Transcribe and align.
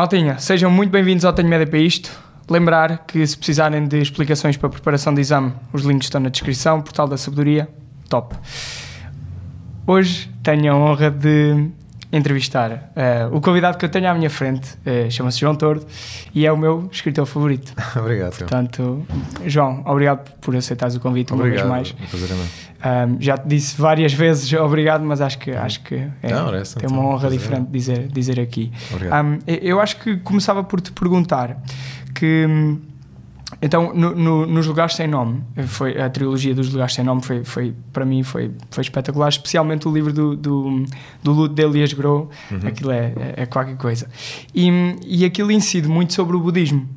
Maltinha, 0.00 0.38
sejam 0.38 0.70
muito 0.70 0.90
bem-vindos 0.90 1.26
ao 1.26 1.32
Tenho 1.34 1.46
Média 1.46 1.66
para 1.66 1.78
Isto. 1.78 2.10
Lembrar 2.48 3.04
que 3.06 3.26
se 3.26 3.36
precisarem 3.36 3.86
de 3.86 4.00
explicações 4.00 4.56
para 4.56 4.68
a 4.68 4.70
preparação 4.70 5.12
de 5.12 5.20
exame, 5.20 5.52
os 5.74 5.82
links 5.82 6.06
estão 6.06 6.22
na 6.22 6.30
descrição, 6.30 6.80
portal 6.80 7.06
da 7.06 7.18
sabedoria, 7.18 7.68
top. 8.08 8.34
Hoje 9.86 10.30
tenho 10.42 10.72
a 10.72 10.74
honra 10.74 11.10
de 11.10 11.68
entrevistar 12.12 12.72
uh, 12.72 13.34
o 13.34 13.40
convidado 13.40 13.78
que 13.78 13.84
eu 13.84 13.88
tenho 13.88 14.08
à 14.10 14.14
minha 14.14 14.30
frente, 14.30 14.74
uh, 14.86 15.10
chama-se 15.10 15.38
João 15.38 15.54
Tordo 15.54 15.86
e 16.34 16.44
é 16.44 16.52
o 16.52 16.56
meu 16.56 16.88
escritor 16.90 17.26
favorito. 17.26 17.72
obrigado. 17.96 18.36
Portanto, 18.36 19.06
João, 19.46 19.82
obrigado 19.86 20.30
por 20.40 20.56
aceitares 20.56 20.96
o 20.96 21.00
convite 21.00 21.32
obrigado, 21.32 21.66
uma 21.66 21.76
vez 21.76 21.92
mais. 21.92 22.10
Um, 22.82 23.20
já 23.20 23.36
te 23.36 23.46
disse 23.46 23.80
várias 23.80 24.12
vezes 24.12 24.52
obrigado, 24.54 25.04
mas 25.04 25.20
acho 25.20 25.38
que, 25.38 25.50
acho 25.50 25.82
que 25.82 25.96
é, 26.22 26.30
Não, 26.30 26.54
é 26.54 26.62
tem 26.62 26.88
uma 26.88 27.04
honra 27.04 27.30
diferente 27.30 27.68
dizer, 27.70 28.08
dizer 28.08 28.40
aqui. 28.40 28.72
Um, 28.94 29.38
eu 29.46 29.80
acho 29.80 29.98
que 29.98 30.16
começava 30.16 30.64
por 30.64 30.80
te 30.80 30.90
perguntar 30.90 31.62
que 32.14 32.46
hum, 32.48 32.80
então, 33.60 33.92
no, 33.92 34.14
no, 34.14 34.46
nos 34.46 34.66
Lugares 34.66 34.94
Sem 34.94 35.08
Nome, 35.08 35.42
foi, 35.66 36.00
a 36.00 36.08
trilogia 36.08 36.54
dos 36.54 36.70
Lugares 36.70 36.94
Sem 36.94 37.04
Nome 37.04 37.22
foi, 37.22 37.44
foi 37.44 37.74
para 37.92 38.04
mim 38.04 38.22
foi, 38.22 38.52
foi 38.70 38.82
espetacular, 38.82 39.28
especialmente 39.28 39.88
o 39.88 39.92
livro 39.92 40.12
do, 40.12 40.36
do, 40.36 40.84
do 41.22 41.32
Luto 41.32 41.54
de 41.54 41.62
Elias 41.62 41.92
Grow, 41.92 42.30
uhum. 42.50 42.60
aquilo 42.64 42.90
é, 42.90 43.12
é, 43.16 43.34
é, 43.38 43.46
qualquer 43.46 43.76
coisa. 43.76 44.08
E, 44.54 44.70
e 45.04 45.24
aquilo 45.24 45.50
incide 45.50 45.88
muito 45.88 46.12
sobre 46.12 46.36
o 46.36 46.40
budismo. 46.40 46.88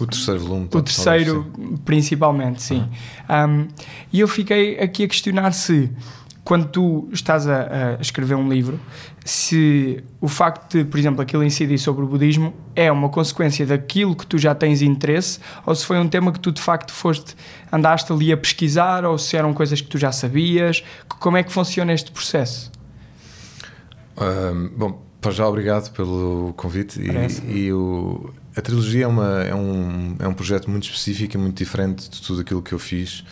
O 0.00 0.06
terceiro 0.06 0.40
volume. 0.40 0.68
O 0.72 0.82
terceiro, 0.82 1.46
sim. 1.54 1.76
principalmente, 1.84 2.62
sim. 2.62 2.88
Uhum. 3.28 3.62
Um, 3.62 3.68
e 4.12 4.20
eu 4.20 4.28
fiquei 4.28 4.78
aqui 4.78 5.04
a 5.04 5.08
questionar 5.08 5.52
se 5.52 5.90
quando 6.44 6.66
tu 6.66 7.08
estás 7.12 7.46
a, 7.46 7.96
a, 7.98 8.00
escrever 8.00 8.34
um 8.34 8.48
livro, 8.48 8.78
se 9.24 10.02
o 10.20 10.28
facto 10.28 10.78
de, 10.78 10.84
por 10.84 10.98
exemplo, 10.98 11.22
aquilo 11.22 11.44
incidir 11.44 11.78
sobre 11.78 12.04
o 12.04 12.06
budismo 12.06 12.52
é 12.74 12.90
uma 12.90 13.08
consequência 13.08 13.64
daquilo 13.64 14.16
que 14.16 14.26
tu 14.26 14.38
já 14.38 14.54
tens 14.54 14.82
interesse, 14.82 15.38
ou 15.64 15.74
se 15.74 15.86
foi 15.86 15.98
um 15.98 16.08
tema 16.08 16.32
que 16.32 16.40
tu 16.40 16.50
de 16.50 16.60
facto 16.60 16.92
foste, 16.92 17.36
andaste 17.70 18.12
ali 18.12 18.32
a 18.32 18.36
pesquisar, 18.36 19.04
ou 19.04 19.16
se 19.18 19.36
eram 19.36 19.54
coisas 19.54 19.80
que 19.80 19.88
tu 19.88 19.98
já 19.98 20.10
sabias, 20.10 20.82
como 21.08 21.36
é 21.36 21.42
que 21.42 21.52
funciona 21.52 21.92
este 21.92 22.10
processo? 22.10 22.70
Um, 24.16 24.68
bom, 24.76 25.02
para 25.20 25.30
já 25.30 25.46
obrigado 25.46 25.92
pelo 25.92 26.52
convite 26.56 27.00
e, 27.00 27.66
e 27.66 27.72
o, 27.72 28.32
a 28.56 28.60
trilogia 28.60 29.04
é, 29.04 29.06
uma, 29.06 29.42
é, 29.44 29.54
um, 29.54 30.16
é 30.18 30.28
um 30.28 30.34
projeto 30.34 30.68
muito 30.68 30.84
específico 30.84 31.36
e 31.36 31.38
muito 31.38 31.56
diferente 31.56 32.10
de 32.10 32.20
tudo 32.20 32.40
aquilo 32.40 32.60
que 32.60 32.72
eu 32.72 32.78
fiz 32.78 33.24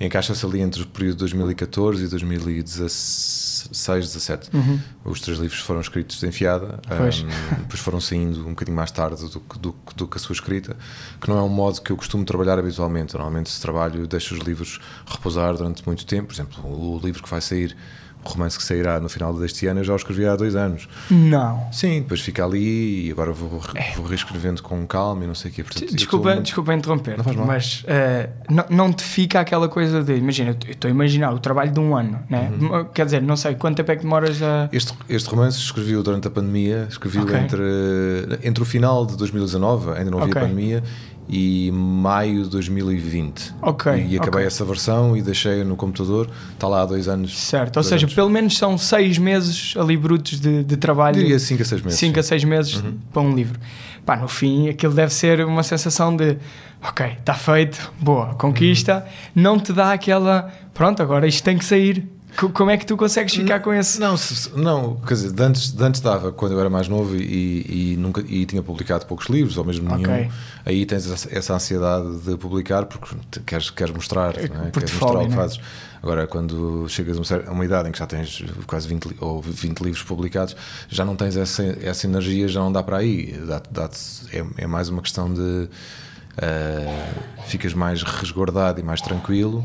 encaixa-se 0.00 0.44
ali 0.44 0.60
entre 0.60 0.82
o 0.82 0.86
período 0.86 1.14
de 1.14 1.18
2014 1.20 2.04
e 2.04 2.08
2016, 2.08 3.53
17. 3.70 4.50
Uhum. 4.54 4.80
Os 5.04 5.20
três 5.20 5.38
livros 5.38 5.60
foram 5.60 5.80
escritos 5.80 6.18
de 6.18 6.26
enfiada, 6.26 6.80
um, 6.90 7.58
depois 7.62 7.80
foram 7.80 8.00
saindo 8.00 8.40
um 8.40 8.50
bocadinho 8.50 8.76
mais 8.76 8.90
tarde 8.90 9.22
do, 9.28 9.40
do, 9.58 9.74
do, 9.96 10.08
que 10.08 10.16
a 10.16 10.20
sua 10.20 10.32
escrita, 10.32 10.76
que 11.20 11.28
não 11.28 11.38
é 11.38 11.42
um 11.42 11.48
modo 11.48 11.80
que 11.80 11.90
eu 11.90 11.96
costumo 11.96 12.24
trabalhar 12.24 12.58
habitualmente. 12.58 13.14
Normalmente, 13.14 13.50
se 13.50 13.60
trabalho, 13.60 14.06
deixo 14.06 14.34
os 14.34 14.40
livros 14.40 14.80
repousar 15.06 15.54
durante 15.54 15.84
muito 15.86 16.04
tempo. 16.06 16.28
Por 16.28 16.34
exemplo, 16.34 16.64
o 16.64 17.00
livro 17.02 17.22
que 17.22 17.28
vai 17.28 17.40
sair 17.40 17.76
romance 18.30 18.56
que 18.56 18.64
sairá 18.64 19.00
no 19.00 19.08
final 19.08 19.32
deste 19.34 19.66
ano 19.66 19.80
eu 19.80 19.84
já 19.84 19.92
o 19.92 19.96
escrevi 19.96 20.26
há 20.26 20.36
dois 20.36 20.56
anos. 20.56 20.88
Não. 21.10 21.68
Sim, 21.72 22.00
depois 22.00 22.20
fica 22.20 22.44
ali 22.44 23.06
e 23.06 23.10
agora 23.10 23.32
vou, 23.32 23.60
é. 23.74 23.92
vou 23.96 24.06
reescrevendo 24.06 24.62
com 24.62 24.86
calma 24.86 25.24
e 25.24 25.26
não 25.26 25.34
sei 25.34 25.50
o 25.50 25.54
quê. 25.54 25.62
Portanto, 25.62 25.94
desculpa, 25.94 26.36
tô... 26.36 26.42
desculpa 26.42 26.74
interromper, 26.74 27.18
não 27.18 27.46
mas 27.46 27.84
uh, 27.84 28.30
não, 28.50 28.64
não 28.70 28.92
te 28.92 29.02
fica 29.02 29.40
aquela 29.40 29.68
coisa 29.68 30.02
de. 30.02 30.14
Imagina, 30.14 30.56
eu 30.66 30.72
estou 30.72 30.88
a 30.88 30.90
imaginar 30.90 31.32
o 31.32 31.38
trabalho 31.38 31.72
de 31.72 31.80
um 31.80 31.96
ano, 31.96 32.20
né? 32.28 32.50
Uhum. 32.60 32.84
quer 32.92 33.04
dizer, 33.04 33.22
não 33.22 33.36
sei 33.36 33.54
quanto 33.54 33.76
tempo 33.76 33.90
é 33.92 33.96
que 33.96 34.02
demoras 34.02 34.42
a. 34.42 34.68
Este, 34.72 34.92
este 35.08 35.28
romance 35.28 35.58
escrevi-o 35.58 36.02
durante 36.02 36.28
a 36.28 36.30
pandemia, 36.30 36.86
escrevi-o 36.88 37.24
okay. 37.24 37.38
entre, 37.38 37.62
entre 38.42 38.62
o 38.62 38.66
final 38.66 39.06
de 39.06 39.16
2019, 39.16 39.90
ainda 39.90 40.10
não 40.10 40.18
havia 40.18 40.30
okay. 40.30 40.42
pandemia, 40.42 40.82
e 41.28 41.70
maio 41.72 42.44
de 42.44 42.50
2020. 42.50 43.54
Ok. 43.62 43.92
E 43.92 44.16
acabei 44.16 44.40
okay. 44.40 44.46
essa 44.46 44.64
versão 44.64 45.16
e 45.16 45.22
deixei 45.22 45.64
no 45.64 45.76
computador. 45.76 46.28
Está 46.52 46.68
lá 46.68 46.82
há 46.82 46.86
dois 46.86 47.08
anos. 47.08 47.38
Certo, 47.38 47.76
ou 47.78 47.82
seja, 47.82 48.04
anos. 48.04 48.14
pelo 48.14 48.28
menos 48.28 48.56
são 48.56 48.76
seis 48.76 49.18
meses 49.18 49.74
ali 49.76 49.96
brutos 49.96 50.38
de, 50.38 50.62
de 50.62 50.76
trabalho. 50.76 51.16
Diria 51.16 51.38
cinco 51.38 51.62
a 51.62 51.64
seis 51.64 51.82
meses. 51.82 51.98
Cinco 51.98 52.14
sim. 52.14 52.20
a 52.20 52.22
seis 52.22 52.44
meses 52.44 52.76
uhum. 52.76 52.98
para 53.12 53.22
um 53.22 53.34
livro. 53.34 53.58
Pá, 54.04 54.16
no 54.16 54.28
fim, 54.28 54.68
aquilo 54.68 54.92
deve 54.92 55.12
ser 55.12 55.44
uma 55.44 55.62
sensação 55.62 56.14
de 56.14 56.36
ok, 56.82 57.06
está 57.18 57.32
feito, 57.32 57.92
boa, 57.98 58.34
conquista. 58.34 59.06
Uhum. 59.34 59.42
Não 59.42 59.58
te 59.58 59.72
dá 59.72 59.92
aquela 59.92 60.52
pronto, 60.74 61.02
agora 61.02 61.26
isto 61.26 61.42
tem 61.42 61.56
que 61.56 61.64
sair. 61.64 62.06
Como 62.34 62.70
é 62.70 62.76
que 62.76 62.84
tu 62.84 62.96
consegues 62.96 63.34
ficar 63.34 63.60
com 63.60 63.72
esse? 63.72 64.00
Não, 64.00 64.16
não 64.56 64.96
quer 64.96 65.14
dizer, 65.14 65.40
antes, 65.40 65.78
antes 65.80 66.00
dava, 66.00 66.32
quando 66.32 66.52
eu 66.52 66.60
era 66.60 66.68
mais 66.68 66.88
novo 66.88 67.16
e, 67.16 67.92
e, 67.92 67.96
nunca, 67.96 68.22
e 68.26 68.44
tinha 68.44 68.62
publicado 68.62 69.06
poucos 69.06 69.28
livros, 69.28 69.56
ou 69.56 69.64
mesmo 69.64 69.88
nenhum, 69.88 70.02
okay. 70.02 70.30
aí 70.64 70.84
tens 70.84 71.26
essa 71.30 71.54
ansiedade 71.54 72.18
de 72.18 72.36
publicar 72.36 72.86
porque 72.86 73.14
queres, 73.46 73.70
queres 73.70 73.94
mostrar, 73.94 74.36
é, 74.36 74.44
é? 74.44 74.70
queres 74.70 74.92
mostrar 74.92 75.20
o 75.20 75.26
que 75.26 75.32
é? 75.32 75.36
fazes. 75.36 75.60
Agora, 76.02 76.26
quando 76.26 76.86
chegas 76.88 77.16
a 77.16 77.20
uma, 77.20 77.48
a 77.48 77.52
uma, 77.52 77.64
idade 77.64 77.88
em 77.88 77.92
que 77.92 77.98
já 77.98 78.06
tens 78.06 78.44
quase 78.66 78.86
20 78.88 79.16
ou 79.20 79.40
20 79.40 79.80
livros 79.80 80.02
publicados, 80.02 80.54
já 80.88 81.04
não 81.04 81.16
tens 81.16 81.36
essa, 81.36 81.62
essa 81.80 82.06
energia, 82.06 82.46
já 82.46 82.60
não 82.60 82.70
dá 82.70 82.82
para 82.82 82.98
aí. 82.98 83.32
Dá, 83.46 83.62
dá 83.70 83.90
é, 84.32 84.44
é 84.58 84.66
mais 84.66 84.88
uma 84.88 85.00
questão 85.00 85.32
de. 85.32 85.68
Uh, 86.34 87.46
ficas 87.46 87.72
mais 87.72 88.02
resguardado 88.02 88.80
e 88.80 88.82
mais 88.82 89.00
tranquilo 89.00 89.64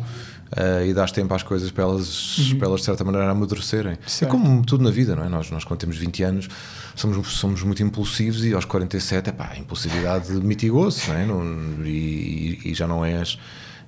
uh, 0.51 0.85
e 0.85 0.93
dás 0.93 1.11
tempo 1.11 1.33
às 1.33 1.43
coisas 1.43 1.71
para 1.71 1.83
elas, 1.83 2.37
uhum. 2.37 2.57
para 2.57 2.67
elas 2.67 2.81
de 2.81 2.85
certa 2.85 3.03
maneira 3.03 3.29
amadurecerem. 3.29 3.97
Certo. 4.05 4.29
É 4.29 4.31
como 4.31 4.65
tudo 4.65 4.83
na 4.83 4.91
vida, 4.91 5.15
não 5.15 5.23
é? 5.23 5.29
Nós, 5.29 5.49
nós 5.51 5.63
quando 5.63 5.79
temos 5.79 5.97
20 5.97 6.23
anos 6.23 6.47
somos, 6.95 7.27
somos 7.33 7.63
muito 7.63 7.81
impulsivos 7.83 8.43
e 8.45 8.53
aos 8.53 8.65
47 8.65 9.29
epá, 9.29 9.51
a 9.53 9.59
impulsividade 9.59 10.31
mitigou-se 10.43 11.09
não 11.09 11.17
é? 11.17 11.25
Não, 11.25 11.85
e, 11.85 12.59
e, 12.65 12.73
já 12.73 12.87
não 12.87 13.05
és 13.05 13.37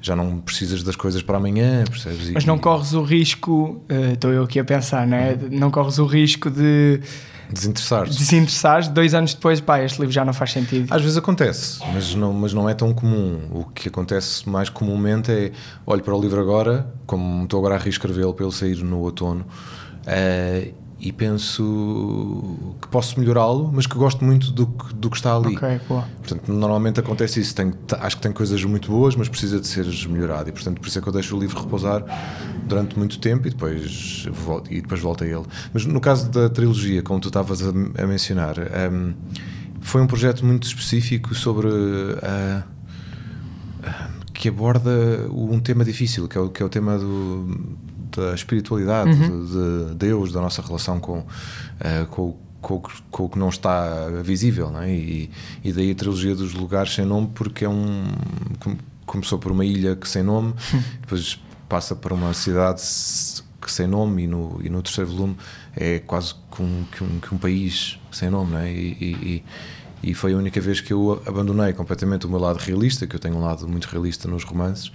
já 0.04 0.16
não 0.16 0.40
precisas 0.40 0.82
das 0.82 0.96
coisas 0.96 1.22
para 1.22 1.38
amanhã, 1.38 1.84
percebes? 1.88 2.32
Mas 2.32 2.44
não 2.44 2.58
corres 2.58 2.94
o 2.94 3.04
risco, 3.04 3.84
uh, 3.88 4.14
estou 4.14 4.34
eu 4.34 4.44
aqui 4.44 4.60
a 4.60 4.64
pensar, 4.64 5.06
não 5.06 5.16
é? 5.16 5.34
Uhum. 5.34 5.50
Não 5.52 5.70
corres 5.70 6.00
o 6.00 6.06
risco 6.08 6.50
de 6.50 7.00
Desinteressar-te. 7.52 8.18
Desinteressares, 8.18 8.88
dois 8.88 9.14
anos 9.14 9.34
depois, 9.34 9.60
pá, 9.60 9.82
este 9.82 10.00
livro 10.00 10.14
já 10.14 10.24
não 10.24 10.34
faz 10.34 10.52
sentido. 10.52 10.94
Às 10.94 11.02
vezes 11.02 11.18
acontece, 11.18 11.80
mas 11.94 12.16
não, 12.16 12.34
mas 12.34 12.54
não 12.54 12.70
é 12.70 12.74
tão 12.74 12.94
comum. 12.94 13.48
O 13.52 13.66
que 13.66 13.90
acontece 13.90 14.48
mais 14.48 14.70
comumente 14.70 15.32
é 15.32 15.52
olho 15.86 16.02
para 16.02 16.16
o 16.16 16.22
livro 16.22 16.40
agora, 16.40 16.88
como 17.06 17.44
estou 17.44 17.60
agora 17.60 17.76
a 17.76 17.78
reescrevê-lo 17.78 18.34
para 18.34 18.46
ele 18.46 18.54
sair 18.54 18.78
no 18.78 19.00
outono, 19.00 19.46
uh, 19.46 20.81
e 21.02 21.12
penso 21.12 22.76
que 22.80 22.88
posso 22.88 23.20
melhorá-lo, 23.20 23.72
mas 23.74 23.88
que 23.88 23.96
gosto 23.96 24.24
muito 24.24 24.52
do 24.52 24.68
que, 24.68 24.94
do 24.94 25.10
que 25.10 25.18
está 25.18 25.36
ali. 25.36 25.56
Ok, 25.56 25.82
boa. 25.90 26.08
Portanto, 26.20 26.54
normalmente 26.54 27.00
acontece 27.00 27.40
isso. 27.40 27.56
Acho 28.00 28.18
que 28.18 28.22
tem 28.22 28.32
coisas 28.32 28.64
muito 28.64 28.92
boas, 28.92 29.16
mas 29.16 29.28
precisa 29.28 29.60
de 29.60 29.66
ser 29.66 29.86
melhorado. 30.08 30.50
E, 30.50 30.52
portanto, 30.52 30.80
por 30.80 30.88
isso 30.88 31.00
é 31.00 31.02
que 31.02 31.08
eu 31.08 31.14
deixo 31.14 31.36
o 31.36 31.40
livro 31.40 31.60
repousar 31.60 32.06
durante 32.66 32.98
muito 33.00 33.18
tempo 33.18 33.48
e 33.48 33.50
depois 33.50 34.28
volto, 34.32 34.72
e 34.72 34.80
depois 34.80 35.02
volto 35.02 35.24
a 35.24 35.28
ele. 35.28 35.44
Mas 35.74 35.86
no 35.86 36.00
caso 36.00 36.30
da 36.30 36.48
trilogia, 36.50 37.02
como 37.02 37.20
tu 37.20 37.30
estavas 37.30 37.64
a, 37.64 37.70
a 37.70 38.06
mencionar, 38.06 38.58
um, 38.60 39.14
foi 39.82 40.02
um 40.02 40.08
projeto 40.08 40.46
muito 40.46 40.68
específico 40.68 41.34
sobre. 41.34 41.68
Uh, 41.68 42.64
que 44.34 44.50
aborda 44.50 44.90
um 45.32 45.60
tema 45.60 45.86
difícil, 45.86 46.28
que 46.28 46.36
é 46.36 46.42
o, 46.42 46.50
que 46.50 46.64
é 46.64 46.66
o 46.66 46.70
tema 46.70 46.98
do, 46.98 47.78
da 48.20 48.34
espiritualidade, 48.34 49.12
uhum. 49.12 49.46
de, 49.46 49.90
de, 49.90 49.96
Deus, 49.96 50.32
da 50.32 50.42
nossa 50.42 50.62
relação 50.62 51.00
com, 51.00 51.20
uh, 51.20 52.06
com, 52.10 52.38
com, 52.62 52.82
com, 53.10 53.26
o 53.26 53.30
que 53.30 53.40
não 53.40 53.50
está 53.50 54.08
visível. 54.24 54.72
Não 54.72 54.82
é? 54.82 54.92
e, 54.92 55.32
e 55.64 55.72
daí 55.72 55.92
a 55.92 55.96
trilogia 55.96 56.36
dos 56.36 56.54
lugares 56.54 56.94
sem 56.94 57.06
nome, 57.06 57.30
porque 57.34 57.66
é 57.66 57.70
um. 57.70 58.04
Começou 59.06 59.38
por 59.40 59.52
uma 59.52 59.66
ilha 59.66 59.96
que 59.96 60.08
sem 60.08 60.24
nome, 60.24 60.54
uhum. 60.74 60.84
depois 61.02 61.40
passa 61.68 61.96
para 61.96 62.14
uma 62.14 62.34
cidade 62.34 62.82
que 63.62 63.72
sem 63.72 63.86
nome, 63.88 64.24
e 64.24 64.28
no, 64.28 64.60
e 64.64 64.70
no 64.70 64.82
terceiro 64.82 65.12
volume 65.12 65.38
é 65.76 66.00
quase 66.00 66.34
que 66.52 66.62
um, 66.62 66.86
que 66.92 67.04
um, 67.04 67.20
que 67.20 67.36
um 67.36 67.38
país 67.38 68.00
sem 68.12 68.30
nome. 68.30 68.56
É? 68.56 68.72
e, 68.72 68.96
e 69.02 69.44
e 70.04 70.14
foi 70.14 70.34
a 70.34 70.38
única 70.38 70.60
vez 70.60 70.82
que 70.82 70.92
eu 70.92 71.22
abandonei 71.26 71.74
completamente 71.74 72.26
o 72.26 72.30
meu 72.30 72.40
lado 72.40 72.58
realista, 72.58 73.06
que 73.06 73.16
eu 73.16 73.20
tenho 73.20 73.36
um 73.36 73.42
lado 73.42 73.68
muito 73.68 73.86
realista 73.86 74.28
nos 74.28 74.44
romances, 74.44 74.92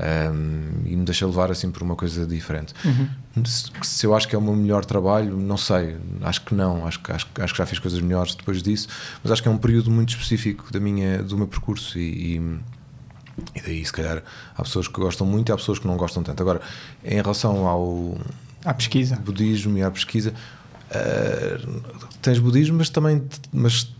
um, 0.00 0.86
e 0.86 0.96
me 0.96 1.04
deixei 1.04 1.26
levar 1.26 1.50
assim 1.50 1.70
por 1.70 1.82
uma 1.82 1.94
coisa 1.94 2.26
diferente. 2.26 2.74
Uhum. 2.84 3.44
Se, 3.44 3.70
se, 3.82 4.06
eu 4.06 4.14
acho 4.14 4.26
que 4.26 4.34
é 4.34 4.38
o 4.38 4.42
meu 4.42 4.56
melhor 4.56 4.84
trabalho, 4.84 5.36
não 5.36 5.56
sei, 5.56 5.96
acho 6.22 6.42
que 6.42 6.54
não, 6.54 6.86
acho, 6.86 7.00
acho, 7.08 7.28
acho 7.38 7.52
que 7.52 7.58
já 7.58 7.66
fiz 7.66 7.78
coisas 7.78 8.00
melhores 8.00 8.34
depois 8.34 8.62
disso, 8.62 8.88
mas 9.22 9.32
acho 9.32 9.42
que 9.42 9.48
é 9.48 9.50
um 9.50 9.58
período 9.58 9.90
muito 9.90 10.10
específico 10.10 10.72
da 10.72 10.80
minha, 10.80 11.22
do 11.22 11.36
meu 11.36 11.46
percurso 11.46 11.98
e, 11.98 12.36
e, 12.36 12.58
e 13.54 13.60
daí 13.60 13.84
se 13.84 13.92
calhar 13.92 14.22
há 14.56 14.62
pessoas 14.62 14.88
que 14.88 15.00
gostam 15.00 15.26
muito 15.26 15.50
e 15.50 15.52
há 15.52 15.56
pessoas 15.56 15.78
que 15.78 15.86
não 15.86 15.96
gostam 15.96 16.22
tanto. 16.22 16.42
Agora, 16.42 16.60
em 17.04 17.20
relação 17.20 17.66
ao 17.66 18.18
à 18.64 18.74
pesquisa. 18.74 19.16
budismo 19.16 19.76
e 19.78 19.82
à 19.82 19.90
pesquisa, 19.90 20.34
uh, 20.90 21.82
tens 22.22 22.38
budismo, 22.38 22.78
mas 22.78 22.88
também 22.88 23.22
mas 23.52 23.94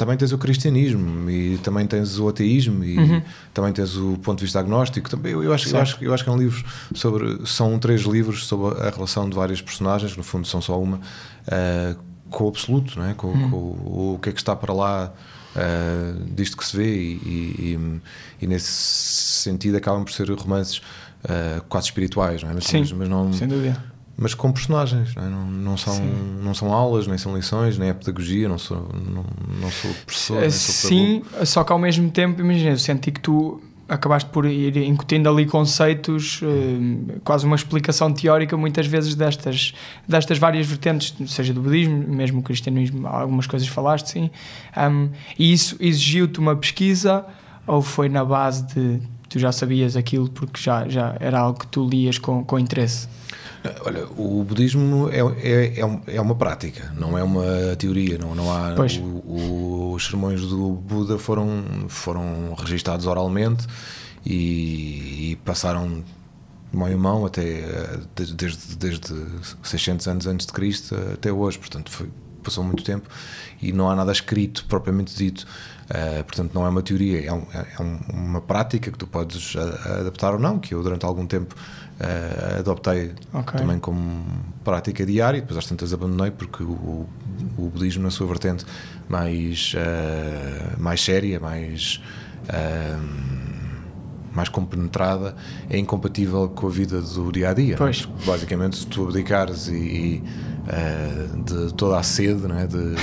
também 0.00 0.16
tens 0.16 0.32
o 0.32 0.38
cristianismo 0.38 1.28
e 1.28 1.58
também 1.58 1.86
tens 1.86 2.18
o 2.18 2.26
ateísmo 2.26 2.82
e 2.82 2.96
uhum. 2.96 3.22
também 3.52 3.70
tens 3.70 3.98
o 3.98 4.16
ponto 4.16 4.38
de 4.38 4.44
vista 4.44 4.58
agnóstico. 4.58 5.10
Também, 5.10 5.32
eu, 5.32 5.52
acho, 5.52 5.68
eu, 5.68 5.78
acho, 5.78 5.98
eu 6.02 6.14
acho 6.14 6.24
que 6.24 6.30
é 6.30 6.32
um 6.32 6.38
livro 6.38 6.64
sobre. 6.94 7.46
São 7.46 7.78
três 7.78 8.00
livros 8.02 8.46
sobre 8.46 8.80
a 8.80 8.88
relação 8.88 9.28
de 9.28 9.36
várias 9.36 9.60
personagens, 9.60 10.12
que 10.12 10.16
no 10.16 10.24
fundo 10.24 10.46
são 10.46 10.62
só 10.62 10.80
uma, 10.80 10.96
uh, 10.96 11.98
com 12.30 12.44
o 12.44 12.48
absoluto, 12.48 12.98
não 12.98 13.10
é? 13.10 13.12
com, 13.12 13.30
com 13.50 13.56
o, 13.56 14.14
o 14.14 14.18
que 14.22 14.30
é 14.30 14.32
que 14.32 14.40
está 14.40 14.56
para 14.56 14.72
lá 14.72 15.12
uh, 15.54 16.24
disto 16.34 16.56
que 16.56 16.64
se 16.64 16.74
vê, 16.74 16.96
e, 16.96 17.20
e, 17.22 18.00
e, 18.40 18.46
nesse 18.46 18.70
sentido 18.72 19.76
acabam 19.76 20.02
por 20.02 20.12
ser 20.12 20.30
romances 20.30 20.78
uh, 20.78 21.62
quase 21.68 21.88
espirituais, 21.88 22.42
não 22.42 22.52
é? 22.52 22.54
Mas, 22.54 22.64
Sim, 22.64 22.86
mas 22.96 23.06
não, 23.06 23.30
sem 23.34 23.46
dúvida. 23.46 23.84
Mas 24.20 24.34
com 24.34 24.52
personagens, 24.52 25.14
não, 25.14 25.24
é? 25.24 25.28
não, 25.30 25.46
não 25.46 25.76
são, 25.78 25.98
não 26.42 26.52
são 26.52 26.70
aulas, 26.70 27.06
nem 27.06 27.16
são 27.16 27.34
lições, 27.34 27.78
nem 27.78 27.88
é 27.88 27.94
pedagogia, 27.94 28.50
não 28.50 28.58
sou, 28.58 28.86
não, 28.92 29.24
não 29.58 29.70
sou 29.70 29.90
professor. 30.04 30.40
Nem 30.42 30.50
sou 30.50 30.90
Sim, 30.90 31.22
só 31.46 31.64
que 31.64 31.72
ao 31.72 31.78
mesmo 31.78 32.10
tempo, 32.10 32.38
imagina, 32.38 32.72
eu 32.72 32.78
senti 32.78 33.10
que 33.10 33.20
tu 33.20 33.62
acabaste 33.88 34.28
por 34.28 34.44
ir 34.44 34.76
incutindo 34.76 35.26
ali 35.26 35.46
conceitos, 35.46 36.40
eh, 36.42 37.18
quase 37.24 37.46
uma 37.46 37.56
explicação 37.56 38.12
teórica, 38.12 38.56
muitas 38.58 38.86
vezes 38.86 39.14
destas, 39.14 39.74
destas 40.06 40.36
várias 40.36 40.66
vertentes, 40.66 41.14
seja 41.26 41.54
do 41.54 41.62
budismo, 41.62 42.06
mesmo 42.06 42.40
o 42.40 42.42
cristianismo, 42.42 43.06
algumas 43.08 43.46
coisas 43.46 43.66
falaste, 43.66 44.10
sim. 44.10 44.30
Um, 44.76 45.08
e 45.38 45.50
isso 45.50 45.76
exigiu-te 45.80 46.38
uma 46.38 46.54
pesquisa 46.54 47.24
ou 47.66 47.80
foi 47.80 48.10
na 48.10 48.24
base 48.24 48.66
de 48.66 49.00
tu 49.30 49.38
já 49.38 49.50
sabias 49.50 49.96
aquilo 49.96 50.28
porque 50.28 50.60
já, 50.60 50.88
já 50.88 51.16
era 51.18 51.38
algo 51.38 51.60
que 51.60 51.66
tu 51.66 51.88
lias 51.88 52.18
com, 52.18 52.44
com 52.44 52.58
interesse? 52.58 53.08
Olha, 53.84 54.06
o 54.16 54.42
budismo 54.42 55.10
é, 55.10 55.18
é, 55.18 55.80
é, 55.80 56.14
é, 56.16 56.20
uma 56.20 56.34
prática, 56.34 56.92
não 56.96 57.16
é 57.18 57.22
uma 57.22 57.76
teoria. 57.76 58.16
Não, 58.16 58.34
não 58.34 58.50
há, 58.50 58.74
o, 59.02 59.92
os 59.94 60.06
sermões 60.06 60.40
do 60.42 60.70
Buda 60.72 61.18
foram, 61.18 61.64
foram 61.88 62.54
registados 62.54 63.06
oralmente 63.06 63.66
e, 64.24 65.32
e 65.32 65.36
passaram 65.44 66.02
de 66.70 66.76
mão 66.76 66.88
em 66.88 66.96
mão 66.96 67.26
até 67.26 67.98
desde, 68.14 68.76
desde 68.76 69.14
600 69.62 70.08
anos 70.08 70.26
antes 70.26 70.46
de 70.46 70.52
Cristo 70.52 70.94
até 71.12 71.30
hoje. 71.30 71.58
Portanto, 71.58 71.90
foi, 71.90 72.08
passou 72.42 72.64
muito 72.64 72.82
tempo 72.82 73.08
e 73.60 73.72
não 73.72 73.90
há 73.90 73.94
nada 73.94 74.12
escrito 74.12 74.64
propriamente 74.66 75.14
dito. 75.14 75.46
Uh, 75.90 76.22
portanto, 76.22 76.52
não 76.54 76.64
é 76.64 76.68
uma 76.68 76.82
teoria, 76.82 77.26
é, 77.26 77.32
um, 77.32 77.44
é 77.52 77.82
um, 77.82 77.98
uma 78.12 78.40
prática 78.40 78.92
que 78.92 78.96
tu 78.96 79.06
podes 79.06 79.56
adaptar 79.56 80.32
ou 80.32 80.38
não. 80.38 80.58
Que 80.58 80.72
eu, 80.72 80.82
durante 80.82 81.04
algum 81.04 81.26
tempo, 81.26 81.54
uh, 82.00 82.58
adoptei 82.58 83.12
okay. 83.32 83.60
também 83.60 83.78
como 83.78 84.24
prática 84.64 85.04
diária 85.04 85.38
e 85.38 85.40
depois 85.40 85.58
às 85.58 85.66
tantas 85.66 85.92
abandonei 85.92 86.30
porque 86.30 86.62
o, 86.62 87.06
o 87.56 87.70
budismo 87.70 88.02
na 88.02 88.10
sua 88.10 88.26
vertente 88.26 88.64
mais, 89.08 89.74
uh, 89.74 90.80
mais 90.80 91.02
séria, 91.02 91.38
mais 91.38 92.02
uh, 92.44 93.40
mais 94.32 94.48
compenetrada 94.48 95.34
é 95.68 95.76
incompatível 95.76 96.48
com 96.48 96.68
a 96.68 96.70
vida 96.70 97.00
do 97.00 97.32
dia 97.32 97.50
a 97.50 97.54
dia. 97.54 97.76
Pois. 97.76 98.08
Basicamente, 98.24 98.76
se 98.76 98.86
tu 98.86 99.02
abdicares 99.02 99.66
e, 99.66 99.72
e 99.72 100.22
de 101.44 101.74
toda 101.74 101.98
a 101.98 102.02
sede, 102.04 102.46
não 102.46 102.56
é? 102.56 102.64
de, 102.64 102.94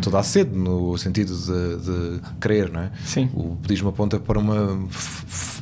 toda 0.00 0.18
a 0.18 0.22
sede 0.22 0.56
no 0.56 0.96
sentido 0.98 1.34
de, 1.34 1.76
de 1.84 2.20
querer, 2.40 2.70
não 2.70 2.80
é? 2.80 2.90
Sim. 3.04 3.30
O 3.34 3.54
budismo 3.54 3.88
aponta 3.88 4.18
para 4.18 4.38
uma, 4.38 4.86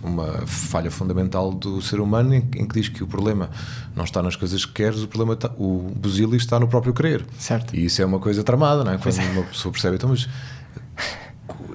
uma 0.02 0.46
falha 0.46 0.90
fundamental 0.90 1.52
do 1.52 1.82
ser 1.82 2.00
humano 2.00 2.34
em, 2.34 2.38
em, 2.56 2.66
que 2.66 2.74
diz 2.74 2.88
que 2.88 3.02
o 3.02 3.06
problema 3.06 3.50
não 3.94 4.04
está 4.04 4.22
nas 4.22 4.36
coisas 4.36 4.64
que 4.64 4.72
queres, 4.72 5.02
o 5.02 5.08
problema 5.08 5.34
está, 5.34 5.50
o 5.56 5.92
busilio 5.96 6.36
está 6.36 6.58
no 6.58 6.68
próprio 6.68 6.94
querer. 6.94 7.26
Certo. 7.38 7.74
E 7.74 7.84
isso 7.84 8.00
é 8.00 8.06
uma 8.06 8.18
coisa 8.18 8.42
tramada, 8.42 8.84
não 8.84 8.92
é? 8.92 8.98
Quando 8.98 9.18
é. 9.18 9.30
uma 9.30 9.42
pessoa 9.44 9.72
percebe, 9.72 9.96
então, 9.96 10.08
mas 10.08 10.28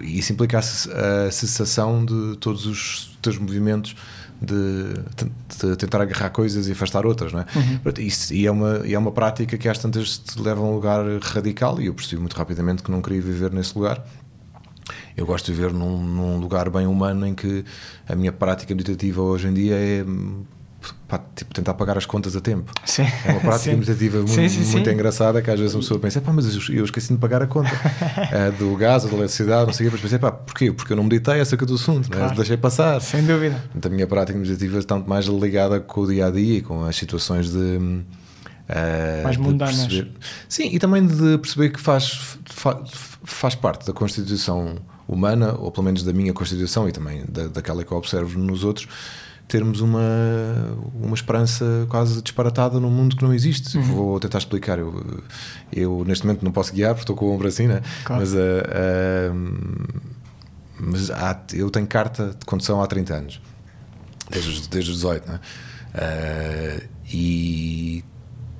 isso 0.02 0.34
implica 0.34 0.60
a 0.60 1.32
cessação 1.32 2.06
de 2.06 2.38
todos 2.38 2.66
os 2.66 3.18
teus 3.22 3.38
movimentos 3.38 3.96
de, 4.42 4.94
de, 5.60 5.76
tentar 5.78 6.02
agarrar 6.02 6.30
coisas 6.30 6.68
e 6.68 6.72
afastar 6.72 7.06
outras, 7.06 7.32
não 7.32 7.42
é? 7.42 7.46
Uhum. 7.56 7.80
Isso, 8.00 8.34
e, 8.34 8.46
é 8.46 8.52
uma, 8.52 8.82
e 8.86 8.94
é 8.94 9.00
uma 9.00 9.12
prática 9.12 9.58
que 9.58 9.68
às 9.70 9.78
tantas 9.78 10.18
te 10.18 10.42
leva 10.42 10.62
a 10.62 10.64
um 10.64 10.74
lugar 10.74 11.06
radical 11.22 11.80
e 11.80 11.88
eu 11.88 11.94
percebi 11.94 12.20
muito 12.20 12.36
rapidamente 12.36 12.84
que 12.84 12.92
não 12.92 13.02
queria 13.02 13.22
viver 13.22 13.52
nesse 13.52 13.78
lugar. 13.78 14.06
Eu 15.16 15.26
gosto 15.26 15.46
de 15.46 15.54
viver 15.54 15.72
num, 15.72 16.04
num 16.04 16.38
lugar 16.38 16.70
bem 16.70 16.88
humano 16.88 17.26
em 17.26 17.36
que 17.36 17.64
a 18.08 18.16
minha 18.16 18.32
prática 18.32 18.74
meditativa 18.74 19.22
hoje 19.22 19.48
em 19.48 19.54
dia 19.54 19.76
é 19.76 20.06
pá, 21.08 21.20
tipo, 21.36 21.54
tentar 21.54 21.74
pagar 21.74 21.98
as 21.98 22.06
contas 22.06 22.36
a 22.36 22.42
tempo. 22.42 22.72
Sim. 22.86 23.04
É 23.26 23.32
uma 23.32 23.42
prática 23.42 23.72
meditativa 23.76 24.18
muito, 24.18 24.32
sim, 24.32 24.50
sim, 24.50 24.72
muito 24.72 24.90
engraçada 24.90 25.42
que 25.42 25.50
às 25.50 25.60
vezes 25.60 25.76
uma 25.76 25.82
pessoa 25.82 26.00
pensa, 26.00 26.22
pá, 26.22 26.34
mas 26.34 26.70
eu 26.70 26.84
esqueci 26.84 27.14
de 27.14 27.20
pagar 27.20 27.42
a 27.42 27.48
conta 27.48 27.72
é, 28.32 28.52
do 28.52 28.76
gás, 28.76 29.04
da 29.04 29.10
eletricidade, 29.10 29.68
não 29.68 29.74
sei 29.74 29.88
o 29.88 29.90
quê, 29.90 29.96
mas 29.96 30.02
pensei, 30.02 30.20
pá, 30.20 30.32
porquê? 30.32 30.72
Porque 30.72 30.94
eu 30.94 30.98
não 30.98 31.04
meditei 31.04 31.40
acerca 31.40 31.66
do 31.66 31.76
assunto, 31.76 32.10
claro. 32.10 32.30
né? 32.30 32.36
deixei 32.36 32.58
passar. 32.58 33.00
Sem 33.02 33.24
dúvida. 33.24 33.64
Então, 33.76 33.92
a 33.92 33.94
minha 33.94 34.08
prática 34.08 34.38
meditativa 34.38 34.80
está 34.80 34.96
muito 34.96 35.10
mais 35.10 35.26
ligada 35.26 35.80
com 35.80 36.02
o 36.02 36.08
dia 36.08 36.28
a 36.28 36.32
dia 36.32 36.58
e 36.58 36.62
com 36.62 36.84
as 36.84 36.96
situações 36.96 37.52
de. 37.52 37.58
Uh, 37.58 38.04
mais 39.24 39.38
mundanas. 39.38 40.06
Sim, 40.48 40.70
e 40.72 40.80
também 40.80 41.06
de 41.06 41.38
perceber 41.38 41.70
que 41.70 41.80
faz, 41.80 42.38
faz, 42.46 42.78
faz 43.24 43.56
parte 43.56 43.86
da 43.86 43.94
constituição 43.94 44.78
humana, 45.08 45.54
ou 45.54 45.72
pelo 45.72 45.86
menos 45.86 46.04
da 46.04 46.14
minha 46.14 46.34
constituição 46.34 46.88
e 46.88 46.92
também 46.92 47.24
da, 47.28 47.48
daquela 47.48 47.84
que 47.84 47.92
eu 47.92 47.98
observo 47.98 48.40
nos 48.40 48.64
outros, 48.64 48.88
termos 49.48 49.82
uma, 49.82 50.02
uma 50.96 51.14
esperança 51.14 51.86
quase 51.90 52.22
disparatada 52.22 52.80
num 52.80 52.90
mundo 52.90 53.16
que 53.16 53.24
não 53.24 53.34
existe. 53.34 53.78
Uhum. 53.78 53.84
Vou 53.84 54.20
tentar 54.20 54.38
explicar. 54.40 54.80
Eu, 54.80 55.22
eu, 55.72 56.04
neste 56.06 56.26
momento, 56.26 56.44
não 56.44 56.52
posso 56.52 56.74
guiar 56.74 56.92
porque 56.92 57.04
estou 57.04 57.16
com 57.16 57.26
o 57.26 57.34
ombro 57.34 57.48
assim, 57.48 57.68
né? 57.68 57.82
claro. 58.04 58.22
mas, 58.22 58.34
uh, 58.34 58.38
uh, 59.34 60.04
mas 60.80 61.12
há, 61.12 61.40
eu 61.54 61.70
tenho 61.70 61.88
carta 61.88 62.36
de 62.38 62.46
condução 62.46 62.82
há 62.82 62.88
30 62.88 63.14
anos, 63.14 63.42
desde, 64.30 64.68
desde 64.70 64.92
os 64.92 64.98
18, 64.98 65.30
né? 65.30 65.40
Uh, 65.94 66.88
e 67.12 68.04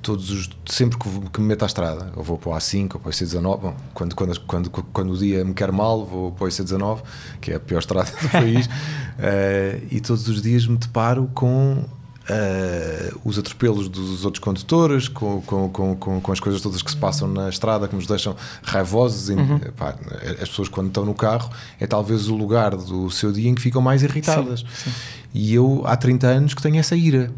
todos 0.04 0.30
os, 0.30 0.50
sempre 0.66 0.98
que, 0.98 1.08
que, 1.30 1.40
me 1.40 1.48
meto 1.48 1.62
à 1.62 1.66
estrada, 1.66 2.12
eu 2.14 2.22
vou 2.22 2.36
para 2.36 2.50
o 2.50 2.52
A5 2.52 2.94
ou 2.94 3.00
para 3.00 3.08
o 3.08 3.12
IC19, 3.12 3.60
bom, 3.60 3.74
quando, 3.94 4.14
quando, 4.14 4.40
quando, 4.40 4.70
quando 4.70 5.12
o 5.12 5.16
dia 5.16 5.44
me 5.44 5.54
quer 5.54 5.72
mal, 5.72 6.04
vou 6.04 6.30
para 6.30 6.44
o 6.44 6.48
IC19, 6.48 7.02
que 7.40 7.52
é 7.52 7.56
a 7.56 7.60
pior 7.60 7.78
estrada 7.78 8.10
do 8.10 8.28
país, 8.28 8.66
uh, 8.66 9.86
e 9.90 10.00
todos 10.00 10.28
os 10.28 10.42
dias 10.42 10.66
me 10.66 10.76
deparo 10.76 11.28
com 11.34 11.84
Uh, 12.24 13.20
os 13.22 13.38
atropelos 13.38 13.86
dos 13.86 14.24
outros 14.24 14.42
condutores, 14.42 15.08
com, 15.08 15.42
com, 15.42 15.68
com, 15.68 16.20
com, 16.22 16.32
as 16.32 16.40
coisas 16.40 16.62
todas 16.62 16.80
que 16.80 16.90
se 16.90 16.96
passam 16.96 17.28
na 17.28 17.50
estrada 17.50 17.86
que 17.86 17.94
nos 17.94 18.06
deixam 18.06 18.34
raivosos. 18.62 19.28
Uhum. 19.28 19.58
Pá, 19.76 19.94
as 20.40 20.48
pessoas, 20.48 20.68
quando 20.68 20.86
estão 20.86 21.04
no 21.04 21.12
carro, 21.12 21.50
é 21.78 21.86
talvez 21.86 22.28
o 22.28 22.34
lugar 22.34 22.74
do 22.74 23.10
seu 23.10 23.30
dia 23.30 23.50
em 23.50 23.54
que 23.54 23.60
ficam 23.60 23.82
mais 23.82 24.02
irritadas. 24.02 24.60
Sim, 24.60 24.90
sim. 24.90 24.92
E 25.34 25.52
eu, 25.52 25.82
há 25.84 25.96
30 25.96 26.26
anos, 26.28 26.54
que 26.54 26.62
tenho 26.62 26.78
essa 26.78 26.94
ira. 26.94 27.30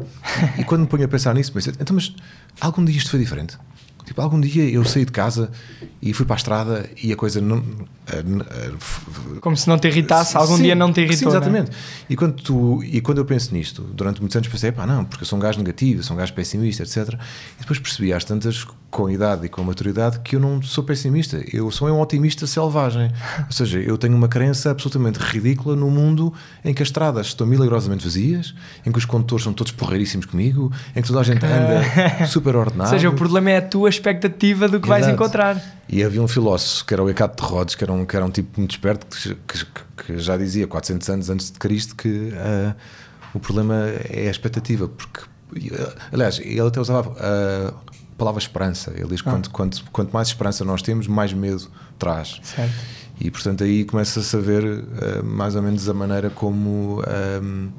e 0.57 0.63
quando 0.63 0.81
me 0.81 0.87
ponho 0.87 1.03
a 1.03 1.07
pensar 1.07 1.33
nisso, 1.33 1.51
penso, 1.51 1.71
então, 1.71 1.95
mas 1.95 2.15
algum 2.61 2.85
dia 2.85 2.95
isto 2.95 3.09
foi 3.09 3.19
diferente? 3.19 3.57
Tipo, 4.07 4.21
algum 4.21 4.39
dia 4.39 4.63
eu 4.69 4.85
saí 4.85 5.03
de 5.03 5.11
casa 5.11 5.51
e 6.01 6.13
fui 6.13 6.25
para 6.25 6.35
a 6.35 6.37
estrada 6.37 6.89
e 7.03 7.11
a 7.11 7.15
coisa 7.17 7.41
não. 7.41 7.61
Como 9.41 9.57
se 9.57 9.67
não 9.67 9.77
te 9.77 9.89
irritasse, 9.89 10.37
algum 10.37 10.55
sim, 10.55 10.63
dia 10.63 10.75
não 10.75 10.93
te 10.93 11.01
irritou. 11.01 11.17
Sim, 11.17 11.25
é? 11.25 11.29
exatamente. 11.29 11.71
E, 12.09 12.15
quando 12.15 12.41
tu, 12.41 12.81
e 12.85 13.01
quando 13.01 13.17
eu 13.17 13.25
penso 13.25 13.53
nisto, 13.53 13.81
durante 13.81 14.21
muitos 14.21 14.37
anos 14.37 14.47
pensei, 14.47 14.71
pá, 14.71 14.87
não, 14.87 15.03
porque 15.03 15.23
eu 15.23 15.27
sou 15.27 15.37
um 15.37 15.41
gajo 15.41 15.57
negativo, 15.57 16.01
sou 16.03 16.15
um 16.15 16.19
gajo 16.19 16.33
pessimista, 16.33 16.83
etc. 16.83 17.15
E 17.57 17.59
depois 17.59 17.79
percebi 17.79 18.13
às 18.13 18.23
tantas, 18.23 18.65
com 18.89 19.09
idade 19.09 19.45
e 19.45 19.49
com 19.49 19.63
maturidade, 19.63 20.19
que 20.19 20.35
eu 20.35 20.39
não 20.39 20.61
sou 20.61 20.83
pessimista, 20.83 21.43
eu 21.53 21.69
sou 21.71 21.89
um 21.89 21.99
otimista 21.99 22.47
selvagem. 22.47 23.11
Ou 23.45 23.51
seja, 23.51 23.79
eu 23.79 23.97
tenho 23.97 24.15
uma 24.15 24.27
crença 24.27 24.71
absolutamente 24.71 25.19
ridícula 25.19 25.75
no 25.75 25.91
mundo 25.91 26.33
em 26.63 26.73
que 26.73 26.81
as 26.81 26.87
estradas 26.87 27.27
estão 27.27 27.45
milagrosamente 27.45 28.03
vazias, 28.03 28.55
em 28.85 28.91
que 28.91 28.97
os 28.97 29.05
condutores 29.05 29.43
são 29.43 29.53
todos 29.53 29.71
porreiríssimos 29.71 30.25
comigo, 30.25 30.71
em 30.95 31.01
que 31.01 31.07
toda 31.07 31.19
a 31.19 31.23
gente 31.23 31.45
anda 31.45 32.25
super 32.27 32.55
ordenado. 32.55 32.89
Ou 32.89 32.97
seja, 32.97 33.09
o 33.09 33.13
problema 33.13 33.51
é 33.51 33.57
a 33.57 33.61
tua 33.61 33.89
expectativa 33.89 34.67
do 34.67 34.79
que 34.79 34.87
Exato. 34.87 35.01
vais 35.01 35.13
encontrar. 35.13 35.61
E 35.89 36.03
havia 36.03 36.21
um 36.21 36.27
filósofo 36.27 36.85
que 36.85 36.93
era 36.93 37.03
o 37.03 37.09
Hecate 37.09 37.41
de 37.41 37.47
Rhodes, 37.47 37.75
que 37.75 37.83
era 37.83 37.93
um, 37.93 38.05
que 38.05 38.15
era 38.15 38.25
um 38.25 38.31
tipo 38.31 38.59
muito 38.59 38.71
esperto, 38.71 39.05
que, 39.05 39.35
que, 39.35 39.65
que 40.05 40.19
já 40.19 40.37
dizia 40.37 40.65
400 40.65 41.09
anos 41.09 41.29
antes 41.29 41.51
de 41.51 41.59
Cristo 41.59 41.95
que 41.95 42.07
uh, 42.07 42.75
o 43.33 43.39
problema 43.39 43.75
é 44.09 44.27
a 44.27 44.31
expectativa, 44.31 44.87
porque, 44.87 45.21
uh, 45.21 45.93
aliás, 46.11 46.39
ele 46.39 46.61
até 46.61 46.79
usava 46.79 47.15
a 47.19 47.73
palavra 48.17 48.39
esperança. 48.41 48.91
Ele 48.95 49.07
diz 49.07 49.21
que 49.21 49.29
ah. 49.29 49.33
quanto, 49.33 49.49
quanto, 49.51 49.83
quanto 49.91 50.11
mais 50.11 50.29
esperança 50.29 50.65
nós 50.65 50.81
temos, 50.81 51.07
mais 51.07 51.33
medo 51.33 51.69
traz. 51.99 52.39
Certo. 52.43 52.73
E 53.19 53.31
portanto 53.31 53.63
aí 53.63 53.83
começa-se 53.83 54.35
a 54.35 54.39
ver 54.39 54.63
uh, 54.63 55.23
mais 55.23 55.55
ou 55.55 55.61
menos 55.61 55.87
a 55.87 55.93
maneira 55.93 56.29
como. 56.29 57.01
Um, 57.41 57.69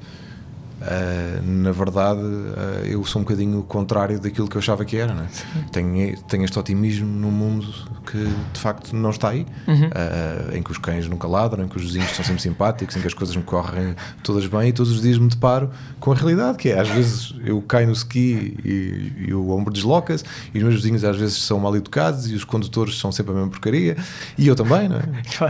Uh, 0.80 1.42
na 1.42 1.72
verdade, 1.72 2.20
uh, 2.20 2.86
eu 2.86 3.04
sou 3.04 3.20
um 3.20 3.24
bocadinho 3.24 3.58
o 3.58 3.62
contrário 3.62 4.20
daquilo 4.20 4.48
que 4.48 4.56
eu 4.56 4.60
achava 4.60 4.84
que 4.84 4.96
era. 4.96 5.12
Né? 5.12 5.26
Tenho, 5.72 6.16
tenho 6.22 6.44
este 6.44 6.58
otimismo 6.58 7.06
num 7.06 7.30
mundo 7.30 7.66
que 8.10 8.18
de 8.52 8.60
facto 8.60 8.94
não 8.94 9.10
está 9.10 9.30
aí, 9.30 9.44
uhum. 9.66 9.88
uh, 9.88 10.56
em 10.56 10.62
que 10.62 10.70
os 10.70 10.78
cães 10.78 11.08
nunca 11.08 11.26
ladram, 11.26 11.64
em 11.64 11.68
que 11.68 11.76
os 11.76 11.82
vizinhos 11.82 12.10
são 12.10 12.24
sempre 12.24 12.40
simpáticos, 12.40 12.96
em 12.96 13.00
que 13.00 13.06
as 13.06 13.14
coisas 13.14 13.34
me 13.34 13.42
correm 13.42 13.94
todas 14.22 14.46
bem 14.46 14.68
e 14.68 14.72
todos 14.72 14.92
os 14.92 15.02
dias 15.02 15.18
me 15.18 15.28
deparo 15.28 15.70
com 15.98 16.12
a 16.12 16.14
realidade, 16.14 16.56
que 16.56 16.70
é 16.70 16.78
às 16.78 16.88
vezes 16.88 17.34
eu 17.44 17.60
caio 17.62 17.88
no 17.88 17.92
ski 17.92 18.56
e, 18.64 19.26
e 19.28 19.34
o 19.34 19.50
ombro 19.50 19.72
desloca-se, 19.72 20.24
e 20.54 20.58
os 20.58 20.64
meus 20.64 20.76
vizinhos 20.76 21.04
às 21.04 21.16
vezes 21.16 21.42
são 21.42 21.58
mal 21.58 21.76
educados 21.76 22.30
e 22.30 22.34
os 22.34 22.44
condutores 22.44 22.98
são 22.98 23.12
sempre 23.12 23.32
a 23.32 23.34
mesma 23.34 23.50
porcaria, 23.50 23.96
e 24.38 24.46
eu 24.46 24.54
também, 24.54 24.88
não 24.88 24.96
é? 24.96 25.02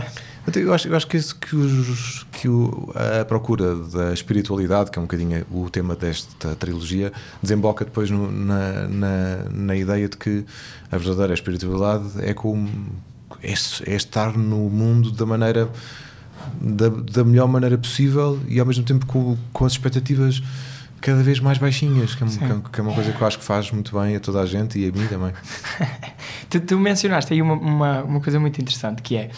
Eu 0.55 0.73
acho, 0.73 0.87
eu 0.87 0.95
acho 0.95 1.05
que, 1.07 1.17
isso, 1.17 1.35
que, 1.35 1.55
os, 1.55 2.25
que 2.31 2.49
o, 2.49 2.91
a 3.21 3.23
procura 3.25 3.75
da 3.75 4.13
espiritualidade, 4.13 4.89
que 4.89 4.97
é 4.97 5.01
um 5.01 5.05
bocadinho 5.05 5.45
o 5.51 5.69
tema 5.69 5.95
desta 5.95 6.55
trilogia, 6.55 7.11
desemboca 7.41 7.85
depois 7.85 8.09
no, 8.09 8.31
na, 8.31 8.87
na, 8.87 9.35
na, 9.51 9.75
ideia 9.75 10.09
de 10.09 10.17
que 10.17 10.45
a 10.91 10.97
verdadeira 10.97 11.33
espiritualidade 11.33 12.09
é, 12.19 12.33
como, 12.33 12.67
é, 13.43 13.51
é 13.51 13.95
estar 13.95 14.35
no 14.37 14.69
mundo 14.69 15.11
da 15.11 15.25
maneira 15.25 15.69
da, 16.59 16.89
da 16.89 17.23
melhor 17.23 17.47
maneira 17.47 17.77
possível 17.77 18.39
e 18.47 18.59
ao 18.59 18.65
mesmo 18.65 18.83
tempo 18.83 19.05
com, 19.05 19.37
com 19.51 19.65
as 19.65 19.73
expectativas 19.73 20.41
cada 21.01 21.23
vez 21.23 21.39
mais 21.39 21.57
baixinhas, 21.57 22.13
que 22.13 22.23
é, 22.23 22.27
que 22.27 22.79
é, 22.79 22.83
uma 22.83 22.93
coisa 22.93 23.11
que 23.11 23.21
eu 23.21 23.27
acho 23.27 23.39
que 23.39 23.45
faz 23.45 23.71
muito 23.71 23.97
bem 23.97 24.15
a 24.15 24.19
toda 24.19 24.41
a 24.41 24.45
gente 24.45 24.77
e 24.77 24.89
a 24.89 24.91
mim 24.91 25.07
também. 25.07 25.31
tu, 26.49 26.59
tu, 26.59 26.77
mencionaste 26.77 27.33
aí 27.33 27.41
uma, 27.41 27.53
uma, 27.53 28.03
uma, 28.03 28.19
coisa 28.19 28.39
muito 28.39 28.59
interessante 28.59 29.01
que 29.01 29.15
é. 29.15 29.29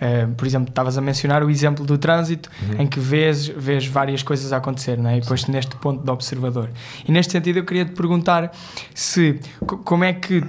Uh, 0.00 0.32
por 0.34 0.46
exemplo, 0.46 0.68
estavas 0.68 0.96
a 0.96 1.00
mencionar 1.00 1.42
o 1.42 1.50
exemplo 1.50 1.84
do 1.84 1.98
trânsito 1.98 2.48
uhum. 2.62 2.82
em 2.82 2.86
que 2.86 3.00
vês, 3.00 3.48
vês 3.48 3.84
várias 3.84 4.22
coisas 4.22 4.52
a 4.52 4.58
acontecer 4.58 4.96
não 4.96 5.10
é? 5.10 5.18
e 5.18 5.20
depois 5.20 5.46
neste 5.46 5.74
ponto 5.76 6.04
de 6.04 6.10
observador. 6.10 6.70
E 7.06 7.10
neste 7.10 7.32
sentido, 7.32 7.58
eu 7.58 7.64
queria 7.64 7.84
te 7.84 7.92
perguntar 7.92 8.52
se 8.94 9.40
como 9.84 10.04
é 10.04 10.12
que 10.12 10.44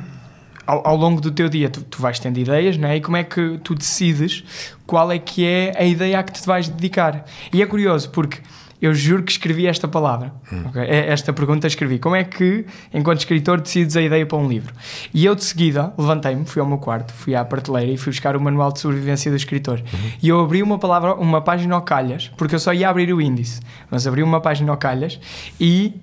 ao, 0.67 0.87
ao, 0.87 0.95
longo 0.95 1.19
do 1.19 1.31
teu 1.31 1.49
dia 1.49 1.67
tu, 1.67 1.81
tu, 1.81 1.99
vais 1.99 2.19
tendo 2.19 2.37
ideias, 2.37 2.77
não 2.77 2.87
é? 2.87 2.97
E 2.97 3.01
como 3.01 3.17
é 3.17 3.23
que 3.23 3.59
tu 3.63 3.73
decides 3.73 4.43
qual 4.85 5.11
é 5.11 5.17
que 5.17 5.43
é 5.43 5.73
a 5.75 5.83
ideia 5.83 6.19
a 6.19 6.23
que 6.23 6.33
te 6.33 6.45
vais 6.45 6.69
dedicar? 6.69 7.25
E 7.51 7.61
é 7.63 7.65
curioso 7.65 8.11
porque 8.11 8.39
eu 8.81 8.93
juro 8.93 9.23
que 9.23 9.31
escrevi 9.31 9.67
esta 9.67 9.87
palavra. 9.87 10.33
Hum. 10.51 10.63
Okay? 10.69 10.83
É, 10.83 11.09
esta 11.09 11.33
pergunta 11.33 11.67
escrevi. 11.67 11.99
Como 11.99 12.15
é 12.15 12.23
que, 12.23 12.65
enquanto 12.93 13.19
escritor, 13.19 13.59
decides 13.59 13.95
a 13.97 14.01
ideia 14.01 14.25
para 14.25 14.37
um 14.37 14.47
livro? 14.47 14.73
E 15.13 15.25
eu, 15.25 15.35
de 15.35 15.43
seguida, 15.43 15.93
levantei-me, 15.97 16.45
fui 16.45 16.61
ao 16.61 16.67
meu 16.67 16.77
quarto, 16.77 17.13
fui 17.13 17.35
à 17.35 17.43
prateleira 17.43 17.91
e 17.91 17.97
fui 17.97 18.11
buscar 18.11 18.35
o 18.35 18.41
manual 18.41 18.71
de 18.71 18.79
sobrevivência 18.79 19.29
do 19.29 19.37
escritor. 19.37 19.79
Uhum. 19.79 20.11
E 20.21 20.29
eu 20.29 20.39
abri 20.39 20.63
uma 20.63 20.79
palavra, 20.79 21.15
uma 21.15 21.41
página 21.41 21.75
ao 21.75 21.81
calhas, 21.81 22.31
porque 22.37 22.55
eu 22.55 22.59
só 22.59 22.73
ia 22.73 22.89
abrir 22.89 23.13
o 23.13 23.21
índice, 23.21 23.59
mas 23.91 24.07
abri 24.07 24.23
uma 24.23 24.39
página 24.39 24.71
ao 24.71 24.77
calhas 24.77 25.19
e 25.59 25.93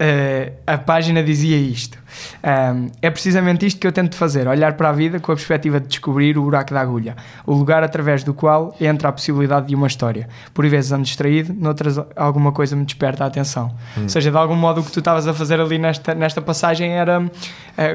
uh, 0.00 0.52
a 0.66 0.78
página 0.78 1.22
dizia 1.22 1.56
isto. 1.56 1.98
Um, 2.42 2.90
é 3.00 3.10
precisamente 3.10 3.66
isto 3.66 3.78
que 3.78 3.86
eu 3.86 3.92
tento 3.92 4.16
fazer: 4.16 4.48
olhar 4.48 4.72
para 4.74 4.88
a 4.88 4.92
vida 4.92 5.20
com 5.20 5.30
a 5.30 5.34
perspectiva 5.34 5.78
de 5.78 5.86
descobrir 5.86 6.38
o 6.38 6.42
buraco 6.42 6.72
da 6.72 6.80
agulha, 6.80 7.16
o 7.46 7.52
lugar 7.52 7.82
através 7.84 8.24
do 8.24 8.32
qual 8.32 8.74
entra 8.80 9.08
a 9.08 9.12
possibilidade 9.12 9.66
de 9.68 9.74
uma 9.74 9.86
história. 9.86 10.28
Por 10.52 10.66
vezes 10.66 10.90
ando 10.92 11.04
distraído, 11.04 11.52
noutras 11.52 11.98
alguma 12.16 12.52
coisa 12.52 12.74
me 12.74 12.84
desperta 12.84 13.24
a 13.24 13.26
atenção. 13.26 13.68
Hum. 13.96 14.02
Ou 14.04 14.08
seja, 14.08 14.30
de 14.30 14.36
algum 14.36 14.56
modo 14.56 14.80
o 14.80 14.84
que 14.84 14.90
tu 14.90 15.00
estavas 15.00 15.26
a 15.26 15.34
fazer 15.34 15.60
ali 15.60 15.78
nesta, 15.78 16.14
nesta 16.14 16.40
passagem 16.40 16.92
era 16.92 17.20
uh, 17.20 17.30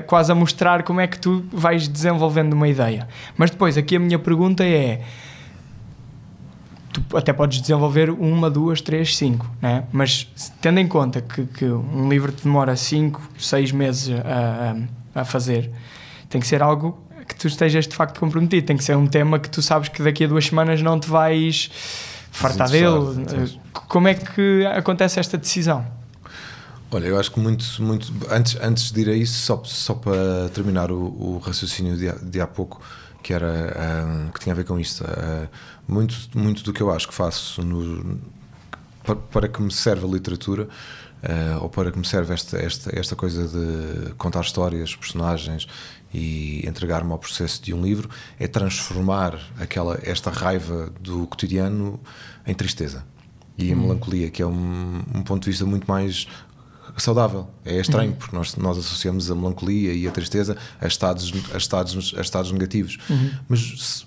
quase 0.06 0.32
a 0.32 0.36
mostrar 0.36 0.84
como 0.84 1.02
é 1.02 1.08
que 1.08 1.20
tu 1.20 1.44
vais 1.52 1.88
desenvolvendo 1.88 2.54
uma 2.54 2.68
ideia. 2.68 3.08
Mas 3.38 3.50
depois, 3.50 3.78
aqui 3.78 3.96
a 3.96 4.00
minha 4.00 4.20
pergunta 4.20 4.64
é 4.64 5.02
tu 6.96 7.18
até 7.18 7.34
podes 7.34 7.60
desenvolver 7.60 8.10
uma, 8.10 8.50
duas, 8.50 8.80
três, 8.80 9.18
cinco, 9.18 9.50
né? 9.62 9.84
mas 9.92 10.28
tendo 10.62 10.80
em 10.80 10.88
conta 10.88 11.22
que, 11.22 11.46
que 11.46 11.66
um 11.66 12.08
livro 12.08 12.32
te 12.32 12.44
demora 12.44 12.76
cinco, 12.76 13.22
seis 13.38 13.72
meses 13.72 14.10
a, 14.24 14.76
a, 15.14 15.22
a, 15.22 15.26
fazer, 15.26 15.70
tem 16.30 16.40
que 16.40 16.48
ser 16.48 16.64
algo 16.64 16.98
que 17.28 17.36
tu 17.36 17.48
estejas 17.48 17.86
de 17.88 17.96
facto 17.96 18.20
comprometido, 18.20 18.66
tem 18.66 18.78
que 18.78 18.84
ser 18.84 18.96
um 18.96 19.08
tema 19.08 19.40
que 19.40 19.50
tu 19.50 19.62
sabes 19.62 19.90
que 19.90 20.02
daqui 20.02 20.24
a 20.24 20.28
duas 20.28 20.46
semanas 20.46 20.82
não 20.82 21.00
te 21.00 21.10
vais 21.10 21.70
fartar 22.32 22.70
dele. 22.70 23.60
Como 23.74 24.08
é 24.08 24.14
que 24.14 24.66
acontece 24.68 25.20
esta 25.20 25.38
decisão? 25.38 25.86
Olha, 26.92 27.08
eu 27.08 27.20
acho 27.20 27.32
que 27.32 27.40
muito, 27.40 27.66
muito 27.80 28.14
antes, 28.30 28.56
antes 28.62 28.92
de 28.92 29.02
ir 29.02 29.10
a 29.10 29.14
isso, 29.14 29.40
só, 29.40 29.62
só 29.66 29.96
para 29.96 30.50
terminar 30.54 30.92
o, 30.92 30.98
o 30.98 31.42
raciocínio 31.44 31.98
de, 31.98 32.10
de 32.24 32.40
há 32.40 32.48
pouco, 32.48 32.80
que 33.26 33.34
era 33.34 34.06
um, 34.06 34.30
que 34.30 34.40
tinha 34.40 34.54
a 34.54 34.56
ver 34.56 34.66
com 34.66 34.80
isto. 34.80 35.04
Uh, 35.04 35.50
muito, 35.88 36.16
muito 36.36 36.64
do 36.64 36.72
que 36.72 36.80
eu 36.80 36.92
acho 36.92 37.08
que 37.08 37.14
faço 37.14 37.64
no, 37.64 38.22
para, 39.04 39.16
para, 39.16 39.48
que 39.48 39.60
me 39.60 39.72
serve 39.72 40.06
a 40.06 40.08
literatura 40.08 40.66
uh, 41.24 41.64
ou 41.64 41.68
para 41.68 41.92
que 41.92 41.98
me 41.98 42.06
serve 42.06 42.36
esta, 42.36 42.56
esta, 42.58 43.00
esta 43.00 43.16
coisa 43.16 43.48
de 43.48 44.14
contar 44.14 44.42
histórias, 44.42 44.96
personagens 44.96 45.68
e 46.14 46.64
entregar-me 46.68 47.12
ao 47.14 47.18
processo 47.18 47.64
de 47.64 47.74
um 47.74 47.82
livro 47.82 48.12
é 48.40 48.48
transformar 48.48 49.40
aquela 49.60 50.00
esta 50.04 50.30
raiva 50.30 50.94
do 51.02 51.26
cotidiano 51.26 52.00
em 52.46 52.54
tristeza 52.54 53.04
e 53.58 53.72
em 53.72 53.74
hum. 53.74 53.82
melancolia, 53.88 54.30
que 54.30 54.44
é 54.44 54.46
um, 54.46 55.02
um 55.16 55.24
ponto 55.24 55.46
de 55.46 55.50
vista 55.50 55.66
muito 55.66 55.88
mais 55.88 56.28
saudável. 57.02 57.48
É 57.64 57.80
estranho, 57.80 58.12
uhum. 58.12 58.18
porque 58.18 58.36
nós, 58.36 58.56
nós 58.56 58.78
associamos 58.78 59.30
a 59.30 59.36
melancolia 59.36 59.94
e 59.94 60.08
a 60.08 60.12
tristeza 60.12 60.58
a 60.80 60.88
estados, 60.88 61.34
a 61.54 61.58
estados, 61.58 62.14
a 62.18 62.22
estados 62.22 62.52
negativos. 62.52 62.98
Uhum. 63.10 63.32
Mas, 63.50 64.06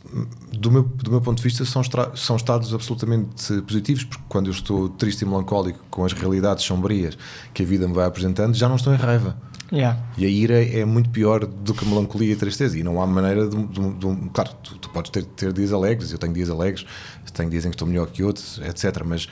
do 0.53 0.71
meu, 0.71 0.83
do 0.83 1.11
meu 1.11 1.21
ponto 1.21 1.39
de 1.39 1.43
vista, 1.43 1.65
são, 1.65 1.83
são 2.15 2.37
estados 2.37 2.73
absolutamente 2.73 3.61
positivos, 3.63 4.05
porque 4.05 4.25
quando 4.29 4.47
eu 4.47 4.53
estou 4.53 4.89
triste 4.89 5.23
e 5.23 5.25
melancólico 5.25 5.81
com 5.91 6.05
as 6.05 6.13
realidades 6.13 6.65
sombrias 6.65 7.17
que 7.53 7.63
a 7.63 7.67
vida 7.67 7.87
me 7.87 7.95
vai 7.95 8.07
apresentando, 8.07 8.55
já 8.55 8.69
não 8.69 8.77
estou 8.77 8.93
em 8.93 8.97
raiva. 8.97 9.37
Yeah. 9.71 10.01
E 10.17 10.25
a 10.25 10.29
ira 10.29 10.65
é 10.65 10.85
muito 10.85 11.11
pior 11.11 11.45
do 11.45 11.75
que 11.75 11.85
a 11.85 11.89
melancolia 11.89 12.31
e 12.31 12.33
a 12.33 12.39
tristeza. 12.39 12.79
E 12.79 12.83
não 12.83 13.03
há 13.03 13.07
maneira 13.07 13.47
de. 13.47 13.57
de, 13.67 13.93
de 13.95 14.31
claro, 14.31 14.51
tu, 14.63 14.79
tu, 14.79 14.89
podes 14.91 15.11
ter, 15.11 15.25
ter 15.25 15.53
dias 15.53 15.73
alegres, 15.73 16.11
eu 16.11 16.19
tenho 16.19 16.33
dias 16.33 16.49
alegres, 16.49 16.87
tenho 17.33 17.51
dias 17.51 17.67
em 17.67 17.71
que 17.71 17.75
estou 17.75 17.87
melhor 17.87 18.07
que 18.07 18.23
outros, 18.23 18.59
etc. 18.65 19.03
Mas 19.05 19.29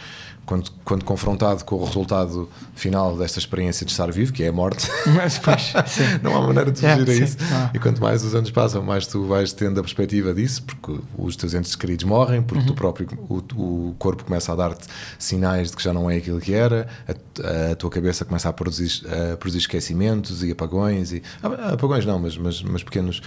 quando, 0.47 0.71
quando 0.85 1.05
confrontado 1.05 1.65
com 1.65 1.75
o 1.75 1.85
resultado 1.85 2.49
final 2.75 3.17
desta 3.17 3.41
experiência 3.41 3.85
de 3.85 3.91
estar 3.91 4.11
vivo, 4.13 4.33
que 4.33 4.45
é 4.45 4.49
a 4.49 4.53
morte, 4.53 4.89
Mas, 5.15 5.39
pois, 5.39 5.73
não 6.23 6.37
há 6.37 6.47
maneira 6.47 6.71
de 6.71 6.81
fugir 6.81 7.11
a 7.11 7.15
isso. 7.15 7.37
Ah. 7.53 7.71
E 7.75 7.79
quanto 7.81 8.01
mais 8.01 8.23
os 8.25 8.35
anos 8.35 8.51
passam, 8.53 8.83
mais 8.83 9.07
tu 9.07 9.27
vais 9.27 9.53
tendo 9.53 9.81
a 9.81 9.83
perspectiva 9.83 10.33
disso, 10.33 10.63
porque 10.63 11.03
os 11.19 11.35
teus 11.35 11.53
entes 11.53 11.75
queridos 11.75 12.05
morrem, 12.05 12.43
porque 12.43 12.61
uhum. 12.61 12.67
tu 12.67 12.75
próprio, 12.75 13.09
o, 13.29 13.43
o 13.57 13.95
corpo 13.99 14.25
começa 14.25 14.53
a 14.53 14.55
dar-te 14.55 14.87
sinais 15.19 15.71
de 15.71 15.77
que 15.77 15.83
já 15.83 15.93
não 15.93 16.09
é 16.09 16.17
aquilo 16.17 16.41
que 16.41 16.55
era, 16.55 16.87
a, 17.09 17.73
a 17.73 17.77
tua 17.77 17.91
cabeça 17.91 18.25
começa 18.25 18.49
a 18.49 18.53
produzir, 18.53 19.05
a 19.33 19.37
produzir 19.37 19.59
esquecimentos 19.59 20.45
e 20.45 20.53
apagões, 20.53 21.13
e, 21.13 21.23
ah, 21.43 21.73
apagões 21.73 22.07
não, 22.07 22.21
mas, 22.21 22.39
mas, 22.39 22.63
mas 22.63 22.85
pequenos, 22.85 23.21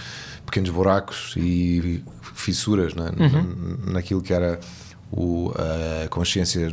pequenos 0.46 0.70
buracos 0.70 1.34
e 1.36 2.02
fissuras 2.34 2.94
né, 2.94 3.10
uhum. 3.18 3.92
naquilo 3.92 4.22
que 4.22 4.32
era 4.32 4.58
o, 5.12 5.52
a 6.04 6.08
consciência 6.08 6.70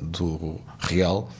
do 0.00 0.60
real, 0.78 1.30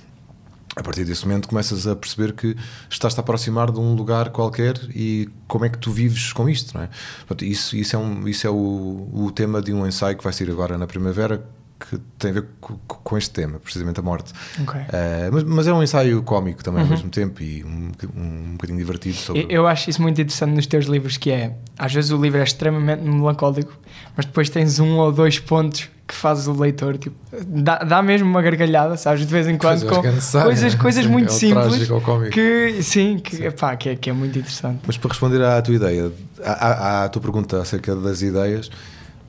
a 0.76 0.82
partir 0.82 1.04
desse 1.04 1.26
momento 1.26 1.48
começas 1.48 1.86
a 1.86 1.96
perceber 1.96 2.32
que 2.32 2.56
estás-te 2.88 3.18
a 3.18 3.20
aproximar 3.20 3.70
de 3.72 3.80
um 3.80 3.94
lugar 3.94 4.30
qualquer 4.30 4.78
e 4.94 5.28
como 5.46 5.64
é 5.64 5.68
que 5.68 5.78
tu 5.78 5.90
vives 5.90 6.32
com 6.32 6.48
isto, 6.48 6.76
não 6.76 6.84
é? 6.84 6.88
Portanto, 7.18 7.44
isso, 7.44 7.76
isso 7.76 7.96
é, 7.96 7.98
um, 7.98 8.28
isso 8.28 8.46
é 8.46 8.50
o, 8.50 9.08
o 9.12 9.32
tema 9.32 9.60
de 9.60 9.72
um 9.72 9.86
ensaio 9.86 10.16
que 10.16 10.22
vai 10.22 10.32
sair 10.32 10.50
agora 10.50 10.78
na 10.78 10.86
primavera 10.86 11.44
que 11.78 11.96
tem 12.18 12.30
a 12.30 12.34
ver 12.34 12.46
com, 12.60 13.16
este 13.16 13.30
tema, 13.30 13.58
precisamente 13.60 14.00
a 14.00 14.02
morte. 14.02 14.32
Okay. 14.60 14.80
Uh, 14.80 15.32
mas, 15.32 15.42
mas, 15.44 15.66
é 15.68 15.72
um 15.72 15.82
ensaio 15.82 16.22
cómico 16.22 16.62
também 16.62 16.82
uhum. 16.82 16.88
ao 16.88 16.96
mesmo 16.96 17.10
tempo 17.10 17.42
e 17.42 17.64
um, 17.64 17.92
um, 18.16 18.20
um 18.20 18.52
bocadinho 18.52 18.78
divertido. 18.78 19.16
Sobre... 19.16 19.46
Eu, 19.48 19.66
acho 19.66 19.88
isso 19.88 20.02
muito 20.02 20.20
interessante 20.20 20.54
nos 20.54 20.66
teus 20.66 20.86
livros, 20.86 21.16
que 21.16 21.30
é, 21.30 21.54
às 21.78 21.92
vezes 21.92 22.10
o 22.10 22.20
livro 22.20 22.40
é 22.40 22.42
extremamente 22.42 23.02
melancólico, 23.02 23.72
mas 24.16 24.26
depois 24.26 24.50
tens 24.50 24.80
um 24.80 24.98
ou 24.98 25.12
dois 25.12 25.38
pontos 25.38 25.88
que 26.06 26.14
fazes 26.14 26.46
o 26.46 26.52
leitor, 26.52 26.96
tipo, 26.96 27.14
dá, 27.46 27.78
dá 27.78 28.02
mesmo 28.02 28.28
uma 28.28 28.40
gargalhada, 28.40 28.96
sabes, 28.96 29.26
de 29.26 29.32
vez 29.32 29.46
em 29.46 29.58
quando, 29.58 29.86
com 29.86 30.00
coisas, 30.00 30.74
coisas 30.74 31.04
é 31.04 31.08
muito 31.08 31.28
é 31.28 31.36
simples, 31.36 31.86
que 32.32 32.82
sim, 32.82 33.18
que, 33.18 33.36
sim. 33.36 33.44
Epá, 33.44 33.76
que, 33.76 33.90
é, 33.90 33.94
que 33.94 34.08
é 34.08 34.12
muito 34.12 34.38
interessante. 34.38 34.80
Mas 34.86 34.96
para 34.96 35.10
responder 35.10 35.44
à 35.44 35.60
tua 35.60 35.74
ideia, 35.74 36.10
à, 36.42 36.52
à, 36.52 37.04
à 37.04 37.08
tua 37.10 37.20
pergunta 37.20 37.60
acerca 37.60 37.94
das 37.94 38.22
ideias, 38.22 38.70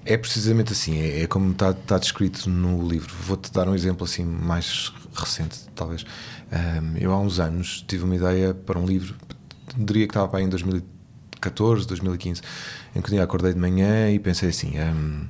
é 0.05 0.17
precisamente 0.17 0.71
assim, 0.71 0.99
é, 0.99 1.23
é 1.23 1.27
como 1.27 1.51
está, 1.51 1.71
está, 1.71 1.97
descrito 1.97 2.49
no 2.49 2.87
livro. 2.87 3.13
Vou-te 3.21 3.51
dar 3.51 3.67
um 3.67 3.75
exemplo 3.75 4.05
assim 4.05 4.23
mais 4.23 4.91
recente, 5.13 5.59
talvez. 5.75 6.05
Um, 6.51 6.97
eu 6.97 7.11
há 7.11 7.19
uns 7.19 7.39
anos 7.39 7.83
tive 7.87 8.03
uma 8.03 8.15
ideia 8.15 8.53
para 8.53 8.79
um 8.79 8.85
livro, 8.85 9.15
diria 9.77 10.07
que 10.07 10.11
estava 10.11 10.27
para 10.27 10.39
aí 10.39 10.45
em 10.45 10.49
2014, 10.49 11.87
2015, 11.87 12.41
em 12.95 13.01
que 13.01 13.07
um 13.09 13.13
dia 13.13 13.23
acordei 13.23 13.53
de 13.53 13.59
manhã 13.59 14.09
e 14.09 14.19
pensei 14.19 14.49
assim. 14.49 14.73
Um, 14.79 15.27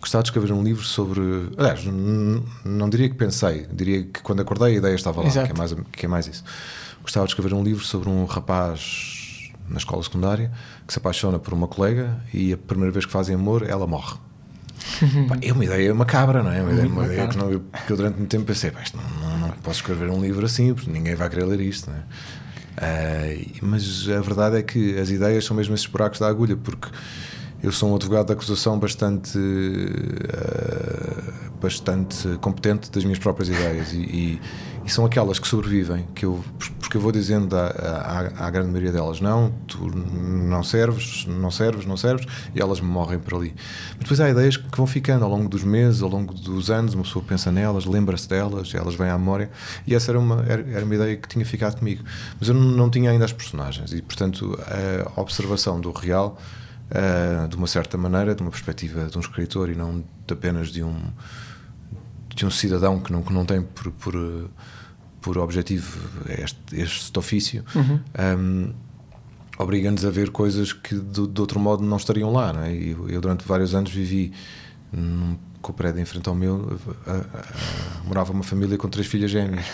gostava 0.00 0.22
de 0.22 0.28
escrever 0.28 0.52
um 0.52 0.62
livro 0.62 0.84
sobre. 0.84 1.20
Aliás, 1.56 1.84
não 1.84 2.88
diria 2.90 3.08
que 3.08 3.14
pensei, 3.14 3.66
diria 3.72 4.04
que 4.04 4.20
quando 4.22 4.40
acordei 4.40 4.74
a 4.74 4.78
ideia 4.78 4.94
estava 4.94 5.22
lá, 5.22 5.30
que 5.30 5.38
é, 5.38 5.54
mais, 5.54 5.74
que 5.92 6.06
é 6.06 6.08
mais 6.08 6.26
isso. 6.26 6.44
Gostava 7.02 7.26
de 7.26 7.32
escrever 7.32 7.54
um 7.54 7.64
livro 7.64 7.84
sobre 7.84 8.08
um 8.08 8.24
rapaz 8.24 9.11
na 9.68 9.78
escola 9.78 10.02
secundária 10.02 10.50
que 10.86 10.92
se 10.92 10.98
apaixona 10.98 11.38
por 11.38 11.52
uma 11.54 11.68
colega 11.68 12.18
e 12.32 12.52
a 12.52 12.56
primeira 12.56 12.92
vez 12.92 13.06
que 13.06 13.12
fazem 13.12 13.34
amor 13.34 13.68
ela 13.68 13.86
morre. 13.86 14.16
Pá, 15.28 15.38
é 15.40 15.52
uma 15.52 15.64
ideia 15.64 15.94
macabra, 15.94 16.42
não 16.42 16.50
é? 16.50 16.60
Uma 16.62 16.72
ideia, 16.72 16.88
uma 16.88 17.04
ideia 17.06 17.28
que, 17.28 17.36
não, 17.36 17.50
eu, 17.50 17.60
que 17.86 17.92
eu 17.92 17.96
durante 17.96 18.16
muito 18.18 18.30
tempo 18.30 18.44
pensei, 18.44 18.72
não, 18.94 19.02
não, 19.20 19.38
não, 19.38 19.48
posso 19.62 19.80
escrever 19.80 20.10
um 20.10 20.20
livro 20.20 20.44
assim, 20.44 20.74
porque 20.74 20.90
ninguém 20.90 21.14
vai 21.14 21.28
querer 21.28 21.44
ler 21.44 21.60
isto, 21.60 21.90
não 21.90 21.96
é? 21.96 22.02
Uh, 22.72 23.50
mas 23.62 24.08
a 24.08 24.20
verdade 24.20 24.56
é 24.56 24.62
que 24.62 24.98
as 24.98 25.10
ideias 25.10 25.44
são 25.44 25.56
mesmo 25.56 25.74
esses 25.74 25.86
buracos 25.86 26.18
da 26.18 26.26
agulha, 26.26 26.56
porque 26.56 26.88
eu 27.62 27.70
sou 27.70 27.92
um 27.92 27.94
advogado 27.94 28.26
de 28.26 28.32
acusação 28.32 28.78
bastante, 28.78 29.38
uh, 29.38 30.22
bastante 31.60 32.28
competente 32.40 32.90
das 32.90 33.04
minhas 33.04 33.18
próprias 33.18 33.48
ideias 33.50 33.92
e, 33.92 33.98
e, 33.98 34.40
e 34.84 34.90
são 34.90 35.04
aquelas 35.04 35.38
que 35.38 35.46
sobrevivem, 35.46 36.06
que 36.14 36.24
eu, 36.24 36.44
porque 36.80 36.96
eu 36.96 37.00
vou 37.00 37.12
dizendo 37.12 37.56
à, 37.56 37.66
à, 37.68 38.46
à, 38.46 38.50
grande 38.50 38.68
maioria 38.68 38.92
delas: 38.92 39.20
não, 39.20 39.52
tu 39.66 39.86
não 39.86 40.62
serves, 40.62 41.24
não 41.26 41.50
serves, 41.50 41.86
não 41.86 41.96
serves, 41.96 42.26
e 42.54 42.60
elas 42.60 42.80
morrem 42.80 43.18
por 43.18 43.34
ali. 43.34 43.54
Mas 43.90 44.00
depois 44.00 44.20
há 44.20 44.28
ideias 44.28 44.56
que 44.56 44.76
vão 44.76 44.86
ficando 44.86 45.24
ao 45.24 45.30
longo 45.30 45.48
dos 45.48 45.62
meses, 45.62 46.02
ao 46.02 46.08
longo 46.08 46.34
dos 46.34 46.70
anos, 46.70 46.94
uma 46.94 47.04
pessoa 47.04 47.24
pensa 47.26 47.52
nelas, 47.52 47.84
lembra-se 47.84 48.28
delas, 48.28 48.74
elas 48.74 48.94
vêm 48.94 49.08
à 49.08 49.18
memória, 49.18 49.50
e 49.86 49.94
essa 49.94 50.10
era 50.10 50.18
uma, 50.18 50.44
era, 50.46 50.84
uma 50.84 50.94
ideia 50.94 51.16
que 51.16 51.28
tinha 51.28 51.44
ficado 51.44 51.78
comigo. 51.78 52.02
Mas 52.38 52.48
eu 52.48 52.54
não 52.54 52.90
tinha 52.90 53.10
ainda 53.10 53.24
as 53.24 53.32
personagens, 53.32 53.92
e 53.92 54.02
portanto 54.02 54.58
a 55.14 55.20
observação 55.20 55.80
do 55.80 55.92
real. 55.92 56.38
Uh, 56.90 57.48
de 57.48 57.56
uma 57.56 57.66
certa 57.66 57.96
maneira, 57.96 58.34
de 58.34 58.42
uma 58.42 58.50
perspectiva 58.50 59.06
de 59.06 59.16
um 59.16 59.20
escritor 59.22 59.70
e 59.70 59.74
não 59.74 60.04
apenas 60.30 60.68
de 60.68 60.82
um 60.82 60.94
de 62.34 62.46
um 62.46 62.50
cidadão 62.50 62.98
que 62.98 63.12
não, 63.12 63.22
que 63.22 63.32
não 63.32 63.44
tem 63.44 63.62
por, 63.62 63.90
por, 63.92 64.14
por 65.22 65.38
objetivo 65.38 65.98
este, 66.28 66.58
este 66.72 67.18
ofício, 67.18 67.64
uhum. 67.74 68.00
um, 68.38 68.72
obriga-nos 69.56 70.04
a 70.04 70.10
ver 70.10 70.30
coisas 70.30 70.72
que 70.72 70.96
de, 70.96 71.26
de, 71.28 71.40
outro 71.40 71.58
modo 71.58 71.82
não 71.82 71.96
estariam 71.96 72.32
lá. 72.32 72.52
Não 72.52 72.62
é? 72.62 72.74
eu, 72.74 73.08
eu, 73.08 73.20
durante 73.20 73.46
vários 73.46 73.74
anos 73.74 73.90
vivi 73.90 74.32
num, 74.92 75.38
com 75.62 75.72
o 75.72 75.74
prédio 75.74 76.00
em 76.00 76.04
frente 76.04 76.28
ao 76.28 76.34
meu, 76.34 76.78
a, 77.06 77.10
a, 77.10 77.14
a, 77.14 78.04
morava 78.04 78.32
uma 78.32 78.42
família 78.42 78.76
com 78.76 78.88
três 78.88 79.06
filhas 79.06 79.30
gêmeas. 79.30 79.64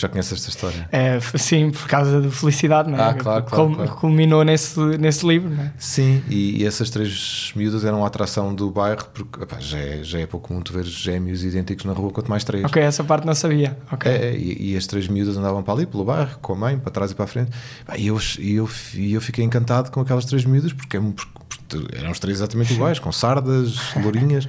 Já 0.00 0.08
conheces 0.08 0.32
esta 0.32 0.48
história? 0.48 0.88
É, 0.90 1.20
sim, 1.36 1.70
por 1.70 1.86
causa 1.86 2.22
da 2.22 2.30
felicidade, 2.30 2.90
não 2.90 2.98
é? 2.98 3.02
Ah, 3.02 3.12
claro, 3.12 3.44
claro, 3.44 3.74
claro. 3.74 3.90
Culminou 3.96 4.42
nesse, 4.42 4.80
nesse 4.96 5.26
livro, 5.26 5.50
não 5.50 5.62
é? 5.62 5.74
Sim, 5.78 6.22
e, 6.26 6.62
e 6.62 6.66
essas 6.66 6.88
três 6.88 7.52
miúdas 7.54 7.84
eram 7.84 8.02
a 8.02 8.06
atração 8.06 8.54
do 8.54 8.70
bairro, 8.70 9.04
porque 9.12 9.42
opa, 9.42 9.60
já, 9.60 9.76
é, 9.76 10.02
já 10.02 10.18
é 10.18 10.26
pouco 10.26 10.54
muito 10.54 10.72
ver 10.72 10.86
gêmeos 10.86 11.44
idênticos 11.44 11.84
na 11.84 11.92
rua, 11.92 12.10
quanto 12.10 12.30
mais 12.30 12.42
três. 12.44 12.64
Ok, 12.64 12.82
essa 12.82 13.04
parte 13.04 13.26
não 13.26 13.34
sabia. 13.34 13.76
Okay. 13.92 14.10
É, 14.10 14.34
e, 14.34 14.72
e, 14.72 14.76
as 14.76 14.86
três 14.86 15.06
miúdas 15.06 15.36
andavam 15.36 15.62
para 15.62 15.74
ali, 15.74 15.84
pelo 15.84 16.02
bairro, 16.02 16.38
com 16.40 16.54
a 16.54 16.56
mãe, 16.56 16.78
para 16.78 16.90
trás 16.90 17.10
e 17.10 17.14
para 17.14 17.26
a 17.26 17.28
frente. 17.28 17.50
E 17.98 18.06
eu, 18.06 18.18
eu, 18.38 18.70
eu 18.94 19.20
fiquei 19.20 19.44
encantado 19.44 19.90
com 19.90 20.00
aquelas 20.00 20.24
três 20.24 20.46
miúdas, 20.46 20.72
porque, 20.72 20.96
é 20.96 21.00
porque, 21.00 21.30
porque 21.46 21.98
eram 21.98 22.10
os 22.10 22.18
três 22.18 22.38
exatamente 22.38 22.72
iguais, 22.72 22.98
com 22.98 23.12
sardas, 23.12 23.94
lourinhas 24.02 24.48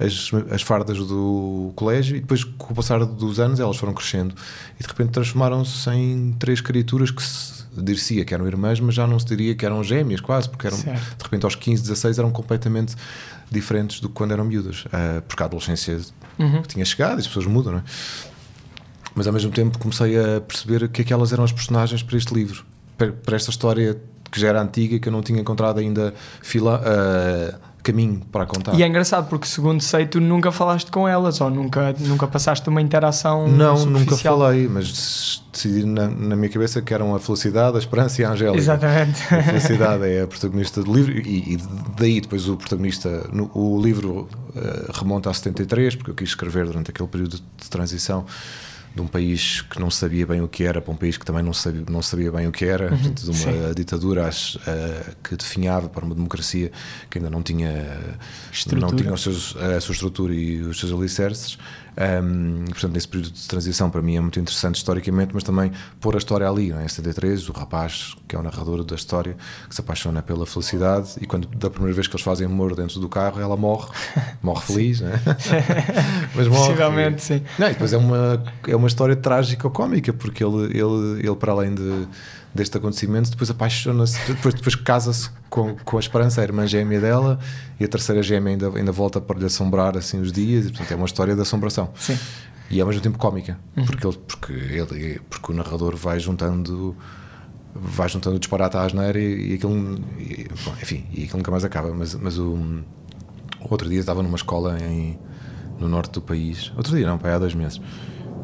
as, 0.00 0.30
as 0.50 0.62
fardas 0.62 0.98
do 0.98 1.72
colégio 1.76 2.16
e 2.16 2.20
depois 2.20 2.42
com 2.42 2.72
o 2.72 2.76
passar 2.76 3.04
dos 3.04 3.38
anos 3.38 3.60
elas 3.60 3.76
foram 3.76 3.92
crescendo 3.92 4.34
e 4.78 4.82
de 4.82 4.88
repente 4.88 5.10
transformaram-se 5.10 5.90
em 5.90 6.34
três 6.38 6.60
criaturas 6.60 7.10
que 7.10 7.22
se 7.22 7.60
dir-se 7.76 8.24
que 8.24 8.34
eram 8.34 8.46
irmãs, 8.46 8.80
mas 8.80 8.94
já 8.94 9.06
não 9.06 9.18
se 9.18 9.26
diria 9.26 9.54
que 9.54 9.64
eram 9.64 9.82
gêmeas 9.84 10.20
quase, 10.20 10.48
porque 10.48 10.66
eram, 10.66 10.76
certo. 10.76 11.16
de 11.16 11.24
repente 11.24 11.44
aos 11.44 11.54
15, 11.54 11.82
16 11.82 12.18
eram 12.18 12.30
completamente 12.30 12.96
diferentes 13.50 14.00
do 14.00 14.08
que 14.08 14.14
quando 14.14 14.32
eram 14.32 14.44
miúdas, 14.44 14.84
uh, 14.86 15.22
porque 15.26 15.42
a 15.42 15.46
adolescência 15.46 16.00
uhum. 16.38 16.62
tinha 16.62 16.84
chegado 16.84 17.18
e 17.18 17.20
as 17.20 17.26
pessoas 17.26 17.46
mudam, 17.46 17.74
não 17.74 17.78
é? 17.80 17.84
Mas 19.14 19.26
ao 19.26 19.32
mesmo 19.32 19.50
tempo 19.50 19.78
comecei 19.78 20.18
a 20.18 20.40
perceber 20.40 20.88
que 20.88 21.02
aquelas 21.02 21.32
eram 21.32 21.44
as 21.44 21.52
personagens 21.52 22.02
para 22.02 22.16
este 22.16 22.32
livro, 22.32 22.64
para, 22.96 23.12
para 23.12 23.36
esta 23.36 23.50
história 23.50 24.00
que 24.30 24.40
já 24.40 24.48
era 24.48 24.62
antiga 24.62 24.94
e 24.94 25.00
que 25.00 25.08
eu 25.08 25.12
não 25.12 25.22
tinha 25.22 25.40
encontrado 25.40 25.78
ainda 25.78 26.14
fila, 26.40 26.80
uh, 26.80 27.69
caminho 27.82 28.20
para 28.30 28.46
contar. 28.46 28.74
E 28.74 28.82
é 28.82 28.86
engraçado 28.86 29.28
porque, 29.28 29.46
segundo 29.46 29.82
sei, 29.82 30.06
tu 30.06 30.20
nunca 30.20 30.52
falaste 30.52 30.90
com 30.90 31.08
elas 31.08 31.40
ou 31.40 31.50
nunca, 31.50 31.94
nunca 31.98 32.26
passaste 32.26 32.68
uma 32.68 32.80
interação. 32.80 33.48
Não, 33.48 33.84
nunca 33.86 34.16
falei, 34.16 34.68
mas 34.68 35.42
decidi 35.52 35.84
na, 35.84 36.08
na, 36.08 36.36
minha 36.36 36.48
cabeça 36.48 36.80
que 36.80 36.92
eram 36.94 37.14
a 37.14 37.20
felicidade, 37.20 37.76
a 37.76 37.78
esperança 37.78 38.22
e 38.22 38.24
a 38.24 38.30
Angélica. 38.30 38.58
Exatamente. 38.58 39.22
A 39.34 39.42
felicidade 39.42 40.04
é 40.04 40.22
a 40.22 40.26
protagonista 40.26 40.82
do 40.82 40.92
livro 40.92 41.12
e, 41.12 41.54
e 41.54 41.58
daí 41.98 42.20
depois 42.20 42.48
o 42.48 42.56
protagonista. 42.56 43.28
No, 43.32 43.50
o 43.54 43.80
livro 43.80 44.28
uh, 44.54 44.92
remonta 44.92 45.30
a 45.30 45.34
73, 45.34 45.96
porque 45.96 46.10
eu 46.10 46.14
quis 46.14 46.30
escrever 46.30 46.66
durante 46.66 46.90
aquele 46.90 47.08
período 47.08 47.36
de 47.36 47.70
transição 47.70 48.24
de 48.94 49.00
um 49.00 49.06
país 49.06 49.62
que 49.62 49.78
não 49.78 49.90
sabia 49.90 50.26
bem 50.26 50.40
o 50.40 50.48
que 50.48 50.64
era 50.64 50.80
para 50.80 50.92
um 50.92 50.96
país 50.96 51.16
que 51.16 51.24
também 51.24 51.42
não 51.42 51.52
sabia, 51.52 51.84
não 51.88 52.02
sabia 52.02 52.32
bem 52.32 52.46
o 52.46 52.52
que 52.52 52.64
era, 52.64 52.84
uhum, 52.84 52.98
portanto, 52.98 53.22
de 53.22 53.30
uma 53.30 53.52
sim. 53.52 53.74
ditadura 53.74 54.28
uh, 54.28 55.16
que 55.22 55.36
definhava 55.36 55.88
para 55.88 56.04
uma 56.04 56.14
democracia 56.14 56.72
que 57.08 57.18
ainda 57.18 57.30
não 57.30 57.42
tinha, 57.42 57.98
não 58.72 58.94
tinha 58.94 59.12
os 59.12 59.22
seus, 59.22 59.56
a 59.56 59.80
sua 59.80 59.92
estrutura 59.92 60.34
e 60.34 60.60
os 60.62 60.78
seus 60.78 60.92
alicerces. 60.92 61.58
Um, 62.00 62.64
portanto, 62.66 62.94
nesse 62.94 63.08
período 63.08 63.30
de 63.30 63.48
transição, 63.48 63.90
para 63.90 64.00
mim 64.00 64.16
é 64.16 64.20
muito 64.20 64.38
interessante 64.38 64.76
historicamente, 64.76 65.34
mas 65.34 65.42
também 65.42 65.72
pôr 66.00 66.14
a 66.14 66.18
história 66.18 66.48
ali, 66.48 66.70
não 66.70 66.80
é? 66.80 66.84
em 66.84 66.88
73, 66.88 67.48
o 67.48 67.52
rapaz, 67.52 68.14
que 68.28 68.36
é 68.36 68.38
o 68.38 68.42
narrador 68.42 68.82
da 68.84 68.94
história, 68.94 69.36
que 69.68 69.74
se 69.74 69.80
apaixona 69.80 70.22
pela 70.22 70.46
felicidade 70.46 71.10
e 71.20 71.26
quando 71.26 71.46
da 71.48 71.68
primeira 71.68 71.94
vez 71.94 72.06
que 72.06 72.14
eles 72.14 72.24
fazem 72.24 72.46
amor 72.46 72.74
dentro 72.74 73.00
do 73.00 73.08
carro, 73.08 73.40
ela 73.40 73.56
morre, 73.56 73.90
morre 74.42 74.62
feliz, 74.62 75.00
né? 75.00 75.20
mas 76.34 76.46
morre. 76.46 76.60
Possivelmente, 76.60 77.22
sim. 77.22 77.42
Não, 77.58 77.66
e 77.66 77.70
depois 77.70 77.92
é 77.92 77.98
uma, 77.98 78.42
é 78.66 78.76
uma 78.76 78.79
história 78.86 79.16
trágica 79.16 79.66
ou 79.66 79.70
cómica, 79.70 80.12
porque 80.12 80.44
ele, 80.44 80.78
ele, 80.78 81.20
ele 81.20 81.36
para 81.36 81.52
além 81.52 81.74
de 81.74 82.08
deste 82.54 82.76
acontecimento, 82.76 83.30
depois 83.30 83.48
apaixona-se, 83.48 84.18
depois, 84.26 84.54
depois 84.54 84.74
casa-se 84.74 85.30
com, 85.48 85.76
com 85.76 85.96
a 85.96 86.00
Esperança, 86.00 86.40
a 86.40 86.44
irmã 86.44 86.66
gêmea 86.66 87.00
dela, 87.00 87.38
e 87.78 87.84
a 87.84 87.88
terceira 87.88 88.22
gêmea 88.22 88.52
ainda, 88.52 88.68
ainda 88.76 88.92
volta 88.92 89.20
para 89.20 89.38
lhe 89.38 89.46
assombrar 89.46 89.96
assim 89.96 90.20
os 90.20 90.32
dias, 90.32 90.66
e 90.66 90.68
portanto 90.70 90.92
é 90.92 90.96
uma 90.96 91.06
história 91.06 91.34
de 91.34 91.40
assombração. 91.40 91.90
Sim. 91.94 92.18
E 92.70 92.80
ao 92.80 92.86
mesmo 92.86 93.02
tempo 93.02 93.18
cómica, 93.18 93.58
uhum. 93.76 93.84
porque, 93.84 94.06
ele, 94.06 94.16
porque, 94.16 94.52
ele, 94.52 95.20
porque 95.28 95.52
o 95.52 95.54
narrador 95.54 95.96
vai 95.96 96.20
juntando 96.20 96.96
vai 97.72 98.08
juntando 98.08 98.34
o 98.34 98.38
disparate 98.38 98.76
à 98.76 98.82
asneira 98.82 99.18
e, 99.18 99.52
e 99.52 99.54
aquilo 99.54 99.96
e, 100.18 100.48
bom, 100.64 100.72
enfim, 100.82 101.06
e 101.12 101.22
aquilo 101.22 101.38
nunca 101.38 101.52
mais 101.52 101.64
acaba 101.64 101.94
mas, 101.94 102.16
mas 102.16 102.36
o, 102.36 102.54
o 103.60 103.68
outro 103.70 103.88
dia 103.88 104.00
estava 104.00 104.24
numa 104.24 104.36
escola 104.36 104.76
em, 104.80 105.16
no 105.78 105.88
norte 105.88 106.10
do 106.14 106.20
país 106.20 106.72
outro 106.76 106.96
dia 106.96 107.06
não, 107.06 107.16
pai, 107.16 107.32
há 107.32 107.38
dois 107.38 107.54
meses 107.54 107.80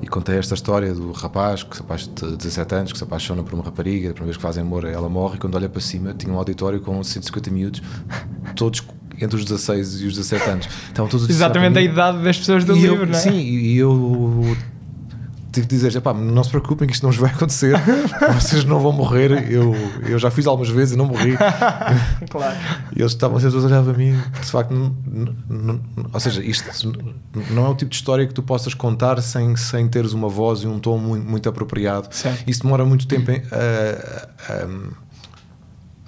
e 0.02 0.06
contei 0.06 0.38
esta 0.38 0.54
história 0.54 0.92
do 0.94 1.12
rapaz 1.12 1.62
que 1.62 1.76
se 1.76 2.08
de 2.08 2.36
17 2.36 2.74
anos 2.74 2.92
que 2.92 2.98
se 2.98 3.04
apaixona 3.04 3.42
por 3.42 3.54
uma 3.54 3.64
rapariga, 3.64 4.10
a 4.10 4.12
primeira 4.12 4.26
vez 4.26 4.36
que 4.36 4.42
fazem 4.42 4.62
amor 4.62 4.84
ela 4.84 5.08
morre 5.08 5.36
e 5.36 5.38
quando 5.38 5.54
olha 5.54 5.68
para 5.68 5.80
cima 5.80 6.14
tinha 6.14 6.32
um 6.32 6.36
auditório 6.36 6.80
com 6.80 7.02
150 7.02 7.50
miúdos, 7.50 7.82
todos 8.54 8.82
entre 9.20 9.36
os 9.36 9.44
16 9.44 10.02
e 10.02 10.06
os 10.06 10.14
17 10.14 10.50
anos. 10.50 10.68
Estavam 10.88 11.08
todos 11.08 11.28
Exatamente 11.28 11.78
a 11.78 11.82
idade 11.82 12.22
das 12.22 12.38
pessoas 12.38 12.64
do 12.64 12.76
e 12.76 12.80
livro, 12.80 13.02
eu, 13.02 13.06
não 13.06 13.14
é? 13.14 13.20
Sim, 13.20 13.38
e 13.38 13.76
eu 13.76 14.56
tive 15.56 15.66
de 15.66 15.76
dizer: 15.76 16.02
não 16.14 16.44
se 16.44 16.50
preocupem, 16.50 16.86
que 16.86 16.94
isto 16.94 17.02
não 17.02 17.10
vos 17.10 17.18
vai 17.18 17.30
acontecer, 17.30 17.76
vocês 18.34 18.64
não 18.64 18.80
vão 18.80 18.92
morrer. 18.92 19.50
Eu, 19.50 19.74
eu 20.08 20.18
já 20.18 20.30
fiz 20.30 20.46
algumas 20.46 20.70
vezes 20.70 20.94
e 20.94 20.96
não 20.96 21.06
morri. 21.06 21.36
claro. 22.30 22.56
E 22.94 23.00
eles 23.00 23.12
estavam 23.12 23.40
sempre 23.40 23.58
a 23.58 23.62
olhar 23.62 23.82
para 23.82 23.92
mim, 23.92 24.20
de 24.40 24.50
facto, 24.50 24.70
não, 24.72 24.94
não, 25.48 25.80
ou 26.12 26.20
seja, 26.20 26.42
isto 26.42 26.92
não 27.50 27.66
é 27.66 27.68
o 27.68 27.74
tipo 27.74 27.90
de 27.90 27.96
história 27.96 28.26
que 28.26 28.34
tu 28.34 28.42
possas 28.42 28.74
contar 28.74 29.20
sem, 29.22 29.56
sem 29.56 29.88
teres 29.88 30.12
uma 30.12 30.28
voz 30.28 30.60
e 30.60 30.66
um 30.66 30.78
tom 30.78 30.98
muito, 30.98 31.26
muito 31.26 31.48
apropriado. 31.48 32.08
Sim. 32.10 32.34
Isso 32.46 32.62
demora 32.62 32.84
muito 32.84 33.06
tempo 33.06 33.30
em. 33.30 33.38
Uh, 33.38 34.66
um, 34.68 35.05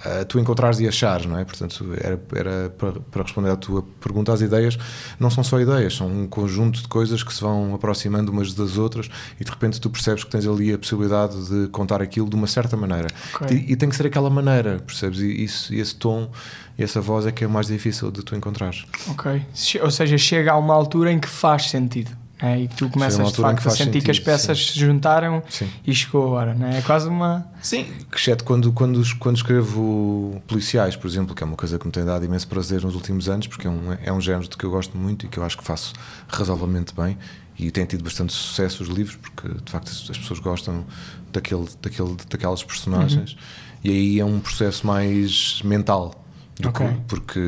uh, 0.05 0.25
tu 0.25 0.39
encontrares 0.39 0.79
e 0.79 0.87
achares, 0.87 1.25
não 1.25 1.37
é? 1.37 1.45
Portanto, 1.45 1.85
era, 2.01 2.19
era 2.35 2.69
para, 2.69 2.93
para, 2.99 3.23
responder 3.23 3.49
à 3.49 3.55
tua 3.55 3.83
pergunta, 4.01 4.33
as 4.33 4.41
ideias 4.41 4.77
não 5.19 5.29
são 5.29 5.43
só 5.43 5.59
ideias, 5.59 5.95
são 5.95 6.07
um 6.07 6.27
conjunto 6.27 6.81
de 6.81 6.87
coisas 6.87 7.23
que 7.23 7.33
se 7.33 7.41
vão 7.41 7.75
aproximando 7.75 8.31
umas 8.31 8.53
das 8.53 8.77
outras 8.77 9.09
e 9.39 9.43
de 9.43 9.49
repente 9.49 9.79
tu 9.79 9.89
percebes 9.89 10.23
que 10.23 10.29
tens 10.29 10.47
ali 10.47 10.73
a 10.73 10.77
possibilidade 10.77 11.35
de 11.47 11.67
contar 11.69 12.01
aquilo 12.01 12.29
de 12.29 12.35
uma 12.35 12.47
certa 12.47 12.75
maneira. 12.75 13.07
Okay. 13.35 13.57
E, 13.57 13.73
e, 13.73 13.75
tem 13.75 13.89
que 13.89 13.95
ser 13.95 14.07
aquela 14.07 14.29
maneira, 14.29 14.79
percebes? 14.85 15.19
E, 15.19 15.43
isso, 15.43 15.73
e 15.73 15.79
esse 15.79 15.95
tom 15.95 16.29
e 16.77 16.83
essa 16.83 17.01
voz 17.01 17.25
é 17.25 17.31
que 17.31 17.43
é 17.43 17.47
o 17.47 17.49
mais 17.49 17.67
difícil 17.67 18.09
de 18.09 18.23
tu 18.23 18.35
encontrares. 18.35 18.85
Ok. 19.09 19.45
Ou 19.81 19.91
seja, 19.91 20.17
chega 20.17 20.53
a 20.53 20.57
uma 20.57 20.73
altura 20.73 21.11
em 21.11 21.19
que 21.19 21.27
faz 21.27 21.69
sentido. 21.69 22.11
É, 22.41 22.61
e 22.61 22.67
tu 22.69 22.89
começas 22.89 23.33
de 23.33 23.35
facto 23.35 23.67
a 23.67 23.69
sentir 23.69 23.83
sentido, 23.83 24.05
que 24.05 24.11
as 24.11 24.19
peças 24.19 24.65
sim. 24.65 24.73
se 24.73 24.79
juntaram 24.79 25.43
sim. 25.49 25.69
e 25.85 25.93
chegou 25.93 26.27
a 26.27 26.29
hora, 26.39 26.53
não 26.53 26.67
é? 26.67 26.77
É 26.77 26.81
quase 26.81 27.09
uma. 27.09 27.45
Sim, 27.61 27.85
exceto 28.15 28.45
quando, 28.45 28.71
quando, 28.71 29.01
quando 29.17 29.35
escrevo 29.35 30.41
policiais, 30.47 30.95
por 30.95 31.07
exemplo, 31.07 31.35
que 31.35 31.43
é 31.43 31.45
uma 31.45 31.57
coisa 31.57 31.77
que 31.77 31.85
me 31.85 31.91
tem 31.91 32.05
dado 32.05 32.23
imenso 32.23 32.47
prazer 32.47 32.81
nos 32.81 32.95
últimos 32.95 33.27
anos, 33.27 33.45
porque 33.47 33.67
é 33.67 33.69
um, 33.69 33.97
é 34.01 34.13
um 34.13 34.21
género 34.21 34.47
de 34.47 34.55
que 34.55 34.63
eu 34.63 34.71
gosto 34.71 34.97
muito 34.97 35.25
e 35.25 35.29
que 35.29 35.37
eu 35.37 35.43
acho 35.43 35.57
que 35.57 35.63
faço 35.65 35.91
razoavelmente 36.29 36.93
bem 36.95 37.17
e 37.57 37.69
tem 37.71 37.85
tido 37.85 38.05
bastante 38.05 38.31
sucesso 38.31 38.83
os 38.83 38.89
livros, 38.89 39.17
porque 39.17 39.49
de 39.49 39.69
facto 39.69 39.89
as 39.89 40.17
pessoas 40.17 40.39
gostam 40.39 40.85
daquele, 41.33 41.65
daquele, 41.81 42.15
daquelas 42.29 42.63
personagens 42.63 43.33
uhum. 43.33 43.37
e 43.83 43.89
aí 43.89 44.19
é 44.19 44.23
um 44.23 44.39
processo 44.39 44.87
mais 44.87 45.61
mental 45.65 46.18
Okay. 46.67 46.87
Que, 46.87 46.93
porque 47.07 47.39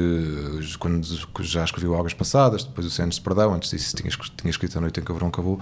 quando 0.80 1.06
já 1.42 1.66
escrevi 1.66 1.88
Águas 1.94 2.14
Passadas, 2.14 2.64
depois 2.64 2.88
o 2.88 2.90
Cenas 2.90 3.16
de 3.16 3.22
Perdão, 3.22 3.54
antes 3.54 3.70
disso 3.70 3.96
tinha, 3.96 4.10
tinha 4.10 4.50
escrito 4.50 4.78
A 4.78 4.82
Noite 4.82 5.00
em 5.00 5.04
que 5.04 5.12
o 5.12 5.14
Verão 5.14 5.28
Acabou. 5.28 5.60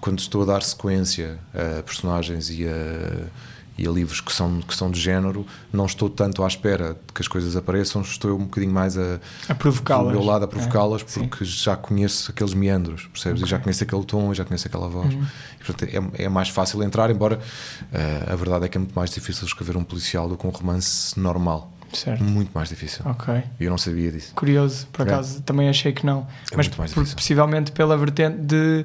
Quando 0.00 0.18
estou 0.18 0.42
a 0.42 0.44
dar 0.44 0.62
sequência 0.62 1.38
a 1.54 1.82
personagens 1.82 2.50
e 2.50 2.66
a, 2.66 3.28
e 3.76 3.86
a 3.86 3.90
livros 3.90 4.20
que 4.20 4.32
são, 4.32 4.60
que 4.60 4.74
são 4.74 4.90
de 4.90 5.00
género, 5.00 5.46
não 5.72 5.86
estou 5.86 6.08
tanto 6.08 6.42
à 6.44 6.46
espera 6.46 6.94
de 6.94 7.12
que 7.12 7.20
as 7.20 7.28
coisas 7.28 7.56
apareçam, 7.56 8.02
estou 8.02 8.36
um 8.36 8.44
bocadinho 8.44 8.72
mais 8.72 8.96
a, 8.96 9.20
a 9.48 9.54
provocá-las. 9.54 10.12
Do 10.12 10.18
meu 10.18 10.24
lado 10.24 10.44
a 10.44 10.48
provocá-las, 10.48 11.02
é, 11.02 11.04
porque 11.04 11.44
sim. 11.44 11.50
já 11.50 11.76
conheço 11.76 12.30
aqueles 12.30 12.54
meandros, 12.54 13.06
percebes? 13.06 13.42
Okay. 13.42 13.46
E 13.46 13.50
já 13.50 13.58
conheço 13.58 13.84
aquele 13.84 14.04
tom 14.04 14.32
já 14.34 14.44
conheço 14.44 14.66
aquela 14.66 14.88
voz. 14.88 15.14
Uhum. 15.14 15.24
E, 15.60 15.64
portanto, 15.64 16.12
é, 16.18 16.24
é 16.24 16.28
mais 16.28 16.48
fácil 16.48 16.82
entrar, 16.82 17.10
embora 17.10 17.38
uh, 17.38 18.32
a 18.32 18.36
verdade 18.36 18.64
é 18.66 18.68
que 18.68 18.76
é 18.76 18.80
muito 18.80 18.94
mais 18.94 19.10
difícil 19.10 19.46
escrever 19.46 19.76
um 19.76 19.84
policial 19.84 20.28
do 20.28 20.36
que 20.36 20.46
um 20.46 20.50
romance 20.50 21.18
normal. 21.18 21.73
Certo. 21.94 22.22
Muito 22.22 22.50
mais 22.54 22.68
difícil. 22.68 23.02
Ok. 23.04 23.34
E 23.58 23.64
eu 23.64 23.70
não 23.70 23.78
sabia 23.78 24.10
disso. 24.10 24.32
Curioso, 24.34 24.86
por 24.92 25.06
é. 25.06 25.10
acaso, 25.10 25.38
é. 25.38 25.42
também 25.42 25.68
achei 25.68 25.92
que 25.92 26.04
não. 26.04 26.26
É 26.50 26.56
Mas 26.56 26.66
muito 26.66 26.78
mais 26.78 26.90
difícil. 26.92 27.16
possivelmente 27.16 27.72
pela 27.72 27.96
vertente 27.96 28.38
de 28.38 28.84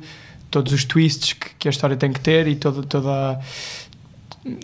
todos 0.49 0.73
os 0.73 0.83
twists 0.85 1.33
que, 1.33 1.49
que, 1.57 1.67
a 1.67 1.71
história 1.71 1.95
tem 1.95 2.11
que 2.11 2.19
ter 2.19 2.47
e 2.47 2.55
toda, 2.55 2.83
toda 2.83 3.39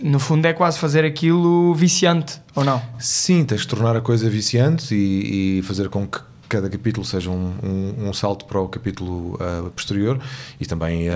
no 0.02 0.18
fundo 0.18 0.46
é 0.46 0.52
quase 0.52 0.78
fazer 0.78 1.04
aquilo 1.04 1.74
viciante, 1.74 2.40
ou 2.54 2.64
não? 2.64 2.82
Sim, 2.98 3.44
tens 3.44 3.62
de 3.62 3.68
tornar 3.68 3.96
a 3.96 4.00
coisa 4.00 4.28
viciante 4.28 4.94
e, 4.94 5.58
e 5.58 5.62
fazer 5.62 5.88
com 5.88 6.06
que 6.06 6.18
cada 6.48 6.68
capítulo 6.68 7.04
seja 7.04 7.30
um, 7.30 7.54
um, 7.62 8.08
um, 8.08 8.12
salto 8.12 8.44
para 8.44 8.60
o 8.60 8.68
capítulo 8.68 9.34
uh, 9.34 9.70
posterior 9.70 10.20
e 10.60 10.66
também 10.66 11.08
uh, 11.08 11.12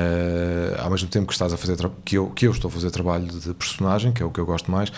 ao 0.78 0.90
mesmo 0.90 1.08
tempo 1.08 1.26
que 1.26 1.32
estás 1.32 1.52
a 1.52 1.56
fazer 1.56 1.76
que 2.04 2.16
eu, 2.16 2.30
que 2.30 2.46
eu 2.46 2.50
estou 2.50 2.68
a 2.68 2.72
fazer 2.72 2.90
trabalho 2.90 3.26
de 3.26 3.54
personagem, 3.54 4.12
que 4.12 4.22
é 4.22 4.26
o 4.26 4.30
que 4.30 4.40
eu 4.40 4.46
gosto 4.46 4.70
mais, 4.70 4.92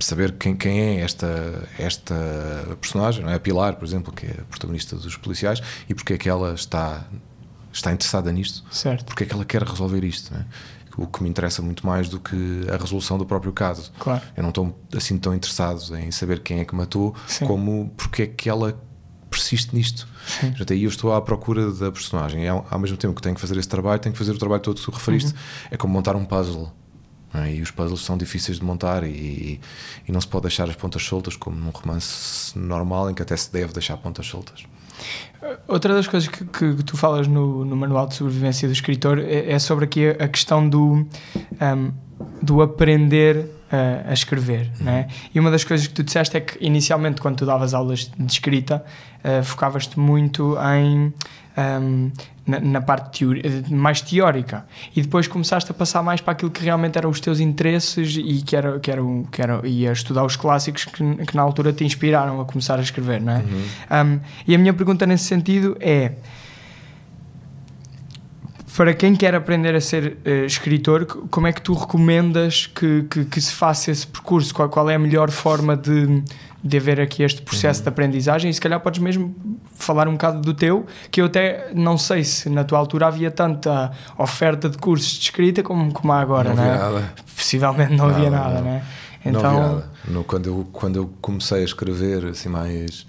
saber 0.00 0.32
quem, 0.32 0.54
quem 0.56 0.80
é 0.80 1.00
esta, 1.00 1.68
esta 1.78 2.14
personagem, 2.80 3.24
não 3.24 3.30
é? 3.30 3.34
A 3.34 3.40
Pilar, 3.40 3.76
por 3.76 3.84
exemplo, 3.84 4.12
que 4.12 4.26
é 4.26 4.36
a 4.40 4.44
protagonista 4.44 4.96
dos 4.96 5.16
policiais, 5.16 5.62
e 5.88 5.94
porque 5.94 6.14
é 6.14 6.18
que 6.18 6.28
ela 6.28 6.54
está, 6.54 7.04
está 7.72 7.92
interessada 7.92 8.30
nisto, 8.32 8.64
certo. 8.70 9.04
porque 9.04 9.24
é 9.24 9.26
que 9.26 9.34
ela 9.34 9.44
quer 9.44 9.62
resolver 9.62 10.04
isto, 10.04 10.32
não 10.32 10.40
é? 10.40 10.44
o 10.98 11.06
que 11.06 11.22
me 11.22 11.28
interessa 11.28 11.62
muito 11.62 11.86
mais 11.86 12.08
do 12.08 12.18
que 12.18 12.66
a 12.68 12.76
resolução 12.76 13.16
do 13.16 13.24
próprio 13.24 13.52
caso. 13.52 13.92
Claro. 14.00 14.20
Eu 14.36 14.42
não 14.42 14.48
estou 14.48 14.76
assim 14.94 15.16
tão 15.16 15.32
interessado 15.32 15.96
em 15.96 16.10
saber 16.10 16.40
quem 16.40 16.58
é 16.58 16.64
que 16.64 16.74
matou, 16.74 17.14
Sim. 17.28 17.46
como 17.46 17.92
porque 17.96 18.22
é 18.22 18.26
que 18.26 18.48
ela 18.48 18.76
persiste 19.28 19.74
nisto. 19.74 20.08
Sim. 20.26 20.54
Aí 20.70 20.84
eu 20.84 20.88
estou 20.88 21.12
à 21.12 21.20
procura 21.20 21.70
da 21.72 21.90
personagem. 21.90 22.44
E 22.44 22.48
ao, 22.48 22.66
ao, 22.70 22.78
mesmo 22.78 22.96
tempo 22.96 23.14
que 23.14 23.22
tenho 23.22 23.34
que 23.34 23.40
fazer 23.40 23.56
esse 23.56 23.68
trabalho, 23.68 24.00
tenho 24.00 24.12
que 24.12 24.18
fazer 24.18 24.32
o 24.32 24.38
trabalho 24.38 24.62
todo 24.62 24.76
que 24.76 24.84
tu 24.84 24.90
referiste. 24.90 25.32
Uhum. 25.32 25.68
É 25.70 25.76
como 25.76 25.92
montar 25.92 26.16
um 26.16 26.24
puzzle. 26.24 26.72
É? 27.34 27.54
E 27.54 27.62
os 27.62 27.70
puzzles 27.70 28.00
são 28.00 28.16
difíceis 28.16 28.58
de 28.58 28.64
montar 28.64 29.04
e, 29.04 29.60
e, 30.06 30.12
não 30.12 30.20
se 30.20 30.26
pode 30.26 30.44
deixar 30.44 30.68
as 30.68 30.76
pontas 30.76 31.02
soltas, 31.02 31.36
como 31.36 31.56
num 31.56 31.70
romance 31.70 32.58
normal, 32.58 33.10
em 33.10 33.14
que 33.14 33.20
até 33.20 33.36
se 33.36 33.52
deve 33.52 33.72
deixar 33.72 33.96
pontas 33.98 34.26
soltas. 34.26 34.64
Outra 35.68 35.94
das 35.94 36.08
coisas 36.08 36.28
que, 36.28 36.44
que 36.44 36.82
tu 36.82 36.96
falas 36.96 37.28
no, 37.28 37.64
no, 37.64 37.76
Manual 37.76 38.06
de 38.06 38.14
Sobrevivência 38.14 38.66
do 38.66 38.72
Escritor 38.72 39.18
é, 39.18 39.52
é 39.52 39.58
sobre 39.58 39.84
aqui 39.84 40.08
a, 40.08 40.24
a 40.24 40.28
questão 40.28 40.68
do, 40.68 41.06
um, 41.60 41.92
do 42.42 42.62
aprender 42.62 43.48
a, 43.70 44.10
a 44.10 44.12
escrever. 44.12 44.72
Uhum. 44.80 44.86
Né? 44.86 45.08
E 45.34 45.38
uma 45.38 45.50
das 45.50 45.64
coisas 45.64 45.86
que 45.86 45.94
tu 45.94 46.02
disseste 46.02 46.36
é 46.36 46.40
que, 46.40 46.64
inicialmente, 46.64 47.20
quando 47.20 47.36
tu 47.36 47.46
davas 47.46 47.74
aulas 47.74 48.10
de 48.18 48.32
escrita, 48.32 48.84
uh, 49.24 49.44
focavas-te 49.44 49.98
muito 49.98 50.56
em. 50.58 51.12
Um, 51.56 52.12
na, 52.46 52.60
na, 52.60 52.80
parte 52.80 53.18
teori, 53.18 53.42
mais 53.68 54.00
teórica 54.00 54.64
e 54.96 55.02
depois 55.02 55.26
começaste 55.26 55.70
a 55.70 55.74
passar 55.74 56.02
mais 56.02 56.20
para 56.20 56.32
aquilo 56.32 56.50
que 56.50 56.64
realmente 56.64 56.96
eram 56.96 57.10
os 57.10 57.20
teus 57.20 57.40
interesses 57.40 58.16
e 58.16 58.42
que 58.42 58.56
era, 58.56 58.78
que 58.78 58.90
era, 58.90 59.02
que 59.30 59.42
era 59.42 59.60
e 59.64 59.86
a 59.86 59.92
estudar 59.92 60.24
os 60.24 60.34
clássicos 60.34 60.86
que, 60.86 61.16
que 61.26 61.36
na 61.36 61.42
altura 61.42 61.72
te 61.72 61.84
inspiraram 61.84 62.40
a 62.40 62.44
começar 62.46 62.78
a 62.78 62.82
escrever, 62.82 63.20
não 63.20 63.32
é? 63.32 63.38
Uhum. 63.38 64.14
Um, 64.14 64.20
e 64.46 64.54
a 64.54 64.58
minha 64.58 64.72
pergunta 64.72 65.04
nesse 65.04 65.24
sentido 65.24 65.76
é 65.80 66.12
para 68.78 68.94
quem 68.94 69.16
quer 69.16 69.34
aprender 69.34 69.74
a 69.74 69.80
ser 69.80 70.18
uh, 70.24 70.44
escritor, 70.46 71.04
como 71.04 71.48
é 71.48 71.52
que 71.52 71.60
tu 71.60 71.74
recomendas 71.74 72.68
que, 72.68 73.02
que, 73.10 73.24
que 73.24 73.40
se 73.40 73.52
faça 73.52 73.90
esse 73.90 74.06
percurso? 74.06 74.54
Qual, 74.54 74.68
qual, 74.68 74.88
é 74.88 74.94
a 74.94 74.98
melhor 75.00 75.32
forma 75.32 75.76
de, 75.76 76.22
de 76.62 76.76
haver 76.76 77.00
aqui 77.00 77.24
este 77.24 77.42
processo 77.42 77.80
uhum. 77.80 77.82
de 77.82 77.88
aprendizagem? 77.88 78.48
E 78.48 78.54
se 78.54 78.60
calhar 78.60 78.78
podes 78.78 79.00
mesmo 79.00 79.34
falar 79.74 80.06
um 80.06 80.12
bocado 80.12 80.40
do 80.40 80.54
teu, 80.54 80.86
que 81.10 81.20
eu 81.20 81.24
até 81.24 81.72
não 81.74 81.98
sei 81.98 82.22
se 82.22 82.48
na 82.48 82.62
tua 82.62 82.78
altura 82.78 83.08
havia 83.08 83.32
tanta 83.32 83.90
oferta 84.16 84.68
de 84.68 84.78
cursos 84.78 85.10
de 85.14 85.24
escrita 85.24 85.60
como, 85.60 85.92
como 85.92 86.12
há 86.12 86.20
agora, 86.20 86.50
não, 86.50 86.62
não 86.62 86.62
é? 86.62 86.78
Nada. 86.78 87.14
Possivelmente 87.34 87.96
não, 87.96 88.06
não 88.06 88.14
havia 88.14 88.30
nada, 88.30 88.54
não, 88.54 88.62
não 88.62 88.70
é? 88.70 88.82
Então... 89.26 89.42
Não 89.42 89.48
havia 89.48 89.58
então 89.58 89.72
nada. 89.74 89.90
No, 90.06 90.22
quando, 90.22 90.46
eu, 90.46 90.68
quando 90.70 90.96
eu 91.00 91.10
comecei 91.20 91.62
a 91.62 91.64
escrever 91.64 92.26
assim 92.26 92.48
mais 92.48 93.08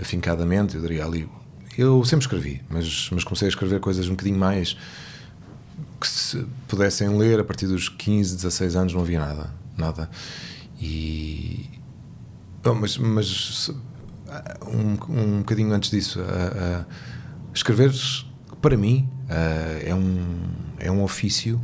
afincadamente, 0.00 0.76
eu 0.76 0.80
diria 0.80 1.04
ali. 1.04 1.28
Eu 1.76 2.02
sempre 2.06 2.24
escrevi, 2.24 2.62
mas, 2.70 3.10
mas 3.12 3.22
comecei 3.22 3.48
a 3.48 3.50
escrever 3.50 3.80
coisas 3.80 4.06
um 4.06 4.12
bocadinho 4.12 4.38
mais 4.38 4.78
que 6.00 6.08
se 6.08 6.46
pudessem 6.66 7.08
ler 7.16 7.40
a 7.40 7.44
partir 7.44 7.66
dos 7.66 7.88
15, 7.88 8.36
16 8.36 8.76
anos 8.76 8.94
não 8.94 9.02
havia 9.02 9.20
nada, 9.20 9.52
nada. 9.76 10.10
E 10.80 11.68
oh, 12.64 12.74
mas, 12.74 12.96
mas 12.96 13.70
um, 14.66 14.92
um 15.12 15.38
bocadinho 15.38 15.72
antes 15.72 15.90
disso, 15.90 16.20
uh, 16.20 16.22
uh, 16.22 16.86
escrever 17.52 17.92
para 18.62 18.76
mim 18.76 19.08
é 19.84 19.94
um 19.94 20.48
é 20.78 20.90
um 20.90 21.02
ofício 21.02 21.60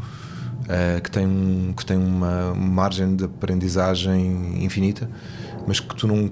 que 1.03 1.11
tem 1.11 1.27
um, 1.27 1.73
que 1.73 1.85
tem 1.85 1.97
uma 1.97 2.55
margem 2.55 3.15
de 3.15 3.25
aprendizagem 3.25 4.65
infinita, 4.65 5.09
mas 5.67 5.79
que 5.79 5.95
tu 5.95 6.07
não 6.07 6.31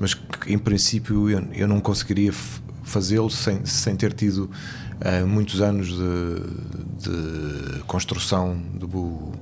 mas 0.00 0.14
que 0.14 0.52
em 0.52 0.58
princípio 0.58 1.30
eu, 1.30 1.40
eu 1.52 1.68
não 1.68 1.80
conseguiria 1.80 2.32
fazê-lo 2.82 3.30
sem, 3.30 3.64
sem 3.64 3.94
ter 3.94 4.12
tido 4.12 4.50
uh, 5.00 5.26
muitos 5.26 5.60
anos 5.60 5.88
de, 5.88 7.08
de 7.08 7.82
construção 7.84 8.56
do, 8.74 9.32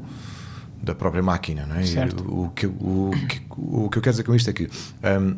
da 0.83 0.95
própria 0.95 1.23
máquina. 1.23 1.67
Não 1.67 1.77
é? 1.77 1.83
O, 2.27 2.45
o, 2.45 2.51
que, 2.51 2.67
o, 2.67 3.11
que, 3.29 3.43
o 3.57 3.91
que 3.91 3.99
eu 3.99 4.03
quero 4.03 4.13
dizer 4.13 4.25
com 4.25 4.35
isto 4.35 4.51
é 4.51 4.53
que 4.53 4.69
um, 5.21 5.37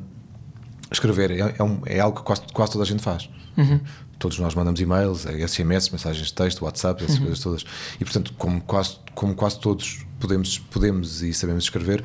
escrever 0.91 1.31
é, 1.31 1.55
é, 1.59 1.63
um, 1.63 1.81
é, 1.87 2.01
algo 2.01 2.19
que 2.19 2.25
quase, 2.25 2.43
quase 2.53 2.73
toda 2.73 2.85
a 2.85 2.87
gente 2.87 3.03
faz. 3.03 3.29
Uhum. 3.57 3.81
Todos 4.19 4.39
nós 4.39 4.55
mandamos 4.55 4.81
e-mails, 4.81 5.23
SMS, 5.23 5.91
mensagens 5.91 6.27
de 6.27 6.35
texto, 6.35 6.63
WhatsApp, 6.63 7.03
essas 7.03 7.17
uhum. 7.17 7.23
coisas 7.23 7.41
todas. 7.41 7.65
E 7.99 8.05
portanto, 8.05 8.35
como 8.37 8.61
quase, 8.61 8.99
como 9.15 9.35
quase 9.35 9.59
todos 9.59 10.05
podemos, 10.19 10.59
podemos 10.59 11.23
e 11.23 11.33
sabemos 11.33 11.65
escrever, 11.65 12.05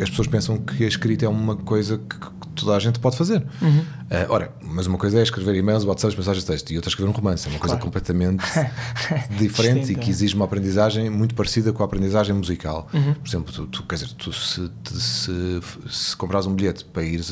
as 0.00 0.08
pessoas 0.08 0.26
pensam 0.26 0.58
que 0.58 0.84
a 0.84 0.88
escrita 0.88 1.26
é 1.26 1.28
uma 1.28 1.54
coisa 1.54 1.98
que, 1.98 2.18
toda 2.58 2.76
a 2.76 2.78
gente 2.78 2.98
pode 2.98 3.16
fazer. 3.16 3.44
Uhum. 3.60 3.78
Uh, 3.78 4.26
ora, 4.28 4.52
mas 4.62 4.86
uma 4.86 4.98
coisa 4.98 5.18
é 5.18 5.22
escrever 5.22 5.54
e-mails, 5.54 5.84
WhatsApp, 5.84 6.16
mensagens 6.16 6.44
de 6.44 6.50
texto, 6.50 6.70
e 6.70 6.76
outra 6.76 6.88
é 6.88 6.90
escrever 6.90 7.10
um 7.10 7.12
romance. 7.12 7.46
É 7.46 7.50
uma 7.50 7.58
coisa 7.58 7.76
claro. 7.76 7.84
completamente 7.84 8.44
diferente 9.38 9.92
e 9.92 9.94
que 9.94 10.10
exige 10.10 10.34
uma 10.34 10.44
aprendizagem 10.44 11.10
muito 11.10 11.34
parecida 11.34 11.72
com 11.72 11.82
a 11.82 11.86
aprendizagem 11.86 12.34
musical. 12.34 12.88
Uhum. 12.92 13.14
Por 13.14 13.28
exemplo, 13.28 13.52
tu, 13.52 13.66
tu, 13.66 13.82
quer 13.84 13.96
dizer, 13.96 14.08
tu 14.14 14.32
se, 14.32 14.70
se, 14.84 15.60
se 15.88 16.16
compras 16.16 16.46
um 16.46 16.54
bilhete 16.54 16.84
para 16.84 17.02
ir 17.02 17.22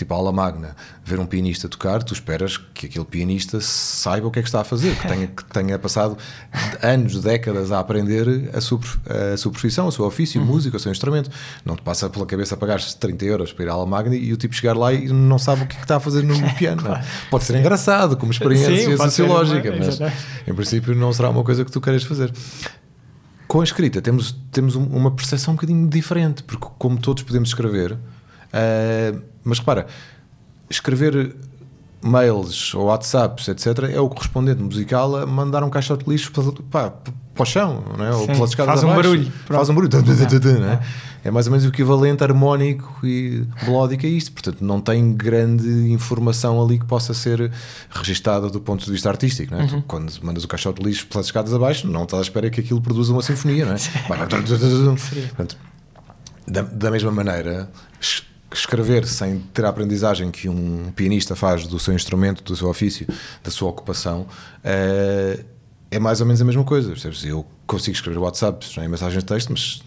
tipo 0.00 0.14
a 0.14 0.16
aula 0.16 0.32
magna, 0.32 0.74
ver 1.04 1.20
um 1.20 1.26
pianista 1.26 1.68
tocar, 1.68 2.02
tu 2.02 2.14
esperas 2.14 2.56
que 2.56 2.86
aquele 2.86 3.04
pianista 3.04 3.60
saiba 3.60 4.26
o 4.26 4.30
que 4.30 4.38
é 4.38 4.42
que 4.42 4.48
está 4.48 4.62
a 4.62 4.64
fazer, 4.64 4.96
que 4.96 5.06
tenha, 5.06 5.26
que 5.26 5.44
tenha 5.44 5.78
passado 5.78 6.16
anos, 6.82 7.20
décadas 7.20 7.70
a 7.70 7.78
aprender 7.78 8.50
a 8.54 8.60
sua, 8.60 8.80
a 9.32 9.36
sua 9.36 9.52
profissão, 9.52 9.86
o 9.86 9.92
seu 9.92 10.06
ofício, 10.06 10.40
uhum. 10.40 10.46
música, 10.46 10.76
o 10.76 10.80
seu 10.80 10.90
instrumento. 10.90 11.30
Não 11.64 11.76
te 11.76 11.82
passa 11.82 12.08
pela 12.08 12.24
cabeça 12.24 12.56
pagar 12.56 12.80
30 12.80 13.24
euros 13.26 13.52
para 13.52 13.64
ir 13.64 13.68
à 13.68 13.72
aula 13.72 13.86
magna 13.86 14.16
e 14.16 14.32
o 14.32 14.36
tipo 14.36 14.54
chegar 14.54 14.76
lá 14.76 14.92
e 14.92 15.08
não 15.08 15.38
sabe 15.38 15.64
o 15.64 15.66
que, 15.66 15.74
é 15.74 15.78
que 15.78 15.84
está 15.84 15.96
a 15.96 16.00
fazer 16.00 16.22
no 16.22 16.34
piano. 16.56 16.82
claro. 16.82 17.04
Pode 17.30 17.44
ser 17.44 17.56
engraçado, 17.56 18.16
como 18.16 18.32
experiência 18.32 18.74
Sim, 18.74 18.96
sociológica, 18.96 19.74
mas 19.78 20.00
em 20.46 20.54
princípio 20.54 20.94
não 20.94 21.12
será 21.12 21.28
uma 21.28 21.44
coisa 21.44 21.64
que 21.64 21.70
tu 21.70 21.80
queres 21.80 22.04
fazer 22.04 22.32
com 23.46 23.60
a 23.60 23.64
escrita 23.64 24.00
temos, 24.00 24.30
temos 24.52 24.76
uma 24.76 25.10
percepção 25.10 25.54
um 25.54 25.56
bocadinho 25.56 25.88
diferente, 25.88 26.40
porque 26.44 26.68
como 26.78 26.96
todos 26.96 27.24
podemos 27.24 27.48
escrever, 27.48 27.98
uh, 28.52 29.22
mas 29.44 29.58
repara, 29.58 29.86
escrever 30.68 31.34
mails 32.02 32.74
ou 32.74 32.86
WhatsApps, 32.86 33.48
etc., 33.48 33.90
é 33.92 34.00
o 34.00 34.08
correspondente 34.08 34.62
musical 34.62 35.16
a 35.16 35.26
mandar 35.26 35.62
um 35.62 35.70
caixote 35.70 36.04
de 36.04 36.10
lixo 36.10 36.32
para, 36.32 36.52
para, 36.70 36.90
para 36.90 37.42
o 37.42 37.44
chão, 37.44 37.84
não 37.96 38.04
é? 38.04 38.12
ou 38.12 38.26
pelas 38.26 38.50
escadas 38.50 38.80
Faz 38.80 38.84
um 38.84 38.94
barulho. 38.94 39.32
Faz 39.46 39.68
um 39.68 39.74
barulho. 39.74 39.90
Não 40.60 40.72
é? 40.72 40.80
é 41.24 41.30
mais 41.30 41.46
ou 41.46 41.52
menos 41.52 41.66
o 41.66 41.68
equivalente 41.68 42.24
harmónico 42.24 43.06
e 43.06 43.46
melódico 43.62 44.06
a 44.06 44.08
isto. 44.08 44.32
Portanto, 44.32 44.62
não 44.62 44.80
tem 44.80 45.12
grande 45.12 45.68
informação 45.92 46.62
ali 46.62 46.78
que 46.78 46.86
possa 46.86 47.12
ser 47.12 47.52
registada 47.90 48.48
do 48.48 48.60
ponto 48.60 48.84
de 48.84 48.90
vista 48.90 49.10
artístico. 49.10 49.54
Não 49.54 49.60
é? 49.60 49.64
Uhum. 49.64 49.82
Quando 49.82 50.12
mandas 50.22 50.44
o 50.44 50.48
caixote 50.48 50.82
de 50.82 50.88
lixo 50.88 51.06
pelas 51.06 51.26
escadas 51.26 51.52
abaixo, 51.52 51.86
não 51.86 52.04
estás 52.04 52.20
à 52.20 52.22
espera 52.22 52.48
que 52.48 52.60
aquilo 52.60 52.80
produza 52.80 53.12
uma 53.12 53.22
sinfonia. 53.22 53.66
Não 53.66 53.74
é? 53.74 53.76
Portanto, 55.36 55.58
da, 56.48 56.62
da 56.62 56.90
mesma 56.90 57.12
maneira 57.12 57.70
escrever 58.52 59.06
sem 59.06 59.38
ter 59.54 59.64
a 59.64 59.68
aprendizagem 59.68 60.30
que 60.30 60.48
um 60.48 60.90
pianista 60.94 61.36
faz 61.36 61.66
do 61.66 61.78
seu 61.78 61.94
instrumento, 61.94 62.42
do 62.42 62.56
seu 62.56 62.68
ofício, 62.68 63.06
da 63.42 63.50
sua 63.50 63.70
ocupação, 63.70 64.26
é, 64.64 65.44
é 65.90 65.98
mais 65.98 66.20
ou 66.20 66.26
menos 66.26 66.40
a 66.42 66.44
mesma 66.44 66.64
coisa. 66.64 66.94
Eu 67.24 67.46
consigo 67.66 67.94
escrever 67.94 68.18
WhatsApp 68.18 68.66
em 68.78 68.88
mensagens 68.88 69.22
de 69.22 69.28
texto, 69.28 69.50
mas, 69.50 69.82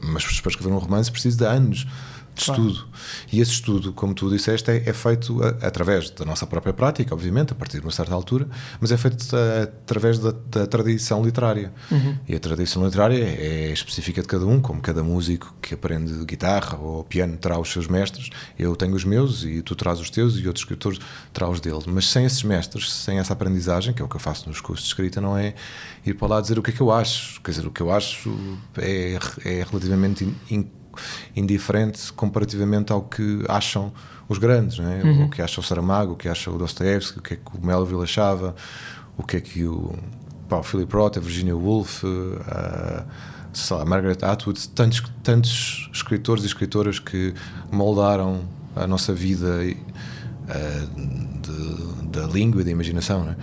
mas 0.00 0.40
para 0.40 0.50
escrever 0.50 0.72
um 0.72 0.78
romance 0.78 1.10
preciso 1.10 1.38
de 1.38 1.44
anos 1.44 1.86
de 2.34 2.44
claro. 2.44 2.68
estudo. 2.68 2.88
E 3.32 3.40
esse 3.40 3.52
estudo, 3.52 3.92
como 3.92 4.12
tu 4.12 4.28
disseste, 4.28 4.70
é, 4.70 4.82
é 4.86 4.92
feito 4.92 5.42
a, 5.42 5.48
através 5.66 6.10
da 6.10 6.24
nossa 6.24 6.46
própria 6.46 6.72
prática, 6.72 7.14
obviamente, 7.14 7.52
a 7.52 7.54
partir 7.54 7.78
de 7.78 7.86
uma 7.86 7.92
certa 7.92 8.14
altura, 8.14 8.48
mas 8.80 8.90
é 8.90 8.96
feito 8.96 9.24
a, 9.34 9.62
através 9.62 10.18
da, 10.18 10.32
da, 10.50 10.66
tradição 10.66 11.24
literária. 11.24 11.72
Uhum. 11.90 12.16
E 12.28 12.34
a 12.34 12.40
tradição 12.40 12.84
literária 12.84 13.18
é, 13.18 13.68
é, 13.68 13.72
específica 13.72 14.20
de 14.20 14.28
cada 14.28 14.46
um, 14.46 14.60
como 14.60 14.80
cada 14.80 15.02
músico 15.02 15.54
que 15.62 15.74
aprende 15.74 16.24
guitarra 16.24 16.76
ou 16.78 17.04
piano 17.04 17.36
terá 17.36 17.58
os 17.58 17.70
seus 17.70 17.86
mestres. 17.86 18.30
Eu 18.58 18.74
tenho 18.74 18.94
os 18.94 19.04
meus 19.04 19.44
e 19.44 19.62
tu 19.62 19.74
traz 19.74 20.00
os 20.00 20.10
teus 20.10 20.36
e 20.36 20.46
outros 20.46 20.62
escritores 20.62 20.98
terá 21.32 21.48
os 21.48 21.60
deles. 21.60 21.86
Mas 21.86 22.08
sem 22.08 22.24
esses 22.24 22.42
mestres, 22.42 22.92
sem 22.92 23.18
essa 23.18 23.32
aprendizagem, 23.32 23.94
que 23.94 24.02
é 24.02 24.04
o 24.04 24.08
que 24.08 24.16
eu 24.16 24.20
faço 24.20 24.48
nos 24.48 24.60
cursos 24.60 24.84
de 24.86 24.90
escrita, 24.90 25.20
não 25.20 25.36
é 25.36 25.54
ir 26.04 26.14
para 26.14 26.28
lá 26.28 26.40
dizer 26.40 26.58
o 26.58 26.62
que 26.62 26.70
é 26.70 26.74
que 26.74 26.80
eu 26.80 26.90
acho. 26.90 27.40
Quer 27.42 27.52
dizer, 27.52 27.66
o 27.66 27.70
que 27.70 27.80
eu 27.80 27.92
acho 27.92 28.36
é, 28.76 29.18
é 29.44 29.66
relativamente 29.68 30.24
in, 30.50 30.66
indiferente 31.34 32.12
comparativamente 32.12 32.92
ao 32.92 33.02
que 33.02 33.44
acham 33.48 33.92
os 34.28 34.38
grandes, 34.38 34.78
não 34.78 34.90
é? 34.90 35.02
Uhum. 35.02 35.24
o 35.26 35.30
que 35.30 35.42
acha 35.42 35.60
o 35.60 35.62
Saramago, 35.62 36.12
o 36.12 36.16
que 36.16 36.28
acha 36.28 36.50
o 36.50 36.56
Dostoevsky, 36.56 37.18
o 37.18 37.22
que 37.22 37.34
é 37.34 37.36
que 37.36 37.56
o 37.56 37.64
Melville 37.64 38.02
achava, 38.02 38.54
o 39.16 39.22
que 39.22 39.36
é 39.36 39.40
que 39.40 39.64
o, 39.64 39.94
pá, 40.48 40.58
o 40.58 40.62
Philip 40.62 40.94
Roth, 40.94 41.18
a 41.18 41.20
Virginia 41.20 41.56
Woolf, 41.56 42.02
a, 42.46 43.04
sei 43.52 43.76
lá, 43.76 43.84
Margaret 43.84 44.18
Atwood, 44.22 44.68
tantos, 44.70 45.02
tantos 45.22 45.90
escritores 45.92 46.42
e 46.42 46.46
escritoras 46.46 46.98
que 46.98 47.34
moldaram 47.70 48.42
a 48.74 48.86
nossa 48.86 49.12
vida 49.12 49.60
da 52.10 52.26
língua 52.26 52.62
e 52.62 52.64
da 52.64 52.70
imaginação. 52.70 53.24
Né? 53.24 53.36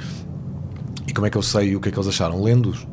E 1.07 1.13
como 1.13 1.27
é 1.27 1.29
que 1.29 1.37
eu 1.37 1.41
sei 1.41 1.75
o 1.75 1.79
que 1.79 1.89
é 1.89 1.91
que 1.91 1.97
eles 1.97 2.07
acharam? 2.07 2.41
Lendo-os. 2.41 2.85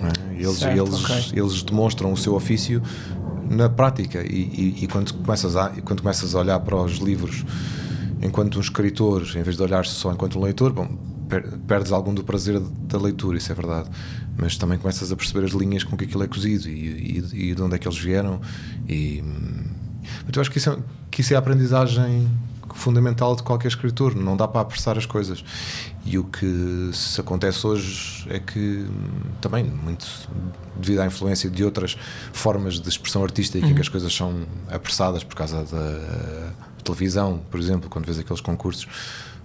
Né? 0.00 0.12
Eles, 0.32 0.58
Certo, 0.58 0.78
eles, 0.78 1.04
ok. 1.04 1.32
eles 1.32 1.62
demonstram 1.62 2.12
o 2.12 2.16
seu 2.16 2.34
ofício 2.34 2.82
na 3.50 3.68
prática 3.68 4.22
e, 4.22 4.36
e- 4.42 4.84
e 4.84 4.86
quando, 4.88 5.12
começas 5.14 5.56
a, 5.56 5.70
quando 5.84 6.02
começas 6.02 6.34
a 6.34 6.40
olhar 6.40 6.60
para 6.60 6.76
os 6.76 6.98
livros 6.98 7.44
enquanto 8.22 8.56
um 8.56 8.60
escritor, 8.60 9.22
em 9.36 9.42
vez 9.42 9.56
de 9.56 9.62
olhar 9.62 9.84
só 9.84 10.12
enquanto 10.12 10.38
um 10.38 10.42
leitor, 10.42 10.72
bom, 10.72 10.88
per- 11.28 11.58
perdes 11.66 11.92
algum 11.92 12.14
do 12.14 12.24
prazer 12.24 12.58
da 12.60 12.98
leitura, 12.98 13.36
isso 13.36 13.52
é 13.52 13.54
verdade. 13.54 13.88
Mas 14.36 14.56
também 14.56 14.78
começas 14.78 15.12
a 15.12 15.16
perceber 15.16 15.44
as 15.46 15.52
linhas 15.52 15.84
com 15.84 15.96
que 15.96 16.04
aquilo 16.04 16.22
é 16.22 16.26
cozido 16.26 16.68
e, 16.68 17.22
e- 17.32 17.50
e 17.50 17.54
de 17.54 17.62
onde 17.62 17.74
é 17.74 17.78
que 17.78 17.86
eles 17.86 17.98
vieram. 17.98 18.40
E, 18.88 19.22
hum, 19.24 19.64
então 20.28 20.36
eu 20.36 20.40
acho 20.40 20.50
que 20.50 20.58
isso, 20.58 20.70
é, 20.70 20.76
que 21.10 21.20
isso 21.20 21.32
é 21.32 21.36
a 21.36 21.38
aprendizagem 21.38 22.28
fundamental 22.76 23.34
de 23.34 23.42
qualquer 23.42 23.68
escritor. 23.68 24.14
Não 24.14 24.36
dá 24.36 24.46
para 24.46 24.60
apressar 24.60 24.96
as 24.96 25.06
coisas. 25.06 25.44
E 26.04 26.18
o 26.18 26.24
que 26.24 26.90
se 26.92 27.20
acontece 27.20 27.66
hoje 27.66 28.26
é 28.30 28.38
que 28.38 28.86
hum, 28.88 29.20
também 29.40 29.64
muito 29.64 30.06
devido 30.76 31.00
à 31.00 31.06
influência 31.06 31.50
de 31.50 31.64
outras 31.64 31.96
formas 32.32 32.78
de 32.78 32.88
expressão 32.88 33.22
artística 33.24 33.66
em 33.66 33.74
que 33.74 33.80
as 33.80 33.88
coisas 33.88 34.14
são 34.14 34.46
apressadas 34.68 35.24
por 35.24 35.34
causa 35.34 35.64
da 35.64 36.52
televisão, 36.84 37.40
por 37.50 37.58
exemplo, 37.58 37.88
quando 37.90 38.04
vês 38.06 38.18
aqueles 38.18 38.40
concursos 38.40 38.86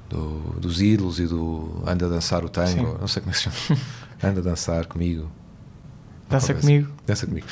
do- 0.10 0.60
dos 0.60 0.82
ídolos 0.82 1.20
e 1.20 1.26
do 1.26 1.82
anda 1.88 2.06
a 2.06 2.10
dançar 2.10 2.44
o 2.46 2.50
tango, 2.50 2.70
Sim. 2.91 2.98
não 3.00 3.08
sei 3.08 3.22
como 3.22 3.32
é 3.32 3.34
que 3.34 3.39
se 3.39 3.50
chama, 3.50 3.82
anda 4.22 4.39
a 4.41 4.44
dançar 4.44 4.86
comigo. 4.86 5.32
Dança 6.30 6.54
comigo. 6.54 6.91
Dança 7.08 7.26
comigo. 7.26 7.48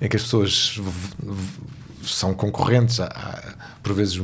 Em 0.00 0.08
que 0.08 0.16
as 0.16 0.22
pessoas 0.22 0.80
são 2.02 2.34
concorrentes, 2.34 2.98
há- 3.00 3.06
há, 3.06 3.52
por 3.82 3.92
vezes 3.94 4.18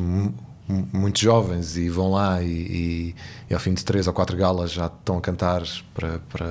muito 0.66 1.20
jovens, 1.20 1.76
e 1.76 1.88
vão 1.90 2.10
lá 2.12 2.42
e, 2.42 2.46
e- 2.48 3.14
e 3.50 3.54
ao 3.54 3.60
fim 3.60 3.74
de 3.74 3.84
três 3.84 4.06
ou 4.06 4.12
quatro 4.14 4.36
galas 4.36 4.72
já 4.72 4.86
estão 4.86 5.18
a 5.18 5.20
cantar 5.20 5.62
para, 5.92 6.18
para 6.20 6.46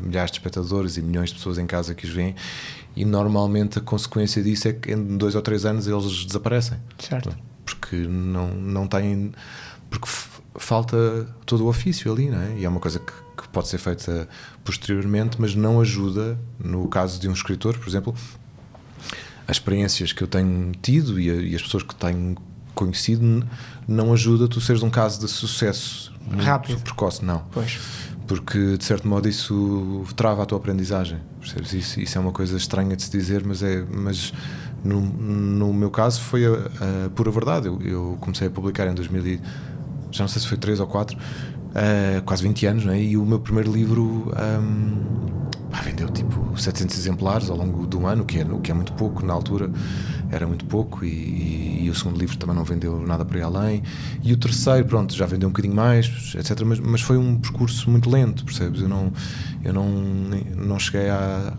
milhares 0.00 0.30
de 0.32 0.38
espectadores 0.38 0.96
e 0.96 1.02
milhões 1.02 1.28
de 1.30 1.36
pessoas 1.36 1.58
em 1.58 1.66
casa 1.66 1.94
que 1.94 2.04
os 2.04 2.10
veem. 2.12 2.34
E 2.96 3.04
normalmente 3.04 3.78
a 3.78 3.80
consequência 3.80 4.42
disso 4.42 4.68
é 4.68 4.72
que 4.72 4.92
em 4.92 5.16
dois 5.16 5.34
ou 5.34 5.42
três 5.42 5.64
anos 5.64 5.86
eles 5.86 6.24
desaparecem 6.26 6.78
Certo. 6.98 7.34
porque 7.64 7.96
não, 7.96 8.48
não 8.48 8.86
têm. 8.88 9.32
Porque 9.88 10.08
falta 10.56 11.26
todo 11.46 11.64
o 11.64 11.68
ofício 11.68 12.12
ali, 12.12 12.28
não 12.28 12.40
é? 12.42 12.58
E 12.58 12.64
é 12.64 12.68
uma 12.68 12.80
coisa 12.80 12.98
que, 12.98 13.12
que 13.40 13.48
pode 13.48 13.68
ser 13.68 13.78
feita 13.78 14.28
posteriormente, 14.64 15.36
mas 15.40 15.54
não 15.54 15.80
ajuda, 15.80 16.38
no 16.62 16.86
caso 16.88 17.20
de 17.20 17.28
um 17.28 17.32
escritor, 17.32 17.78
por 17.78 17.88
exemplo, 17.88 18.14
as 19.46 19.56
experiências 19.56 20.12
que 20.12 20.22
eu 20.22 20.28
tenho 20.28 20.72
tido 20.82 21.18
e, 21.20 21.30
a- 21.30 21.34
e 21.34 21.54
as 21.54 21.62
pessoas 21.62 21.82
que 21.82 21.94
tenho 21.94 22.36
conhecido 22.74 23.44
não 23.86 24.12
ajuda 24.12 24.48
tu 24.48 24.60
seres 24.60 24.82
um 24.82 24.90
caso 24.90 25.20
de 25.20 25.28
sucesso 25.28 26.12
Rápido. 26.38 26.80
precoce, 26.80 27.24
não 27.24 27.42
Pois. 27.52 27.78
porque 28.26 28.76
de 28.76 28.84
certo 28.84 29.06
modo 29.08 29.28
isso 29.28 30.04
trava 30.16 30.42
a 30.42 30.46
tua 30.46 30.58
aprendizagem 30.58 31.18
percebes? 31.40 31.72
Isso, 31.72 32.00
isso 32.00 32.16
é 32.16 32.20
uma 32.20 32.32
coisa 32.32 32.56
estranha 32.56 32.94
de 32.96 33.02
se 33.02 33.10
dizer 33.10 33.44
mas 33.44 33.62
é 33.62 33.84
mas 33.90 34.32
no, 34.84 35.00
no 35.00 35.72
meu 35.72 35.90
caso 35.90 36.20
foi 36.20 36.44
a, 36.46 36.50
a 37.06 37.10
pura 37.10 37.30
verdade 37.30 37.66
eu, 37.68 37.80
eu 37.82 38.18
comecei 38.20 38.48
a 38.48 38.50
publicar 38.50 38.86
em 38.86 38.94
2000 38.94 39.26
e- 39.26 39.40
já 40.10 40.24
não 40.24 40.28
sei 40.28 40.42
se 40.42 40.48
foi 40.48 40.58
3 40.58 40.78
ou 40.80 40.86
4 40.86 41.16
quase 42.24 42.42
20 42.42 42.66
anos 42.66 42.86
é? 42.86 43.00
e 43.00 43.16
o 43.16 43.24
meu 43.24 43.40
primeiro 43.40 43.72
livro 43.72 44.30
ahm, 44.36 45.48
pá, 45.70 45.80
vendeu 45.80 46.08
tipo 46.10 46.58
700 46.58 46.96
exemplares 46.98 47.48
ao 47.50 47.56
longo 47.56 47.86
do 47.86 48.06
ano 48.06 48.22
o 48.22 48.26
que 48.26 48.40
é, 48.40 48.44
o 48.44 48.60
que 48.60 48.70
é 48.70 48.74
muito 48.74 48.92
pouco 48.92 49.24
na 49.24 49.32
altura 49.32 49.70
era 50.30 50.46
muito 50.46 50.64
pouco 50.66 51.04
e, 51.04 51.08
e- 51.08 51.84
e 51.84 51.90
o 51.90 51.94
segundo 51.94 52.18
livro 52.18 52.36
também 52.36 52.54
não 52.54 52.64
vendeu 52.64 52.98
nada 53.00 53.24
por 53.24 53.36
aí 53.36 53.42
além 53.42 53.82
e 54.22 54.32
o 54.32 54.36
terceiro 54.36 54.86
pronto 54.86 55.14
já 55.14 55.26
vendeu 55.26 55.48
um 55.48 55.52
bocadinho 55.52 55.74
mais 55.74 56.34
etc 56.36 56.60
mas, 56.62 56.78
mas 56.80 57.00
foi 57.00 57.16
um 57.16 57.36
percurso 57.38 57.90
muito 57.90 58.08
lento 58.10 58.44
percebes 58.44 58.80
eu 58.82 58.88
não 58.88 59.12
eu 59.64 59.72
não 59.72 59.88
não 60.56 60.78
cheguei 60.78 61.08
a 61.10 61.54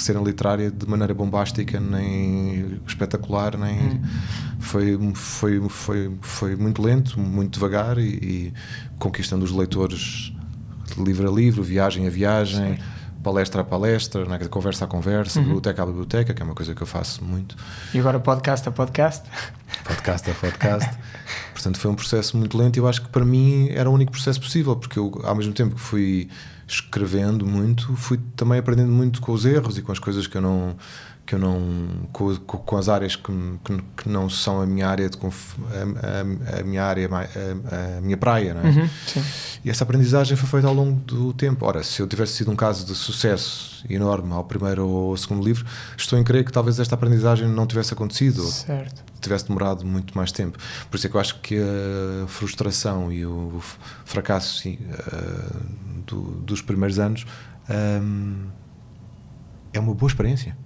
se- 0.00 0.12
ser 0.12 0.22
literária 0.22 0.70
de 0.70 0.86
maneira 0.86 1.12
bombástica 1.14 1.78
nem 1.80 2.80
espetacular 2.86 3.56
nem 3.58 4.00
foi 4.60 4.98
foi 5.14 5.68
foi 5.68 6.10
foi 6.20 6.56
muito 6.56 6.80
lento 6.82 7.18
muito 7.20 7.54
devagar 7.54 7.98
e, 7.98 8.02
e 8.08 8.52
conquistando 8.98 9.44
os 9.44 9.52
leitores 9.52 10.32
livro 10.96 11.28
a 11.28 11.32
livro 11.32 11.62
viagem 11.62 12.06
a 12.06 12.10
viagem 12.10 12.78
palestra 13.26 13.62
a 13.62 13.64
palestra 13.64 14.24
né, 14.24 14.38
conversa 14.48 14.84
a 14.84 14.88
conversa 14.88 15.40
biblioteca 15.40 15.82
a 15.82 15.86
biblioteca 15.86 16.32
que 16.32 16.40
é 16.40 16.44
uma 16.44 16.54
coisa 16.54 16.76
que 16.76 16.80
eu 16.80 16.86
faço 16.86 17.24
muito 17.24 17.56
E 17.92 17.98
agora 17.98 18.20
podcast 18.20 18.68
a 18.68 18.70
podcast. 18.70 19.28
podcast 19.82 20.30
a 20.30 20.34
podcast. 20.34 20.96
Portanto, 21.52 21.80
foi 21.80 21.90
um 21.90 21.96
processo 21.96 22.36
muito 22.36 22.56
lento 22.56 22.76
e 22.76 22.78
eu 22.78 22.86
acho 22.86 23.02
que 23.02 23.08
para 23.08 23.24
mim 23.24 23.68
era 23.70 23.90
o 23.90 23.92
único 23.92 24.12
processo 24.12 24.40
possível, 24.40 24.76
porque 24.76 24.96
eu, 24.96 25.20
ao 25.24 25.34
mesmo 25.34 25.52
tempo 25.52 25.74
que 25.74 25.80
fui 25.80 26.28
escrevendo 26.68 27.44
muito, 27.44 27.96
fui 27.96 28.20
também 28.36 28.60
aprendendo 28.60 28.92
muito 28.92 29.20
com 29.20 29.32
os 29.32 29.44
erros 29.44 29.76
e 29.76 29.82
com 29.82 29.90
as 29.90 29.98
coisas 29.98 30.28
que 30.28 30.36
eu 30.36 30.42
não. 30.42 30.76
Que 31.26 31.34
eu 31.34 31.38
não 31.40 32.06
com, 32.12 32.36
com- 32.36 32.76
as 32.76 32.88
áreas 32.88 33.16
que, 33.16 33.32
que, 33.64 33.82
que 33.96 34.08
não 34.08 34.30
são 34.30 34.60
a 34.62 34.66
minha 34.66 34.88
área 34.88 35.10
de 35.10 35.16
a, 35.18 35.26
a- 36.56 36.60
a 36.60 36.62
minha 36.62 36.84
área 36.84 37.08
a, 37.12 37.98
a 37.98 38.00
minha 38.00 38.16
praia 38.16 38.54
não 38.54 38.60
é? 38.60 38.66
Uhum. 38.70 38.88
E 39.64 39.68
essa 39.70 39.82
aprendizagem 39.82 40.36
foi 40.36 40.48
feita 40.48 40.68
ao 40.68 40.74
longo 40.74 41.00
do 41.00 41.32
tempo. 41.32 41.66
Ora, 41.66 41.82
se 41.82 42.00
eu 42.00 42.06
tivesse 42.06 42.34
sido 42.34 42.52
um 42.52 42.54
caso 42.54 42.86
de 42.86 42.94
sucesso 42.94 43.84
enorme 43.90 44.32
ao 44.32 44.44
primeiro 44.44 44.86
ou 44.86 45.10
ao 45.10 45.16
segundo 45.16 45.44
livro, 45.44 45.66
estou 45.96 46.16
em 46.16 46.22
crer 46.22 46.44
que 46.44 46.52
talvez 46.52 46.78
esta 46.78 46.94
aprendizagem 46.94 47.48
não 47.48 47.66
tivesse 47.66 47.92
acontecido, 47.92 48.44
ou 48.44 48.48
Certo. 48.50 49.02
tivesse 49.20 49.48
demorado 49.48 49.84
muito 49.84 50.16
mais 50.16 50.30
tempo. 50.30 50.56
Por 50.88 50.96
isso 50.96 51.08
é 51.08 51.10
que 51.10 51.16
eu 51.16 51.20
acho 51.20 51.40
que 51.40 51.56
a 51.58 52.28
frustração 52.28 53.10
e 53.10 53.26
o 53.26 53.60
fracasso 54.04 54.60
sim, 54.60 54.78
eh, 54.88 55.50
do- 56.06 56.36
dos 56.42 56.62
primeiros 56.62 57.00
anos 57.00 57.26
ehm, 57.68 58.46
é 59.72 59.80
uma 59.80 59.92
boa 59.94 60.08
experiência. 60.08 60.56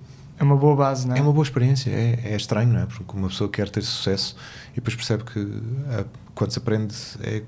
É 0.40 0.42
uma 0.42 0.56
boa 0.56 0.74
base, 0.74 1.06
não 1.06 1.14
é? 1.14 1.18
É 1.18 1.22
uma 1.22 1.32
boa 1.34 1.44
experiência, 1.44 1.90
é, 1.90 2.18
é 2.24 2.34
estranho, 2.34 2.72
não 2.72 2.80
é? 2.80 2.86
Porque 2.86 3.14
uma 3.14 3.28
pessoa 3.28 3.50
quer 3.50 3.68
ter 3.68 3.82
sucesso 3.82 4.34
e 4.72 4.76
depois 4.76 4.96
percebe 4.96 5.22
que 5.24 5.62
ah, 5.90 6.04
quando 6.34 6.50
se 6.50 6.58
aprende 6.58 6.94
é, 7.22 7.42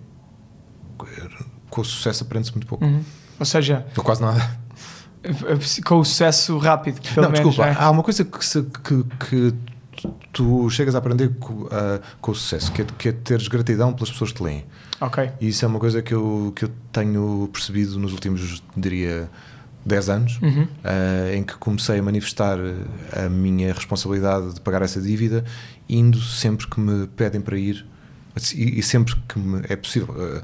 com 1.70 1.81
o 1.81 1.85
sucesso 1.85 2.22
aprende-se 2.22 2.52
muito 2.52 2.66
pouco. 2.66 2.85
Uhum. 2.85 3.02
Ou 3.40 3.46
seja, 3.46 3.87
Ou 3.96 4.05
quase 4.05 4.20
nada. 4.20 4.59
com 5.87 5.96
o 6.00 6.05
sucesso 6.05 6.59
rápido, 6.59 7.00
pelo 7.00 7.22
não, 7.26 7.33
menos. 7.33 7.46
desculpa, 7.48 7.70
é? 7.70 7.76
há 7.83 7.90
uma 7.90 8.02
coisa 8.02 8.24
que, 8.24 8.44
se- 8.44 8.62
que, 8.85 9.05
que 9.26 9.55
tu 10.33 10.68
chegas 10.70 10.94
a 10.94 10.98
aprender 10.98 11.31
com, 11.40 11.66
ah, 11.70 12.00
com 12.20 12.33
o 12.33 12.35
sucesso, 12.35 12.70
que 12.72 12.83
é, 12.83 12.85
que 12.98 13.09
é 13.09 13.12
teres 13.12 13.48
gratidão 13.48 13.92
pelas 13.94 14.11
pessoas 14.11 14.33
que 14.33 14.37
te 14.38 14.42
leem. 14.42 14.64
Ok. 15.00 15.31
E 15.40 15.48
isso 15.48 15.64
é 15.64 15.68
uma 15.68 15.81
coisa 15.81 16.02
que 16.02 16.12
eu, 16.12 16.52
que 16.55 16.66
eu 16.66 16.70
tenho 16.92 17.48
percebido 17.52 17.98
nos 17.98 18.12
últimos, 18.12 18.62
diria, 18.76 19.31
10 19.84 20.08
anos, 20.10 20.38
Uhum. 20.42 20.66
eh, 20.84 21.34
em 21.36 21.42
que 21.42 21.54
comecei 21.56 21.98
a 21.98 22.02
manifestar 22.02 22.58
a 23.16 23.28
minha 23.28 23.72
responsabilidade 23.72 24.54
de 24.54 24.60
pagar 24.60 24.82
essa 24.82 25.00
dívida, 25.00 25.44
indo 25.88 26.20
sempre 26.20 26.66
que 26.68 26.78
me 26.80 27.06
pedem 27.08 27.40
para 27.40 27.56
ir 27.58 27.84
e, 28.54 28.78
e 28.78 28.82
sempre 28.82 29.14
que 29.28 29.38
me 29.38 29.62
é 29.68 29.76
possível. 29.76 30.14
Eh, 30.18 30.42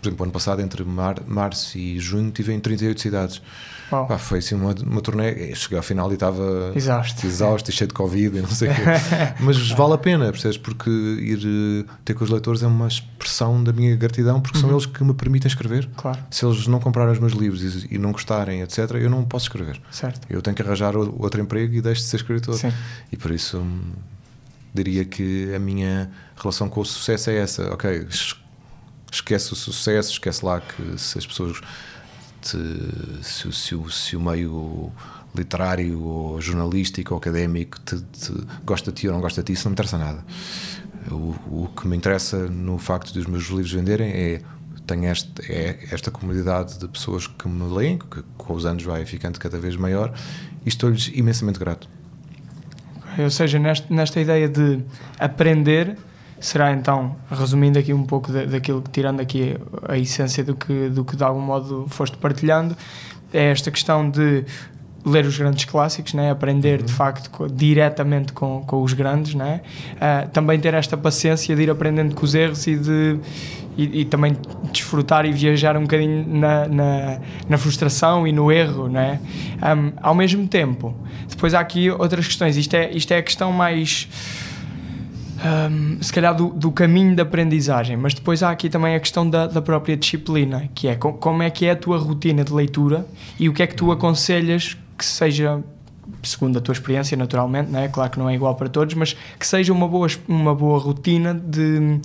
por 0.00 0.08
exemplo, 0.08 0.22
ano 0.24 0.32
passado, 0.32 0.62
entre 0.62 0.84
mar, 0.84 1.16
março 1.26 1.76
e 1.76 1.98
junho, 1.98 2.28
estive 2.28 2.52
em 2.52 2.60
38 2.60 3.00
cidades. 3.00 3.42
Pá, 3.90 4.18
foi 4.18 4.40
assim 4.40 4.54
uma, 4.54 4.74
uma 4.86 5.00
turnê. 5.00 5.54
Cheguei 5.54 5.78
ao 5.78 5.82
final 5.82 6.10
e 6.10 6.14
estava 6.14 6.72
Exausto. 6.74 7.26
exausto 7.26 7.70
e 7.70 7.72
cheio 7.72 7.88
de 7.88 7.94
Covid 7.94 8.36
e 8.38 8.40
não 8.42 8.48
sei 8.48 8.70
o 8.70 8.74
quê. 8.74 8.82
Mas 9.40 9.70
vale 9.70 9.94
a 9.94 9.98
pena, 9.98 10.30
percebes? 10.30 10.58
Porque 10.58 10.90
ir 10.90 11.84
eh, 11.86 11.90
ter 12.04 12.14
com 12.14 12.24
os 12.24 12.30
leitores 12.30 12.62
é 12.62 12.66
uma 12.66 12.86
expressão 12.86 13.62
da 13.64 13.72
minha 13.72 13.96
gratidão, 13.96 14.40
porque 14.40 14.58
Uhum. 14.58 14.62
são 14.62 14.70
eles 14.72 14.84
que 14.86 15.02
me 15.02 15.14
permitem 15.14 15.48
escrever. 15.48 15.88
Claro, 15.96 16.18
Se 16.30 16.44
eles 16.44 16.66
não 16.66 16.80
comprarem 16.80 17.12
os 17.12 17.18
meus 17.18 17.32
livros 17.32 17.84
e, 17.84 17.94
e 17.94 17.98
não 17.98 18.12
gostarem, 18.12 18.60
etc., 18.62 18.78
eu 19.00 19.08
não 19.08 19.24
posso 19.24 19.46
escrever. 19.46 19.80
certo. 19.90 20.26
Eu 20.28 20.42
tenho 20.42 20.54
que 20.54 20.62
arranjar 20.62 20.94
outro 20.96 21.40
emprego 21.40 21.74
e 21.74 21.80
deixo 21.80 22.02
de 22.02 22.08
ser 22.08 22.16
escritor. 22.16 22.54
Sim. 22.56 22.72
E 23.10 23.16
por 23.16 23.30
isso 23.30 23.58
hum, 23.58 23.80
diria 24.74 25.04
que 25.04 25.54
a 25.54 25.58
minha 25.58 26.10
relação 26.36 26.68
com 26.68 26.80
o 26.80 26.84
sucesso 26.84 27.30
é 27.30 27.36
essa. 27.38 27.72
Ok, 27.72 28.06
es- 28.10 28.36
esquece 29.10 29.52
o 29.52 29.56
sucesso, 29.56 30.12
esquece 30.12 30.44
lá 30.44 30.60
que 30.60 30.98
se 30.98 31.16
as 31.18 31.26
pessoas. 31.26 31.60
Se, 32.42 33.52
se 33.52 33.76
se 33.90 34.16
o 34.16 34.20
meio 34.20 34.92
literário 35.34 36.02
ou 36.02 36.40
jornalístico 36.40 37.14
ou 37.14 37.18
académico 37.18 37.78
te, 37.80 37.96
te 38.00 38.32
gosta 38.64 38.90
de 38.90 39.00
ti 39.00 39.08
ou 39.08 39.14
não 39.14 39.20
gosta 39.20 39.42
de 39.42 39.46
ti, 39.46 39.52
isso 39.52 39.64
não 39.64 39.70
me 39.70 39.74
interessa 39.74 39.98
nada. 39.98 40.24
O, 41.10 41.64
o 41.64 41.70
que 41.76 41.86
me 41.86 41.96
interessa 41.96 42.48
no 42.48 42.78
facto 42.78 43.12
de 43.12 43.18
os 43.20 43.26
meus 43.26 43.44
livros 43.48 43.72
venderem 43.72 44.08
é 44.10 44.42
tenho 44.86 45.04
esta, 45.04 45.42
é 45.52 45.86
esta 45.90 46.10
comunidade 46.10 46.78
de 46.78 46.88
pessoas 46.88 47.26
que 47.26 47.46
me 47.46 47.70
leem, 47.74 47.98
que 47.98 48.22
com 48.38 48.54
os 48.54 48.64
anos 48.64 48.82
vai 48.82 49.04
ficando 49.04 49.38
cada 49.38 49.58
vez 49.58 49.76
maior, 49.76 50.14
e 50.64 50.68
estou-lhes 50.68 51.10
imensamente 51.14 51.58
grato. 51.58 51.86
Ou 53.18 53.28
seja, 53.30 53.58
neste- 53.58 53.92
nesta 53.92 54.18
ideia 54.18 54.48
de 54.48 54.80
aprender, 55.18 55.98
será 56.40 56.72
então, 56.72 57.16
resumindo 57.30 57.78
aqui 57.78 57.92
um 57.92 58.04
pouco 58.04 58.30
da, 58.32 58.44
daquilo, 58.44 58.82
tirando 58.92 59.20
aqui 59.20 59.56
a 59.88 59.96
essência 59.96 60.44
do 60.44 60.54
que, 60.54 60.88
do 60.88 61.04
que 61.04 61.16
de 61.16 61.24
algum 61.24 61.40
modo 61.40 61.86
foste 61.88 62.16
partilhando, 62.16 62.76
é 63.32 63.50
esta 63.50 63.70
questão 63.70 64.08
de 64.08 64.44
ler 65.04 65.24
os 65.24 65.38
grandes 65.38 65.64
clássicos, 65.64 66.12
né? 66.14 66.30
aprender 66.30 66.82
de 66.82 66.92
facto 66.92 67.30
co- 67.30 67.48
diretamente 67.48 68.32
com, 68.32 68.62
com 68.66 68.82
os 68.82 68.92
grandes, 68.92 69.34
né? 69.34 69.60
Ah, 70.00 70.26
também 70.32 70.58
ter 70.58 70.74
esta 70.74 70.96
paciência 70.96 71.54
de 71.54 71.62
ir 71.62 71.70
aprendendo 71.70 72.14
com 72.14 72.24
os 72.24 72.34
erros 72.34 72.66
e 72.66 72.76
de 72.76 73.18
e, 73.76 74.00
e 74.00 74.04
também 74.04 74.36
desfrutar 74.72 75.24
e 75.24 75.30
viajar 75.30 75.76
um 75.76 75.82
bocadinho 75.82 76.26
na, 76.26 76.66
na, 76.66 77.18
na 77.48 77.56
frustração 77.56 78.26
e 78.26 78.32
no 78.32 78.50
erro, 78.50 78.88
né? 78.88 79.20
Ahm, 79.62 79.92
ao 80.02 80.16
mesmo 80.16 80.48
tempo, 80.48 80.94
depois 81.28 81.54
há 81.54 81.60
aqui 81.60 81.88
outras 81.88 82.26
questões. 82.26 82.56
Isto 82.56 82.74
é, 82.74 82.90
isto 82.90 83.12
é 83.12 83.18
a 83.18 83.22
questão 83.22 83.52
mais 83.52 84.08
Hum, 85.40 85.98
se 86.00 86.12
calhar 86.12 86.34
do, 86.34 86.48
do 86.48 86.72
caminho 86.72 87.14
da 87.14 87.22
aprendizagem, 87.22 87.96
mas 87.96 88.12
depois 88.12 88.42
há 88.42 88.50
aqui 88.50 88.68
também 88.68 88.96
a 88.96 89.00
questão 89.00 89.28
da, 89.28 89.46
da 89.46 89.62
própria 89.62 89.96
disciplina, 89.96 90.68
que 90.74 90.88
é 90.88 90.96
co- 90.96 91.12
como 91.12 91.42
é 91.44 91.50
que 91.50 91.64
é 91.66 91.70
a 91.70 91.76
tua 91.76 91.96
rotina 91.96 92.42
de 92.42 92.52
leitura 92.52 93.06
e 93.38 93.48
o 93.48 93.52
que 93.54 93.62
é 93.62 93.66
que 93.68 93.74
tu 93.76 93.92
aconselhas 93.92 94.76
que 94.98 95.04
seja, 95.04 95.62
segundo 96.24 96.58
a 96.58 96.60
tua 96.60 96.72
experiência, 96.72 97.16
naturalmente, 97.16 97.70
né? 97.70 97.86
claro 97.88 98.10
que 98.10 98.18
não 98.18 98.28
é 98.28 98.34
igual 98.34 98.56
para 98.56 98.68
todos, 98.68 98.94
mas 98.94 99.16
que 99.38 99.46
seja 99.46 99.72
uma 99.72 99.86
boa, 99.86 100.08
uma 100.26 100.54
boa 100.56 100.76
rotina 100.80 101.32
de, 101.32 102.00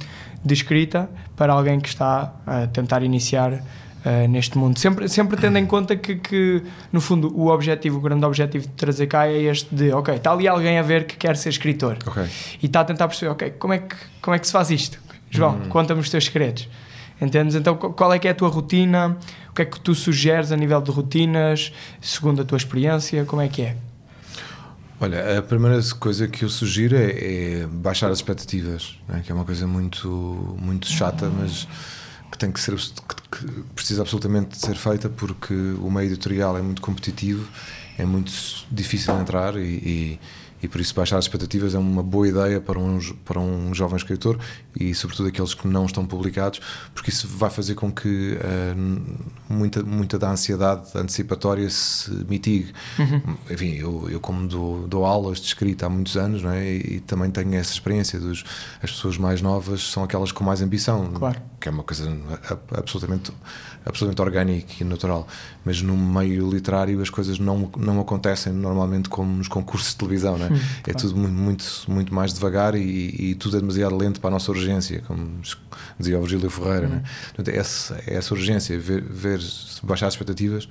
de 0.46 0.54
escrita 0.54 1.10
para 1.36 1.54
alguém 1.54 1.80
que 1.80 1.88
está 1.90 2.36
a 2.46 2.68
tentar 2.68 3.02
iniciar 3.02 3.64
eh, 4.06 4.28
neste 4.28 4.58
mundo. 4.58 4.78
Sempre, 4.80 5.08
sempre 5.10 5.38
tendo 5.40 5.58
em 5.58 5.66
conta 5.66 5.96
que, 5.96 6.16
que, 6.16 6.62
no 6.92 7.00
fundo, 7.02 7.34
o 7.38 7.48
objetivo, 7.48 7.98
o 7.98 8.02
grande 8.02 8.26
objetivo 8.26 8.68
de 8.68 8.74
trazer 8.74 9.08
cá 9.08 9.28
é 9.28 9.38
este 9.44 9.74
de, 9.74 9.92
ok, 9.92 10.16
está 10.16 10.32
ali 10.32 10.48
alguém 10.48 10.78
a 10.78 10.82
ver 10.82 11.06
que 11.06 11.16
quer 11.16 11.36
ser 11.38 11.50
escritor 11.50 11.98
Ok. 12.06 12.24
e 12.62 12.66
está 12.66 12.82
a 12.82 12.86
tentar 12.86 13.08
perceber, 13.08 13.32
ok, 13.32 13.52
como 13.52 13.74
é 13.74 13.80
que, 13.80 13.96
como 14.22 14.36
é 14.36 14.40
que 14.40 14.46
se 14.48 14.54
faz 14.54 14.70
isto? 14.72 15.00
João, 15.30 15.56
Hum. 15.56 15.70
conta-me 15.70 16.00
os 16.02 16.10
teus 16.10 16.26
segredos. 16.26 16.68
Entendes? 17.22 17.56
Então, 17.56 17.76
qu- 17.76 17.92
qual 17.94 18.12
é 18.14 18.20
que 18.20 18.28
é 18.28 18.32
a 18.32 18.36
tua 18.36 18.50
rotina? 18.50 19.18
O 19.50 19.54
que 19.54 19.62
é 19.62 19.66
que 19.66 19.80
tu 19.80 19.96
sugeres 19.96 20.52
a 20.52 20.58
nível 20.58 20.82
de 20.82 20.92
rotinas, 20.92 21.72
segundo 22.02 22.42
a 22.42 22.46
tua 22.46 22.58
experiência? 22.58 23.24
Como 23.26 23.42
é 23.42 23.48
que 23.48 23.62
é? 23.62 23.78
Olha, 25.00 25.40
a 25.40 25.42
primeira 25.42 25.80
coisa 26.00 26.28
que 26.28 26.44
eu 26.46 26.50
sugiro 26.50 26.96
é, 26.96 27.10
é 27.62 27.68
baixar 27.68 28.10
as 28.10 28.20
expectativas, 28.20 28.98
né? 29.08 29.22
que 29.26 29.32
é 29.32 29.36
uma 29.36 29.44
coisa 29.44 29.68
muito, 29.68 30.56
muito 30.60 30.88
chata, 30.88 31.30
mas 31.30 31.68
que 32.32 32.38
tem 32.38 32.52
que 32.52 32.60
ser 32.60 32.76
que, 32.76 33.16
que 33.34 33.46
precisa 33.76 34.02
absolutamente 34.02 34.52
de 34.52 34.58
ser 34.58 34.76
feita 34.76 35.10
porque 35.10 35.54
o 35.54 35.90
meio 35.90 36.08
editorial 36.08 36.58
é 36.58 36.62
muito 36.62 36.82
competitivo, 36.82 37.48
é 37.98 38.06
muito 38.06 38.32
difícil 38.72 39.14
entrar 39.20 39.56
e, 39.58 39.60
e, 39.60 40.20
e 40.64 40.68
por 40.70 40.80
isso 40.82 40.96
baixar 40.96 41.18
as 41.18 41.26
expectativas 41.26 41.76
é 41.76 41.78
uma 41.78 42.02
boa 42.02 42.28
ideia 42.28 42.62
para 42.62 42.80
um, 42.80 42.98
para 43.26 43.40
um 43.40 43.74
jovem 43.74 43.98
escritor 43.98 44.40
e 44.80 44.96
sobretudo 44.96 45.28
aqueles 45.28 45.54
que 45.54 45.68
não 45.68 45.86
estão 45.86 46.06
publicados, 46.06 46.62
porque 46.96 47.10
isso 47.10 47.28
vai 47.28 47.50
fazer 47.50 47.76
com 47.76 47.92
que 47.92 48.38
eh, 48.42 48.74
muita, 49.50 49.84
muita 49.84 50.18
da 50.18 50.32
ansiedade 50.32 50.88
antecipatória 50.96 51.70
se 51.70 52.10
mitigue. 52.30 52.72
Enfim, 53.52 53.74
eu, 53.76 54.08
eu 54.10 54.20
como 54.20 54.48
dou, 54.48 54.88
dou 54.88 55.06
aulas 55.06 55.40
de 55.40 55.48
escrita 55.48 55.86
há 55.86 55.90
muitos 55.90 56.16
anos 56.16 56.42
não 56.42 56.52
é? 56.52 56.66
e, 56.66 56.96
e 56.96 57.00
também 57.02 57.30
tenho 57.30 57.54
essa 57.56 57.74
experiência 57.74 58.20
dos 58.20 58.44
as 58.82 58.90
pessoas 58.92 59.18
mais 59.18 59.42
novas 59.42 59.84
são 59.92 60.04
aquelas 60.04 60.32
com 60.32 60.44
mais 60.44 60.62
ambição, 60.62 61.12
Claro. 61.14 61.42
que 61.60 61.68
é 61.68 61.72
uma 61.72 61.84
coisa 61.84 62.10
absolutamente, 62.78 63.32
absolutamente 63.86 64.22
orgânica 64.22 64.74
e 64.80 64.84
natural. 64.86 65.28
Mas 65.66 65.82
no 65.82 65.96
meio 65.96 66.50
literário 66.50 67.02
as 67.02 67.10
coisas 67.10 67.40
não, 67.40 67.72
não 67.78 68.00
acontecem 68.02 68.52
normalmente 68.52 69.08
como 69.08 69.34
nos 69.38 69.48
concursos 69.48 69.92
de 69.92 69.96
televisão, 69.98 70.38
não 70.38 70.48
é? 70.48 70.50
é 70.88 70.94
tudo 70.94 71.16
muito, 71.16 71.34
muito, 71.34 71.66
muito 71.88 72.14
mais 72.14 72.34
devagar 72.34 72.76
e, 72.76 72.82
e 73.32 73.36
tudo 73.36 73.56
é 73.58 73.60
demasiado 73.62 73.96
lento 73.96 74.20
para 74.20 74.30
a 74.30 74.32
nossa 74.32 74.52
urgência, 74.52 75.02
como 75.08 75.40
dizia 75.98 76.18
o 76.18 76.22
Virgílio 76.22 76.50
Ferreira. 76.50 76.88
Não 76.90 76.98
é? 76.98 77.04
Portanto, 77.34 77.48
essa, 77.56 77.96
é 78.06 78.16
essa 78.16 78.34
urgência, 78.34 78.78
ver, 78.78 79.02
ver 79.04 79.40
baixar 79.84 80.08
as 80.08 80.14
expectativas 80.14 80.68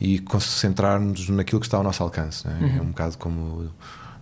e 0.00 0.18
concentrar-nos 0.18 1.28
naquilo 1.30 1.60
que 1.60 1.66
está 1.66 1.78
ao 1.78 1.82
nosso 1.82 2.02
alcance. 2.02 2.46
Não 2.46 2.54
é? 2.68 2.76
é 2.78 2.82
um 2.82 2.86
bocado 2.88 3.16
como 3.18 3.70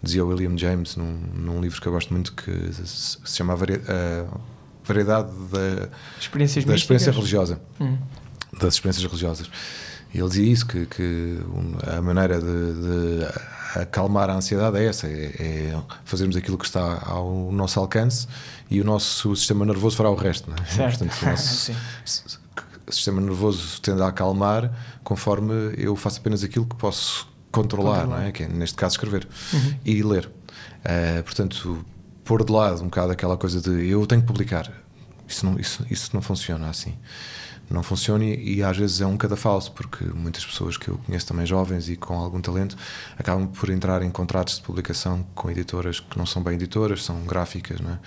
dizia 0.02 0.24
William 0.24 0.56
James 0.56 0.96
num, 0.96 1.18
num 1.34 1.60
livro 1.60 1.80
que 1.80 1.88
eu 1.88 1.92
gosto 1.92 2.12
muito 2.12 2.32
que 2.34 2.50
se, 2.72 3.18
chama 3.24 3.54
a 3.54 3.56
Vari- 3.56 3.80
a 3.88 4.26
Variedade 4.86 5.30
da, 5.50 5.88
Experiências 6.20 6.64
da 6.64 6.74
experiência 6.74 7.10
religiosa 7.10 7.60
Hum. 7.80 7.96
das 8.60 8.74
experiências 8.74 9.04
religiosas 9.04 9.50
ele 10.18 10.28
dizia 10.28 10.52
isso 10.52 10.66
que, 10.66 10.86
que 10.86 11.38
a 11.96 12.00
maneira 12.02 12.40
de, 12.40 12.44
de 12.46 13.26
acalmar 13.80 14.30
a 14.30 14.34
ansiedade 14.34 14.78
é 14.78 14.84
essa 14.86 15.06
é, 15.06 15.10
é 15.38 15.82
fazermos 16.04 16.36
aquilo 16.36 16.56
que 16.56 16.64
está 16.64 17.02
ao 17.06 17.50
nosso 17.52 17.80
alcance 17.80 18.26
e 18.70 18.80
o 18.80 18.84
nosso 18.84 19.34
sistema 19.36 19.64
nervoso 19.66 19.96
fará 19.96 20.10
o 20.10 20.14
resto 20.14 20.48
não 20.50 20.56
é? 20.56 20.64
Certo. 20.66 20.98
Portanto, 20.98 21.22
o 21.22 21.26
nosso 21.30 21.72
sistema 22.88 23.20
nervoso 23.20 23.80
tende 23.80 24.02
a 24.02 24.08
acalmar 24.08 24.70
conforme 25.02 25.74
eu 25.76 25.96
faço 25.96 26.20
apenas 26.20 26.44
aquilo 26.44 26.66
que 26.66 26.76
posso 26.76 27.26
controlar, 27.50 28.00
Controlar. 28.02 28.20
não 28.20 28.26
é? 28.26 28.32
que 28.32 28.42
é 28.44 28.48
neste 28.48 28.76
caso 28.76 28.94
escrever 28.94 29.26
e 29.84 30.02
ler 30.02 30.30
Eh, 30.86 31.22
portanto 31.22 31.82
pôr 32.24 32.44
de 32.44 32.52
lado 32.52 32.82
um 32.82 32.84
bocado 32.84 33.10
aquela 33.12 33.38
coisa 33.38 33.58
de 33.60 33.88
eu 33.88 34.06
tenho 34.06 34.20
que 34.20 34.26
publicar 34.26 34.70
isso 35.26 35.46
não, 35.46 35.58
isso, 35.58 35.84
isso 35.90 36.10
não 36.12 36.20
funciona 36.20 36.68
assim 36.68 36.94
não 37.70 37.82
funciona 37.82 38.24
e, 38.24 38.62
às 38.62 38.76
vezes 38.76 39.00
é 39.00 39.06
um 39.06 39.16
cadafalso 39.16 39.72
porque 39.72 40.04
muitas 40.04 40.44
pessoas 40.44 40.76
que 40.76 40.88
eu 40.88 40.98
conheço 40.98 41.26
também 41.26 41.46
jovens 41.46 41.88
e 41.88 41.96
com 41.96 42.14
algum 42.14 42.40
talento 42.40 42.76
acabam 43.18 43.46
por 43.46 43.70
entrar 43.70 44.02
em 44.02 44.10
contratos 44.10 44.56
de 44.56 44.62
publicação 44.62 45.26
com 45.34 45.50
editoras 45.50 46.00
que 46.00 46.18
não 46.18 46.26
são 46.26 46.42
bem 46.42 46.54
editoras, 46.54 47.04
são 47.04 47.24
gráficas 47.24 47.80
não 47.80 47.92
é? 47.92 47.98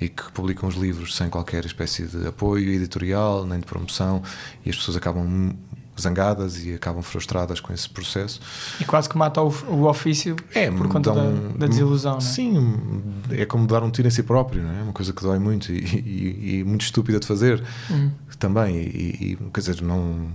e 0.00 0.08
que 0.08 0.30
publicam 0.32 0.68
os 0.68 0.76
livros 0.76 1.16
sem 1.16 1.28
qualquer 1.28 1.64
espécie 1.64 2.06
de 2.06 2.26
apoio 2.26 2.70
editorial 2.70 3.44
nem 3.46 3.58
de 3.58 3.66
promoção 3.66 4.22
e 4.64 4.70
as 4.70 4.76
pessoas 4.76 4.96
acabam 4.96 5.56
zangadas 6.00 6.64
e 6.64 6.72
acabam 6.74 7.02
frustradas 7.02 7.60
com 7.60 7.72
esse 7.72 7.88
processo 7.88 8.40
E 8.80 8.84
quase 8.84 9.08
que 9.08 9.16
mata 9.16 9.42
o, 9.42 9.48
o 9.68 9.86
ofício 9.88 10.34
é, 10.54 10.70
por 10.70 10.88
conta 10.88 11.12
dão- 11.12 11.34
da, 11.52 11.58
da 11.58 11.66
desilusão, 11.66 12.16
é? 12.16 12.20
Sim, 12.20 13.12
é 13.30 13.44
como 13.44 13.66
dar 13.66 13.82
um 13.82 13.90
tiro 13.90 14.08
em 14.08 14.10
si 14.10 14.22
próprio, 14.22 14.62
não 14.62 14.70
é? 14.72 14.82
Uma 14.82 14.92
coisa 14.92 15.12
que 15.12 15.22
dói 15.22 15.38
muito 15.38 15.70
e, 15.72 15.76
e- 15.78 16.58
e 16.60 16.64
muito 16.64 16.82
estúpida 16.82 17.20
de 17.20 17.26
fazer 17.26 17.62
Uhum. 17.90 18.10
também. 18.38 18.76
E, 18.76 19.32
e, 19.32 19.38
quer 19.52 19.60
dizer, 19.60 19.82
não 19.82 20.28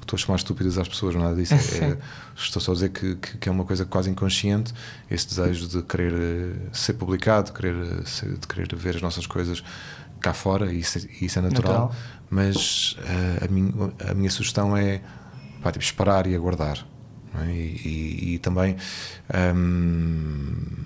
estou 0.00 0.16
a 0.16 0.20
chamar 0.20 0.36
estúpidas 0.36 0.78
às 0.78 0.88
pessoas, 0.88 1.14
nada 1.14 1.34
disso. 1.34 1.54
É- 1.56 1.58
Sim. 1.58 1.96
estou 2.36 2.62
só 2.62 2.70
a 2.72 2.74
dizer 2.74 2.88
que, 2.90 3.16
que- 3.16 3.48
é 3.48 3.52
uma 3.52 3.64
coisa 3.64 3.84
quase 3.84 4.08
inconsciente 4.08 4.72
esse 5.10 5.26
desejo 5.28 5.68
de 5.68 5.82
querer 5.82 6.12
eh, 6.14 6.54
ser 6.72 6.94
publicado, 6.94 7.46
de 7.46 7.52
querer, 7.52 7.74
eh, 7.74 8.28
de 8.40 8.46
querer 8.46 8.74
ver 8.74 8.96
as 8.96 9.02
nossas 9.02 9.26
coisas 9.26 9.62
cá 10.20 10.32
fora, 10.32 10.72
e 10.72 10.80
isso, 10.80 10.98
é- 10.98 11.24
isso 11.24 11.38
é 11.38 11.42
natural. 11.42 11.72
Natural. 11.72 11.94
Mas 12.30 12.96
eh, 13.04 13.44
a, 13.44 13.48
minha, 13.48 13.72
a 14.10 14.14
minha 14.14 14.30
sugestão 14.30 14.76
é 14.76 15.00
pá, 15.62 15.70
tipo, 15.72 15.84
esperar 15.84 16.26
e 16.26 16.34
aguardar. 16.34 16.86
é? 17.34 17.50
E, 17.50 17.80
e- 17.84 18.34
e 18.34 18.38
também 18.38 18.76
hum, 19.54 20.84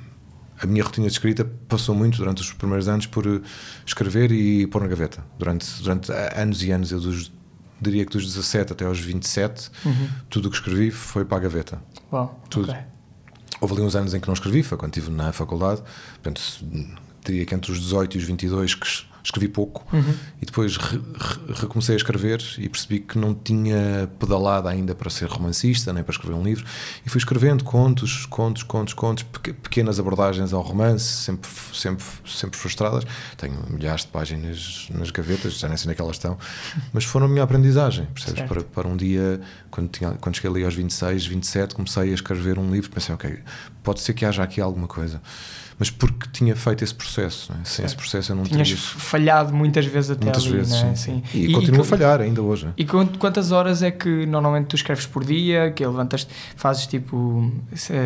a 0.63 0.67
minha 0.67 0.83
rotina 0.85 1.07
de 1.07 1.13
escrita 1.13 1.45
passou 1.69 1.95
muito 1.95 2.19
durante 2.19 2.43
os 2.43 2.53
primeiros 2.53 2.89
anos 2.89 3.07
por 3.07 3.27
eh, 3.27 3.41
escrever 3.87 4.31
e 4.33 4.67
pôr 4.67 4.83
na 4.83 4.89
gaveta. 4.89 5.25
Durante, 5.39 5.67
durante 5.83 6.13
anos 6.13 6.63
e 6.63 6.71
anos, 6.71 6.93
eu 6.93 7.01
dos, 7.01 7.33
diria 7.81 8.05
que 8.05 8.13
dos 8.13 8.27
17 8.27 8.73
até 8.75 8.85
aos 8.85 9.01
27, 9.01 9.71
tudo 10.29 10.49
o 10.49 10.51
que 10.51 10.57
escrevi 10.59 10.91
foi 10.91 11.25
para 11.25 11.39
a 11.39 11.41
gaveta. 11.41 11.83
Uau, 12.13 12.43
Tudo. 12.51 12.71
ok. 12.71 12.81
Houve 13.61 13.75
ali 13.75 13.83
uns 13.83 13.95
anos 13.97 14.15
em 14.15 14.21
que 14.21 14.27
não 14.27 14.35
escrevi, 14.35 14.63
foi 14.63 14.77
quando 14.79 14.97
estive 14.97 15.11
na 15.15 15.33
faculdade, 15.33 15.83
portanto, 16.23 16.41
diria 17.25 17.45
que 17.45 17.55
entre 17.55 17.71
os 17.73 17.79
18 17.81 18.17
e 18.17 18.19
os 18.19 18.25
22 18.25 18.75
que 18.75 18.87
escrevi 19.23 19.49
pouco, 19.49 19.87
e 20.41 20.47
depois 20.47 20.77
re- 20.77 20.97
re- 20.99 21.55
recomecei 21.61 21.95
a 21.95 21.97
escrever 21.97 22.43
e 22.59 22.69
percebi 22.69 23.01
que 23.01 23.19
não 23.19 23.35
tinha 23.35 24.11
pedalado 24.19 24.69
ainda 24.69 24.95
para 24.95 25.11
ser 25.11 25.29
romancista, 25.29 25.93
nem 25.93 26.03
para 26.03 26.13
escrever 26.13 26.35
um 26.35 26.43
livro, 26.43 26.65
e 27.05 27.09
fui 27.11 27.19
escrevendo 27.19 27.63
contos, 27.65 28.27
contos, 28.27 28.63
contos, 28.63 28.95
contos, 28.95 29.23
peque- 29.25 29.53
pequenas 29.53 29.99
abordagens 30.01 30.53
ao 30.53 30.63
romance, 30.63 31.05
sempre, 31.05 31.51
sempre, 31.73 32.05
sempre 32.27 32.59
frustradas. 32.59 33.05
Tenho 33.37 33.59
milhares 33.71 34.03
de 34.03 34.09
páginas 34.09 34.89
nas 34.91 35.11
gavetas, 35.11 35.59
já 35.59 35.69
nem 35.69 35.77
sei 35.77 35.85
onde 35.87 35.93
é 35.93 35.95
que 35.97 36.03
elas 36.03 36.17
estão, 36.17 36.39
mas 36.93 37.05
foram 37.05 37.27
a 37.27 37.29
minha 37.29 37.43
aprendizagem, 37.43 38.07
percebes? 38.15 38.43
Para, 38.49 38.63
para 38.63 38.89
um 38.89 38.97
dia, 38.97 39.41
quando, 39.71 39.89
tinha, 39.89 40.11
quando 40.13 40.35
cheguei 40.37 40.51
ali 40.51 40.65
aos 40.65 40.75
26, 40.75 41.27
27, 41.27 41.75
comecei 41.75 42.11
a 42.11 42.15
escrever 42.15 42.59
um 42.59 42.71
livro, 42.71 42.91
pensei, 42.91 43.15
ok, 43.15 43.39
pode 43.83 44.01
ser 44.01 44.15
que 44.15 44.25
haja 44.25 44.43
aqui 44.43 44.61
alguma 44.61 44.87
coisa. 44.89 45.21
Mas 45.81 45.91
porque 45.91 46.29
tinha 46.31 46.55
feito 46.55 46.85
esse 46.85 46.95
processo, 46.95 47.51
é? 47.53 47.65
sem 47.65 47.85
esse 47.85 47.97
processo 47.97 48.31
eu 48.33 48.37
não 48.37 48.45
Tinhas 48.45 48.69
teria. 48.69 48.83
falhado 48.83 49.53
muitas 49.53 49.87
vezes 49.87 50.11
até 50.13 50.25
Muitas 50.27 50.45
ali, 50.45 50.53
vezes, 50.53 50.75
é? 50.75 50.95
sim. 50.95 50.95
Sim. 50.95 51.23
E, 51.35 51.53
continuo 51.53 51.81
a 51.81 51.85
co- 51.85 51.89
falhar 51.89 52.21
ainda 52.21 52.43
hoje. 52.43 52.69
E 52.77 52.85
quant- 52.85 53.17
quantas 53.19 53.51
horas 53.51 53.83
é 53.83 53.91
que 53.91 54.27
normalmente 54.27 54.67
tu 54.67 54.77
escreves 54.77 55.07
por 55.07 55.25
dia? 55.25 55.71
Que 55.73 55.85
levantas, 55.87 56.29
fazes 56.55 56.87
tipo 56.87 57.51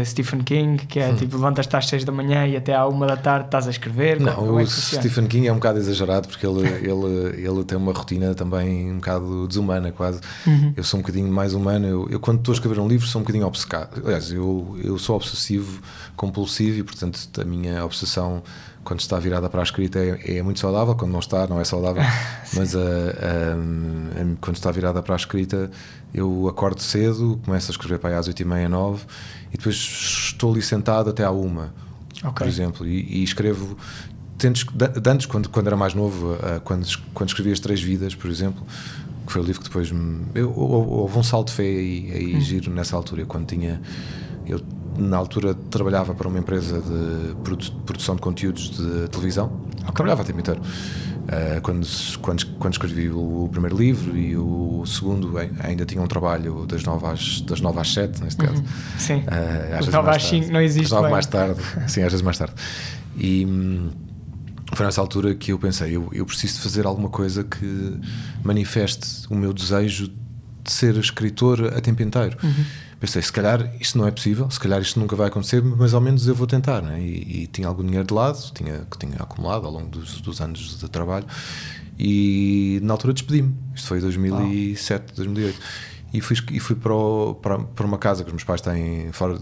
Stephen 0.05 0.41
King, 0.45 0.87
que 0.87 1.01
é 1.01 1.12
tipo 1.14 1.37
levantas-te 1.37 1.75
às 1.77 1.87
6 1.89 2.05
da 2.05 2.12
manhã 2.12 2.47
e 2.47 2.57
até 2.57 2.75
à 2.75 2.87
1 2.87 2.99
da 3.01 3.16
tarde 3.16 3.47
estás 3.47 3.66
a 3.66 3.70
escrever? 3.70 4.20
Não, 4.20 4.35
Como 4.35 4.61
é 4.61 4.62
o? 4.62 4.66
Stephen 4.66 5.27
King 5.27 5.49
é 5.49 5.53
um 5.53 5.57
bocado 5.57 5.79
exagerado 5.79 6.29
porque 6.29 6.47
ele, 6.47 6.61
ele, 6.79 7.45
ele 7.47 7.64
tem 7.64 7.77
uma 7.77 7.93
rotina 7.93 8.35
também 8.35 8.93
um 8.93 8.97
bocado 8.97 9.49
desumana, 9.49 9.91
quase. 9.91 10.20
Uhum. 10.47 10.72
Eu 10.77 10.85
sou 10.85 10.99
um 10.99 11.03
bocadinho 11.03 11.29
mais 11.33 11.55
humano. 11.55 11.87
Eu, 11.87 12.09
eu, 12.09 12.20
quando 12.20 12.39
estou 12.39 12.53
a 12.53 12.55
escrever 12.57 12.79
um 12.79 12.87
livro, 12.87 13.07
sou 13.07 13.20
um 13.20 13.25
bocadinho 13.25 13.47
obcecado. 13.47 14.01
Aliás, 14.05 14.31
eu, 14.31 14.77
eu 14.83 14.97
sou 14.99 15.16
obsessivo, 15.16 15.81
compulsivo 16.16 16.79
e, 16.79 16.83
portanto, 16.83 17.18
a 17.41 17.45
minha 17.45 17.64
minha 17.65 17.85
obsessão 17.85 18.43
quando 18.85 19.01
está 19.01 19.19
virada 19.19 19.49
para 19.49 19.61
a 19.61 19.62
escrita 19.62 19.99
é, 19.99 20.37
é 20.37 20.43
muito 20.43 20.61
saudável, 20.61 20.95
quando 20.95 21.11
não 21.11 21.19
está, 21.19 21.47
não 21.47 21.59
é 21.59 21.65
saudável. 21.65 22.03
Mas 22.55 22.75
uh, 22.75 22.79
uh, 22.79 24.37
quando 24.41 24.57
está 24.57 24.71
virada 24.71 25.03
para 25.03 25.15
a 25.15 25.17
escrita, 25.17 25.71
eu 26.12 26.47
acordo 26.49 26.83
cedo, 26.83 27.41
começo 27.45 27.71
a 27.71 27.73
escrever 27.73 27.99
para 27.99 28.11
aí 28.11 28.17
às 28.17 28.29
8 28.29 28.41
e 28.41 28.45
meia, 28.45 28.69
9 28.69 29.05
e 29.53 29.57
depois 29.57 29.75
estou 29.75 30.53
ali 30.53 30.62
sentado 30.62 31.11
até 31.11 31.25
à 31.25 31.31
uma, 31.31 31.75
okay. 32.19 32.33
por 32.33 32.47
exemplo, 32.47 32.87
e, 32.87 33.21
e 33.21 33.25
escrevo. 33.25 33.77
Tentes, 34.37 34.67
antes, 35.07 35.27
quando, 35.27 35.49
quando 35.49 35.69
era 35.69 35.77
mais 35.77 35.95
novo, 35.95 36.35
uh, 36.35 36.61
quando, 36.65 36.87
quando 37.15 37.29
escrevi 37.31 37.53
As 37.53 37.61
Três 37.61 37.81
Vidas, 37.81 38.15
por 38.15 38.31
exemplo, 38.31 38.67
que 39.27 39.33
foi 39.33 39.41
o 39.41 39.45
livro 39.45 39.62
que 39.62 39.69
depois 39.69 39.91
me. 39.91 40.27
Eu, 40.35 40.53
houve 40.55 41.19
um 41.19 41.23
salto 41.23 41.49
de 41.49 41.55
fé 41.55 41.62
aí, 41.62 42.12
aí 42.12 42.37
hum. 42.37 42.41
giro 42.41 42.71
nessa 42.71 42.95
altura, 42.97 43.23
eu, 43.23 43.27
quando 43.27 43.47
tinha. 43.47 43.81
Eu 44.47 44.61
na 44.97 45.16
altura 45.16 45.55
trabalhava 45.70 46.14
para 46.14 46.28
uma 46.28 46.38
empresa 46.38 46.80
de 46.80 47.34
produção 47.84 48.14
de 48.14 48.20
conteúdos 48.20 48.70
de 48.70 49.09
televisão. 49.09 49.47
Okay. 49.82 49.95
Trabalhava 49.95 50.24
tempo 50.24 50.40
inteiro. 50.40 50.61
Uh, 50.61 51.61
quando, 51.62 51.86
quando, 52.20 52.47
quando 52.59 52.72
escrevi 52.74 53.09
o 53.09 53.49
primeiro 53.51 53.76
livro 53.76 54.14
e 54.16 54.36
o 54.36 54.84
segundo 54.86 55.32
ainda 55.38 55.86
tinha 55.86 56.03
um 56.03 56.07
trabalho 56.07 56.66
das 56.66 56.84
9 56.84 57.07
às, 57.07 57.40
das 57.40 57.61
9 57.62 57.80
às 57.80 57.95
7, 57.95 58.22
neste 58.22 58.45
caso. 58.45 58.61
Uhum. 58.61 58.99
Sim. 58.99 59.16
Uh, 59.20 59.78
às 59.78 59.88
9 59.88 60.11
às 60.11 60.22
5 60.22 60.53
não 60.53 60.61
existe. 60.61 60.95
Às 60.95 61.01
9 61.01 61.11
mais 61.11 61.26
tarde. 61.26 61.61
Sim, 61.86 62.03
às 62.03 62.12
vezes 62.12 62.22
mais 62.22 62.36
tarde. 62.36 62.55
E 63.16 63.47
hum, 63.47 63.90
foi 64.74 64.84
nessa 64.84 65.01
altura 65.01 65.34
que 65.34 65.51
eu 65.51 65.59
pensei: 65.59 65.97
eu, 65.97 66.11
eu 66.12 66.26
preciso 66.26 66.61
fazer 66.61 66.84
alguma 66.84 67.09
coisa 67.09 67.42
que 67.42 67.99
manifeste 68.45 69.26
o 69.30 69.34
meu 69.34 69.53
desejo 69.53 70.09
de 70.62 70.72
ser 70.72 70.95
escritor 70.97 71.72
a 71.74 71.80
tempo 71.80 72.03
inteiro. 72.03 72.36
Uhum 72.42 72.64
pensei, 73.05 73.23
se 73.23 73.33
calhar 73.33 73.71
isto 73.79 73.99
não 73.99 74.07
é 74.07 74.11
possível, 74.11 74.51
se 74.51 74.59
calhar 74.59 74.81
isto 74.81 74.99
nunca 74.99 75.15
vai 75.15 75.29
acontecer, 75.29 75.63
mas 75.63 75.93
ao 75.93 76.01
menos 76.01 76.27
eu 76.27 76.35
vou 76.35 76.47
tentar. 76.47 76.81
Né? 76.83 77.01
E, 77.01 77.43
e, 77.43 77.47
tinha 77.47 77.69
algum 77.69 77.85
dinheiro 77.85 78.07
de 78.07 78.15
lado, 78.15 78.39
tinha, 78.55 78.87
que 78.91 78.99
tinha 78.99 79.17
acumulado 79.19 79.67
ao 79.67 79.73
longo 79.73 79.89
dos, 79.89 80.21
dos 80.21 80.41
anos 80.41 80.79
de 80.81 80.89
trabalho, 80.89 81.27
e 81.99 82.81
na 82.83 82.95
altura 82.95 83.13
despedi-me. 83.13 83.55
Isto 83.75 83.89
foi 83.89 84.01
2007, 84.01 85.05
oh. 85.13 85.17
2008. 85.17 85.61
E 86.13 86.21
fui, 86.21 86.37
e 86.53 86.61
fui 86.61 86.77
para, 86.77 86.95
o, 86.95 87.35
para, 87.35 87.59
para, 87.59 87.87
uma 87.87 87.99
casa 87.99 88.23
que 88.23 88.29
os 88.29 88.33
meus 88.33 88.45
pais 88.45 88.61
têm 88.61 89.11
fora, 89.13 89.39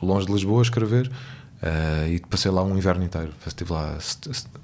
longe 0.00 0.26
de 0.26 0.32
Lisboa 0.32 0.60
a 0.60 0.62
escrever. 0.62 1.10
Uh, 1.62 2.08
e 2.08 2.20
passei 2.20 2.50
lá 2.50 2.62
um 2.62 2.76
inverno 2.76 3.04
inteiro. 3.04 3.32
Estive 3.46 3.72
lá 3.72 3.96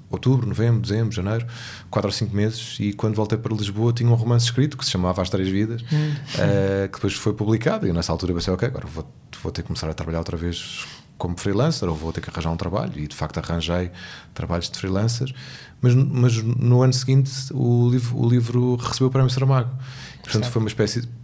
outubro, 0.09 0.47
novembro, 0.47 0.79
dezembro, 0.79 1.11
janeiro, 1.11 1.45
quatro 1.89 2.07
ou 2.07 2.13
cinco 2.13 2.35
meses. 2.35 2.77
E 2.79 2.93
quando 2.93 3.15
voltei 3.15 3.37
para 3.37 3.53
Lisboa, 3.55 3.91
tinha 3.91 4.09
um 4.09 4.13
romance 4.13 4.45
escrito 4.45 4.77
que 4.77 4.85
se 4.85 4.91
chamava 4.91 5.21
As 5.21 5.29
Três 5.29 5.49
Vidas, 5.49 5.81
uh, 5.81 6.87
que 6.87 6.95
depois 6.95 7.13
foi 7.13 7.33
publicado. 7.33 7.87
E 7.87 7.93
nessa 7.93 8.11
altura 8.11 8.33
pensei, 8.33 8.53
ok, 8.53 8.67
agora 8.67 8.85
vou, 8.85 9.05
vou 9.41 9.51
ter 9.51 9.63
que 9.63 9.67
começar 9.67 9.89
a 9.89 9.93
trabalhar 9.93 10.19
outra 10.19 10.37
vez 10.37 10.85
como 11.17 11.37
freelancer, 11.37 11.87
ou 11.87 11.95
vou 11.95 12.11
ter 12.11 12.21
que 12.21 12.29
arranjar 12.29 12.51
um 12.51 12.57
trabalho. 12.57 12.99
E 12.99 13.07
de 13.07 13.15
facto 13.15 13.39
arranjei 13.39 13.91
trabalhos 14.33 14.69
de 14.69 14.77
freelancer. 14.77 15.33
Mas, 15.81 15.95
mas 15.95 16.37
no 16.43 16.83
ano 16.83 16.93
seguinte, 16.93 17.31
o 17.51 17.89
livro, 17.89 18.17
o 18.17 18.29
livro 18.29 18.75
recebeu 18.75 19.07
o 19.07 19.11
Prémio 19.11 19.29
Saramago. 19.31 19.71
Portanto, 20.21 20.49
foi 20.49 20.61
uma 20.61 20.69
espécie 20.69 21.01
de 21.01 21.22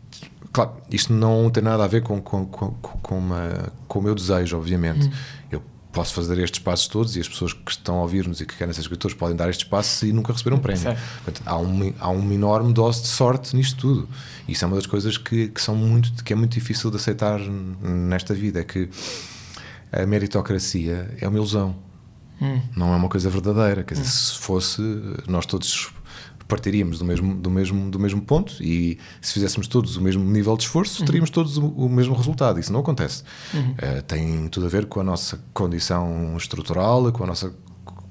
Claro, 0.52 0.72
isto 0.89 1.14
não 1.14 1.50
tem 1.50 1.64
nada 1.64 1.84
a 1.84 1.88
ver 1.88 2.02
com, 2.02 2.20
com, 2.22 2.45
com, 2.45 2.72
com, 2.72 3.18
uma, 3.18 3.72
com 3.88 4.00
o 4.00 4.02
meu 4.02 4.16
desejo, 4.16 4.58
obviamente. 4.58 5.08
Hum. 5.08 5.12
Eu 5.52 5.64
posso 5.91 6.14
fazer 6.14 6.38
estes 6.39 6.60
passos 6.60 6.88
todos 6.88 7.16
e 7.16 7.20
as 7.20 7.28
pessoas 7.28 7.54
que 7.54 7.72
estão 7.72 7.97
a 7.97 8.02
ouvir-nos 8.02 8.41
e 8.41 8.45
que 8.45 8.56
querem 8.56 8.74
ser 8.74 8.82
escritores 8.82 9.16
podem 9.16 9.36
dar 9.36 9.50
estes 9.50 9.68
passos 9.68 10.04
e 10.04 10.14
nunca 10.14 10.34
receber 10.34 10.56
um 10.56 10.60
prémio. 10.60 10.95
Portanto, 11.24 11.41
há, 11.45 11.58
um, 11.58 11.93
há 12.00 12.10
uma 12.10 12.34
enorme 12.34 12.74
dose 12.74 13.02
de 13.02 13.08
sorte 13.08 13.56
nisto 13.56 13.78
tudo. 13.78 14.10
Isso 14.47 14.64
é 14.64 14.68
uma 14.68 14.76
das 14.76 14.86
coisas 14.86 15.18
que, 15.18 15.50
que, 15.50 15.62
são 15.62 15.76
muito, 15.76 16.24
que 16.24 16.34
é 16.34 16.36
muito 16.36 16.52
difícil 16.52 16.89
de 16.89 16.97
aceitar 16.97 17.39
nesta 17.39 18.34
vida: 18.34 18.60
é 18.60 18.64
que 18.64 18.89
a 19.91 20.06
meritocracia 20.06 21.16
é 21.20 21.28
uma 21.28 21.38
ilusão. 21.38 21.76
Hum. 22.41 22.62
Não 22.76 22.93
é 22.93 22.95
uma 22.95 23.10
coisa 23.10 23.30
verdadeira. 23.30 23.84
Quer 23.84 23.95
dizer, 23.95 24.08
hum. 24.08 24.12
se 24.12 24.38
fosse, 24.38 24.82
nós 25.28 25.45
todos 25.45 25.89
partiríamos 26.50 26.97
do 26.97 27.06
mesmo, 27.06 27.36
do 27.36 27.50
mesmo, 27.50 27.91
do 27.91 28.00
mesmo 28.00 28.22
ponto 28.22 28.62
e 28.62 28.97
se 29.22 29.34
fizéssemos 29.34 29.68
todos 29.68 29.95
o 29.95 30.02
mesmo 30.02 30.24
nível 30.24 30.58
de 30.58 30.64
esforço, 30.64 31.00
uhum. 31.00 31.06
teríamos 31.06 31.30
todos 31.30 31.58
o, 31.58 31.68
o, 31.68 31.88
mesmo 31.88 32.16
resultado. 32.16 32.60
Isso 32.60 32.74
não 32.74 32.80
acontece. 32.80 33.24
Uhum. 33.54 33.72
Uh, 33.72 34.02
tem 34.02 34.47
tudo 34.50 34.66
a 34.66 34.70
ver 34.70 34.88
com 34.88 35.00
a 35.00 35.04
nossa 35.04 35.39
condição 35.54 36.36
estrutural, 36.36 37.12
com 37.12 37.24
a 37.24 37.28
nossa 37.28 37.54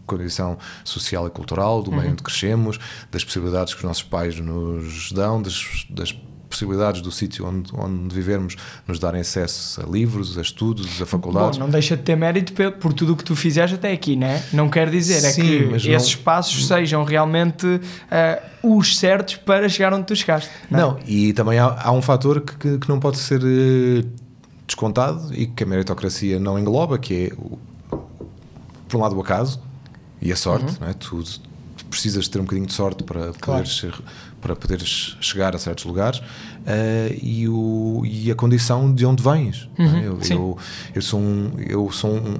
condição 0.06 0.56
social 0.84 1.26
e 1.26 1.30
cultural, 1.30 1.82
do 1.82 1.90
meio 1.90 2.04
uhum. 2.04 2.12
onde 2.12 2.22
crescemos, 2.22 2.78
das 3.10 3.24
possibilidades 3.24 3.74
que 3.74 3.80
os 3.80 3.84
nossos 3.84 4.04
pais 4.04 4.38
nos 4.38 5.12
dão, 5.12 5.42
das, 5.42 5.84
das 5.90 6.16
possibilidades 6.48 7.00
do 7.00 7.10
sítio 7.10 7.46
onde, 7.46 7.70
onde 7.74 8.14
vivermos 8.14 8.56
nos 8.86 8.98
darem 8.98 9.20
acesso 9.20 9.80
a 9.80 9.86
livros, 9.86 10.38
a 10.38 10.42
estudos, 10.42 11.00
a 11.00 11.06
faculdades. 11.06 11.58
Bom, 11.58 11.64
não 11.64 11.70
deixa 11.70 11.96
de 11.96 12.02
ter 12.02 12.16
mérito 12.16 12.52
por 12.80 12.92
tudo 12.92 13.12
o 13.12 13.16
que 13.16 13.24
tu 13.24 13.36
fizeste 13.36 13.76
até 13.76 13.92
aqui, 13.92 14.16
né? 14.16 14.42
não 14.52 14.68
quer 14.68 14.90
dizer 14.90 15.24
é 15.24 15.30
Sim, 15.30 15.74
é 15.74 15.78
que 15.78 15.90
esses 15.90 16.16
não... 16.16 16.22
passos 16.22 16.66
sejam 16.66 17.04
realmente 17.04 17.66
uh, 17.66 18.76
os 18.76 18.98
certos 18.98 19.36
para 19.36 19.68
chegar 19.68 19.92
onde 19.92 20.06
tu 20.06 20.16
chegaste. 20.16 20.50
Não, 20.70 20.78
é? 20.78 20.82
não 20.82 20.98
e 21.06 21.32
também 21.32 21.58
há, 21.58 21.82
há 21.82 21.92
um 21.92 22.02
fator 22.02 22.40
que, 22.40 22.56
que, 22.56 22.78
que, 22.78 22.88
não 22.88 22.98
pode 22.98 23.18
ser 23.18 23.40
uh, 23.42 24.08
descontado 24.66 25.32
e 25.34 25.46
que 25.46 25.62
a 25.62 25.66
meritocracia 25.66 26.38
não 26.38 26.58
engloba, 26.58 26.98
que 26.98 27.26
é, 27.26 27.96
por 28.88 28.96
um 28.96 29.00
lado, 29.00 29.16
o 29.16 29.20
acaso 29.20 29.60
e 30.20 30.32
a 30.32 30.36
sorte, 30.36 30.72
uhum. 30.72 30.76
não 30.80 30.88
é? 30.88 30.92
Tu, 30.94 31.22
precisas 31.88 32.28
ter 32.28 32.38
um 32.38 32.42
bocadinho 32.42 32.66
de 32.66 32.72
sorte 32.72 33.02
para 33.02 33.32
claro. 33.40 33.62
poder 33.62 33.66
ser 33.66 33.94
para 34.40 34.54
poderes 34.54 35.16
chegar 35.20 35.54
a 35.54 35.58
certos 35.58 35.84
lugares 35.84 36.18
uh, 36.18 37.18
e, 37.20 37.48
o, 37.48 38.02
e 38.04 38.30
a 38.30 38.34
condição 38.34 38.92
de 38.92 39.04
onde 39.04 39.22
vens. 39.22 39.68
É? 39.76 39.82
Uhum, 39.82 39.96
é? 39.96 40.06
eu, 40.06 40.18
eu, 40.30 40.58
eu, 40.94 41.02
sou, 41.02 41.20
um, 41.20 41.52
eu 41.58 41.90
sou 41.90 42.10
um, 42.10 42.36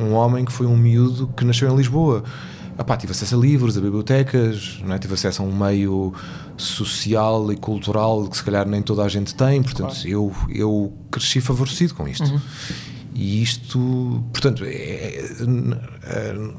um, 0.00 0.06
um, 0.06 0.12
homem 0.14 0.44
que 0.44 0.52
foi 0.52 0.66
um 0.66 0.76
miúdo 0.76 1.28
que 1.36 1.44
nasceu 1.44 1.72
em 1.72 1.76
Lisboa. 1.76 2.24
Epá, 2.76 2.96
tive 2.96 3.12
acesso 3.12 3.36
a 3.36 3.38
livros, 3.38 3.78
a 3.78 3.80
bibliotecas, 3.80 4.80
não 4.84 4.94
é? 4.94 4.98
tive 4.98 5.14
acesso 5.14 5.42
a 5.42 5.44
um 5.44 5.56
meio 5.56 6.12
social 6.56 7.52
e 7.52 7.56
cultural 7.56 8.26
que 8.26 8.36
se 8.36 8.42
calhar 8.42 8.66
nem 8.66 8.82
toda 8.82 9.04
a 9.04 9.08
gente 9.08 9.32
tem, 9.32 9.62
portanto 9.62 9.94
claro. 9.94 10.08
eu, 10.08 10.32
eu 10.48 10.92
cresci 11.08 11.40
favorecido 11.40 11.94
com 11.94 12.08
isto. 12.08 12.28
Uhum. 12.28 12.40
E 13.14 13.40
isto, 13.40 14.24
portanto, 14.32 14.64
é, 14.64 14.74
é, 14.74 15.34
é, 16.02 16.50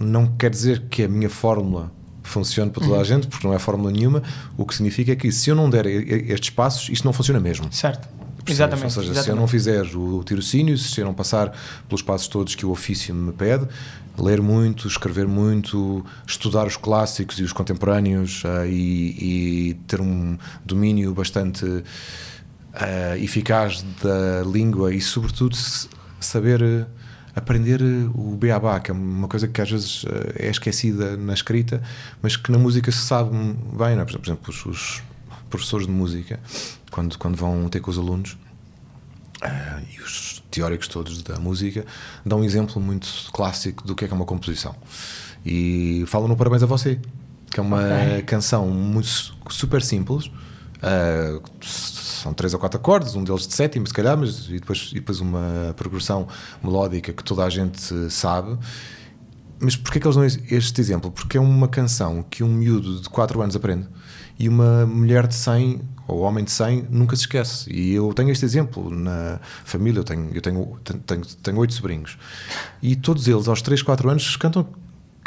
não 0.00 0.26
quer 0.26 0.50
dizer 0.50 0.84
que 0.88 1.02
a 1.02 1.08
minha 1.08 1.28
fórmula 1.28 1.92
funcione 2.28 2.70
para 2.70 2.82
toda 2.82 2.96
a 2.96 2.98
uhum. 2.98 3.04
gente, 3.04 3.26
porque 3.26 3.46
não 3.46 3.54
é 3.54 3.58
fórmula 3.58 3.90
nenhuma. 3.90 4.22
O 4.56 4.64
que 4.64 4.74
significa 4.74 5.12
é 5.12 5.16
que 5.16 5.30
se 5.32 5.50
eu 5.50 5.56
não 5.56 5.68
der 5.68 5.86
estes 5.86 6.50
passos, 6.50 6.88
isto 6.88 7.04
não 7.04 7.12
funciona 7.12 7.40
mesmo. 7.40 7.72
Certo. 7.72 8.08
Exatamente. 8.46 8.84
Ou 8.84 8.90
seja, 8.90 9.04
exatamente. 9.06 9.24
se 9.24 9.30
eu 9.30 9.36
não 9.36 9.46
fizer 9.46 9.84
o 9.96 10.24
tirocínio, 10.24 10.76
se 10.78 11.00
eu 11.00 11.04
não 11.04 11.14
passar 11.14 11.52
pelos 11.88 12.02
passos 12.02 12.28
todos 12.28 12.54
que 12.54 12.64
o 12.64 12.70
ofício 12.70 13.14
me 13.14 13.32
pede, 13.32 13.66
ler 14.18 14.40
muito, 14.40 14.88
escrever 14.88 15.26
muito, 15.26 16.04
estudar 16.26 16.66
os 16.66 16.76
clássicos 16.76 17.38
e 17.38 17.42
os 17.42 17.52
contemporâneos 17.52 18.42
uh, 18.44 18.66
e, 18.66 19.70
e, 19.70 19.74
ter 19.86 20.00
um 20.00 20.36
domínio 20.64 21.14
bastante 21.14 21.64
uh, 21.64 21.84
eficaz 23.18 23.84
da 24.02 24.42
língua 24.50 24.92
e, 24.92 25.00
sobretudo, 25.00 25.56
saber 26.18 26.86
aprender 27.38 27.80
eh, 27.80 28.08
o 28.14 28.36
beabá, 28.36 28.80
que 28.80 28.90
é 28.90 28.94
uma 28.94 29.28
coisa 29.28 29.48
que 29.48 29.60
às 29.60 29.70
vezes 29.70 30.04
eh, 30.08 30.46
é 30.46 30.50
esquecida 30.50 31.16
na 31.16 31.32
escrita, 31.32 31.82
mas 32.22 32.36
que 32.36 32.50
na 32.52 32.58
música 32.58 32.90
se 32.92 32.98
sabe 32.98 33.30
bem. 33.30 33.96
Não 33.96 34.02
é? 34.02 34.04
Por 34.04 34.20
exemplo, 34.20 34.50
os, 34.50 34.66
os, 34.66 35.02
professores 35.48 35.86
de 35.86 35.92
música, 35.92 36.38
quando, 36.90 37.16
quando 37.18 37.36
vão 37.36 37.68
ter 37.70 37.80
com 37.80 37.90
os 37.90 37.96
alunos, 37.96 38.32
uh, 39.42 39.82
e 39.90 40.00
os 40.00 40.42
teóricos 40.50 40.88
todos 40.88 41.22
da 41.22 41.38
música, 41.38 41.86
dão 42.24 42.40
um 42.40 42.44
exemplo 42.44 42.80
muito 42.82 43.08
clássico 43.32 43.86
do 43.86 43.94
que 43.94 44.04
é, 44.04 44.08
que 44.08 44.12
é 44.12 44.16
uma 44.16 44.26
composição. 44.26 44.76
E 45.46 46.04
falam 46.06 46.28
no 46.28 46.36
Parabéns 46.36 46.62
a 46.62 46.66
Você, 46.66 47.00
que 47.50 47.58
é 47.58 47.62
uma 47.62 47.82
okay. 47.82 48.22
canção 48.22 48.68
muito, 48.68 49.08
super 49.48 49.80
simples. 49.80 50.30
Uh, 50.78 51.42
são 51.64 52.32
três 52.32 52.54
ou 52.54 52.60
quatro 52.60 52.78
acordes, 52.78 53.14
um 53.14 53.24
deles 53.24 53.46
de 53.46 53.54
sétimo, 53.54 53.86
se 53.86 53.92
calhar, 53.92 54.16
mas 54.16 54.46
e 54.48 54.60
depois, 54.60 54.90
e 54.92 54.94
depois 54.94 55.20
uma 55.20 55.74
progressão 55.76 56.26
melódica 56.62 57.12
que 57.12 57.24
toda 57.24 57.44
a 57.44 57.50
gente 57.50 58.10
sabe. 58.10 58.58
Mas 59.60 59.76
porquê 59.76 59.98
que 59.98 60.06
eles 60.06 60.16
dão 60.16 60.24
este 60.24 60.80
exemplo? 60.80 61.10
Porque 61.10 61.36
é 61.36 61.40
uma 61.40 61.66
canção 61.66 62.24
que 62.28 62.44
um 62.44 62.48
miúdo 62.48 63.00
de 63.00 63.08
4 63.08 63.42
anos 63.42 63.56
aprende 63.56 63.88
e 64.38 64.48
uma 64.48 64.86
mulher 64.86 65.26
de 65.26 65.34
100 65.34 65.80
ou 66.06 66.20
homem 66.20 66.44
de 66.44 66.52
100 66.52 66.86
nunca 66.90 67.16
se 67.16 67.22
esquece. 67.22 67.72
E 67.72 67.92
eu 67.92 68.14
tenho 68.14 68.30
este 68.30 68.44
exemplo 68.44 68.88
na 68.88 69.40
família, 69.64 69.98
eu 69.98 70.04
tenho, 70.04 70.30
eu 70.32 70.40
tenho, 70.40 70.78
tenho, 71.04 71.24
tenho 71.24 71.58
8 71.58 71.74
sobrinhos 71.74 72.16
e 72.80 72.94
todos 72.94 73.26
eles 73.26 73.48
aos 73.48 73.60
3, 73.60 73.82
4 73.82 74.10
anos 74.10 74.36
cantam 74.36 74.66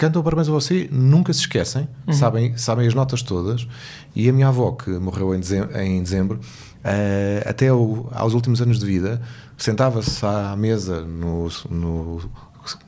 cantam 0.02 0.24
parabéns 0.24 0.50
a 0.50 0.52
você, 0.52 0.90
nunca 0.92 1.32
se 1.32 1.42
esquecem, 1.42 1.88
uhum. 2.08 2.14
sabem, 2.14 2.58
sabem 2.58 2.88
as 2.88 2.96
notas 2.96 3.22
todas. 3.22 3.68
E 4.16 4.28
a 4.28 4.34
minha 4.34 4.48
avó, 4.48 4.72
que 4.72 4.90
morreu 4.90 5.36
em 5.36 5.40
dezembro, 5.40 5.78
em 5.78 6.02
dezembro 6.02 6.40
uh, 6.40 7.48
até 7.48 7.72
o, 7.72 8.08
aos 8.12 8.34
últimos 8.34 8.60
anos 8.64 8.80
de 8.80 8.86
vida, 8.88 9.22
sentava-se 9.56 10.26
à 10.26 10.56
mesa 10.56 11.02
no, 11.02 11.48
no, 11.70 12.32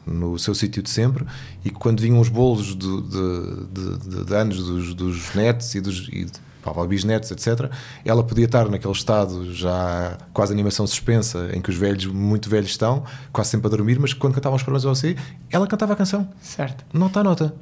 no 0.07 0.39
seu 0.39 0.55
sítio 0.55 0.81
de 0.81 0.89
sempre 0.89 1.23
e 1.63 1.69
quando 1.69 2.01
vinham 2.01 2.19
os 2.19 2.29
bolos 2.29 2.75
de, 2.75 3.01
de, 3.03 3.99
de, 3.99 4.25
de 4.25 4.35
anos 4.35 4.57
dos, 4.57 4.95
dos 4.95 5.35
netos 5.35 5.75
e, 5.75 5.81
dos, 5.81 6.09
e, 6.11 6.25
para 6.71 6.87
bisnetos, 6.87 7.29
etc. 7.31 7.69
Ela 8.05 8.23
podia 8.23 8.45
estar 8.45 8.69
naquele 8.69 8.93
estado 8.93 9.53
já 9.53 10.17
quase 10.33 10.53
animação 10.53 10.87
suspensa, 10.87 11.49
em 11.53 11.61
que 11.61 11.69
os 11.69 11.75
velhos, 11.75 12.05
muito 12.05 12.49
velhos 12.49 12.69
estão, 12.71 13.03
quase 13.31 13.51
sempre 13.51 13.67
a 13.67 13.69
dormir, 13.69 13.99
mas 13.99 14.13
quando 14.13 14.33
cantavam 14.33 14.55
os 14.55 14.63
problemas 14.63 14.85
a 14.85 14.89
você, 14.89 15.15
ela 15.49 15.67
cantava 15.67 15.93
a 15.93 15.95
canção. 15.95 16.27
Certo. 16.41 16.83
Nota 16.93 17.19
a 17.19 17.23
nota. 17.23 17.53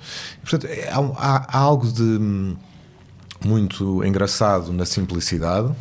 Portanto, 0.41 0.67
é, 0.71 0.89
há, 0.89 0.99
há, 0.99 1.57
há 1.57 1.59
algo 1.59 1.91
de 1.91 2.01
hum, 2.01 2.55
muito 3.43 4.03
engraçado 4.05 4.71
na 4.71 4.85
simplicidade, 4.85 5.73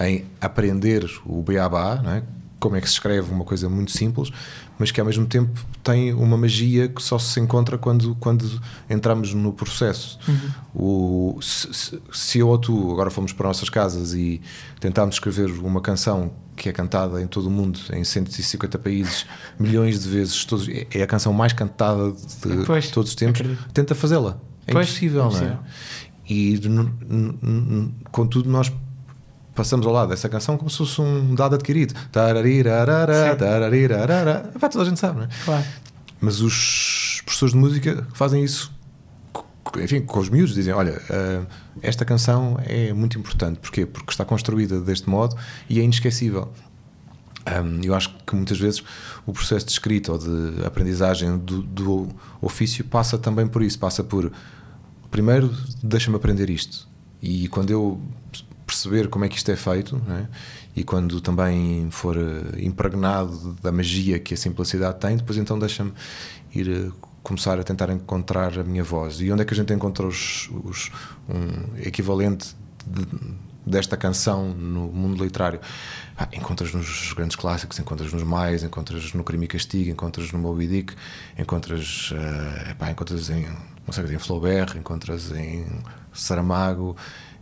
em 0.00 0.24
aprender 0.40 1.08
o 1.24 1.42
beabá, 1.42 2.00
não 2.02 2.10
é? 2.10 2.22
Como 2.58 2.76
é 2.76 2.80
que 2.80 2.86
se 2.86 2.94
escreve 2.94 3.30
uma 3.30 3.44
coisa 3.44 3.68
muito 3.68 3.92
simples, 3.92 4.30
mas 4.78 4.90
que 4.90 5.00
ao 5.00 5.06
mesmo 5.06 5.26
tempo 5.26 5.64
tem 5.82 6.12
uma 6.14 6.36
magia 6.36 6.88
que 6.88 7.02
só 7.02 7.18
se 7.18 7.38
encontra 7.38 7.76
quando, 7.76 8.14
quando 8.16 8.60
entramos 8.88 9.34
no 9.34 9.52
processo. 9.52 10.18
Uhum. 10.26 10.50
O, 10.74 11.42
se, 11.42 12.00
se, 12.12 12.38
eu 12.38 12.48
ou 12.48 12.58
tu 12.58 12.90
agora 12.92 13.10
fomos 13.10 13.32
para 13.32 13.48
nossas 13.48 13.68
casas 13.68 14.14
e 14.14 14.40
tentámos 14.80 15.16
escrever 15.16 15.50
uma 15.50 15.80
canção 15.80 16.32
que 16.56 16.68
é 16.68 16.72
cantada 16.72 17.20
em 17.20 17.26
todo 17.26 17.46
o 17.46 17.50
mundo, 17.50 17.78
em 17.92 18.04
150 18.04 18.78
países, 18.78 19.26
milhões 19.58 20.00
de 20.00 20.08
vezes, 20.08 20.44
todos, 20.44 20.68
é 20.68 21.02
a 21.02 21.06
canção 21.06 21.32
mais 21.32 21.52
cantada 21.52 22.12
de 22.12 22.64
pois, 22.64 22.90
todos 22.90 23.10
os 23.10 23.16
tempos, 23.16 23.40
acredito. 23.40 23.68
tenta 23.72 23.94
fazê-la. 23.94 24.38
É 24.66 24.72
pois, 24.72 24.88
impossível, 24.88 25.30
não 25.30 25.38
é? 25.38 25.58
E 26.26 26.58
contudo, 28.10 28.48
nós 28.48 28.72
passamos 29.54 29.86
ao 29.86 29.92
lado 29.92 30.08
dessa 30.08 30.28
canção 30.28 30.56
como 30.56 30.68
se 30.68 30.78
fosse 30.78 31.00
um 31.00 31.34
dado 31.34 31.54
adquirido. 31.54 31.94
Tararirarara, 32.10 33.36
tararirarara. 33.36 34.50
Vai, 34.56 34.70
toda 34.70 34.84
a 34.84 34.88
gente 34.88 34.98
sabe, 34.98 35.18
não 35.18 35.24
é? 35.24 35.28
Claro. 35.44 35.64
Mas 36.20 36.40
os 36.40 37.22
professores 37.24 37.52
de 37.52 37.58
música 37.58 38.06
fazem 38.14 38.42
isso, 38.42 38.72
enfim, 39.78 40.00
com 40.00 40.18
os 40.18 40.28
miúdos, 40.28 40.54
dizem: 40.54 40.72
Olha, 40.72 40.92
uh, 40.92 41.46
esta 41.82 42.04
canção 42.04 42.58
é 42.64 42.92
muito 42.92 43.18
importante. 43.18 43.58
Porquê? 43.60 43.86
Porque 43.86 44.10
está 44.10 44.24
construída 44.24 44.80
deste 44.80 45.08
modo 45.08 45.36
e 45.68 45.80
é 45.80 45.82
inesquecível. 45.82 46.50
Eu 47.82 47.94
acho 47.94 48.16
que 48.26 48.34
muitas 48.34 48.58
vezes 48.58 48.82
o 49.26 49.32
processo 49.32 49.66
de 49.66 49.72
escrita 49.72 50.12
ou 50.12 50.18
de 50.18 50.64
aprendizagem 50.64 51.36
do, 51.36 51.62
do 51.62 52.08
ofício 52.40 52.82
passa 52.86 53.18
também 53.18 53.46
por 53.46 53.62
isso. 53.62 53.78
Passa 53.78 54.02
por, 54.02 54.32
primeiro, 55.10 55.54
deixa-me 55.82 56.16
aprender 56.16 56.48
isto. 56.48 56.88
E 57.20 57.46
quando 57.48 57.70
eu 57.70 58.00
perceber 58.66 59.08
como 59.08 59.24
é 59.24 59.28
que 59.28 59.36
isto 59.36 59.50
é 59.50 59.56
feito 59.56 60.00
é? 60.08 60.26
e 60.74 60.82
quando 60.82 61.20
também 61.20 61.88
for 61.90 62.16
eh, 62.16 62.62
impregnado 62.62 63.56
da 63.62 63.70
magia 63.70 64.18
que 64.18 64.34
a 64.34 64.36
simplicidade 64.36 64.98
tem, 64.98 65.16
depois 65.16 65.38
então 65.38 65.58
deixa-me 65.58 65.92
ir 66.54 66.68
eh, 66.68 66.90
começar 67.22 67.58
a 67.58 67.62
tentar 67.62 67.90
encontrar 67.90 68.58
a 68.58 68.62
minha 68.62 68.84
voz. 68.84 69.20
E 69.20 69.32
onde 69.32 69.42
é 69.42 69.44
que 69.44 69.54
a 69.54 69.56
gente 69.56 69.72
encontra 69.72 70.06
os, 70.06 70.50
os 70.64 70.90
um 71.28 71.76
equivalente 71.78 72.54
de, 72.86 73.06
desta 73.66 73.96
canção 73.96 74.48
no 74.50 74.88
mundo 74.88 75.24
literário? 75.24 75.60
Ah, 76.16 76.28
encontras 76.32 76.72
nos 76.72 77.12
grandes 77.12 77.36
clássicos, 77.36 77.78
encontras 77.78 78.12
nos 78.12 78.22
mais, 78.22 78.62
encontras 78.62 79.14
no 79.14 79.24
Crime 79.24 79.46
e 79.46 79.48
Castigo, 79.48 79.90
encontras 79.90 80.32
no 80.32 80.38
Moby 80.38 80.66
Dick, 80.66 80.94
encontras, 81.38 82.12
uh, 82.12 82.70
epá, 82.70 82.90
encontras 82.90 83.30
em, 83.30 83.46
não 83.86 83.92
sei, 83.92 84.04
em 84.04 84.18
Flaubert, 84.18 84.76
encontras 84.76 85.32
em 85.32 85.66
Saramago, 86.12 86.96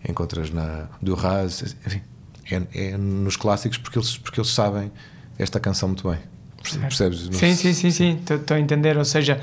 encontras 0.09 0.50
na 0.50 0.88
Duras, 1.00 1.76
enfim, 1.86 2.03
é, 2.50 2.62
é, 2.74 2.96
nos 2.96 3.36
clássicos 3.36 3.78
porque 3.78 3.98
eles, 3.98 4.18
porque 4.18 4.40
eles 4.40 4.50
sabem 4.50 4.90
esta 5.38 5.61
canção 5.61 5.88
muito 5.88 6.09
bem. 6.09 6.18
Percebes? 6.62 7.28
Sim, 7.32 7.55
sim, 7.57 7.72
sim, 7.72 7.90
sim, 7.90 8.20
estou 8.20 8.57
a 8.57 8.61
entender. 8.61 8.96
Ou 8.96 9.05
seja, 9.05 9.40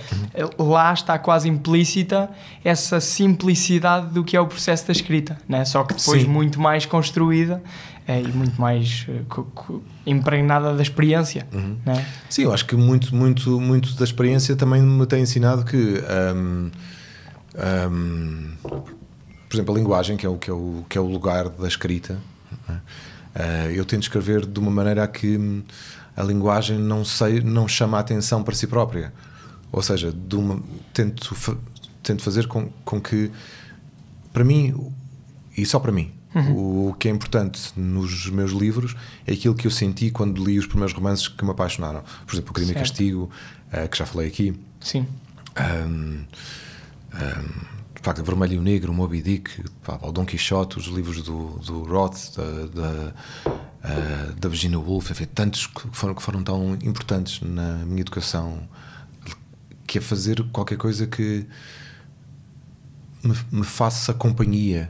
uhum. 0.57 0.69
lá 0.69 0.93
está 0.93 1.19
quase 1.19 1.49
implícita 1.49 2.29
essa 2.63 3.01
simplicidade 3.01 4.13
do 4.13 4.23
que 4.23 4.37
é 4.37 4.41
o 4.41 4.47
processo 4.47 4.87
da 4.87 4.93
escrita, 4.93 5.37
né? 5.47 5.65
só 5.65 5.83
que 5.83 5.95
depois 5.95 6.21
sim. 6.21 6.27
muito 6.27 6.61
mais 6.61 6.85
construída 6.85 7.61
é, 8.07 8.21
e 8.21 8.27
muito 8.29 8.59
mais 8.59 9.05
uh, 9.09 9.81
impregnada 10.05 10.73
da 10.73 10.81
experiência. 10.81 11.45
Uhum. 11.51 11.77
Né? 11.85 12.05
Sim, 12.29 12.43
eu 12.43 12.53
acho 12.53 12.65
que 12.65 12.75
muito, 12.75 13.13
muito, 13.13 13.59
muito 13.59 13.93
da 13.95 14.03
experiência 14.05 14.55
também 14.55 14.81
me 14.81 15.05
tem 15.05 15.21
ensinado 15.21 15.65
que. 15.65 16.01
Um, 16.35 16.71
um, 17.91 18.51
por 19.49 19.55
exemplo, 19.55 19.73
a 19.73 19.77
linguagem, 19.77 20.15
que 20.15 20.25
é 20.25 20.29
o, 20.29 20.37
que 20.37 20.49
é 20.49 20.53
o, 20.53 20.85
que 20.87 20.97
é 20.97 21.01
o 21.01 21.07
lugar 21.07 21.49
da 21.49 21.67
escrita, 21.67 22.19
é? 23.35 23.73
eu 23.73 23.83
tento 23.83 24.03
escrever 24.03 24.45
de 24.45 24.59
uma 24.59 24.69
maneira 24.69 25.03
a 25.03 25.07
que 25.07 25.63
a 26.15 26.21
linguagem 26.23 26.77
não, 26.77 27.03
sei, 27.03 27.41
não 27.41 27.67
chama 27.67 27.97
a 27.97 28.01
atenção 28.01 28.43
para 28.43 28.53
si 28.53 28.67
própria. 28.67 29.11
Ou 29.71 29.81
seja, 29.81 30.13
uma, 30.33 30.61
tento, 30.93 31.35
tento 32.03 32.21
fazer 32.21 32.47
com, 32.47 32.69
com 32.83 32.99
que, 33.01 33.31
para 34.33 34.43
mim, 34.43 34.75
e 35.57 35.65
só 35.65 35.79
para 35.79 35.91
mim, 35.91 36.11
uhum. 36.35 36.89
o 36.89 36.93
que 36.93 37.07
é 37.07 37.11
importante 37.11 37.71
nos 37.75 38.29
meus 38.29 38.51
livros 38.51 38.95
é 39.25 39.33
aquilo 39.33 39.55
que 39.55 39.65
eu 39.65 39.71
senti 39.71 40.11
quando 40.11 40.43
li 40.43 40.59
os 40.59 40.67
primeiros 40.67 40.93
romances 40.93 41.27
que 41.27 41.43
me 41.43 41.51
apaixonaram. 41.51 42.03
Por 42.25 42.35
exemplo, 42.35 42.51
O 42.51 42.53
Crime 42.53 42.71
e 42.71 42.75
Castigo, 42.75 43.29
uh, 43.71 43.87
que 43.87 43.97
já 43.97 44.05
falei 44.05 44.27
aqui. 44.27 44.59
Sim. 44.79 45.07
Um, 45.57 46.23
um, 47.13 47.79
facto, 48.09 48.23
Vermelho 48.23 48.53
e 48.53 48.57
o 48.57 48.61
Negro, 48.61 48.91
o 48.91 48.95
Moby 48.95 49.21
Dick, 49.21 49.63
pá, 49.83 49.99
o 50.01 50.11
Dom 50.11 50.25
Quixote, 50.25 50.77
os 50.77 50.85
livros 50.85 51.21
do, 51.21 51.59
do 51.59 51.83
Roth, 51.83 52.35
da, 52.35 52.81
da, 52.81 53.13
uh, 53.45 54.33
da 54.33 54.49
Virginia 54.49 54.79
Woolf, 54.79 55.11
enfim, 55.11 55.25
tantos 55.25 55.67
que 55.67 55.87
foram, 55.91 56.15
que 56.15 56.21
foram 56.21 56.43
tão 56.43 56.73
importantes 56.83 57.41
na 57.41 57.85
minha 57.85 58.01
educação, 58.01 58.67
que 59.85 59.99
é 59.99 60.01
fazer 60.01 60.43
qualquer 60.51 60.77
coisa 60.77 61.05
que 61.05 61.45
me, 63.23 63.35
me 63.51 63.63
faça 63.63 64.13
companhia. 64.13 64.89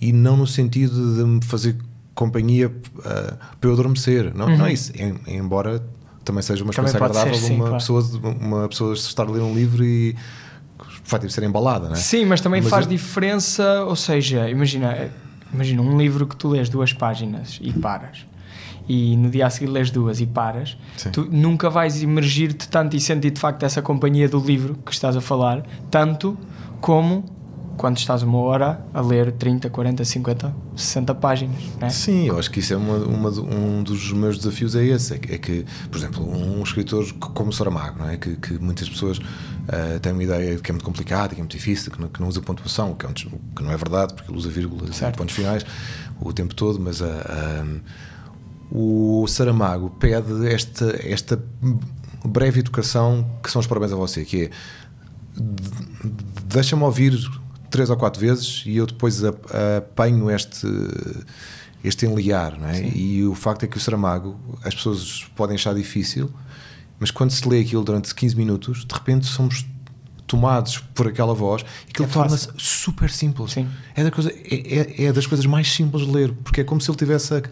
E 0.00 0.12
não 0.12 0.36
no 0.36 0.46
sentido 0.46 1.16
de 1.16 1.24
me 1.24 1.44
fazer 1.44 1.76
companhia 2.14 2.68
uh, 2.68 3.38
para 3.60 3.70
eu 3.70 3.72
adormecer. 3.72 4.34
Não, 4.34 4.46
uhum. 4.46 4.58
não 4.58 4.66
é 4.66 4.72
isso. 4.72 4.92
Em, 4.96 5.18
embora 5.26 5.82
também 6.24 6.42
seja 6.42 6.62
uma 6.62 6.70
experiência 6.70 6.98
agradável 6.98 7.34
ser, 7.34 7.46
sim, 7.46 7.54
uma, 7.54 7.66
claro. 7.66 7.78
pessoa, 7.78 8.02
uma 8.40 8.68
pessoa 8.68 8.94
estar 8.94 9.26
a 9.26 9.30
ler 9.30 9.42
um 9.42 9.54
livro 9.54 9.84
e 9.84 10.16
facto 11.04 11.26
de 11.26 11.32
ser 11.32 11.44
embalada, 11.44 11.86
não 11.86 11.94
é? 11.94 11.98
Sim, 11.98 12.24
mas 12.24 12.40
também 12.40 12.60
mas 12.60 12.70
faz 12.70 12.86
eu... 12.86 12.90
diferença, 12.90 13.84
ou 13.84 13.96
seja, 13.96 14.48
imagina, 14.48 15.10
imagina 15.52 15.82
um 15.82 15.98
livro 15.98 16.26
que 16.26 16.36
tu 16.36 16.48
lês 16.48 16.68
duas 16.68 16.92
páginas 16.92 17.58
e 17.62 17.72
paras. 17.72 18.26
E 18.88 19.16
no 19.16 19.30
dia 19.30 19.46
a 19.46 19.50
seguir 19.50 19.70
lês 19.70 19.90
duas 19.90 20.20
e 20.20 20.26
paras, 20.26 20.76
Sim. 20.96 21.10
tu 21.10 21.28
nunca 21.30 21.70
vais 21.70 22.02
imergir-te 22.02 22.68
tanto 22.68 22.96
e 22.96 23.00
sentir 23.00 23.30
de 23.30 23.40
facto 23.40 23.62
essa 23.62 23.80
companhia 23.80 24.28
do 24.28 24.40
livro 24.40 24.76
que 24.84 24.92
estás 24.92 25.16
a 25.16 25.20
falar, 25.20 25.62
tanto 25.90 26.36
como 26.80 27.24
quando 27.76 27.98
estás 27.98 28.22
uma 28.22 28.38
hora 28.38 28.84
a 28.92 29.00
ler 29.00 29.32
30, 29.32 29.70
40, 29.70 30.04
50, 30.04 30.54
60 30.76 31.14
páginas. 31.14 31.56
Né? 31.80 31.90
Sim, 31.90 32.28
eu 32.28 32.38
acho 32.38 32.50
que 32.50 32.60
isso 32.60 32.74
é 32.74 32.76
uma, 32.76 32.96
uma, 32.96 33.30
um 33.30 33.82
dos 33.82 34.12
meus 34.12 34.38
desafios 34.38 34.76
é 34.76 34.84
esse, 34.84 35.14
é 35.14 35.18
que, 35.18 35.34
é 35.34 35.38
que 35.38 35.66
por 35.90 35.98
exemplo, 35.98 36.28
um 36.28 36.62
escritor 36.62 37.10
como 37.14 37.52
Saramago, 37.52 37.98
não 37.98 38.10
é? 38.10 38.16
que, 38.16 38.36
que 38.36 38.54
muitas 38.58 38.88
pessoas 38.88 39.18
uh, 39.18 40.00
têm 40.00 40.12
uma 40.12 40.22
ideia 40.22 40.56
de 40.56 40.62
que 40.62 40.70
é 40.70 40.72
muito 40.72 40.84
complicado, 40.84 41.30
que 41.30 41.36
é 41.36 41.38
muito 41.38 41.56
difícil, 41.56 41.90
que 41.90 42.00
não, 42.00 42.08
que 42.08 42.20
não 42.20 42.28
usa 42.28 42.40
pontuação, 42.40 42.94
que, 42.94 43.06
é 43.06 43.08
um, 43.08 43.12
que 43.12 43.62
não 43.62 43.72
é 43.72 43.76
verdade, 43.76 44.14
porque 44.14 44.30
ele 44.30 44.38
usa 44.38 44.50
vírgulas 44.50 45.00
e 45.00 45.12
pontos 45.12 45.34
finais 45.34 45.64
o 46.20 46.32
tempo 46.32 46.54
todo, 46.54 46.78
mas 46.78 47.00
uh, 47.00 47.04
eh, 47.04 47.80
o 48.70 49.26
Saramago 49.26 49.90
pede 49.90 50.46
esta, 50.46 50.96
esta 51.02 51.42
breve 52.24 52.60
educação 52.60 53.28
que 53.42 53.50
são 53.50 53.58
os 53.58 53.66
parabéns 53.66 53.92
a 53.92 53.96
você, 53.96 54.24
que 54.24 54.44
é 54.44 54.50
deixa-me 56.44 56.82
ouvir 56.82 57.18
três 57.72 57.90
ou 57.90 57.96
quatro 57.96 58.20
vezes 58.20 58.62
e 58.66 58.76
eu 58.76 58.86
depois 58.86 59.22
apanho 59.24 60.30
este 60.30 60.66
este 61.84 62.06
enliar, 62.06 62.58
não 62.60 62.68
é? 62.68 62.74
Sim. 62.74 62.92
E 62.94 63.24
o 63.24 63.34
facto 63.34 63.64
é 63.64 63.66
que 63.66 63.76
o 63.76 63.80
Saramago, 63.80 64.38
as 64.62 64.72
pessoas 64.72 65.26
podem 65.34 65.56
achar 65.56 65.74
difícil, 65.74 66.30
mas 67.00 67.10
quando 67.10 67.32
se 67.32 67.48
lê 67.48 67.60
aquilo 67.60 67.82
durante 67.82 68.14
15 68.14 68.36
minutos, 68.36 68.84
de 68.84 68.94
repente 68.94 69.26
somos 69.26 69.66
tomados 70.24 70.78
por 70.94 71.08
aquela 71.08 71.34
voz 71.34 71.62
e 71.86 71.90
aquilo 71.90 72.08
é 72.08 72.10
torna-se 72.10 72.48
super 72.56 73.10
simples. 73.10 73.52
Sim. 73.52 73.68
É, 73.94 74.04
da 74.04 74.10
coisa, 74.10 74.30
é, 74.30 75.02
é, 75.02 75.04
é, 75.06 75.12
das 75.12 75.26
coisas 75.26 75.44
mais 75.44 75.70
simples 75.70 76.06
de 76.06 76.12
ler, 76.12 76.32
porque 76.44 76.60
é 76.60 76.64
como 76.64 76.80
se 76.80 76.90
ele 76.90 76.96
tivesse 76.96 77.34
a, 77.34 77.42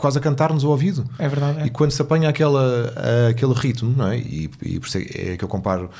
quase 0.00 0.18
a 0.18 0.20
cantar-nos 0.20 0.64
ao 0.64 0.70
ouvido. 0.70 1.04
É 1.18 1.28
verdade. 1.28 1.60
É. 1.60 1.66
E 1.66 1.70
quando 1.70 1.90
se 1.90 2.00
apanha 2.00 2.28
aquela, 2.28 2.92
aquele 3.28 3.52
ritmo, 3.52 3.94
não 3.94 4.08
é? 4.08 4.18
E, 4.18 4.50
e 4.62 4.80
é, 4.94 5.32
é 5.32 5.36
que 5.36 5.44
eu 5.44 5.48
comparo 5.48 5.90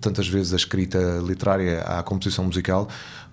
tantas 0.00 0.26
vezes 0.26 0.52
a 0.52 0.56
escrita 0.56 0.98
literária 1.24 1.82
à 1.82 2.02
composição 2.02 2.44
musical, 2.44 2.88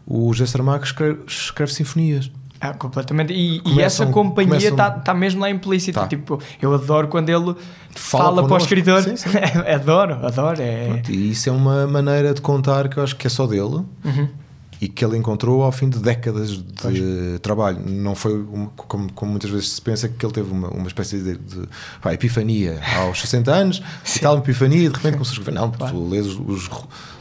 o 0.05 0.31
Saramago 0.33 0.83
escreve, 0.83 1.23
escreve 1.27 1.73
sinfonias. 1.73 2.31
Ah, 2.61 2.73
completamente. 2.73 3.33
E, 3.33 3.59
começam, 3.59 3.79
e 3.79 3.83
essa 3.83 4.05
companhia 4.05 4.69
está 4.69 4.91
tá 4.91 5.13
mesmo 5.13 5.41
lá 5.41 5.49
implícita. 5.49 6.01
Tá. 6.01 6.07
Tipo, 6.07 6.39
eu 6.61 6.73
adoro 6.73 7.07
quando 7.07 7.29
ele 7.29 7.55
fala, 7.95 8.23
fala 8.25 8.47
para 8.47 8.53
o 8.53 8.57
escritor. 8.57 9.01
Sim, 9.01 9.17
sim. 9.17 9.29
adoro, 9.73 10.25
adoro. 10.25 10.61
É... 10.61 10.87
Pronto, 10.87 11.11
e 11.11 11.31
isso 11.31 11.49
é 11.49 11.51
uma 11.51 11.85
maneira 11.87 12.33
de 12.33 12.41
contar 12.41 12.87
que 12.87 12.97
eu 12.97 13.03
acho 13.03 13.15
que 13.15 13.27
é 13.27 13.29
só 13.29 13.45
dele. 13.45 13.83
Uhum 14.03 14.44
e 14.85 14.87
que 14.87 15.03
ele 15.03 15.17
encontrou 15.17 15.63
ao 15.63 15.71
fim 15.71 15.89
de 15.89 15.97
décadas 15.97 16.51
de 16.51 16.63
pois. 16.79 16.99
trabalho. 17.41 17.79
Não 17.89 18.13
foi 18.13 18.39
uma, 18.39 18.67
como, 18.75 19.11
como, 19.13 19.31
muitas 19.31 19.49
vezes 19.49 19.69
se 19.69 19.81
pensa 19.81 20.07
que 20.07 20.23
ele 20.23 20.33
teve 20.33 20.51
uma, 20.51 20.69
uma 20.69 20.87
espécie 20.87 21.17
de, 21.17 21.37
de 21.37 21.67
pá, 21.99 22.13
epifania 22.13 22.79
aos 22.97 23.19
60 23.21 23.51
anos 23.51 23.81
e 24.15 24.19
tal, 24.19 24.37
epifania 24.37 24.85
e 24.85 24.89
de 24.89 24.95
repente 24.95 25.13
começou 25.13 25.31
a 25.31 25.37
escrever. 25.39 25.59
Não, 25.59 25.71
claro. 25.71 25.91
tu 25.91 26.07
lês 26.07 26.27
os, 26.27 26.37
os, 26.37 26.69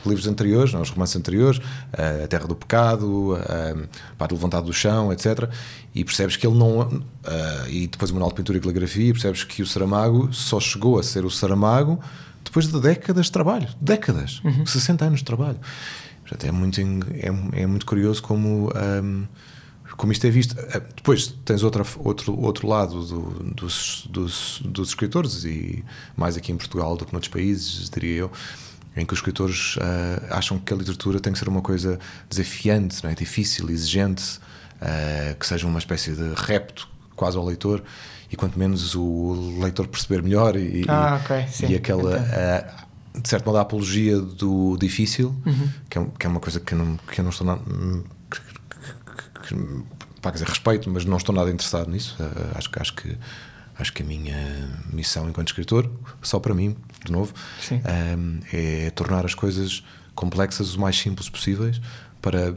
livros 0.05 0.27
anteriores, 0.27 0.75
não, 0.75 0.83
os 0.83 0.91
romances 0.91 1.17
anteriores, 1.17 1.59
uh, 1.59 2.25
A 2.25 2.29
Terra 2.29 2.47
do 2.47 2.55
Pecado, 2.55 3.33
uh, 3.33 3.89
Pá, 4.19 4.27
de 4.27 4.35
Levantado 4.35 4.67
do 4.67 4.73
Chão, 4.73 5.11
etc. 5.11 5.49
E 5.95 6.05
percebes 6.05 6.37
que 6.37 6.47
ele 6.47 6.59
não. 6.59 6.81
Uh, 6.81 7.03
e 7.69 7.87
depois 7.87 8.11
o 8.11 8.15
Manual 8.15 8.29
de 8.29 8.37
Pintura 8.37 8.59
e 8.59 8.61
Caligrafia, 8.61 9.13
percebes 9.13 9.43
que 9.43 9.63
o 9.63 9.67
Saramago 9.67 10.31
só 10.35 10.61
chegou 10.61 10.99
a 10.99 11.03
ser 11.03 11.25
o 11.25 11.31
Saramago 11.31 11.99
depois 12.45 12.69
de 12.69 12.79
décadas 12.79 13.27
de 13.27 13.33
trabalho. 13.33 13.69
Décadas. 13.81 14.43
Uhum. 14.45 14.67
60 14.67 15.05
anos 15.07 15.19
de 15.21 15.25
trabalho. 15.25 15.59
Portanto, 16.25 16.45
é 16.47 16.51
muito, 16.51 16.81
é, 16.81 17.61
é 17.63 17.67
muito 17.67 17.85
curioso 17.85 18.23
como, 18.23 18.71
um, 19.03 19.27
como 19.97 20.11
isto 20.11 20.27
é 20.27 20.31
visto. 20.31 20.57
Ah, 20.73 20.81
depois 20.81 21.27
tens 21.45 21.63
outra, 21.63 21.85
outro, 21.99 22.39
outro 22.41 22.67
lado 22.67 23.05
do, 23.05 23.21
dos, 23.53 24.07
dos, 24.09 24.63
dos 24.65 24.89
escritores, 24.89 25.45
e 25.45 25.85
mais 26.17 26.37
aqui 26.37 26.51
em 26.51 26.57
Portugal 26.57 26.97
do 26.97 27.05
que 27.05 27.13
noutros 27.13 27.31
países, 27.31 27.91
diria 27.91 28.17
eu, 28.21 28.33
em 28.97 29.05
que 29.05 29.13
os 29.13 29.19
escritores 29.19 29.77
uh, 29.77 29.81
acham 30.31 30.59
que 30.59 30.73
a 30.73 30.77
literatura 30.77 31.21
tem 31.21 31.33
que 31.33 31.39
ser 31.39 31.49
uma 31.49 31.61
coisa 31.61 31.99
desafiante, 32.29 33.03
não 33.05 33.11
é? 33.11 33.15
difícil, 33.15 33.69
exigente, 33.69 34.39
uh, 34.81 35.35
que 35.39 35.47
seja 35.47 35.67
uma 35.67 35.79
espécie 35.79 36.13
de 36.13 36.33
repto 36.37 36.89
quase 37.15 37.37
ao 37.37 37.45
leitor 37.45 37.83
e 38.31 38.37
quanto 38.37 38.59
menos 38.59 38.95
o 38.95 39.59
leitor 39.61 39.87
perceber 39.87 40.23
melhor 40.23 40.57
e, 40.57 40.85
ah, 40.89 41.21
okay, 41.23 41.47
sim, 41.49 41.69
e 41.69 41.77
aquela 41.77 42.19
de 43.21 43.29
certo 43.29 43.47
modo, 43.47 43.59
a 43.59 43.61
apologia 43.63 44.19
do 44.19 44.77
difícil, 44.77 45.35
uhum. 45.47 45.71
que, 45.89 45.99
é, 45.99 46.07
que, 46.19 46.27
é, 46.27 46.29
uma 46.29 46.41
coisa 46.41 46.59
que 46.59 46.75
eu 46.75 46.79
não, 46.79 46.97
que 46.97 47.21
eu 47.21 47.23
não 47.23 47.31
estou 47.31 47.47
nada. 47.47 47.63
Que, 48.31 49.55
que, 49.55 49.85
para 50.21 50.33
dizer, 50.33 50.49
respeito, 50.49 50.91
mas 50.91 51.05
não 51.05 51.17
estou 51.17 51.35
nada 51.35 51.51
interessado 51.51 51.91
nisso. 51.91 52.17
Uh, 52.19 52.59
acho, 52.59 52.71
acho, 52.77 52.95
que, 52.95 53.17
acho 53.79 53.93
que 53.93 54.03
a 54.03 54.07
minha 54.07 54.83
missão 54.93 55.29
enquanto 55.29 55.49
escritor, 55.49 55.91
só 56.23 56.41
para 56.41 56.55
mim, 56.55 56.77
de 57.05 57.13
novo, 57.13 57.33
uh, 57.33 58.45
é 58.53 58.91
tornar 58.91 59.25
as 59.25 59.35
coisas 59.35 59.85
complexas 60.15 60.75
o 60.75 60.81
mais 60.81 60.99
simples 60.99 61.29
possíveis 61.29 61.81
para 62.23 62.57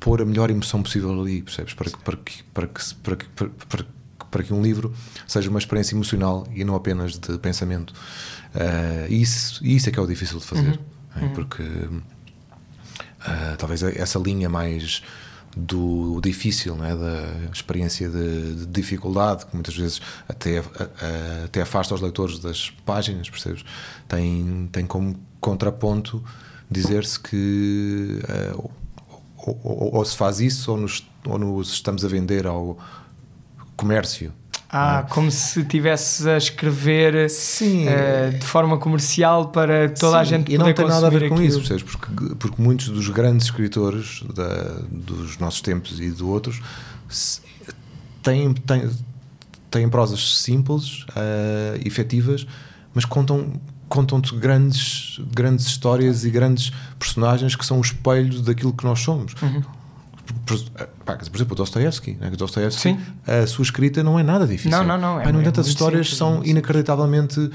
pôr 0.00 0.22
a 0.22 0.24
melhor 0.24 0.50
emoção 0.50 0.82
possível 0.82 1.20
ali, 1.20 1.42
percebes? 1.42 1.74
Para, 1.74 1.90
para, 1.90 2.16
que, 2.16 2.42
para, 2.44 2.66
que, 2.66 2.94
para, 2.94 3.16
que, 3.16 3.26
para, 3.28 3.48
para, 3.68 3.86
para 4.30 4.42
que 4.42 4.52
um 4.52 4.62
livro 4.62 4.94
seja 5.26 5.50
uma 5.50 5.58
experiência 5.58 5.94
emocional 5.94 6.46
e 6.54 6.64
não 6.64 6.74
apenas 6.74 7.18
de 7.18 7.38
pensamento. 7.38 7.92
Uh, 8.54 9.12
isso, 9.12 9.64
isso 9.64 9.88
é 9.88 9.92
que 9.92 9.98
é 9.98 10.02
o 10.02 10.06
difícil 10.06 10.38
de 10.38 10.44
fazer, 10.44 10.80
uhum. 11.16 11.26
é? 11.26 11.28
porque 11.34 11.62
uh, 11.62 11.98
talvez 13.58 13.82
essa 13.82 14.18
linha 14.18 14.48
mais 14.48 15.02
do 15.56 16.20
difícil, 16.20 16.76
é? 16.84 16.94
da 16.94 17.52
experiência 17.52 18.08
de, 18.08 18.54
de, 18.54 18.66
dificuldade, 18.66 19.46
que 19.46 19.54
muitas 19.54 19.76
vezes 19.76 20.00
até, 20.28 20.62
até 21.44 21.62
afasta 21.62 21.94
os 21.94 22.00
leitores 22.00 22.38
das 22.38 22.70
páginas, 22.84 23.28
percebes? 23.28 23.64
Tem, 24.06 24.68
tem 24.72 24.86
como 24.86 25.18
contraponto 25.40 26.22
dizer-se 26.70 27.18
que 27.18 28.20
uh, 28.54 28.70
ou, 29.36 29.60
ou, 29.62 29.94
ou, 29.96 30.04
se 30.04 30.16
faz 30.16 30.40
isso 30.40 30.70
ou 30.70 30.76
nos, 30.76 31.08
ou 31.24 31.38
nos 31.38 31.72
estamos 31.72 32.04
a 32.04 32.08
vender 32.08 32.46
ao 32.46 32.78
comércio 33.76 34.32
ah, 34.70 35.04
é? 35.04 35.10
como 35.10 35.30
se 35.30 35.60
estivesses 35.60 36.26
a 36.26 36.36
escrever 36.36 37.14
uh, 37.14 38.38
de 38.38 38.44
forma 38.44 38.76
comercial 38.76 39.48
para 39.48 39.88
toda 39.88 40.12
Sim, 40.12 40.18
a 40.18 40.24
gente 40.24 40.44
poder 40.44 40.54
E 40.54 40.58
não 40.58 40.72
tem 40.74 40.86
nada 40.86 41.06
a 41.06 41.10
ver 41.10 41.28
com 41.28 41.34
aquilo. 41.36 41.48
isso, 41.48 41.58
percebes? 41.58 41.82
Porque, 41.82 42.34
porque 42.34 42.62
muitos 42.62 42.88
dos 42.90 43.08
grandes 43.08 43.46
escritores 43.46 44.22
da, 44.34 44.82
dos 44.90 45.38
nossos 45.38 45.62
tempos 45.62 45.98
e 46.00 46.10
de 46.10 46.22
outros 46.22 46.60
têm, 48.22 48.52
têm, 48.52 48.90
têm 49.70 49.88
prosas 49.88 50.38
simples, 50.38 51.04
uh, 51.10 51.80
efetivas, 51.84 52.46
mas 52.94 53.04
contam 53.04 53.52
contam-te 53.88 54.36
grandes, 54.36 55.18
grandes 55.34 55.64
histórias 55.64 56.22
e 56.22 56.28
grandes 56.28 56.70
personagens 56.98 57.56
que 57.56 57.64
são 57.64 57.78
o 57.78 57.80
espelho 57.80 58.42
daquilo 58.42 58.70
que 58.74 58.84
nós 58.84 59.00
somos. 59.00 59.32
Uhum 59.40 59.62
por, 60.44 60.58
pá, 61.04 61.16
por 61.16 61.36
exemplo, 61.36 61.52
o 61.52 61.56
Dostoevsky, 61.56 62.16
né? 62.20 62.30
Dostoevsky 62.30 62.98
a 63.26 63.46
sua 63.46 63.62
escrita 63.62 64.02
não 64.02 64.18
é 64.18 64.22
nada 64.22 64.46
difícil. 64.46 64.70
Não, 64.70 64.84
não, 64.84 64.98
não. 64.98 65.20
É, 65.20 65.32
no 65.32 65.40
entanto, 65.40 65.60
as 65.60 65.66
histórias 65.66 66.08
simples, 66.08 66.18
são 66.18 66.44
inacreditavelmente 66.44 67.50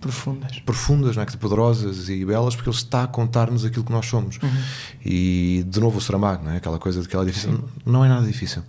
profundas, 0.00 0.58
profundas 0.60 1.16
não 1.16 1.22
é? 1.22 1.26
poderosas 1.26 2.08
e 2.08 2.24
belas, 2.24 2.56
porque 2.56 2.70
ele 2.70 2.76
está 2.76 3.04
a 3.04 3.06
contar-nos 3.06 3.64
aquilo 3.64 3.84
que 3.84 3.92
nós 3.92 4.06
somos. 4.06 4.38
Uhum. 4.42 4.50
E, 5.04 5.64
de 5.68 5.78
novo, 5.78 5.98
o 5.98 6.00
Saramago, 6.00 6.44
não 6.44 6.52
é? 6.52 6.56
aquela 6.56 6.78
coisa 6.78 7.02
de 7.02 7.08
que 7.08 7.14
ela 7.14 7.24
é 7.24 7.28
difícil. 7.28 7.52
Sim. 7.52 7.64
Não 7.84 8.04
é 8.04 8.08
nada 8.08 8.26
difícil. 8.26 8.62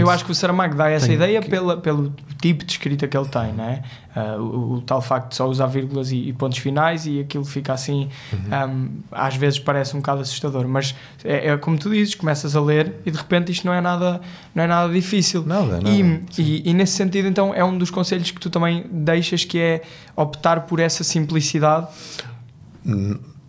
Eu 0.00 0.10
acho 0.10 0.24
que 0.24 0.32
o 0.32 0.34
Saramago 0.34 0.74
dá 0.74 0.90
essa 0.90 1.12
ideia 1.12 1.40
que... 1.40 1.48
pela, 1.48 1.76
pelo 1.76 2.12
tipo 2.40 2.64
de 2.64 2.72
escrita 2.72 3.06
que 3.06 3.16
ele 3.16 3.28
tem, 3.28 3.52
não 3.52 3.64
é? 3.64 3.82
Uh, 4.16 4.42
o, 4.42 4.72
o, 4.74 4.80
tal 4.80 5.00
facto 5.00 5.30
de 5.30 5.36
só 5.36 5.46
usar 5.46 5.66
vírgulas 5.66 6.10
e, 6.10 6.16
e 6.16 6.32
pontos 6.32 6.58
finais 6.58 7.06
e 7.06 7.20
aquilo 7.20 7.44
fica 7.44 7.72
assim, 7.72 8.08
uhum. 8.32 8.68
um, 8.68 8.88
às 9.12 9.36
vezes 9.36 9.58
parece 9.58 9.94
um 9.94 10.00
bocado 10.00 10.22
assustador, 10.22 10.66
mas 10.66 10.96
é, 11.22 11.50
é, 11.50 11.56
como 11.56 11.78
tu 11.78 11.90
dizes, 11.90 12.14
começas 12.14 12.56
a 12.56 12.60
ler 12.60 12.94
e 13.04 13.10
de 13.10 13.16
repente 13.16 13.52
isto 13.52 13.64
não 13.66 13.72
é 13.72 13.80
nada, 13.80 14.20
não 14.52 14.64
é 14.64 14.66
nada 14.66 14.92
difícil. 14.92 15.44
Nada, 15.46 15.80
nada. 15.80 15.88
E, 15.88 16.24
e, 16.38 16.70
e, 16.70 16.74
nesse 16.74 16.94
sentido, 16.94 17.28
então, 17.28 17.54
é 17.54 17.62
um 17.62 17.76
dos 17.78 17.90
conselhos 17.90 18.30
que 18.32 18.40
tu 18.40 18.50
também 18.50 18.84
deixas 18.90 19.44
que 19.44 19.58
é 19.58 19.82
optar 20.16 20.62
por 20.62 20.80
essa 20.80 21.04
simplicidade? 21.04 21.86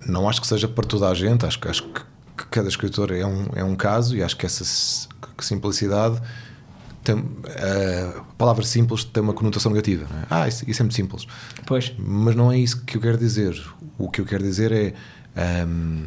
Não 0.06 0.30
acho 0.30 0.42
que 0.42 0.48
seja 0.48 0.68
para 0.68 0.86
toda 0.86 1.10
a 1.10 1.14
gente, 1.16 1.46
acho, 1.46 1.60
acho 1.68 1.84
que 1.84 2.02
cada 2.46 2.68
escritor 2.68 3.12
é 3.12 3.26
um, 3.26 3.46
é 3.56 3.64
um 3.64 3.76
caso 3.76 4.16
e 4.16 4.24
acho 4.24 4.38
que 4.38 4.46
essa 4.46 4.64
simplicidade 5.40 6.22
tem, 7.04 7.18
a 7.18 8.22
palavra 8.38 8.66
simples 8.66 9.04
tem 9.04 9.24
uma 9.24 9.34
conotação 9.34 9.72
negativa. 9.72 10.06
É? 10.14 10.26
Ah, 10.30 10.48
isso, 10.48 10.70
isso, 10.70 10.82
é 10.82 10.84
muito 10.84 10.96
simples. 10.96 11.26
Pois. 11.66 11.94
Mas 11.98 12.36
não 12.36 12.52
é 12.52 12.58
isso 12.58 12.84
que 12.84 12.98
eu 12.98 13.02
quero 13.02 13.18
dizer. 13.18 13.60
O 13.98 14.10
que 14.10 14.20
eu 14.20 14.26
quero 14.26 14.44
dizer 14.44 14.72
é 14.72 14.94
um, 15.66 16.06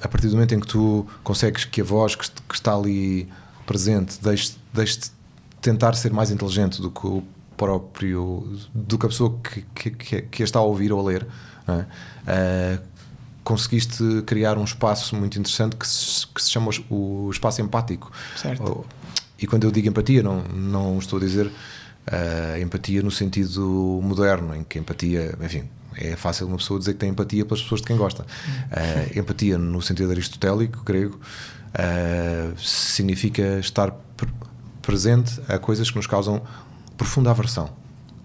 a 0.00 0.08
partir 0.08 0.28
do 0.28 0.34
momento 0.34 0.54
em 0.54 0.60
que 0.60 0.66
tu 0.66 1.06
consegues 1.22 1.64
que 1.64 1.80
a 1.80 1.84
voz 1.84 2.14
que, 2.14 2.30
que 2.30 2.54
está 2.54 2.74
ali 2.74 3.28
presente 3.66 4.18
deixe, 4.22 4.56
deixe 4.72 5.00
de 5.00 5.10
tentar 5.60 5.94
ser 5.94 6.12
mais 6.12 6.30
inteligente 6.30 6.80
do 6.80 6.90
que 6.90 7.06
o 7.06 7.22
próprio 7.56 8.48
do 8.72 8.96
que 8.96 9.04
a 9.04 9.08
pessoa 9.08 9.38
que, 9.74 9.90
que, 9.90 10.22
que 10.22 10.42
a 10.42 10.44
está 10.44 10.60
a 10.60 10.62
ouvir 10.62 10.92
ou 10.92 11.00
a 11.00 11.02
ler. 11.02 11.26
É? 11.66 12.78
Uh, 12.78 12.97
conseguiste 13.48 14.04
criar 14.26 14.58
um 14.58 14.64
espaço 14.64 15.16
muito 15.16 15.38
interessante 15.38 15.74
que 15.74 15.88
se, 15.88 16.26
que 16.26 16.42
se 16.42 16.50
chama 16.50 16.70
o 16.90 17.30
espaço 17.32 17.62
empático. 17.62 18.12
Certo. 18.36 18.84
E 19.38 19.46
quando 19.46 19.64
eu 19.64 19.70
digo 19.70 19.88
empatia, 19.88 20.22
não, 20.22 20.42
não 20.42 20.98
estou 20.98 21.18
a 21.18 21.22
dizer 21.22 21.46
uh, 21.46 22.62
empatia 22.62 23.02
no 23.02 23.10
sentido 23.10 24.00
moderno, 24.02 24.54
em 24.54 24.62
que 24.62 24.78
empatia, 24.78 25.34
enfim, 25.40 25.64
é 25.96 26.14
fácil 26.14 26.46
uma 26.46 26.58
pessoa 26.58 26.78
dizer 26.78 26.92
que 26.92 26.98
tem 26.98 27.08
empatia 27.08 27.42
pelas 27.46 27.62
pessoas 27.62 27.80
de 27.80 27.86
quem 27.86 27.96
gosta. 27.96 28.22
Uh, 28.22 29.18
empatia, 29.18 29.56
no 29.56 29.80
sentido 29.80 30.10
aristotélico, 30.10 30.84
grego, 30.84 31.18
uh, 31.18 32.58
significa 32.60 33.58
estar 33.60 33.94
presente 34.82 35.40
a 35.48 35.58
coisas 35.58 35.90
que 35.90 35.96
nos 35.96 36.06
causam 36.06 36.42
profunda 36.98 37.30
aversão. 37.30 37.70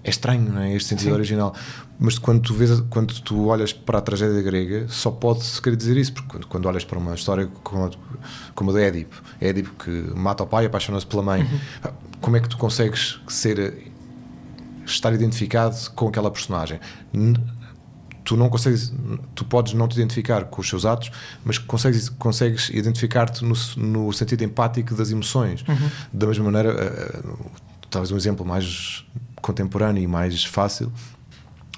É 0.04 0.10
estranho, 0.10 0.52
não 0.52 0.62
é? 0.62 0.76
Este 0.76 0.90
sentido 0.90 1.08
Sim. 1.08 1.14
original. 1.14 1.56
Mas 2.04 2.20
quando 2.20 2.42
tu, 2.42 2.54
vês, 2.54 2.82
quando 2.90 3.14
tu 3.22 3.46
olhas 3.48 3.72
para 3.72 4.00
a 4.00 4.02
tragédia 4.02 4.42
grega, 4.42 4.88
só 4.90 5.10
pode-se 5.10 5.62
querer 5.62 5.78
dizer 5.78 5.96
isso, 5.96 6.12
porque 6.12 6.28
quando, 6.28 6.48
quando, 6.48 6.66
olhas 6.66 6.84
para 6.84 7.00
uma 7.00 7.16
história 7.16 7.48
como 7.64 7.86
a, 7.86 7.92
como 8.54 8.72
a 8.72 8.74
de 8.74 8.82
Édipo, 8.82 9.24
Édipo 9.40 9.72
que 9.82 9.90
mata 10.14 10.44
o 10.44 10.46
pai 10.46 10.66
e 10.66 10.68
apaixona-se 10.68 11.08
pela 11.08 11.24
mãe, 11.24 11.44
uhum. 11.44 11.92
como 12.20 12.36
é 12.36 12.42
que 12.42 12.50
tu 12.50 12.58
consegues 12.58 13.22
ser 13.30 13.90
estar 14.86 15.14
identificado 15.14 15.78
com 15.92 16.10
aquela 16.10 16.30
personagem? 16.30 16.78
Tu 18.26 18.36
não 18.36 18.50
consegues, 18.50 18.94
tu 19.34 19.46
podes 19.46 19.72
não 19.72 19.88
te 19.88 19.94
identificar 19.94 20.44
com 20.44 20.60
os 20.60 20.68
seus 20.68 20.86
atos, 20.86 21.10
mas 21.46 21.58
consegues, 21.58 22.10
consegues 22.10 22.68
identificar-te 22.68 23.46
no, 23.46 23.56
no 23.78 24.12
sentido 24.12 24.44
empático 24.44 24.94
das 24.94 25.10
emoções. 25.10 25.64
Uhum. 25.66 25.90
Da 26.12 26.28
mesma 26.28 26.52
maneira, 26.52 26.70
eh, 26.70 27.24
talvez 27.90 28.12
um 28.12 28.18
exemplo 28.18 28.46
mais 28.46 29.06
contemporâneo 29.42 30.04
e 30.04 30.08
mais 30.08 30.44
fácil 30.44 30.92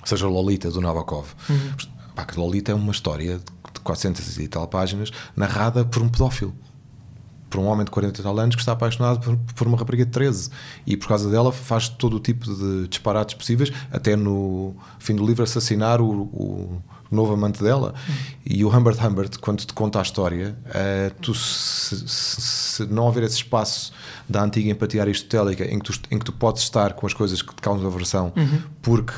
seja 0.06 0.28
Lolita 0.28 0.70
do 0.70 0.80
Nabokov. 0.82 1.28
Uhum. 1.50 1.72
Pá, 2.16 2.26
Lolita 2.38 2.72
é 2.72 2.76
uma 2.76 2.92
história 2.92 3.40
de 3.74 3.82
400 3.82 4.38
e 4.40 4.48
tal 4.48 4.68
páginas 4.68 5.12
narrada 5.36 5.84
por 5.84 6.02
um 6.02 6.10
pedófilo. 6.10 6.54
Por 7.50 7.60
um 7.60 7.68
homem 7.68 7.86
de 7.86 7.92
40 7.92 8.20
e 8.20 8.24
tal 8.24 8.38
anos 8.38 8.56
que 8.56 8.62
está 8.62 8.72
apaixonado 8.72 9.20
por, 9.20 9.38
por, 9.54 9.68
uma 9.68 9.78
rapariga 9.78 10.04
de 10.04 10.12
13 10.12 10.50
e 10.86 10.98
por 10.98 11.08
causa 11.08 11.30
dela 11.30 11.52
faz 11.52 11.88
todo 11.88 12.18
o 12.18 12.20
tipo 12.20 12.54
de 12.54 12.88
disparates 12.88 13.36
possíveis, 13.36 13.72
até 13.92 14.16
no 14.16 14.76
fim 15.00 15.16
do 15.16 15.26
livro 15.26 15.44
assassinar 15.44 16.02
o, 16.02 16.24
o 16.24 16.82
novo 17.12 17.34
amante 17.34 17.64
dela. 17.64 17.94
Uhum. 18.08 18.16
E 18.46 18.66
o 18.66 18.76
Humbert 18.76 18.98
Humbert, 19.04 19.40
quando 19.40 19.64
te 19.64 19.74
conta 19.74 20.00
a 20.00 20.02
história, 20.02 20.58
uh, 20.68 21.14
tu, 21.22 21.34
se, 21.34 22.08
se, 22.08 22.42
se, 22.42 22.86
não 22.88 23.06
houver 23.06 23.24
esse 23.24 23.38
espaço 23.38 23.94
da 24.28 24.44
antiga 24.44 24.70
empatia 24.70 25.02
aristotélica 25.02 25.66
em 25.66 25.80
que 25.80 25.86
tu, 25.86 26.00
em 26.12 26.20
que 26.20 26.26
tu 26.26 26.34
podes 26.34 26.64
estar 26.64 26.94
com 26.94 27.06
as 27.06 27.14
coisas 27.14 27.42
que 27.42 27.54
te 27.56 27.62
causam 27.62 27.88
aversão, 27.88 28.34
uhum. 28.36 28.62
porque 28.82 29.14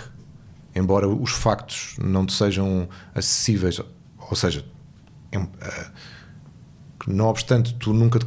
embora 0.78 1.07
os 1.07 1.32
factos 1.32 1.95
não 2.01 2.25
te 2.25 2.34
sejam 2.34 2.88
acessíveis, 3.13 3.80
ou 4.30 4.36
seja, 4.36 4.63
em, 5.32 5.39
uh, 5.39 5.49
não 7.07 7.28
obstante 7.28 7.73
tu 7.75 7.93
nunca 7.93 8.19
te, 8.19 8.25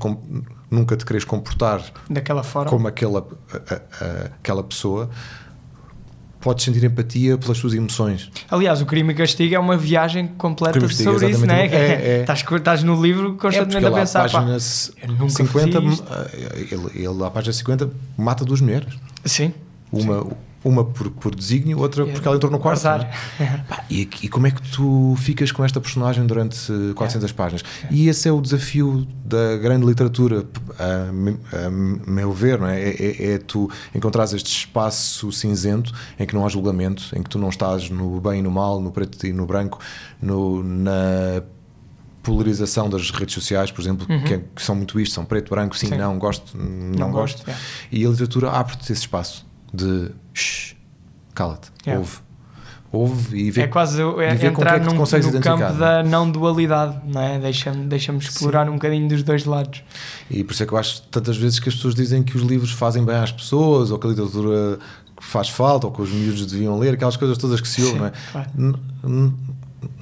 nunca 0.71 0.97
te 0.97 1.05
queres 1.05 1.25
comportar 1.25 1.83
daquela 2.09 2.43
forma 2.43 2.71
como 2.71 2.89
aquela, 2.89 3.27
a, 3.53 3.75
a, 3.75 4.25
aquela 4.39 4.65
pessoa, 4.65 5.11
podes 6.41 6.65
sentir 6.65 6.83
empatia 6.83 7.37
pelas 7.37 7.59
tuas 7.59 7.75
emoções. 7.75 8.31
Aliás, 8.51 8.81
o 8.81 8.87
crime 8.87 9.13
e 9.13 9.17
castigo 9.17 9.55
é 9.55 9.59
uma 9.59 9.77
viagem 9.77 10.27
completa 10.27 10.81
castigo, 10.81 11.13
sobre 11.13 11.31
isso, 11.31 11.47
não 11.47 11.55
é? 11.55 11.67
é, 11.67 11.71
é. 12.19 12.21
Estás, 12.23 12.43
estás, 12.51 12.83
no 12.83 13.01
livro 13.01 13.37
constantemente 13.37 13.85
é 13.85 13.89
a 13.89 13.93
pensar. 13.93 14.27
A 14.27 14.31
página 14.31 14.59
50, 14.59 15.79
ele, 15.79 17.07
ele, 17.07 17.25
à 17.25 17.31
página 17.31 17.53
50 17.53 17.91
mata 18.17 18.45
duas 18.45 18.61
mulheres. 18.61 18.95
Sim. 19.25 19.53
Uma, 19.93 20.23
Sim 20.23 20.31
uma 20.63 20.85
por, 20.85 21.11
por 21.11 21.35
desígnio, 21.35 21.79
outra 21.79 22.07
porque 22.07 22.27
ela 22.27 22.37
entrou 22.37 22.53
no 22.53 22.59
quarto. 22.59 22.85
Né? 22.85 23.65
e, 23.91 24.09
e, 24.23 24.29
como 24.29 24.47
é 24.47 24.51
que 24.51 24.63
tu 24.71 25.15
ficas 25.19 25.51
com 25.51 25.65
esta 25.65 25.81
personagem 25.81 26.27
durante 26.27 26.71
400 26.95 27.31
é. 27.31 27.33
páginas? 27.33 27.65
E 27.91 28.09
esse 28.09 28.29
é 28.29 28.33
o 28.33 28.41
desafio 28.41 29.07
da 29.25 29.57
grande 29.57 29.87
literatura, 29.87 30.45
a, 30.79 31.67
a 31.67 31.71
meu 31.71 32.33
ver, 32.33 32.59
não 32.59 32.67
é? 32.67 32.81
É, 32.81 32.91
é, 32.91 33.33
é 33.33 33.39
tu 33.39 33.71
encontrares 33.95 34.33
este 34.35 34.51
espaço 34.51 35.33
cinzento 35.33 35.93
em 36.19 36.27
que 36.27 36.35
não 36.35 36.45
há 36.45 36.49
julgamento, 36.49 37.05
em 37.17 37.23
que 37.23 37.31
tu 37.31 37.39
não 37.39 37.49
estás 37.49 37.89
no 37.89 38.21
bem 38.21 38.41
e 38.41 38.43
no 38.43 38.51
mal, 38.51 38.81
no 38.81 38.91
preto 38.91 39.27
e 39.27 39.33
no 39.33 39.47
branco, 39.47 39.79
no, 40.21 40.63
na 40.63 41.43
polarização 42.23 42.91
das 42.91 43.11
redes 43.11 43.35
sociais, 43.35 43.71
por 43.71 43.81
exemplo, 43.81 44.07
uhum. 44.11 44.23
que, 44.23 44.35
é, 44.35 44.45
que, 44.55 44.63
são 44.63 44.75
muito 44.75 45.01
isto, 45.01 45.15
são 45.15 45.25
preto, 45.25 45.49
branco, 45.49 45.75
sim, 45.75 45.87
sim. 45.87 45.97
não, 45.97 46.19
gosto, 46.19 46.55
não, 46.57 47.07
não 47.07 47.11
gosto. 47.11 47.47
gosto 47.47 47.51
é. 47.51 47.57
E 47.91 48.05
a 48.05 48.11
literatura 48.11 48.51
abre-te 48.51 48.93
esse 48.93 49.01
espaço 49.03 49.49
de 49.73 50.11
cala-te, 51.35 51.71
yeah. 51.87 52.01
ouve. 52.01 52.19
Ouve 52.93 53.39
e 53.39 53.51
vê. 53.53 53.63
É 53.63 53.67
quase 53.69 54.03
é, 54.03 54.47
entrar 54.47 54.77
é 54.77 54.81
num, 54.81 54.95
no 54.95 55.41
campo 55.41 55.75
da 55.75 56.03
não 56.03 56.29
dualidade, 56.29 56.99
não 57.07 57.21
é? 57.21 57.39
Deixa-me 57.39 57.87
deixa 57.87 58.13
explorar 58.13 58.65
Sim. 58.65 58.71
um 58.71 58.75
bocadinho 58.75 59.09
dos 59.09 59.23
dois 59.23 59.45
lados. 59.45 59.85
E 60.29 60.43
por 60.43 60.53
isso 60.53 60.65
é 60.65 60.67
que 60.67 60.73
eu 60.73 60.79
acho 60.79 61.03
tantas 61.03 61.37
vezes 61.37 61.61
que 61.61 61.69
as 61.69 61.77
pessoas 61.77 61.95
dizem 61.95 62.25
que 62.25 62.37
os 62.37 62.43
livros 62.43 62.73
fazem 62.73 63.05
bem 63.05 63.15
às 63.15 63.31
pessoas, 63.31 63.93
ou 63.93 63.99
que 63.99 64.09
a 64.09 64.11
literatura 64.11 64.81
faz 65.21 65.49
falta, 65.49 65.87
ou 65.87 65.93
que 65.93 66.03
os 66.03 66.11
miúdos 66.11 66.45
deviam 66.47 66.77
ler, 66.81 66.95
aquelas 66.95 67.17
coisas 67.17 67.39
todas 67.39 67.61
que 67.61 67.69
se 67.69 67.81
ouvem, 67.83 68.01
não 68.01 68.07
é? 68.07 68.13
Claro 68.33 68.51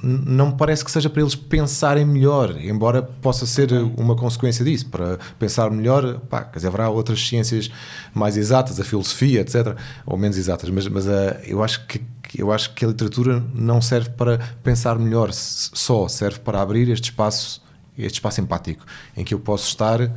não 0.03 0.47
me 0.47 0.55
parece 0.55 0.83
que 0.83 0.91
seja 0.91 1.09
para 1.09 1.21
eles 1.21 1.35
pensarem 1.35 2.05
melhor, 2.05 2.59
embora 2.59 3.01
possa 3.01 3.45
ser 3.45 3.71
uma 3.97 4.15
consequência 4.15 4.63
disso. 4.63 4.87
Para 4.87 5.17
pensar 5.37 5.69
melhor, 5.71 6.19
pá, 6.21 6.43
quer 6.43 6.57
dizer, 6.57 6.67
haverá 6.67 6.89
outras 6.89 7.25
ciências 7.25 7.69
mais 8.13 8.35
exatas, 8.35 8.79
a 8.79 8.83
filosofia, 8.83 9.41
etc., 9.41 9.77
ou 10.05 10.17
menos 10.17 10.37
exatas, 10.37 10.69
mas, 10.69 10.87
mas 10.87 11.05
uh, 11.05 11.09
eu, 11.43 11.63
acho 11.63 11.85
que, 11.85 12.01
eu 12.37 12.51
acho 12.51 12.73
que 12.73 12.83
a 12.83 12.87
literatura 12.87 13.43
não 13.53 13.81
serve 13.81 14.09
para 14.11 14.37
pensar 14.63 14.97
melhor 14.99 15.31
só, 15.31 16.07
serve 16.07 16.39
para 16.39 16.61
abrir 16.61 16.89
este 16.89 17.05
espaço, 17.11 17.61
este 17.97 18.15
espaço 18.15 18.41
empático, 18.41 18.85
em 19.15 19.23
que 19.23 19.33
eu 19.33 19.39
posso 19.39 19.67
estar 19.67 20.11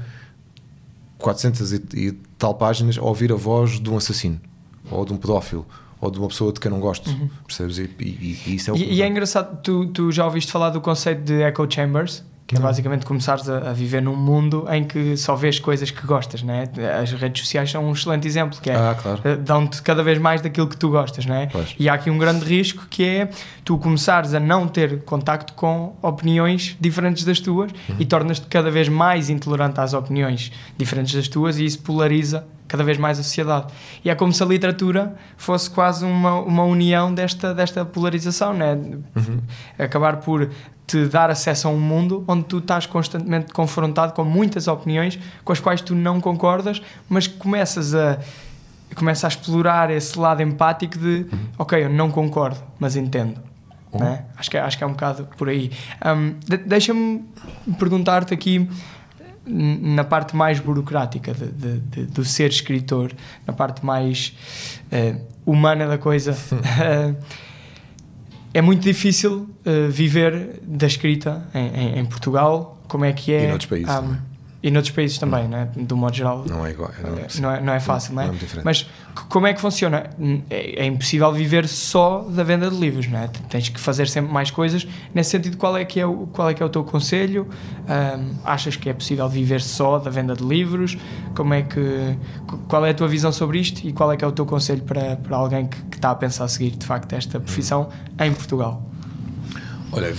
400 1.19 1.73
e, 1.73 1.83
e 1.95 2.13
tal 2.37 2.55
páginas 2.55 2.99
a 2.99 3.03
ouvir 3.03 3.33
a 3.33 3.37
voz 3.37 3.81
de 3.81 3.89
um 3.89 3.97
assassino 3.97 4.41
ou 4.91 5.05
de 5.05 5.13
um 5.13 5.17
pedófilo 5.17 5.67
ou 6.03 6.11
de 6.11 6.19
uma 6.19 6.27
pessoa 6.27 6.53
de 6.53 6.59
quem 6.59 6.69
não 6.69 6.81
gosto, 6.81 7.09
uhum. 7.09 7.31
percebes? 7.47 7.79
E, 7.79 7.89
e, 8.01 8.39
e, 8.47 8.55
isso 8.57 8.71
é 8.71 8.75
o 8.75 8.77
e, 8.77 8.95
e 8.95 9.03
é 9.03 9.07
engraçado, 9.07 9.63
tu, 9.63 9.87
tu 9.87 10.11
já 10.11 10.25
ouviste 10.25 10.51
falar 10.51 10.71
do 10.71 10.81
conceito 10.81 11.23
de 11.23 11.43
echo 11.43 11.67
chambers? 11.71 12.25
Que 12.47 12.57
é 12.57 12.61
basicamente 12.61 13.07
começares 13.07 13.49
a, 13.49 13.71
a, 13.71 13.73
viver 13.73 14.03
num 14.03 14.17
mundo 14.17 14.67
em 14.71 14.85
que 14.85 15.17
só 15.17 15.35
vês 15.35 15.59
coisas 15.59 15.91
que 15.91 16.07
gostas, 16.07 16.43
não 16.43 16.53
é? 16.53 16.69
As 17.01 17.13
redes 17.13 17.43
sociais 17.43 17.71
são 17.71 17.85
um 17.85 17.93
excelente 17.93 18.27
exemplo, 18.27 18.61
que 18.61 18.69
é 18.69 18.75
ah, 18.75 18.97
claro. 19.01 19.21
Eh, 19.25 19.37
dão-te 19.37 19.81
cada 19.81 20.03
vez 20.03 20.19
mais 20.19 20.41
daquilo 20.41 20.67
que 20.67 20.77
tu 20.77 20.91
gostas, 20.91 21.25
não 21.25 21.35
é? 21.35 21.47
Pois. 21.47 21.75
E 21.79 21.89
há 21.89 21.95
aqui 21.95 22.11
um 22.11 22.19
grande 22.19 22.45
risco 22.45 22.87
que 22.91 23.05
é 23.05 23.31
tu 23.65 23.79
começares 23.79 24.35
a 24.35 24.41
não 24.41 24.69
ter 24.69 25.03
contacto 25.05 25.55
com 25.55 25.97
opiniões 26.03 26.77
diferentes 26.81 27.25
das 27.25 27.41
tuas 27.41 27.71
uhum. 27.89 27.97
e 27.99 28.05
tornas-te 28.05 28.47
cada 28.49 28.71
vez 28.71 28.89
mais 28.89 29.31
intolerante 29.31 29.81
às 29.81 29.95
opiniões 29.95 30.53
diferentes 30.77 31.15
das 31.15 31.29
tuas 31.29 31.59
e 31.59 31.65
isso 31.65 31.79
polariza 31.79 32.45
cada 32.73 32.83
vez 32.83 32.97
mais 32.97 33.19
a 33.19 33.23
sociedade. 33.23 33.67
E 34.03 34.09
é 34.09 34.15
como 34.15 34.33
se 34.33 34.43
a 34.43 34.47
literatura 34.47 35.15
fosse 35.37 35.69
quase 35.69 36.07
uma, 36.07 36.41
uma 36.41 36.65
união 36.65 37.13
desta, 37.13 37.53
desta 37.53 37.85
polarização, 37.85 38.55
né? 38.55 38.73
Uhum. 39.15 39.41
Acabar 39.79 40.17
por 40.17 40.49
te 40.93 41.07
dar 41.07 41.31
acesso 41.31 41.69
a 41.69 41.71
um 41.71 41.81
mundo 41.81 42.23
onde 42.29 42.45
tu 42.45 42.59
estás 42.59 42.85
constantemente 42.85 43.51
confrontado 43.53 44.13
com 44.13 44.25
muitas 44.25 44.69
opiniões 44.69 45.19
com 45.43 45.51
as 45.53 45.59
quais 45.59 45.81
tu 45.81 45.95
não 45.95 46.21
concordas, 46.21 46.83
mas 47.09 47.27
começas 47.27 47.95
a 47.95 48.19
começa 48.95 49.27
a 49.27 49.29
explorar 49.29 49.91
esse 49.91 50.19
lado 50.19 50.43
empático 50.43 50.99
de 50.99 51.27
uhum. 51.33 51.39
ok, 51.57 51.85
eu 51.85 51.89
não 51.89 52.11
concordo, 52.11 52.63
mas 52.79 52.95
entendo. 52.95 53.41
Uhum. 53.91 54.01
Né? 54.01 54.27
Acho, 54.37 54.51
que, 54.51 54.59
é, 54.59 54.61
acho 54.61 54.77
que 54.77 54.85
é 54.85 54.87
um 54.87 54.91
bocado 54.91 55.27
por 55.39 55.49
aí. 55.49 55.71
Um, 56.05 56.35
de, 56.47 56.59
Deixa-me 56.59 57.25
perguntar-te 57.79 58.35
aqui 58.35 58.69
na 59.47 60.05
parte 60.05 60.37
mais 60.37 60.61
burocrática 60.61 61.33
de, 61.33 61.47
de, 61.53 61.81
de, 61.81 62.05
do 62.05 62.23
ser 62.23 62.51
escritor, 62.51 63.13
na 63.47 63.55
parte 63.55 63.83
mais 63.83 64.37
uh, 64.93 65.19
humana 65.47 65.87
da 65.87 65.97
coisa, 65.97 66.33
uh, 66.33 67.17
é 68.55 68.61
muito 68.61 68.83
difícil 68.83 69.49
uh, 69.65 69.91
viver 69.91 70.61
da 70.63 70.87
escrita 70.87 71.47
em, 71.55 71.67
em, 71.67 71.99
em, 72.01 72.05
Portugal. 72.05 72.79
Como 72.89 73.05
é 73.05 73.13
que 73.13 73.33
é? 73.33 73.45
E 73.45 73.49
noutros 73.49 73.69
países. 73.69 73.95
Um, 73.95 74.32
e 74.63 74.71
noutros 74.71 74.95
países 74.95 75.19
também, 75.19 75.49
não 75.49 75.59
é? 75.59 75.69
do 75.75 75.97
modo 75.97 76.15
geral. 76.15 76.45
Não 76.49 76.65
é 76.65 76.71
igual. 76.71 76.91
Não, 77.03 77.19
é, 77.19 77.27
não, 77.41 77.51
é, 77.51 77.61
não 77.61 77.73
é 77.73 77.81
fácil, 77.81 78.15
não, 78.15 78.27
não 78.27 78.33
é? 78.33 78.37
é 78.37 78.63
Mas 78.63 78.89
como 79.29 79.47
é 79.49 79.53
que 79.53 79.61
funciona? 79.61 80.11
É, 80.49 80.85
é, 80.85 80.87
impossível 80.87 81.33
viver 81.33 81.67
só 81.67 82.21
da 82.21 82.45
venda 82.45 82.71
de 82.71 82.77
livros, 82.77 83.09
não 83.09 83.19
é? 83.19 83.27
Tens 83.49 83.69
que 83.69 83.81
fazer 83.81 84.09
sempre 84.09 84.33
mais 84.33 84.53
coisas. 84.53 84.87
Nesse 85.13 85.31
sentido, 85.31 85.57
qual 85.57 85.77
é 85.77 85.85
que 85.85 85.99
é 85.99 86.07
o, 86.07 86.29
qual 86.29 86.49
é, 86.49 86.55
que 86.55 86.63
é 86.63 86.67
o 86.67 86.69
teu 86.69 86.85
conselho? 86.85 87.49
Um, 87.89 88.37
achas 88.45 88.77
que 88.77 88.89
é 88.89 88.93
possível 88.93 89.29
viver 89.29 89.61
só 89.61 89.99
da 89.99 90.11
venda 90.11 90.35
de 90.37 90.45
livros? 90.45 90.97
Como 91.35 91.53
é 91.55 91.63
que, 91.63 92.17
qual 92.69 92.87
é 92.87 92.91
a 92.91 92.95
tua 92.95 93.09
visão 93.09 93.33
sobre 93.33 93.59
isto 93.59 93.85
e 93.85 93.93
qual 93.93 94.13
é 94.13 94.17
que 94.17 94.25
é 94.25 94.29
o 94.29 94.33
teu 94.33 94.47
conselho 94.47 94.83
para, 94.83 95.17
para 95.17 95.37
alguém 95.37 95.67
que, 95.67 95.83
que 95.87 95.97
está 95.97 96.13
a 96.13 96.15
pensar 96.15 96.45
a 96.45 96.49
seguir, 96.49 96.71
de 96.71 96.87
facto, 96.87 97.13
esta 97.15 97.41
profissão 97.41 97.89
em 98.21 98.33
Portugal? 98.33 98.89
Olha, 99.91 100.15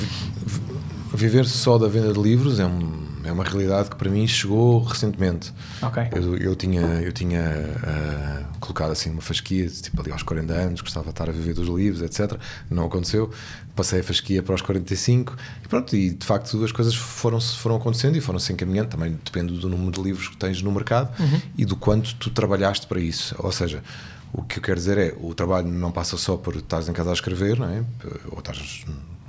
viver 1.13 1.45
só 1.45 1.77
da 1.77 1.87
venda 1.87 2.11
de 2.11 2.19
livros 2.19 2.59
é 2.59 2.65
um 2.65 3.12
é 3.25 3.31
uma 3.31 3.43
realidade 3.43 3.89
que 3.89 3.95
para 3.95 4.09
mim 4.09 4.27
chegou 4.27 4.83
recentemente. 4.83 5.53
Okay. 5.81 6.09
Eu, 6.11 6.37
eu 6.37 6.55
tinha, 6.55 6.81
eu 6.81 7.11
tinha 7.11 7.41
uh, 7.41 8.59
colocado 8.59 8.91
assim 8.91 9.09
uma 9.09 9.21
fasquia, 9.21 9.67
tipo 9.67 10.01
ali 10.01 10.11
aos 10.11 10.23
40 10.23 10.53
anos, 10.53 10.81
gostava 10.81 11.05
de 11.05 11.11
estar 11.11 11.29
a 11.29 11.31
viver 11.31 11.53
dos 11.53 11.67
livros, 11.67 12.01
etc. 12.01 12.37
Não 12.69 12.85
aconteceu. 12.85 13.31
Passei 13.75 14.01
a 14.01 14.03
fasquia 14.03 14.43
para 14.43 14.53
os 14.53 14.61
45 14.61 15.35
e 15.63 15.67
pronto, 15.67 15.95
e 15.95 16.11
de 16.11 16.25
facto 16.25 16.63
as 16.63 16.71
coisas 16.71 16.93
foram, 16.95 17.39
foram 17.41 17.75
acontecendo 17.75 18.15
e 18.15 18.21
foram 18.21 18.39
se 18.39 18.53
encaminhando. 18.53 18.89
Também 18.89 19.17
depende 19.23 19.57
do 19.57 19.69
número 19.69 19.91
de 19.91 20.01
livros 20.01 20.27
que 20.27 20.37
tens 20.37 20.61
no 20.61 20.71
mercado 20.71 21.11
uhum. 21.19 21.41
e 21.57 21.65
do 21.65 21.75
quanto 21.75 22.15
tu 22.15 22.29
trabalhaste 22.29 22.87
para 22.87 22.99
isso. 22.99 23.35
Ou 23.39 23.51
seja, 23.51 23.83
o 24.31 24.41
que 24.41 24.57
eu 24.57 24.63
quero 24.63 24.77
dizer 24.77 24.97
é 24.97 25.15
o 25.21 25.33
trabalho 25.33 25.67
não 25.67 25.91
passa 25.91 26.17
só 26.17 26.37
por 26.37 26.55
estar 26.55 26.81
em 26.81 26.93
casa 26.93 27.11
a 27.11 27.13
escrever, 27.13 27.59
não 27.59 27.69
é? 27.69 27.83
ou 28.31 28.39
estás 28.39 28.85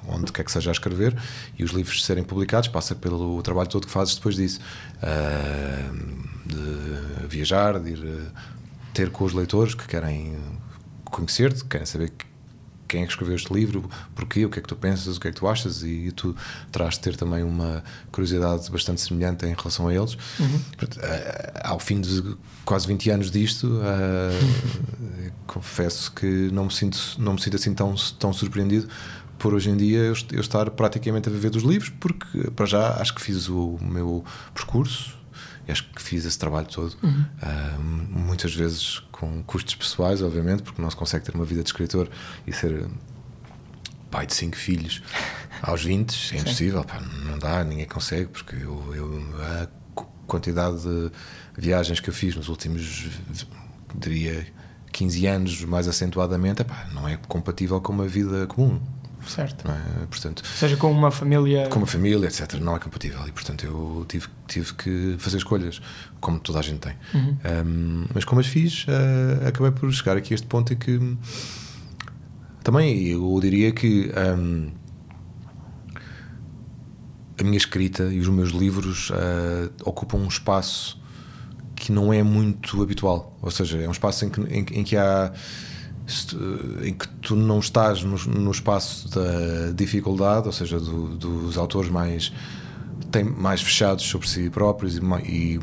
onde 0.08 0.32
quer 0.32 0.44
que 0.44 0.52
seja 0.52 0.70
a 0.70 0.72
escrever, 0.72 1.16
e 1.58 1.64
os 1.64 1.70
livros 1.70 2.04
serem 2.04 2.24
publicados 2.24 2.68
passa 2.68 2.94
pelo 2.94 3.42
trabalho 3.42 3.68
todo 3.68 3.86
que 3.86 3.92
fazes 3.92 4.14
depois 4.14 4.36
disso. 4.36 4.60
Uh, 5.02 6.34
de 6.46 7.26
viajar, 7.26 7.80
de 7.80 7.90
ir 7.90 7.98
uh, 7.98 8.26
ter 8.92 9.10
com 9.10 9.24
os 9.24 9.32
leitores 9.32 9.74
que 9.74 9.86
querem 9.86 10.36
conhecer-te, 11.04 11.64
querem 11.64 11.86
saber 11.86 12.12
quem 12.86 13.02
é 13.02 13.06
que 13.06 13.12
escreveu 13.12 13.34
este 13.34 13.52
livro, 13.52 13.88
porquê, 14.14 14.44
o 14.44 14.50
que 14.50 14.58
é 14.58 14.62
que 14.62 14.68
tu 14.68 14.76
pensas, 14.76 15.16
o 15.16 15.20
que 15.20 15.28
é 15.28 15.32
que 15.32 15.36
tu 15.36 15.48
achas, 15.48 15.82
e, 15.82 16.12
tu 16.12 16.36
terás 16.70 16.94
de 16.94 17.00
ter 17.00 17.16
também 17.16 17.42
uma 17.42 17.82
curiosidade 18.12 18.70
bastante 18.70 19.00
semelhante 19.00 19.44
em 19.46 19.54
relação 19.54 19.88
a 19.88 19.94
eles. 19.94 20.16
Uhum. 20.38 20.56
Uh, 20.56 20.90
ao 21.62 21.80
fim 21.80 22.00
de 22.00 22.36
quase 22.64 22.86
20 22.86 23.10
anos 23.10 23.30
disto, 23.30 23.66
uh, 23.66 25.32
confesso 25.46 26.12
que 26.12 26.50
não 26.52 26.66
me 26.66 26.72
sinto, 26.72 26.98
não 27.18 27.34
me 27.34 27.40
sinto 27.40 27.56
assim 27.56 27.74
tão, 27.74 27.94
tão 28.18 28.32
surpreendido 28.32 28.88
por 29.38 29.54
hoje 29.54 29.70
em 29.70 29.76
dia 29.76 29.98
eu, 29.98 30.14
eu 30.32 30.40
estar 30.40 30.70
praticamente 30.70 31.28
a 31.28 31.32
viver 31.32 31.50
dos 31.50 31.62
livros, 31.62 31.90
porque 32.00 32.50
para 32.50 32.66
já 32.66 32.94
acho 33.00 33.14
que 33.14 33.20
fiz 33.20 33.48
o 33.48 33.78
meu 33.80 34.24
percurso 34.54 35.16
e 35.66 35.72
acho 35.72 35.88
que 35.90 36.02
fiz 36.02 36.24
esse 36.24 36.38
trabalho 36.38 36.66
todo. 36.66 36.96
Uhum. 37.02 37.24
Uh, 37.42 37.82
muitas 37.82 38.54
vezes 38.54 39.02
com 39.10 39.42
custos 39.44 39.74
pessoais, 39.74 40.22
obviamente, 40.22 40.62
porque 40.62 40.80
não 40.80 40.90
se 40.90 40.96
consegue 40.96 41.24
ter 41.24 41.34
uma 41.34 41.44
vida 41.44 41.62
de 41.62 41.68
escritor 41.68 42.08
e 42.46 42.52
ser 42.52 42.86
pai 44.10 44.26
de 44.26 44.34
cinco 44.34 44.56
filhos 44.56 45.02
aos 45.62 45.82
20, 45.82 46.36
é 46.36 46.38
impossível, 46.38 46.84
pá, 46.84 47.00
não 47.00 47.38
dá, 47.38 47.64
ninguém 47.64 47.86
consegue, 47.86 48.26
porque 48.26 48.56
eu, 48.56 48.94
eu, 48.94 49.24
a 49.40 49.68
quantidade 50.26 50.82
de 50.82 51.10
viagens 51.56 52.00
que 52.00 52.10
eu 52.10 52.14
fiz 52.14 52.36
nos 52.36 52.48
últimos, 52.48 53.08
diria, 53.94 54.46
15 54.92 55.26
anos, 55.26 55.64
mais 55.64 55.88
acentuadamente, 55.88 56.62
epá, 56.62 56.88
não 56.92 57.08
é 57.08 57.16
compatível 57.16 57.80
com 57.80 57.92
uma 57.92 58.06
vida 58.06 58.46
comum. 58.46 58.80
Certo. 59.26 59.68
É? 59.70 60.06
Portanto, 60.06 60.42
Ou 60.44 60.56
seja, 60.56 60.76
com 60.76 60.90
uma 60.90 61.10
família. 61.10 61.68
Com 61.68 61.78
uma 61.78 61.86
família, 61.86 62.26
etc. 62.26 62.54
Não 62.54 62.76
é 62.76 62.78
compatível. 62.78 63.26
E, 63.26 63.32
portanto, 63.32 63.64
eu 63.64 64.04
tive, 64.08 64.26
tive 64.46 64.74
que 64.74 65.16
fazer 65.18 65.38
escolhas, 65.38 65.80
como 66.20 66.38
toda 66.38 66.58
a 66.58 66.62
gente 66.62 66.80
tem. 66.80 66.94
Uhum. 67.14 67.36
Um, 67.66 68.06
mas 68.14 68.24
como 68.24 68.40
as 68.40 68.46
fiz, 68.46 68.84
uh, 68.84 69.48
acabei 69.48 69.70
por 69.70 69.90
chegar 69.92 70.16
aqui 70.16 70.32
a 70.32 70.36
este 70.36 70.46
ponto 70.46 70.72
em 70.72 70.76
que. 70.76 71.16
Também 72.62 73.06
eu 73.08 73.38
diria 73.40 73.72
que. 73.72 74.12
Um, 74.38 74.70
a 77.38 77.42
minha 77.42 77.56
escrita 77.56 78.04
e 78.04 78.20
os 78.20 78.28
meus 78.28 78.50
livros 78.50 79.10
uh, 79.10 79.70
ocupam 79.84 80.18
um 80.18 80.28
espaço 80.28 81.00
que 81.74 81.90
não 81.90 82.12
é 82.12 82.22
muito 82.22 82.80
habitual. 82.82 83.36
Ou 83.42 83.50
seja, 83.50 83.78
é 83.78 83.88
um 83.88 83.92
espaço 83.92 84.24
em 84.24 84.30
que, 84.30 84.40
em, 84.40 84.80
em 84.80 84.84
que 84.84 84.96
há 84.96 85.32
em 86.82 86.92
que 86.92 87.08
tu 87.22 87.34
não 87.34 87.58
estás 87.58 88.02
no, 88.02 88.16
no 88.26 88.50
espaço 88.50 89.08
da 89.08 89.72
dificuldade, 89.74 90.46
ou 90.46 90.52
seja, 90.52 90.78
do, 90.78 91.16
dos 91.16 91.56
autores 91.56 91.90
mais 91.90 92.32
têm 93.10 93.24
mais 93.24 93.62
fechados 93.62 94.04
sobre 94.04 94.28
si 94.28 94.50
próprios 94.50 94.96
e, 94.96 95.00
e, 95.00 95.60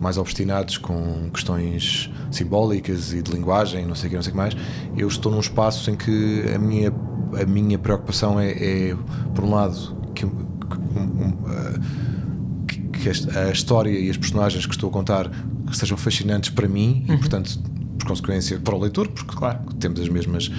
mais 0.00 0.16
obstinados 0.16 0.78
com 0.78 1.28
questões 1.30 2.10
simbólicas 2.30 3.12
e 3.12 3.22
de 3.22 3.32
linguagem, 3.32 3.86
não 3.86 3.94
sei 3.94 4.06
o 4.06 4.10
que, 4.10 4.16
não 4.16 4.22
sei 4.22 4.30
o 4.30 4.32
que 4.32 4.38
mais. 4.38 4.56
Eu 4.96 5.08
estou 5.08 5.30
num 5.32 5.40
espaço 5.40 5.90
em 5.90 5.96
que 5.96 6.44
a 6.54 6.58
minha 6.58 6.92
a 7.40 7.44
minha 7.44 7.78
preocupação 7.78 8.40
é, 8.40 8.50
é 8.50 8.96
por 9.34 9.44
um 9.44 9.50
lado 9.50 9.96
que, 10.14 10.26
que, 10.26 10.98
um, 10.98 12.66
que, 12.66 12.80
que 12.80 13.08
a 13.08 13.50
história 13.50 13.90
e 13.90 14.10
as 14.10 14.16
personagens 14.16 14.66
que 14.66 14.72
estou 14.72 14.90
a 14.90 14.92
contar 14.92 15.30
sejam 15.72 15.96
fascinantes 15.96 16.50
para 16.50 16.66
mim 16.66 17.04
uhum. 17.08 17.14
e 17.14 17.18
portanto 17.18 17.60
por 18.00 18.08
consequência 18.08 18.58
para 18.58 18.74
o 18.74 18.80
leitor, 18.80 19.08
porque 19.08 19.36
claro, 19.36 19.60
temos 19.78 20.00
as 20.00 20.08
mesmas 20.08 20.50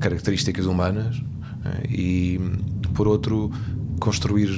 características 0.00 0.66
humanas, 0.66 1.20
né? 1.64 1.82
e 1.88 2.40
por 2.94 3.06
outro, 3.06 3.52
construir 4.00 4.48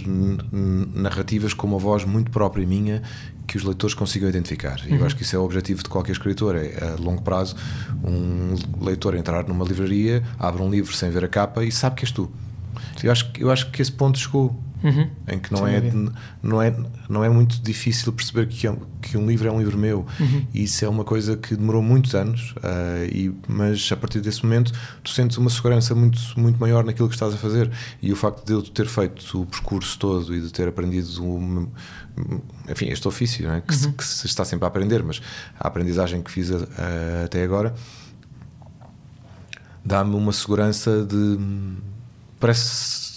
narrativas 0.95 1.53
com 1.53 1.67
uma 1.67 1.79
voz 1.79 2.05
muito 2.05 2.31
própria 2.31 2.67
minha 2.67 3.03
que 3.47 3.57
os 3.57 3.65
leitores 3.65 3.95
consigam 3.95 4.29
identificar. 4.29 4.81
E 4.87 4.93
uhum. 4.93 4.99
eu 4.99 5.07
acho 5.07 5.17
que 5.17 5.23
isso 5.23 5.35
é 5.35 5.39
o 5.39 5.43
objetivo 5.43 5.83
de 5.83 5.89
qualquer 5.89 6.13
escritor, 6.13 6.55
é 6.55 6.95
a 6.95 7.03
longo 7.03 7.23
prazo 7.23 7.57
um 8.05 8.55
leitor 8.81 9.15
entrar 9.15 9.47
numa 9.47 9.65
livraria, 9.65 10.23
abre 10.39 10.63
um 10.63 10.71
livro 10.71 10.95
sem 10.95 11.11
ver 11.11 11.25
a 11.25 11.29
capa 11.29 11.65
e 11.65 11.73
sabe 11.73 11.97
que 11.97 12.05
és 12.05 12.13
tu. 12.13 12.31
Eu 13.03 13.11
acho, 13.11 13.31
eu 13.39 13.51
acho 13.51 13.71
que 13.71 13.83
esse 13.83 13.91
ponto 13.91 14.19
chegou 14.19 14.57
Uhum. 14.83 15.11
Em 15.29 15.39
que 15.39 15.53
não 15.53 15.67
é, 15.67 15.83
não, 16.43 16.63
é, 16.63 16.77
não 17.09 17.25
é 17.25 17.29
muito 17.29 17.61
difícil 17.63 18.13
perceber 18.13 18.47
que, 18.47 18.67
é, 18.67 18.77
que 19.03 19.17
um 19.17 19.27
livro 19.27 19.49
é 19.49 19.53
um 19.53 19.59
livro 19.59 19.79
meu. 19.79 20.07
Uhum. 20.19 20.47
E 20.53 20.65
isso 20.65 20.85
é 20.85 20.89
uma 20.89 21.05
coisa 21.05 21.37
que 21.37 21.55
demorou 21.55 21.83
muitos 21.83 22.15
anos, 22.15 22.55
uh, 22.59 23.05
e, 23.13 23.35
mas 23.47 23.91
a 23.93 23.97
partir 23.97 24.21
desse 24.21 24.43
momento 24.43 24.73
tu 25.03 25.11
sentes 25.11 25.37
uma 25.37 25.51
segurança 25.51 25.95
muito, 25.95 26.19
muito 26.37 26.59
maior 26.59 26.85
naquilo 26.85 27.09
que 27.09 27.15
estás 27.15 27.35
a 27.35 27.37
fazer. 27.37 27.71
E 28.01 28.13
o 28.13 28.17
facto 28.17 28.45
de 28.45 28.53
eu 28.53 28.63
ter 28.63 28.87
feito 28.87 29.43
o 29.43 29.47
percurso 29.47 29.99
todo 29.99 30.35
e 30.35 30.41
de 30.41 30.51
ter 30.53 30.69
aprendido 30.69 31.25
um, 31.25 31.69
enfim, 32.69 32.87
este 32.87 33.07
ofício, 33.07 33.51
é? 33.51 33.61
que, 33.61 33.73
uhum. 33.73 33.79
se, 33.79 33.93
que, 33.93 34.05
se, 34.05 34.27
está 34.27 34.45
sempre 34.45 34.65
a 34.65 34.69
aprender, 34.69 35.03
mas 35.03 35.21
a 35.59 35.69
aprendizagem 35.69 36.23
que 36.23 36.31
fiz 36.31 36.51
a, 36.51 36.57
a, 36.57 37.25
até 37.25 37.43
agora 37.43 37.75
dá-me 39.85 40.15
uma 40.15 40.33
segurança 40.33 41.05
de. 41.05 41.39
Parece 42.39 43.10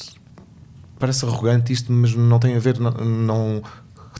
parece 1.03 1.25
arrogante 1.25 1.73
isto, 1.73 1.91
mas 1.91 2.15
não 2.15 2.39
tem 2.39 2.55
a 2.55 2.59
ver, 2.59 2.79
não, 2.79 2.91
não 2.91 3.61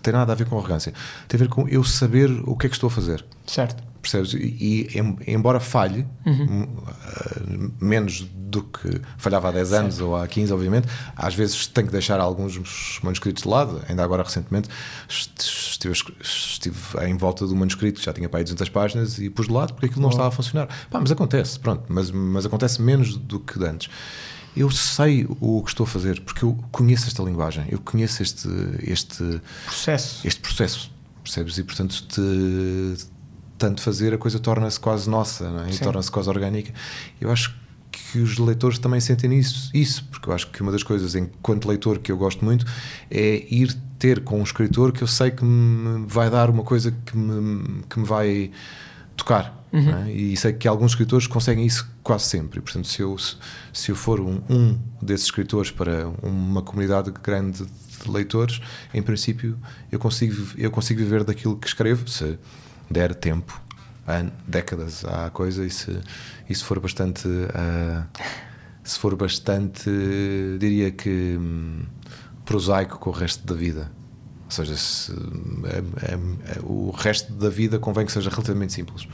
tem 0.02 0.12
nada 0.12 0.34
a 0.34 0.36
ver 0.36 0.46
com 0.46 0.58
arrogância. 0.58 0.94
Tem 1.30 1.38
a 1.38 1.42
ver 1.42 1.48
com 1.48 1.66
eu 1.70 1.82
saber 1.82 2.30
o 2.44 2.58
que 2.58 2.66
é 2.66 2.70
que 2.70 2.76
estou 2.76 2.90
a 2.90 2.92
fazer. 2.92 3.24
Certo. 3.48 3.82
Percebes? 4.02 4.34
E, 4.34 4.90
e 4.92 5.32
embora 5.32 5.62
falhe, 5.62 6.06
uhum. 6.26 6.64
uh, 6.64 7.72
menos 7.80 8.28
do 8.36 8.64
que 8.64 9.00
falhava 9.18 9.48
há 9.48 9.52
10 9.54 9.68
certo. 9.70 9.82
anos 9.82 10.02
ou 10.02 10.14
há 10.14 10.28
15, 10.28 10.52
obviamente, 10.52 10.90
às 11.16 11.34
vezes 11.34 11.68
tenho 11.68 11.88
que 11.88 11.94
deixar 11.94 12.20
alguns 12.20 13.00
manuscritos 13.02 13.44
de 13.44 13.50
lado. 13.50 13.82
Ainda 13.88 14.04
agora, 14.04 14.24
recentemente, 14.24 14.68
estive, 15.08 15.96
estive 16.20 16.78
em 17.08 17.16
volta 17.16 17.48
do 17.48 17.56
manuscrito 17.56 18.02
que 18.02 18.06
já 18.06 18.12
tinha 18.12 18.28
para 18.28 18.42
aí 18.42 18.44
200 18.44 18.68
páginas 18.68 19.20
e 19.20 19.30
pus 19.30 19.48
de 19.48 19.54
lado 19.54 19.72
porque 19.74 19.86
aquilo 19.86 20.02
não 20.02 20.10
oh. 20.10 20.12
estava 20.12 20.28
a 20.28 20.32
funcionar. 20.32 20.68
Pá, 20.92 21.00
mas 21.00 21.14
acontece, 21.14 21.58
pronto, 21.58 21.86
mas, 21.88 22.12
mas 22.12 22.46
acontece 22.46 22.82
menos 22.82 23.16
do 23.16 23.40
que 23.40 23.64
antes 23.64 23.90
eu 24.56 24.70
sei 24.70 25.26
o 25.40 25.62
que 25.64 25.70
estou 25.70 25.86
a 25.86 25.88
fazer 25.88 26.22
porque 26.22 26.44
eu 26.44 26.58
conheço 26.72 27.08
esta 27.08 27.24
linguagem, 27.24 27.66
eu 27.70 27.80
conheço 27.80 28.22
este 28.22 28.48
este 28.84 29.42
processo, 29.66 30.28
este 30.28 30.42
processo, 30.42 30.92
percebes? 31.24 31.58
E 31.58 31.64
portanto, 31.64 32.04
te, 32.08 33.08
tanto 33.58 33.82
fazer 33.82 34.14
a 34.14 34.18
coisa 34.18 34.40
torna-se 34.40 34.80
quase 34.80 35.10
nossa, 35.10 35.46
é? 35.68 35.74
e 35.74 35.78
torna-se 35.78 36.12
quase 36.12 36.30
orgânica. 36.30 36.74
Eu 37.20 37.32
acho 37.32 37.56
que 37.92 38.20
os 38.20 38.38
leitores 38.38 38.80
também 38.80 39.00
sentem 39.00 39.38
isso, 39.38 39.70
isso, 39.74 40.04
porque 40.06 40.30
eu 40.30 40.34
acho 40.34 40.50
que 40.50 40.62
uma 40.62 40.72
das 40.72 40.84
coisas, 40.84 41.16
enquanto 41.16 41.68
leitor, 41.68 42.00
que 42.00 42.12
eu 42.12 42.18
gosto 42.18 42.44
muito 42.44 42.66
é 43.10 43.46
ir 43.50 43.76
ter 43.98 44.24
com 44.24 44.40
um 44.40 44.44
escritor 44.44 44.92
que 44.92 45.02
eu 45.02 45.08
sei 45.08 45.32
que 45.32 45.46
me 45.46 46.06
vai 46.08 46.30
dar 46.30 46.50
uma 46.50 46.64
coisa 46.64 46.92
que 46.92 47.16
me, 47.16 47.84
que 47.90 48.00
me 48.00 48.06
vai 48.06 48.52
tocar. 49.24 49.64
Uhum. 49.72 50.06
É? 50.06 50.12
E 50.12 50.38
sei 50.38 50.54
que 50.54 50.68
alguns 50.68 50.92
escritores 50.92 51.26
conseguem 51.26 51.66
isso 51.66 51.90
quase 52.04 52.26
sempre. 52.26 52.60
E, 52.60 52.62
portanto, 52.62 52.88
se 52.88 53.02
eu, 53.02 53.16
se 53.18 53.92
eu 53.92 53.96
for 53.96 54.20
um, 54.20 54.42
um 54.50 54.78
desses 55.02 55.26
escritores 55.26 55.72
para 55.72 56.08
uma 56.22 56.62
comunidade 56.62 57.12
grande 57.24 57.66
de 57.66 58.12
leitores, 58.12 58.62
em 58.94 59.02
princípio 59.02 59.58
eu 59.92 59.98
consigo, 59.98 60.36
eu 60.58 60.70
consigo 60.70 61.00
viver 61.00 61.24
daquilo 61.24 61.58
que 61.58 61.68
escrevo, 61.68 62.08
se 62.08 62.38
der 62.90 63.16
tempo, 63.16 63.60
décadas 64.48 65.04
à 65.06 65.30
coisa, 65.30 65.66
e 65.66 65.70
se, 65.70 66.00
e 66.48 66.54
se 66.54 66.64
for 66.64 66.80
bastante. 66.80 67.28
Uh, 67.28 68.04
se 68.84 69.00
for 69.00 69.16
bastante, 69.16 69.90
diria 70.60 70.92
que 70.92 71.38
um, 71.40 71.84
prosaico 72.44 73.00
com 73.00 73.10
o 73.10 73.14
resto 73.14 73.46
da 73.46 73.56
vida. 73.56 73.90
Ou 74.60 74.66
seja, 74.66 74.78
se, 74.78 75.12
é, 75.66 76.12
é, 76.12 76.14
é, 76.14 76.60
o 76.64 76.92
resto 76.92 77.34
da 77.34 77.50
vida 77.50 77.80
convém 77.80 78.06
que 78.06 78.12
seja 78.12 78.30
relativamente 78.30 78.74
simples. 78.74 79.08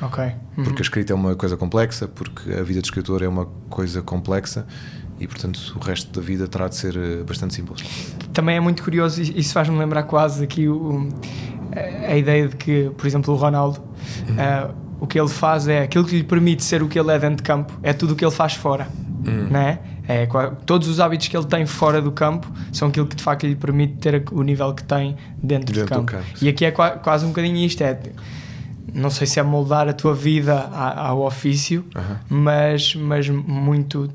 Ok. 0.00 0.24
Uhum. 0.56 0.64
Porque 0.64 0.80
a 0.80 0.82
escrita 0.82 1.12
é 1.12 1.16
uma 1.16 1.34
coisa 1.34 1.56
complexa, 1.56 2.08
porque 2.08 2.50
a 2.50 2.62
vida 2.62 2.80
de 2.80 2.86
escritor 2.86 3.22
é 3.22 3.28
uma 3.28 3.44
coisa 3.68 4.00
complexa 4.00 4.66
e, 5.20 5.26
portanto, 5.26 5.76
o 5.76 5.84
resto 5.84 6.18
da 6.18 6.24
vida 6.24 6.48
terá 6.48 6.68
de 6.68 6.76
ser 6.76 6.96
eh, 6.96 7.22
bastante 7.24 7.54
simples. 7.54 7.84
Também 8.32 8.56
é 8.56 8.60
muito 8.60 8.82
curioso, 8.82 9.20
e 9.20 9.38
isso 9.38 9.52
faz-me 9.52 9.78
lembrar 9.78 10.04
quase 10.04 10.44
aqui 10.44 10.68
o, 10.68 11.08
a 12.08 12.16
ideia 12.16 12.48
de 12.48 12.56
que, 12.56 12.90
por 12.96 13.06
exemplo, 13.06 13.34
o 13.34 13.36
Ronaldo, 13.36 13.80
uhum. 14.28 14.70
uh, 14.70 14.74
o 15.00 15.06
que 15.06 15.18
ele 15.18 15.28
faz 15.28 15.68
é 15.68 15.82
aquilo 15.82 16.04
que 16.04 16.16
lhe 16.16 16.24
permite 16.24 16.64
ser 16.64 16.82
o 16.82 16.88
que 16.88 16.98
ele 16.98 17.10
é 17.10 17.18
dentro 17.18 17.36
de 17.36 17.42
campo, 17.42 17.72
é 17.82 17.92
tudo 17.92 18.12
o 18.12 18.16
que 18.16 18.24
ele 18.24 18.32
faz 18.32 18.54
fora. 18.54 18.88
Uhum. 19.26 19.48
Né? 19.48 19.78
É, 19.80 19.95
todos 20.64 20.88
os 20.88 21.00
hábitos 21.00 21.28
que 21.28 21.36
ele 21.36 21.46
tem 21.46 21.66
fora 21.66 22.00
do 22.00 22.12
campo 22.12 22.50
são 22.72 22.88
aquilo 22.88 23.06
que 23.06 23.16
de 23.16 23.22
facto 23.22 23.46
lhe 23.46 23.56
permite 23.56 23.94
ter 23.94 24.24
o 24.30 24.42
nível 24.42 24.72
que 24.72 24.84
tem 24.84 25.16
dentro, 25.42 25.74
dentro 25.74 25.82
do 25.82 25.86
campo. 25.86 26.12
campo 26.12 26.24
e 26.40 26.48
aqui 26.48 26.64
é 26.64 26.70
quase 26.70 27.24
um 27.24 27.28
bocadinho 27.28 27.56
isto: 27.56 27.82
é 27.82 27.98
não 28.96 29.10
sei 29.10 29.26
se 29.26 29.38
é 29.38 29.42
moldar 29.42 29.88
a 29.88 29.92
tua 29.92 30.14
vida 30.14 30.58
ao 30.58 31.20
ofício, 31.20 31.84
uhum. 31.94 32.16
mas, 32.30 32.94
mas 32.94 33.28
muito 33.28 34.04
uh, 34.04 34.10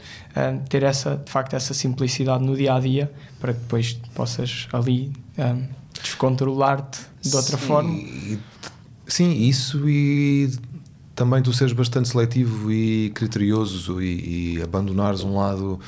ter 0.68 0.82
essa, 0.82 1.22
de 1.24 1.32
facto, 1.32 1.54
essa 1.56 1.74
simplicidade 1.74 2.44
no 2.44 2.56
dia 2.56 2.74
a 2.74 2.80
dia 2.80 3.12
para 3.40 3.54
que 3.54 3.60
depois 3.60 3.94
possas 4.16 4.68
ali 4.74 5.12
um, 5.38 5.68
descontrolar-te 6.02 7.00
de 7.22 7.36
outra 7.36 7.58
sim, 7.58 7.68
forma. 7.68 8.00
Sim, 9.06 9.32
isso 9.34 9.88
e 9.88 10.52
também 11.22 11.44
tu 11.44 11.54
seres 11.54 11.72
bastante 11.72 12.10
seletivo 12.10 12.72
e 12.72 13.12
criterioso 13.12 14.02
e, 14.02 14.56
e 14.56 14.62
abandonares 14.64 15.22
um 15.22 15.38
lado 15.38 15.80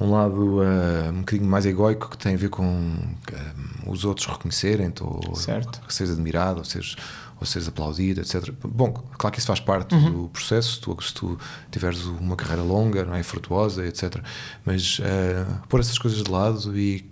um 0.00 0.12
lado 0.12 0.60
uh, 0.60 1.10
um 1.10 1.18
bocadinho 1.18 1.50
mais 1.50 1.66
egoico 1.66 2.08
que 2.08 2.16
tem 2.16 2.34
a 2.34 2.36
ver 2.36 2.48
com 2.48 2.64
uh, 2.64 3.90
os 3.90 4.04
outros 4.04 4.24
reconhecerem-te 4.28 5.02
ou 5.02 5.34
certo. 5.34 5.80
seres 5.88 6.12
admirado 6.12 6.58
ou 6.58 6.64
seres 6.64 6.94
ou 7.40 7.46
seres 7.46 7.66
aplaudido, 7.66 8.20
etc. 8.20 8.52
Bom, 8.64 8.92
claro 9.18 9.32
que 9.32 9.40
isso 9.40 9.48
faz 9.48 9.58
parte 9.58 9.96
uhum. 9.96 10.22
do 10.22 10.28
processo, 10.28 10.74
se 10.74 10.80
tu, 10.80 10.96
se 11.02 11.12
tu 11.12 11.36
tiveres 11.72 12.04
uma 12.04 12.36
carreira 12.36 12.62
longa, 12.62 13.04
não 13.04 13.16
é 13.16 13.22
frutuosa, 13.24 13.84
etc. 13.84 14.18
Mas 14.64 15.00
uh, 15.00 15.66
pôr 15.68 15.80
essas 15.80 15.98
coisas 15.98 16.22
de 16.22 16.30
lado 16.30 16.78
e 16.78 17.04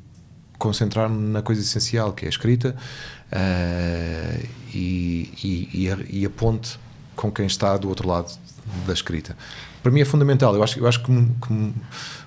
concentrar-me 0.56 1.18
na 1.32 1.42
coisa 1.42 1.60
essencial, 1.60 2.12
que 2.12 2.26
é 2.26 2.28
a 2.28 2.30
escrita 2.30 2.76
uh, 3.32 4.48
e, 4.72 5.32
e, 5.42 5.68
e, 5.74 5.90
a, 5.90 5.98
e, 6.08 6.24
a, 6.24 6.30
ponte 6.30 6.78
com 7.20 7.30
quem 7.30 7.46
está 7.46 7.76
do 7.76 7.86
outro 7.88 8.08
lado 8.08 8.32
da 8.86 8.94
escrita. 8.94 9.36
Para 9.82 9.92
mim 9.92 10.00
é 10.00 10.04
fundamental. 10.06 10.54
Eu 10.54 10.62
acho, 10.62 10.78
eu 10.78 10.86
acho 10.86 11.02
que, 11.02 11.12
que 11.12 11.74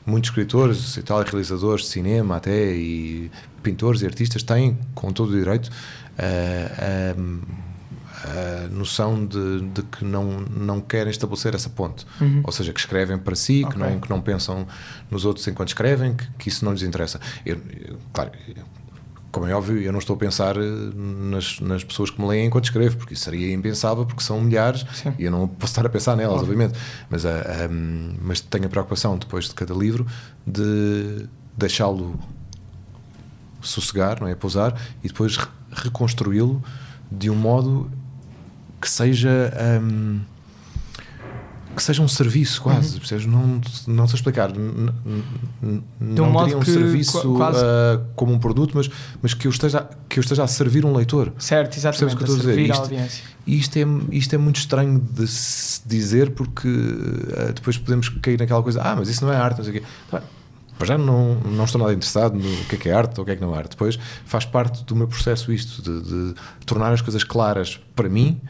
muitos 0.05 0.29
escritores 0.29 0.97
e 0.97 1.01
tal, 1.01 1.21
realizadores 1.23 1.85
de 1.85 1.91
cinema 1.91 2.37
até, 2.37 2.73
e 2.75 3.31
pintores 3.63 4.03
e 4.03 4.05
artistas 4.05 4.43
têm, 4.43 4.77
com 4.93 5.11
todo 5.11 5.31
o 5.31 5.37
direito, 5.37 5.67
uh, 5.67 7.19
um, 7.19 7.41
a 8.23 8.67
noção 8.67 9.25
de, 9.25 9.61
de, 9.61 9.81
que 9.81 10.05
não, 10.05 10.41
não 10.41 10.79
querem 10.79 11.09
estabelecer 11.09 11.55
essa 11.55 11.69
ponte. 11.69 12.05
Uhum. 12.21 12.41
Ou 12.43 12.51
seja, 12.51 12.71
que 12.71 12.79
escrevem 12.79 13.17
para 13.17 13.35
si, 13.35 13.63
okay. 13.65 13.73
que, 13.73 13.79
não, 13.79 13.99
que 13.99 14.09
não 14.09 14.21
pensam 14.21 14.67
nos 15.09 15.25
outros 15.25 15.47
enquanto 15.47 15.69
escrevem, 15.69 16.15
que, 16.15 16.27
que 16.37 16.49
isso 16.49 16.63
não 16.63 16.71
lhes 16.71 16.83
interessa. 16.83 17.19
Eu, 17.43 17.59
eu, 17.87 17.97
claro, 18.13 18.31
como 19.33 19.47
é 19.47 19.55
óbvio, 19.55 19.81
eu 19.81 19.91
não 19.91 19.97
estou 19.97 20.15
a 20.15 20.19
pensar 20.19 20.55
eh, 20.57 20.61
nas, 20.93 21.59
nas 21.59 21.83
pessoas 21.83 22.11
que 22.11 22.21
me 22.21 22.27
leem 22.27 22.45
enquanto 22.45 22.65
escrevo, 22.65 22.97
porque 22.97 23.15
isso 23.15 23.23
seria 23.23 23.51
impensável, 23.51 24.05
porque 24.05 24.21
são 24.21 24.39
milhares 24.39 24.85
Sim. 24.93 25.11
e 25.17 25.23
eu 25.23 25.31
não 25.31 25.47
posso 25.47 25.71
estar 25.71 25.83
a 25.83 25.89
pensar 25.89 26.15
nelas, 26.15 26.39
obviamente. 26.39 26.77
Mas, 27.09 27.25
uh, 27.25 27.29
eh, 27.29 27.67
um, 27.69 28.13
mas 28.21 28.39
tenho 28.41 28.67
a 28.67 28.69
preocupação, 28.69 29.17
depois 29.17 29.45
de 29.45 29.55
cada 29.55 29.73
livro, 29.73 30.05
de 30.45 31.27
deixá-lo 31.57 32.17
sossegar, 33.59 34.21
não 34.21 34.27
é? 34.27 34.35
Pousar 34.35 34.79
e 35.03 35.07
depois 35.07 35.35
reconstruí-lo 35.71 36.63
de 37.11 37.31
um 37.31 37.35
modo 37.35 37.89
que 38.79 38.87
seja 38.87 39.51
um, 39.81 40.19
que 41.73 41.83
seja 41.83 42.01
um 42.01 42.07
serviço 42.07 42.61
quase, 42.61 42.97
uhum. 42.97 43.27
Não, 43.27 43.61
não 43.95 44.07
sei 44.07 44.17
explicar. 44.17 44.51
N 44.55 44.91
não 45.99 46.29
um 46.29 46.43
diria 46.43 46.57
um 46.57 46.65
serviço 46.65 47.33
quase... 47.35 47.63
uh, 47.63 48.03
como 48.15 48.33
um 48.33 48.39
produto, 48.39 48.73
mas, 48.75 48.89
mas 49.21 49.33
que, 49.33 49.47
eu 49.47 49.51
esteja, 49.51 49.87
que 50.07 50.19
eu 50.19 50.21
esteja 50.21 50.43
a 50.43 50.47
servir 50.47 50.85
um 50.85 50.93
leitor. 50.95 51.33
Certo, 51.37 51.77
exatamente. 51.77 52.15
Que 52.15 52.23
eu 52.23 52.35
a, 52.35 52.37
a 52.37 52.41
servir 52.41 52.71
a 52.71 52.75
audiência. 52.75 53.23
Isto 53.45 53.77
é, 53.77 53.85
isto 54.11 54.33
é 54.33 54.37
muito 54.37 54.57
estranho 54.57 54.99
de 54.99 55.27
se 55.27 55.81
dizer 55.85 56.31
porque 56.31 56.67
uh, 56.67 57.53
depois 57.53 57.77
podemos 57.77 58.09
cair 58.09 58.39
naquela 58.39 58.63
coisa, 58.63 58.81
ah, 58.81 58.95
mas 58.95 59.09
isso 59.09 59.25
não 59.25 59.33
é 59.33 59.37
arte, 59.37 59.57
não 59.57 59.65
sei 59.65 59.77
o 59.77 59.81
quê. 59.81 59.85
Tá 60.09 60.21
já 60.85 60.97
não, 60.97 61.35
não 61.35 61.65
estou 61.65 61.79
nada 61.79 61.93
interessado 61.93 62.35
no 62.35 62.65
que 62.65 62.75
é 62.75 62.77
que 62.77 62.89
é 62.89 62.93
arte 62.93 63.17
ou 63.17 63.23
o 63.23 63.25
que 63.25 63.31
é 63.31 63.35
que 63.35 63.41
não 63.41 63.55
é 63.55 63.57
arte. 63.57 63.71
Depois 63.71 63.97
faz 64.25 64.45
parte 64.45 64.83
do 64.83 64.95
meu 64.95 65.07
processo 65.07 65.51
isto, 65.51 65.81
de, 65.81 66.01
de 66.01 66.35
tornar 66.65 66.91
as 66.91 67.01
coisas 67.01 67.23
claras 67.23 67.79
para 67.95 68.09
mim 68.09 68.41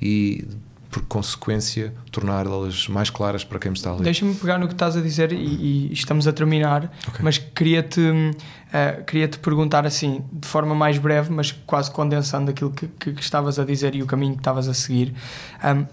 e 0.00 0.46
por 0.90 1.02
consequência, 1.02 1.92
torná-las 2.10 2.88
mais 2.88 3.10
claras 3.10 3.44
para 3.44 3.58
quem 3.58 3.70
me 3.70 3.76
está 3.76 3.90
a 3.90 3.94
ler. 3.94 4.04
Deixa-me 4.04 4.34
pegar 4.34 4.58
no 4.58 4.66
que 4.66 4.72
estás 4.72 4.96
a 4.96 5.00
dizer 5.00 5.32
e, 5.32 5.36
e 5.36 5.92
estamos 5.92 6.26
a 6.26 6.32
terminar, 6.32 6.90
okay. 7.06 7.20
mas 7.22 7.36
queria-te 7.36 8.00
uh, 8.00 9.04
queria 9.04 9.28
-te 9.28 9.38
perguntar 9.38 9.86
assim, 9.86 10.24
de 10.32 10.48
forma 10.48 10.74
mais 10.74 10.96
breve, 10.98 11.30
mas 11.30 11.52
quase 11.52 11.90
condensando 11.90 12.50
aquilo 12.50 12.70
que, 12.70 12.88
que, 12.88 13.12
que 13.12 13.22
estavas 13.22 13.58
a 13.58 13.64
dizer 13.64 13.94
e 13.94 14.02
o 14.02 14.06
caminho 14.06 14.32
que 14.32 14.40
estavas 14.40 14.66
a 14.66 14.74
seguir. 14.74 15.14
Um, 15.62 15.86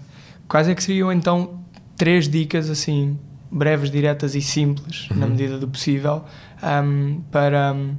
quais 0.48 0.68
é 0.68 0.74
que 0.74 0.82
seriam 0.82 1.12
então 1.12 1.60
três 1.96 2.26
dicas 2.26 2.70
assim, 2.70 3.18
breves, 3.50 3.90
diretas 3.90 4.34
e 4.34 4.40
simples, 4.40 5.10
uhum. 5.10 5.18
na 5.18 5.26
medida 5.26 5.58
do 5.58 5.68
possível, 5.68 6.24
um, 6.62 7.20
para 7.30 7.74
um, 7.74 7.94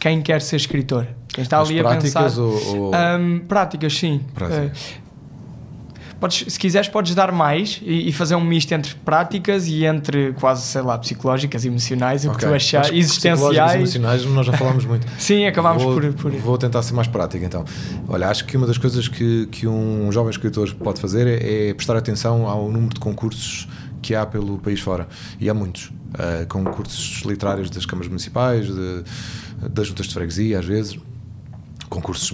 quem 0.00 0.22
quer 0.22 0.40
ser 0.40 0.56
escritor? 0.56 1.06
Quem 1.28 1.42
está 1.42 1.58
Mas 1.58 1.68
ali 1.68 1.80
a 1.80 1.96
pensar. 1.96 2.30
Ou, 2.38 2.76
ou... 2.76 2.92
práticas, 3.48 3.92
sim. 3.92 4.20
Práticas. 4.34 4.92
Uh, 5.00 5.03
Podes, 6.24 6.54
se 6.54 6.58
quiseres, 6.58 6.88
podes 6.88 7.14
dar 7.14 7.30
mais 7.30 7.82
e, 7.84 8.08
e, 8.08 8.12
fazer 8.12 8.34
um 8.34 8.42
misto 8.42 8.72
entre 8.72 8.94
práticas 8.94 9.68
e 9.68 9.84
entre 9.84 10.32
quase, 10.32 10.62
sei 10.62 10.80
lá, 10.80 10.96
psicológicas, 10.96 11.66
emocionais, 11.66 12.24
okay. 12.24 12.30
o 12.30 12.38
que 12.38 12.46
tu 12.46 12.54
achar, 12.54 12.94
existenciais. 12.94 13.74
emocionais, 13.74 14.24
nós 14.24 14.46
já 14.46 14.54
falámos 14.54 14.86
muito. 14.86 15.06
Sim, 15.20 15.44
acabámos 15.44 15.82
vou, 15.82 15.92
por, 15.92 16.12
por. 16.14 16.32
Vou 16.32 16.56
tentar 16.56 16.80
ser 16.80 16.94
mais 16.94 17.08
prático 17.08 17.44
então. 17.44 17.62
Olha, 18.08 18.30
acho 18.30 18.46
que 18.46 18.56
uma 18.56 18.66
das 18.66 18.78
coisas 18.78 19.06
que, 19.06 19.44
que 19.52 19.66
um 19.66 20.10
jovem 20.10 20.30
escritor 20.30 20.72
pode 20.76 20.98
fazer 20.98 21.26
é, 21.26 21.68
é 21.68 21.74
prestar 21.74 21.94
atenção 21.94 22.48
ao 22.48 22.70
número 22.70 22.94
de 22.94 23.00
concursos 23.00 23.68
que 24.00 24.14
há 24.14 24.24
pelo 24.24 24.56
país 24.56 24.80
fora. 24.80 25.06
E 25.38 25.50
há 25.50 25.52
muitos. 25.52 25.92
Uh, 26.14 26.46
concursos 26.48 27.20
literários 27.26 27.68
das 27.68 27.84
câmaras 27.84 28.08
municipais, 28.08 28.66
de, 28.66 29.04
das 29.68 29.88
juntas 29.88 30.06
de 30.06 30.14
freguesia, 30.14 30.58
às 30.58 30.64
vezes. 30.64 30.98
Concursos 31.90 32.32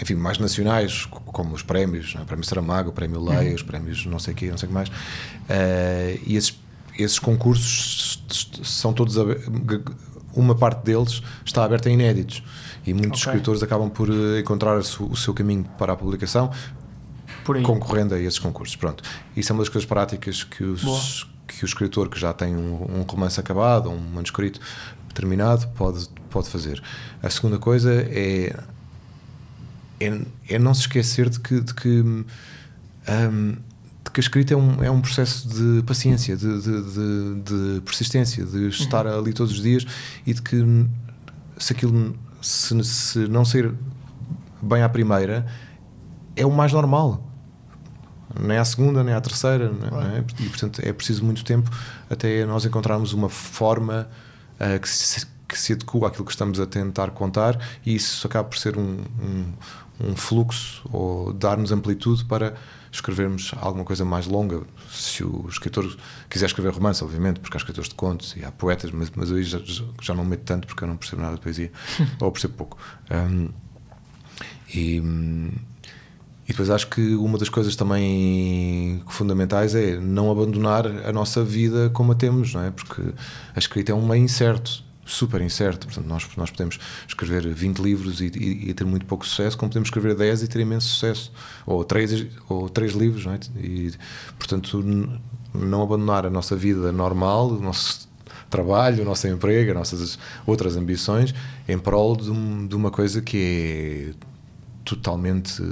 enfim, 0.00 0.14
mais 0.14 0.38
nacionais, 0.38 1.06
como 1.06 1.54
os 1.54 1.62
prémios, 1.62 2.14
o 2.14 2.24
Prémio 2.24 2.44
Saramago, 2.44 2.90
o 2.90 2.92
Prémio 2.92 3.22
Leia, 3.22 3.50
uhum. 3.50 3.54
os 3.54 3.62
prémios 3.62 4.06
não 4.06 4.18
sei 4.18 4.34
o 4.34 4.36
quê, 4.36 4.50
não 4.50 4.58
sei 4.58 4.66
o 4.66 4.70
que 4.70 4.74
mais. 4.74 4.88
Uh, 4.88 6.20
e 6.26 6.36
esses, 6.36 6.58
esses 6.98 7.18
concursos 7.18 8.22
são 8.64 8.92
todos. 8.92 9.16
Uma 10.34 10.54
parte 10.54 10.82
deles 10.84 11.22
está 11.44 11.62
aberta 11.62 11.88
a 11.88 11.92
inéditos. 11.92 12.42
E 12.86 12.92
muitos 12.92 13.20
okay. 13.20 13.32
escritores 13.32 13.62
acabam 13.62 13.90
por 13.90 14.08
eh, 14.10 14.40
encontrar 14.40 14.78
o 14.78 15.14
seu 15.14 15.32
caminho 15.34 15.64
para 15.78 15.92
a 15.92 15.96
publicação 15.96 16.50
concorrendo 17.62 18.14
a 18.14 18.20
esses 18.20 18.38
concursos. 18.38 18.76
Pronto. 18.76 19.02
Isso 19.36 19.52
é 19.52 19.54
uma 19.54 19.62
das 19.62 19.68
coisas 19.68 19.86
práticas 19.88 20.44
que, 20.44 20.62
os, 20.62 21.28
que 21.46 21.64
o 21.64 21.66
escritor 21.66 22.08
que 22.08 22.18
já 22.18 22.32
tem 22.32 22.54
um, 22.54 23.00
um 23.00 23.02
romance 23.02 23.38
acabado, 23.38 23.90
um 23.90 23.98
manuscrito 23.98 24.60
terminado, 25.14 25.68
pode, 25.76 26.08
pode 26.30 26.48
fazer. 26.48 26.82
A 27.22 27.28
segunda 27.28 27.58
coisa 27.58 27.92
é 27.92 28.58
é, 30.04 30.54
é 30.54 30.58
não 30.58 30.74
se 30.74 30.82
esquecer 30.82 31.28
de 31.28 31.40
que, 31.40 31.60
de 31.60 31.74
que, 31.74 31.88
um, 31.88 32.24
de 34.04 34.10
que 34.10 34.20
a 34.20 34.22
escrita 34.22 34.54
é 34.54 34.56
um, 34.56 34.82
é 34.82 34.90
um 34.90 35.00
processo 35.00 35.48
de 35.48 35.82
paciência, 35.84 36.36
de, 36.36 36.60
de, 36.60 37.42
de, 37.42 37.80
persistência, 37.82 38.44
de 38.44 38.68
estar 38.68 39.06
uhum. 39.06 39.18
ali 39.18 39.32
todos 39.32 39.52
os 39.52 39.62
dias 39.62 39.86
e 40.26 40.34
de 40.34 40.42
que 40.42 40.56
se 41.58 41.72
aquilo 41.72 42.16
se, 42.40 42.82
se 42.84 43.18
não 43.28 43.44
sair 43.44 43.72
bem 44.60 44.82
à 44.82 44.88
primeira 44.88 45.46
é 46.34 46.44
o 46.44 46.50
mais 46.50 46.72
normal 46.72 47.32
nem 48.40 48.56
à 48.56 48.64
segunda, 48.64 49.04
nem 49.04 49.14
à 49.14 49.20
terceira, 49.20 49.72
é? 50.16 50.42
e 50.42 50.48
portanto 50.48 50.80
é 50.82 50.92
preciso 50.92 51.24
muito 51.24 51.44
tempo 51.44 51.70
até 52.08 52.44
nós 52.46 52.64
encontrarmos 52.64 53.12
uma 53.12 53.28
forma 53.28 54.08
uh, 54.58 54.80
que, 54.80 54.88
se, 54.88 55.26
que 55.46 55.58
se 55.58 55.74
adequa 55.74 56.08
àquilo 56.08 56.24
que 56.24 56.30
estamos 56.30 56.58
a 56.58 56.66
tentar 56.66 57.10
contar, 57.10 57.58
e 57.84 57.94
isso 57.94 58.26
acaba 58.26 58.48
por 58.48 58.58
ser 58.58 58.78
um, 58.78 58.98
um, 59.20 59.52
um 60.00 60.16
fluxo 60.16 60.82
ou 60.92 61.32
dar-nos 61.32 61.72
amplitude 61.72 62.24
para 62.24 62.54
escrevermos 62.90 63.52
alguma 63.56 63.84
coisa 63.84 64.04
mais 64.04 64.26
longa. 64.26 64.62
Se 64.90 65.24
o 65.24 65.46
escritor 65.48 65.96
quiser 66.28 66.46
escrever 66.46 66.72
romance, 66.72 67.02
obviamente, 67.02 67.40
porque 67.40 67.56
há 67.56 67.58
escritores 67.58 67.88
de 67.88 67.94
contos 67.94 68.36
e 68.36 68.44
há 68.44 68.52
poetas, 68.52 68.90
mas, 68.90 69.10
mas 69.14 69.30
eu 69.30 69.42
já, 69.42 69.60
já 70.00 70.14
não 70.14 70.24
meto 70.24 70.42
tanto 70.44 70.66
porque 70.66 70.84
eu 70.84 70.88
não 70.88 70.96
percebo 70.96 71.22
nada 71.22 71.36
de 71.36 71.40
poesia, 71.40 71.72
ou 72.20 72.30
percebo 72.30 72.54
pouco. 72.54 72.78
Um, 73.10 73.48
e, 74.74 74.96
e 74.96 76.48
depois 76.48 76.68
acho 76.68 76.88
que 76.88 77.14
uma 77.14 77.38
das 77.38 77.48
coisas 77.48 77.76
também 77.76 79.02
fundamentais 79.08 79.74
é 79.74 79.98
não 79.98 80.30
abandonar 80.30 80.86
a 80.86 81.12
nossa 81.12 81.42
vida 81.42 81.88
como 81.90 82.12
a 82.12 82.14
temos, 82.14 82.52
não 82.52 82.62
é? 82.62 82.70
Porque 82.70 83.02
a 83.54 83.58
escrita 83.58 83.92
é 83.92 83.94
um 83.94 84.06
meio 84.06 84.22
incerto 84.22 84.84
super 85.04 85.40
incerto. 85.40 85.86
Portanto, 85.86 86.06
nós, 86.06 86.28
nós 86.36 86.50
podemos 86.50 86.78
escrever 87.06 87.46
20 87.52 87.78
livros 87.78 88.20
e, 88.20 88.26
e, 88.26 88.70
e, 88.70 88.74
ter 88.74 88.84
muito 88.84 89.06
pouco 89.06 89.26
sucesso, 89.26 89.56
como 89.56 89.70
podemos 89.70 89.88
escrever 89.88 90.14
10 90.14 90.42
e 90.42 90.48
ter 90.48 90.60
imenso 90.60 90.88
sucesso. 90.88 91.32
Ou 91.66 91.84
3, 91.84 92.26
ou 92.48 92.68
3 92.68 92.92
livros, 92.92 93.26
não 93.26 93.32
é? 93.34 93.40
E, 93.56 93.92
portanto, 94.38 94.82
não 95.54 95.82
abandonar 95.82 96.26
a 96.26 96.30
nossa 96.30 96.56
vida 96.56 96.92
normal, 96.92 97.48
o 97.48 97.60
nosso 97.60 98.08
trabalho, 98.48 99.02
o 99.02 99.04
nosso 99.04 99.26
emprego, 99.26 99.70
as 99.70 99.76
nossas 99.76 100.18
outras 100.46 100.76
ambições, 100.76 101.34
em 101.68 101.78
prol 101.78 102.16
de, 102.16 102.30
um, 102.30 102.66
de 102.66 102.74
uma 102.74 102.90
coisa 102.90 103.20
que 103.20 104.14
é 104.14 104.28
totalmente. 104.84 105.62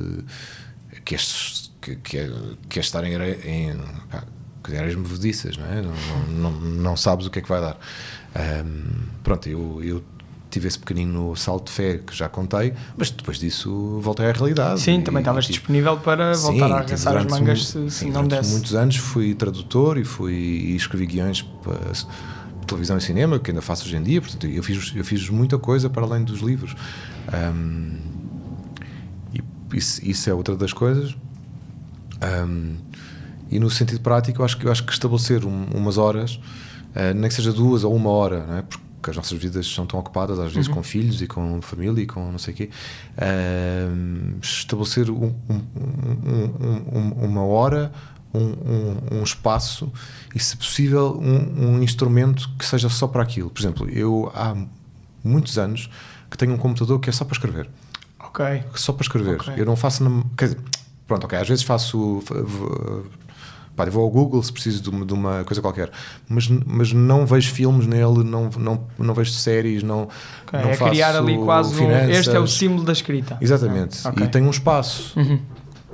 que 1.04 1.14
é, 1.14 1.18
que 2.02 2.18
é, 2.18 2.30
que 2.68 2.78
é 2.78 2.82
estar 2.82 3.04
em. 3.04 3.14
em 3.14 3.76
pá, 4.10 4.24
eras 4.72 4.94
movediças, 4.94 5.56
não 5.56 5.66
é? 5.66 5.82
Não, 5.82 6.26
não, 6.28 6.60
não 6.60 6.96
sabes 6.96 7.26
o 7.26 7.30
que 7.30 7.40
é 7.40 7.42
que 7.42 7.48
vai 7.48 7.60
dar. 7.60 7.76
Um, 8.36 9.08
pronto, 9.22 9.48
eu, 9.48 9.80
eu 9.82 10.04
tive 10.50 10.66
esse 10.68 10.78
pequenino 10.78 11.34
salto 11.36 11.66
de 11.66 11.72
fé 11.72 11.98
que 11.98 12.14
já 12.14 12.28
contei, 12.28 12.74
mas 12.96 13.10
depois 13.10 13.38
disso 13.38 14.00
voltei 14.00 14.26
à 14.26 14.32
realidade. 14.32 14.80
Sim, 14.80 14.98
e, 14.98 15.02
também 15.02 15.20
estavas 15.20 15.46
disponível 15.46 15.96
para 15.98 16.34
sim, 16.34 16.42
voltar 16.42 16.72
a 16.72 16.78
arregaçar 16.78 17.16
as 17.16 17.26
mangas 17.26 17.68
se, 17.68 17.90
se 17.90 18.04
não 18.06 18.26
desse. 18.26 18.50
muitos 18.52 18.74
anos 18.74 18.96
fui 18.96 19.34
tradutor 19.34 19.96
e 19.96 20.04
fui 20.04 20.34
e 20.34 20.76
escrevi 20.76 21.06
guiões 21.06 21.42
para 21.42 21.92
televisão 22.66 22.98
e 22.98 23.00
cinema, 23.00 23.38
que 23.38 23.50
ainda 23.50 23.62
faço 23.62 23.84
hoje 23.84 23.96
em 23.96 24.02
dia, 24.02 24.20
portanto 24.20 24.46
eu 24.46 24.62
fiz, 24.62 24.92
eu 24.94 25.04
fiz 25.04 25.28
muita 25.28 25.58
coisa 25.58 25.88
para 25.88 26.02
além 26.02 26.24
dos 26.24 26.40
livros. 26.40 26.74
Um, 27.32 27.96
e 29.32 29.42
isso, 29.76 30.04
isso, 30.04 30.30
é 30.30 30.34
outra 30.34 30.56
das 30.56 30.72
coisas. 30.72 31.16
Um, 32.46 32.76
e 33.50 33.58
no 33.58 33.68
sentido 33.70 34.00
prático, 34.00 34.40
eu 34.40 34.44
acho 34.44 34.56
que, 34.56 34.66
eu 34.66 34.70
acho 34.70 34.84
que 34.84 34.92
estabelecer 34.92 35.44
um, 35.44 35.64
umas 35.74 35.98
horas 35.98 36.38
uh, 36.94 37.14
nem 37.14 37.28
que 37.28 37.34
seja 37.34 37.52
duas 37.52 37.84
ou 37.84 37.94
uma 37.94 38.10
hora, 38.10 38.46
não 38.46 38.56
é? 38.58 38.64
porque 39.00 39.10
as 39.10 39.16
nossas 39.16 39.38
vidas 39.38 39.66
são 39.66 39.86
tão 39.86 39.98
ocupadas, 39.98 40.38
às 40.38 40.52
vezes 40.52 40.68
uhum. 40.68 40.74
com 40.74 40.82
filhos 40.82 41.22
e 41.22 41.26
com 41.26 41.62
família 41.62 42.02
e 42.02 42.06
com 42.06 42.30
não 42.30 42.38
sei 42.38 42.52
o 42.52 42.56
quê. 42.56 42.70
Uh, 43.16 44.38
estabelecer 44.42 45.10
um, 45.10 45.34
um, 46.92 47.12
uma 47.24 47.42
hora, 47.42 47.90
um, 48.34 49.22
espaço 49.22 49.90
e, 50.34 50.38
se 50.38 50.56
possível, 50.56 51.18
um, 51.18 51.82
instrumento 51.82 52.48
que 52.58 52.64
seja 52.64 52.88
só 52.90 53.08
para 53.08 53.22
aquilo. 53.22 53.50
Por 53.50 53.60
exemplo, 53.60 53.88
eu 53.88 54.30
há 54.34 54.54
muitos 55.24 55.58
anos 55.58 55.90
que 56.30 56.36
tenho 56.36 56.52
um 56.52 56.58
computador 56.58 57.00
que 57.00 57.08
é 57.08 57.12
só 57.12 57.24
para 57.24 57.34
escrever. 57.34 57.68
Ok. 58.20 58.44
Só 58.74 58.92
para 58.92 59.02
escrever. 59.02 59.40
Okay. 59.40 59.54
Eu 59.56 59.64
não 59.64 59.76
faço. 59.76 60.04
Quer 60.36 60.48
dizer, 60.48 60.60
pronto, 61.06 61.24
ok. 61.24 61.38
Às 61.38 61.48
vezes 61.48 61.64
faço 61.64 62.22
Pá, 63.80 63.88
vou 63.88 64.04
ao 64.04 64.10
Google 64.10 64.42
se 64.42 64.52
preciso 64.52 64.82
de 64.82 64.90
uma, 64.90 65.06
de 65.06 65.14
uma, 65.14 65.42
coisa 65.42 65.62
qualquer, 65.62 65.90
mas, 66.28 66.46
mas 66.66 66.92
não 66.92 67.24
vejo 67.24 67.50
filmes 67.50 67.86
nele, 67.86 68.22
não, 68.22 68.50
não, 68.58 68.84
não 68.98 69.14
vejo 69.14 69.30
séries, 69.30 69.82
não, 69.82 70.02
okay, 70.46 70.60
não 70.60 70.68
é 70.68 70.74
faço 70.74 70.90
criar 70.90 71.16
ali 71.16 71.38
quase 71.38 71.82
um, 71.82 71.90
este 72.10 72.36
é 72.36 72.38
o 72.38 72.46
símbolo 72.46 72.84
da 72.84 72.92
escrita. 72.92 73.38
Exatamente, 73.40 74.06
okay. 74.06 74.26
e 74.26 74.28
tem 74.28 74.42
um 74.42 74.50
espaço. 74.50 75.18
Uhum. 75.18 75.40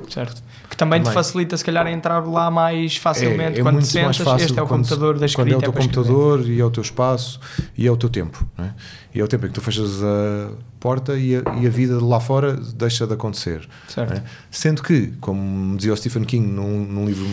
Certo. 0.08 0.42
Que 0.68 0.76
também, 0.76 0.98
também, 0.98 1.12
te 1.12 1.14
facilita, 1.14 1.56
se 1.56 1.64
calhar, 1.64 1.86
a 1.86 1.92
entrar 1.92 2.26
lá 2.26 2.50
mais 2.50 2.96
facilmente 2.96 3.58
é, 3.58 3.60
é 3.60 3.62
quando 3.62 3.78
te 3.78 3.86
sentas. 3.86 4.18
este 4.42 4.58
é 4.58 4.62
o 4.62 4.66
quando, 4.66 4.82
computador 4.82 5.18
da 5.18 5.26
escrita. 5.26 5.48
Quando 5.48 5.54
é 5.54 5.56
o 5.56 5.60
teu 5.60 5.70
é 5.70 5.82
computador 5.82 6.38
escrever. 6.40 6.58
e 6.58 6.60
é 6.60 6.64
o 6.64 6.70
teu 6.70 6.82
espaço 6.82 7.40
e 7.78 7.86
é 7.86 7.90
o 7.90 7.96
teu 7.96 8.08
tempo. 8.08 8.44
É? 8.58 8.70
E 9.14 9.20
é 9.20 9.24
o 9.24 9.28
tempo 9.28 9.46
em 9.46 9.48
que 9.48 9.54
tu 9.54 9.60
fechas 9.60 10.02
a 10.02 10.50
porta 10.80 11.16
e 11.16 11.36
a, 11.36 11.42
e 11.60 11.66
a 11.66 11.70
vida 11.70 12.04
lá 12.04 12.18
fora 12.18 12.54
deixa 12.74 13.06
de 13.06 13.14
acontecer. 13.14 13.66
É? 13.96 14.22
Sendo 14.50 14.82
que, 14.82 15.12
como 15.20 15.76
dizia 15.76 15.92
o 15.92 15.96
Stephen 15.96 16.24
King 16.24 16.46
num, 16.46 16.84
num 16.84 17.06
livro 17.06 17.26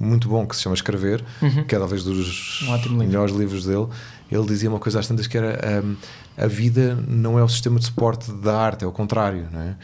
muito 0.00 0.28
bom 0.28 0.46
que 0.46 0.56
se 0.56 0.62
chama 0.62 0.74
Escrever, 0.74 1.22
uhum. 1.42 1.64
que 1.64 1.74
é 1.74 1.78
talvez 1.78 2.02
dos 2.02 2.62
um 2.62 2.96
melhores 2.96 3.34
livros 3.34 3.66
dele. 3.66 3.86
Ele 4.32 4.46
dizia 4.46 4.70
uma 4.70 4.78
coisa 4.78 4.98
às 4.98 5.06
tantas 5.06 5.26
que 5.26 5.36
era 5.36 5.82
um, 5.84 5.96
a 6.36 6.46
vida 6.46 6.94
não 7.06 7.38
é 7.38 7.44
o 7.44 7.48
sistema 7.48 7.78
de 7.78 7.84
suporte 7.84 8.32
da 8.32 8.56
arte, 8.56 8.84
é 8.84 8.86
o 8.86 8.92
contrário, 8.92 9.46
não 9.52 9.60
é? 9.60 9.76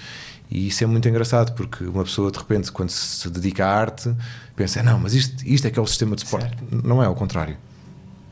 E 0.51 0.69
isso 0.69 0.83
é 0.85 0.87
muito 0.87 1.09
engraçado, 1.09 1.53
porque 1.55 1.85
uma 1.85 2.05
pessoa, 2.05 2.31
de 2.31 2.39
repente, 2.39 2.71
quando 2.71 2.91
se 2.91 3.29
dedica 3.29 3.67
à 3.67 3.77
arte, 3.77 4.15
pensa: 4.55 4.83
não, 4.83 4.99
mas 4.99 5.13
isto, 5.13 5.45
isto 5.45 5.67
é 5.67 5.71
que 5.71 5.79
é 5.79 5.83
o 5.83 5.87
sistema 5.87 6.15
de 6.15 6.23
suporte. 6.23 6.49
Certo. 6.49 6.87
Não 6.87 7.03
é, 7.03 7.07
ao 7.07 7.15
contrário. 7.15 7.57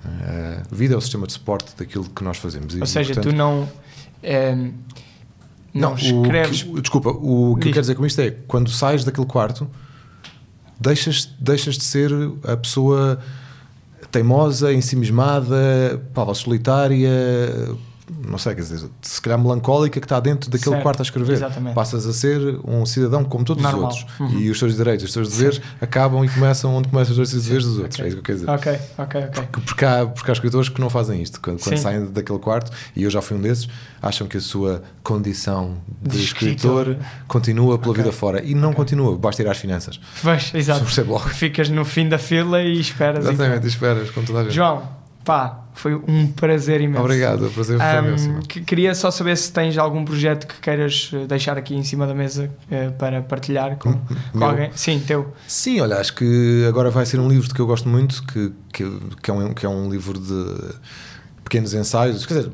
A 0.04 0.74
vida 0.74 0.94
é 0.94 0.96
o 0.96 1.00
sistema 1.00 1.26
de 1.26 1.32
suporte 1.32 1.74
daquilo 1.76 2.04
que 2.04 2.22
nós 2.22 2.36
fazemos. 2.36 2.74
Ou 2.74 2.84
e, 2.84 2.86
seja, 2.86 3.14
portanto, 3.14 3.32
tu 3.32 3.36
não. 3.36 3.68
É, 4.22 4.54
não, 4.54 4.70
não 5.74 5.94
escreves. 5.94 6.62
O 6.62 6.74
que, 6.74 6.80
desculpa, 6.82 7.10
o 7.10 7.56
que 7.56 7.68
eu 7.68 7.72
quero 7.72 7.80
dizer 7.80 7.94
com 7.94 8.06
isto 8.06 8.20
é: 8.20 8.30
quando 8.46 8.70
sais 8.70 9.02
daquele 9.02 9.26
quarto, 9.26 9.68
deixas, 10.78 11.28
deixas 11.38 11.76
de 11.76 11.84
ser 11.84 12.10
a 12.44 12.56
pessoa 12.56 13.18
teimosa, 14.10 14.72
ensimismada, 14.72 16.00
pá, 16.14 16.32
solitária 16.34 17.10
não 18.26 18.36
sei, 18.36 18.54
quer 18.54 18.60
dizer, 18.60 18.88
se 19.00 19.20
calhar 19.20 19.38
melancólica 19.38 19.98
que 19.98 20.04
está 20.04 20.20
dentro 20.20 20.50
daquele 20.50 20.72
certo, 20.72 20.82
quarto 20.82 21.00
a 21.00 21.02
escrever. 21.02 21.32
Exatamente. 21.32 21.74
Passas 21.74 22.06
a 22.06 22.12
ser 22.12 22.60
um 22.62 22.84
cidadão 22.84 23.24
como 23.24 23.44
todos 23.44 23.62
Normal. 23.62 23.88
os 23.88 23.96
outros. 23.96 24.20
Uhum. 24.20 24.40
E 24.40 24.50
os 24.50 24.58
teus 24.58 24.76
direitos, 24.76 25.06
os 25.06 25.12
teus 25.12 25.28
deveres 25.30 25.60
acabam 25.80 26.22
e 26.22 26.28
começam 26.28 26.74
onde 26.74 26.88
começam 26.88 27.10
os 27.12 27.16
direitos 27.16 27.42
deveres 27.42 27.64
dos 27.64 27.78
outros. 27.78 27.94
Okay. 27.94 28.04
É 28.04 28.08
isso 28.08 28.16
que 28.16 28.20
eu 28.20 28.24
quero 28.24 28.38
dizer. 28.38 28.50
Ok, 28.50 28.78
ok, 28.98 29.20
ok. 29.24 29.42
Porque, 29.44 29.60
porque, 29.66 29.84
há, 29.84 30.06
porque 30.06 30.30
há 30.30 30.34
escritores 30.34 30.68
que 30.68 30.80
não 30.80 30.90
fazem 30.90 31.22
isto. 31.22 31.40
Quando, 31.40 31.62
quando 31.62 31.78
saem 31.78 32.04
daquele 32.06 32.38
quarto, 32.38 32.70
e 32.94 33.02
eu 33.04 33.10
já 33.10 33.22
fui 33.22 33.38
um 33.38 33.40
desses, 33.40 33.68
acham 34.02 34.26
que 34.26 34.36
a 34.36 34.40
sua 34.40 34.82
condição 35.02 35.78
de, 36.02 36.18
de 36.18 36.24
escritor, 36.24 36.88
escritor 36.88 37.06
continua 37.26 37.78
pela 37.78 37.92
okay. 37.92 38.02
vida 38.02 38.14
fora. 38.14 38.44
E 38.44 38.54
não 38.54 38.68
okay. 38.68 38.76
continua, 38.76 39.16
basta 39.16 39.42
ir 39.42 39.48
às 39.48 39.56
finanças. 39.56 39.98
Pois, 40.22 40.52
exato. 40.54 40.84
Ficas 41.30 41.70
no 41.70 41.86
fim 41.86 42.06
da 42.06 42.18
fila 42.18 42.62
e 42.62 42.78
esperas. 42.78 43.24
Exatamente, 43.24 43.64
e 43.64 43.68
esperas, 43.68 44.10
toda 44.10 44.40
a 44.40 44.42
gente. 44.44 44.54
João, 44.54 45.03
Pá, 45.24 45.64
foi 45.72 45.94
um 45.94 46.30
prazer 46.30 46.80
imenso. 46.82 47.02
Obrigado, 47.02 47.46
o 47.46 47.50
prazer 47.50 47.78
foi 47.78 48.00
um, 48.00 48.32
meu. 48.34 48.42
Queria 48.42 48.94
só 48.94 49.10
saber 49.10 49.36
se 49.36 49.50
tens 49.50 49.78
algum 49.78 50.04
projeto 50.04 50.46
que 50.46 50.60
queiras 50.60 51.10
eh, 51.14 51.26
deixar 51.26 51.56
aqui 51.56 51.74
em 51.74 51.82
cima 51.82 52.06
da 52.06 52.14
mesa 52.14 52.50
uh, 52.70 52.92
para 52.92 53.22
partilhar 53.22 53.76
com, 53.76 53.94
com 54.32 54.44
alguém. 54.44 54.70
Sim, 54.74 55.00
teu. 55.00 55.32
Sim, 55.48 55.80
olha, 55.80 55.96
acho 55.96 56.14
que 56.14 56.64
agora 56.68 56.90
vai 56.90 57.06
ser 57.06 57.18
um 57.18 57.28
livro 57.28 57.52
que 57.52 57.60
eu 57.60 57.66
gosto 57.66 57.88
muito, 57.88 58.22
que, 58.26 58.52
que, 58.72 59.00
que, 59.22 59.30
é, 59.30 59.34
um, 59.34 59.54
que 59.54 59.64
é 59.64 59.68
um 59.68 59.90
livro 59.90 60.18
de 60.20 60.74
pequenos 61.42 61.72
ensaios, 61.72 62.26
quer 62.26 62.34
dizer, 62.34 62.52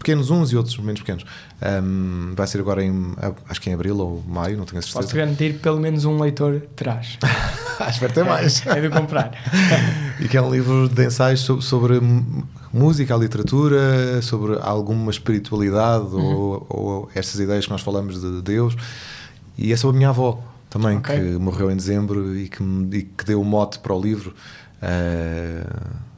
pequenos 0.00 0.30
uns 0.30 0.50
e 0.50 0.56
outros 0.56 0.76
menos 0.78 1.00
pequenos. 1.00 1.24
Um, 1.62 2.32
vai 2.34 2.46
ser 2.46 2.58
agora 2.58 2.82
em, 2.82 3.14
acho 3.48 3.60
que 3.60 3.68
em 3.68 3.74
abril 3.74 3.98
ou 3.98 4.24
maio, 4.26 4.56
não 4.56 4.64
tenho 4.64 4.78
a 4.78 4.82
certeza. 4.82 5.02
Posso 5.02 5.14
garantir 5.14 5.58
pelo 5.58 5.78
menos 5.78 6.06
um 6.06 6.18
leitor 6.18 6.62
terás. 6.74 7.18
Espero 7.88 8.12
ter 8.12 8.24
mais. 8.24 8.66
É, 8.66 8.78
é 8.78 8.80
de 8.80 8.88
comprar. 8.88 9.32
e 10.18 10.26
que 10.26 10.36
é 10.38 10.42
um 10.42 10.50
livro 10.50 10.88
de 10.88 11.06
ensaios 11.06 11.40
sobre, 11.40 11.62
sobre 11.62 12.00
música, 12.72 13.14
a 13.14 13.18
literatura, 13.18 14.22
sobre 14.22 14.58
alguma 14.62 15.10
espiritualidade 15.10 16.06
uhum. 16.06 16.34
ou, 16.34 16.66
ou 16.68 17.10
estas 17.14 17.38
ideias 17.38 17.66
que 17.66 17.70
nós 17.70 17.82
falamos 17.82 18.20
de 18.20 18.40
Deus. 18.40 18.74
E 19.58 19.70
é 19.70 19.76
sobre 19.76 19.96
a 19.96 19.98
minha 19.98 20.08
avó 20.08 20.42
também, 20.70 20.96
okay. 20.96 21.18
que 21.18 21.38
morreu 21.38 21.70
em 21.70 21.76
dezembro 21.76 22.34
e 22.34 22.48
que, 22.48 22.62
e 22.62 23.02
que 23.02 23.24
deu 23.26 23.40
o 23.40 23.44
mote 23.44 23.78
para 23.80 23.94
o 23.94 24.00
livro. 24.00 24.34
Uh, 24.82 26.09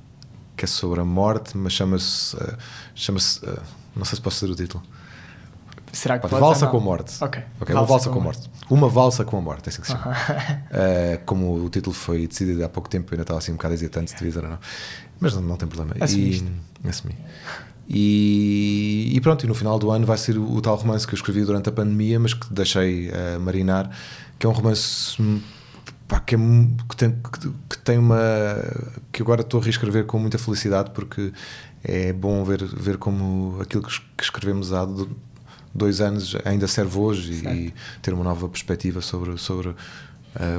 que 0.62 0.64
é 0.64 0.68
sobre 0.68 1.00
a 1.00 1.04
morte, 1.04 1.56
mas 1.56 1.72
chama-se. 1.72 2.36
Uh, 2.36 2.56
chama-se 2.94 3.44
uh, 3.44 3.60
não 3.96 4.04
sei 4.04 4.14
se 4.14 4.22
posso 4.22 4.46
dizer 4.46 4.52
o 4.52 4.54
título. 4.56 4.84
Será 5.92 6.18
que 6.18 6.28
pode 6.28 6.40
Valsa 6.40 6.68
com 6.68 6.76
a 6.76 6.80
Morte. 6.80 7.12
Ok. 7.22 7.42
okay 7.60 7.74
valsa 7.74 7.80
uma 7.80 7.86
valsa 7.86 8.10
com, 8.10 8.18
a 8.18 8.22
morte. 8.22 8.50
Uma 8.70 8.88
valsa 8.88 9.24
com 9.24 9.36
a 9.36 9.40
morte, 9.40 9.66
é 9.66 9.70
assim 9.70 9.82
que 9.82 9.88
se 9.88 9.92
chama. 9.92 10.06
Uh 10.06 10.14
-huh. 10.14 11.16
uh, 11.16 11.24
como 11.26 11.64
o 11.64 11.68
título 11.68 11.92
foi 11.92 12.28
decidido 12.28 12.64
há 12.64 12.68
pouco 12.68 12.88
tempo, 12.88 13.12
eu 13.12 13.16
ainda 13.16 13.22
estava 13.22 13.38
assim 13.38 13.50
um 13.50 13.56
bocado 13.56 13.74
hesitante 13.74 14.12
se 14.12 14.16
devia 14.16 14.30
dizer 14.30 14.44
ou 14.44 14.50
não. 14.50 14.58
Mas 15.20 15.34
não, 15.34 15.42
não 15.42 15.56
tem 15.56 15.68
problema. 15.68 15.94
Assumiste. 16.00 16.50
E, 16.84 16.88
assumi. 16.88 17.16
E, 17.88 19.12
e, 19.12 19.20
pronto, 19.20 19.44
e 19.44 19.48
no 19.48 19.54
final 19.54 19.78
do 19.80 19.90
ano 19.90 20.06
vai 20.06 20.16
ser 20.16 20.38
o, 20.38 20.48
o, 20.48 20.62
tal 20.62 20.76
romance 20.76 21.06
que 21.06 21.12
eu 21.12 21.16
escrevi 21.16 21.44
durante 21.44 21.68
a 21.68 21.72
pandemia, 21.72 22.20
mas 22.20 22.32
que 22.32 22.50
deixei 22.54 23.10
uh, 23.10 23.40
marinar, 23.40 23.90
que 24.38 24.46
é 24.46 24.48
um 24.48 24.52
romance 24.52 25.20
pá, 26.12 26.20
que, 26.20 26.34
é, 26.34 26.38
que, 26.88 26.96
tem, 26.96 27.10
que, 27.10 27.48
que, 27.68 27.78
tem 27.78 27.98
uma. 27.98 28.18
que 29.10 29.22
agora 29.22 29.40
estou 29.40 29.60
a 29.60 29.64
reescrever 29.64 30.04
com 30.04 30.18
muita 30.18 30.38
felicidade, 30.38 30.90
porque 30.90 31.32
é 31.82 32.12
bom 32.12 32.44
ver, 32.44 32.64
ver 32.64 32.98
como 32.98 33.60
aquilo 33.60 33.82
que, 33.82 34.22
escrevemos 34.22 34.72
há 34.72 34.86
dois 35.74 36.00
anos 36.00 36.36
ainda 36.44 36.68
serve 36.68 36.98
hoje 36.98 37.32
e, 37.32 37.48
e, 37.48 37.74
ter 38.02 38.12
uma 38.12 38.24
nova 38.24 38.48
perspectiva 38.48 39.00
sobre, 39.00 39.38
sobre 39.38 39.68
uh, 39.68 39.74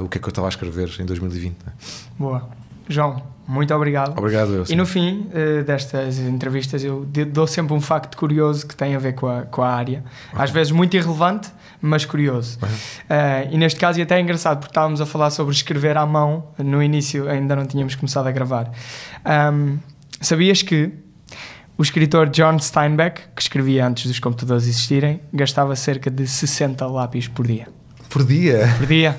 o 0.04 0.08
que 0.08 0.18
é 0.18 0.20
que 0.20 0.26
eu 0.26 0.30
estava 0.30 0.48
a 0.48 0.50
escrever 0.50 0.90
em 0.98 1.06
2020. 1.06 1.56
Né? 1.64 1.72
Boa. 2.18 2.48
João, 2.88 3.22
muito 3.46 3.72
obrigado. 3.74 4.18
Obrigado, 4.18 4.52
eu, 4.52 4.64
E 4.68 4.76
no 4.76 4.84
fim 4.84 5.28
uh, 5.28 5.64
destas 5.64 6.18
entrevistas, 6.18 6.84
eu 6.84 7.06
dou 7.32 7.46
sempre 7.46 7.72
um 7.72 7.80
facto 7.80 8.16
curioso 8.16 8.66
que 8.66 8.76
tem 8.76 8.94
a 8.94 8.98
ver 8.98 9.14
com 9.14 9.26
a, 9.26 9.42
com 9.42 9.62
a 9.62 9.70
área. 9.70 10.04
Okay. 10.32 10.44
Às 10.44 10.50
vezes 10.50 10.72
muito 10.72 10.94
irrelevante, 10.94 11.50
mas 11.84 12.06
curioso. 12.06 12.58
Uhum. 12.62 12.68
Uh, 12.68 13.54
e 13.54 13.58
neste 13.58 13.78
caso, 13.78 13.98
e 13.98 14.02
até 14.02 14.16
é 14.16 14.20
engraçado, 14.20 14.58
porque 14.58 14.70
estávamos 14.70 15.00
a 15.00 15.06
falar 15.06 15.28
sobre 15.30 15.54
escrever 15.54 15.96
à 15.98 16.06
mão. 16.06 16.48
No 16.58 16.82
início, 16.82 17.28
ainda 17.28 17.54
não 17.54 17.66
tínhamos 17.66 17.94
começado 17.94 18.26
a 18.26 18.32
gravar. 18.32 18.70
Um, 19.52 19.78
sabias 20.20 20.62
que 20.62 20.90
o 21.76 21.82
escritor 21.82 22.30
John 22.30 22.58
Steinbeck, 22.58 23.20
que 23.36 23.42
escrevia 23.42 23.86
antes 23.86 24.06
dos 24.06 24.18
computadores 24.18 24.64
existirem, 24.64 25.20
gastava 25.32 25.76
cerca 25.76 26.10
de 26.10 26.26
60 26.26 26.86
lápis 26.86 27.28
por 27.28 27.46
dia. 27.46 27.68
Por 28.14 28.24
dia? 28.24 28.72
Por 28.78 28.86
dia, 28.86 29.18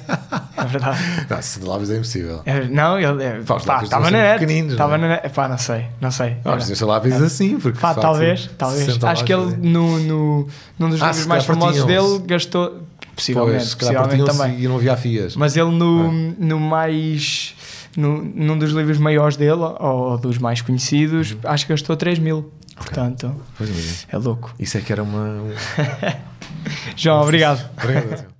é 0.55 0.63
verdade. 0.63 0.97
Não, 1.29 1.41
60 1.41 1.67
lápis 1.67 1.89
é 1.89 1.95
impossível. 1.95 2.41
É, 2.45 2.63
não, 2.63 2.97
ele 2.97 3.23
é, 3.25 3.41
pá, 3.41 3.57
estava 3.57 4.09
na 4.09 4.37
net. 4.37 4.45
Estava 4.71 4.97
na 4.97 5.07
net. 5.09 5.29
Pá, 5.31 5.49
não 5.49 5.57
sei, 5.57 5.85
não 5.99 6.11
sei. 6.11 6.37
Não, 6.45 6.53
mas 6.53 6.79
lápis 6.79 7.13
é. 7.13 7.25
assim, 7.25 7.59
porque. 7.59 7.77
Pá, 7.77 7.93
talvez, 7.93 8.49
talvez. 8.57 9.03
Acho 9.03 9.25
que 9.25 9.33
ele, 9.33 9.53
no, 9.57 9.99
no, 9.99 10.47
num 10.79 10.89
dos 10.89 11.01
ah, 11.01 11.07
livros 11.07 11.25
mais 11.25 11.43
famosos 11.43 11.83
dele, 11.83 12.19
gastou. 12.25 12.83
Possivelmente, 13.13 13.57
pois, 13.57 13.75
possivelmente 13.75 14.23
também. 14.23 14.61
E 14.61 14.67
não 14.69 14.77
havia 14.77 14.95
fias. 14.95 15.35
Mas 15.35 15.57
ele, 15.57 15.71
no, 15.71 16.07
é. 16.07 16.33
no 16.39 16.57
mais 16.57 17.53
no, 17.97 18.23
num 18.23 18.57
dos 18.57 18.71
livros 18.71 18.97
maiores 18.97 19.35
dele, 19.35 19.61
ou 19.77 20.17
dos 20.17 20.37
mais 20.37 20.61
conhecidos, 20.61 21.33
uhum. 21.33 21.39
acho 21.43 21.65
que 21.65 21.73
gastou 21.73 21.97
3 21.97 22.17
mil. 22.17 22.49
Okay. 22.77 22.93
Portanto, 22.93 23.35
é. 23.59 24.15
é 24.15 24.17
louco. 24.17 24.55
Isso 24.57 24.77
é 24.77 24.81
que 24.81 24.93
era 24.93 25.03
uma. 25.03 25.43
João, 26.95 27.21
obrigado. 27.21 27.69
Obrigado. 27.77 28.34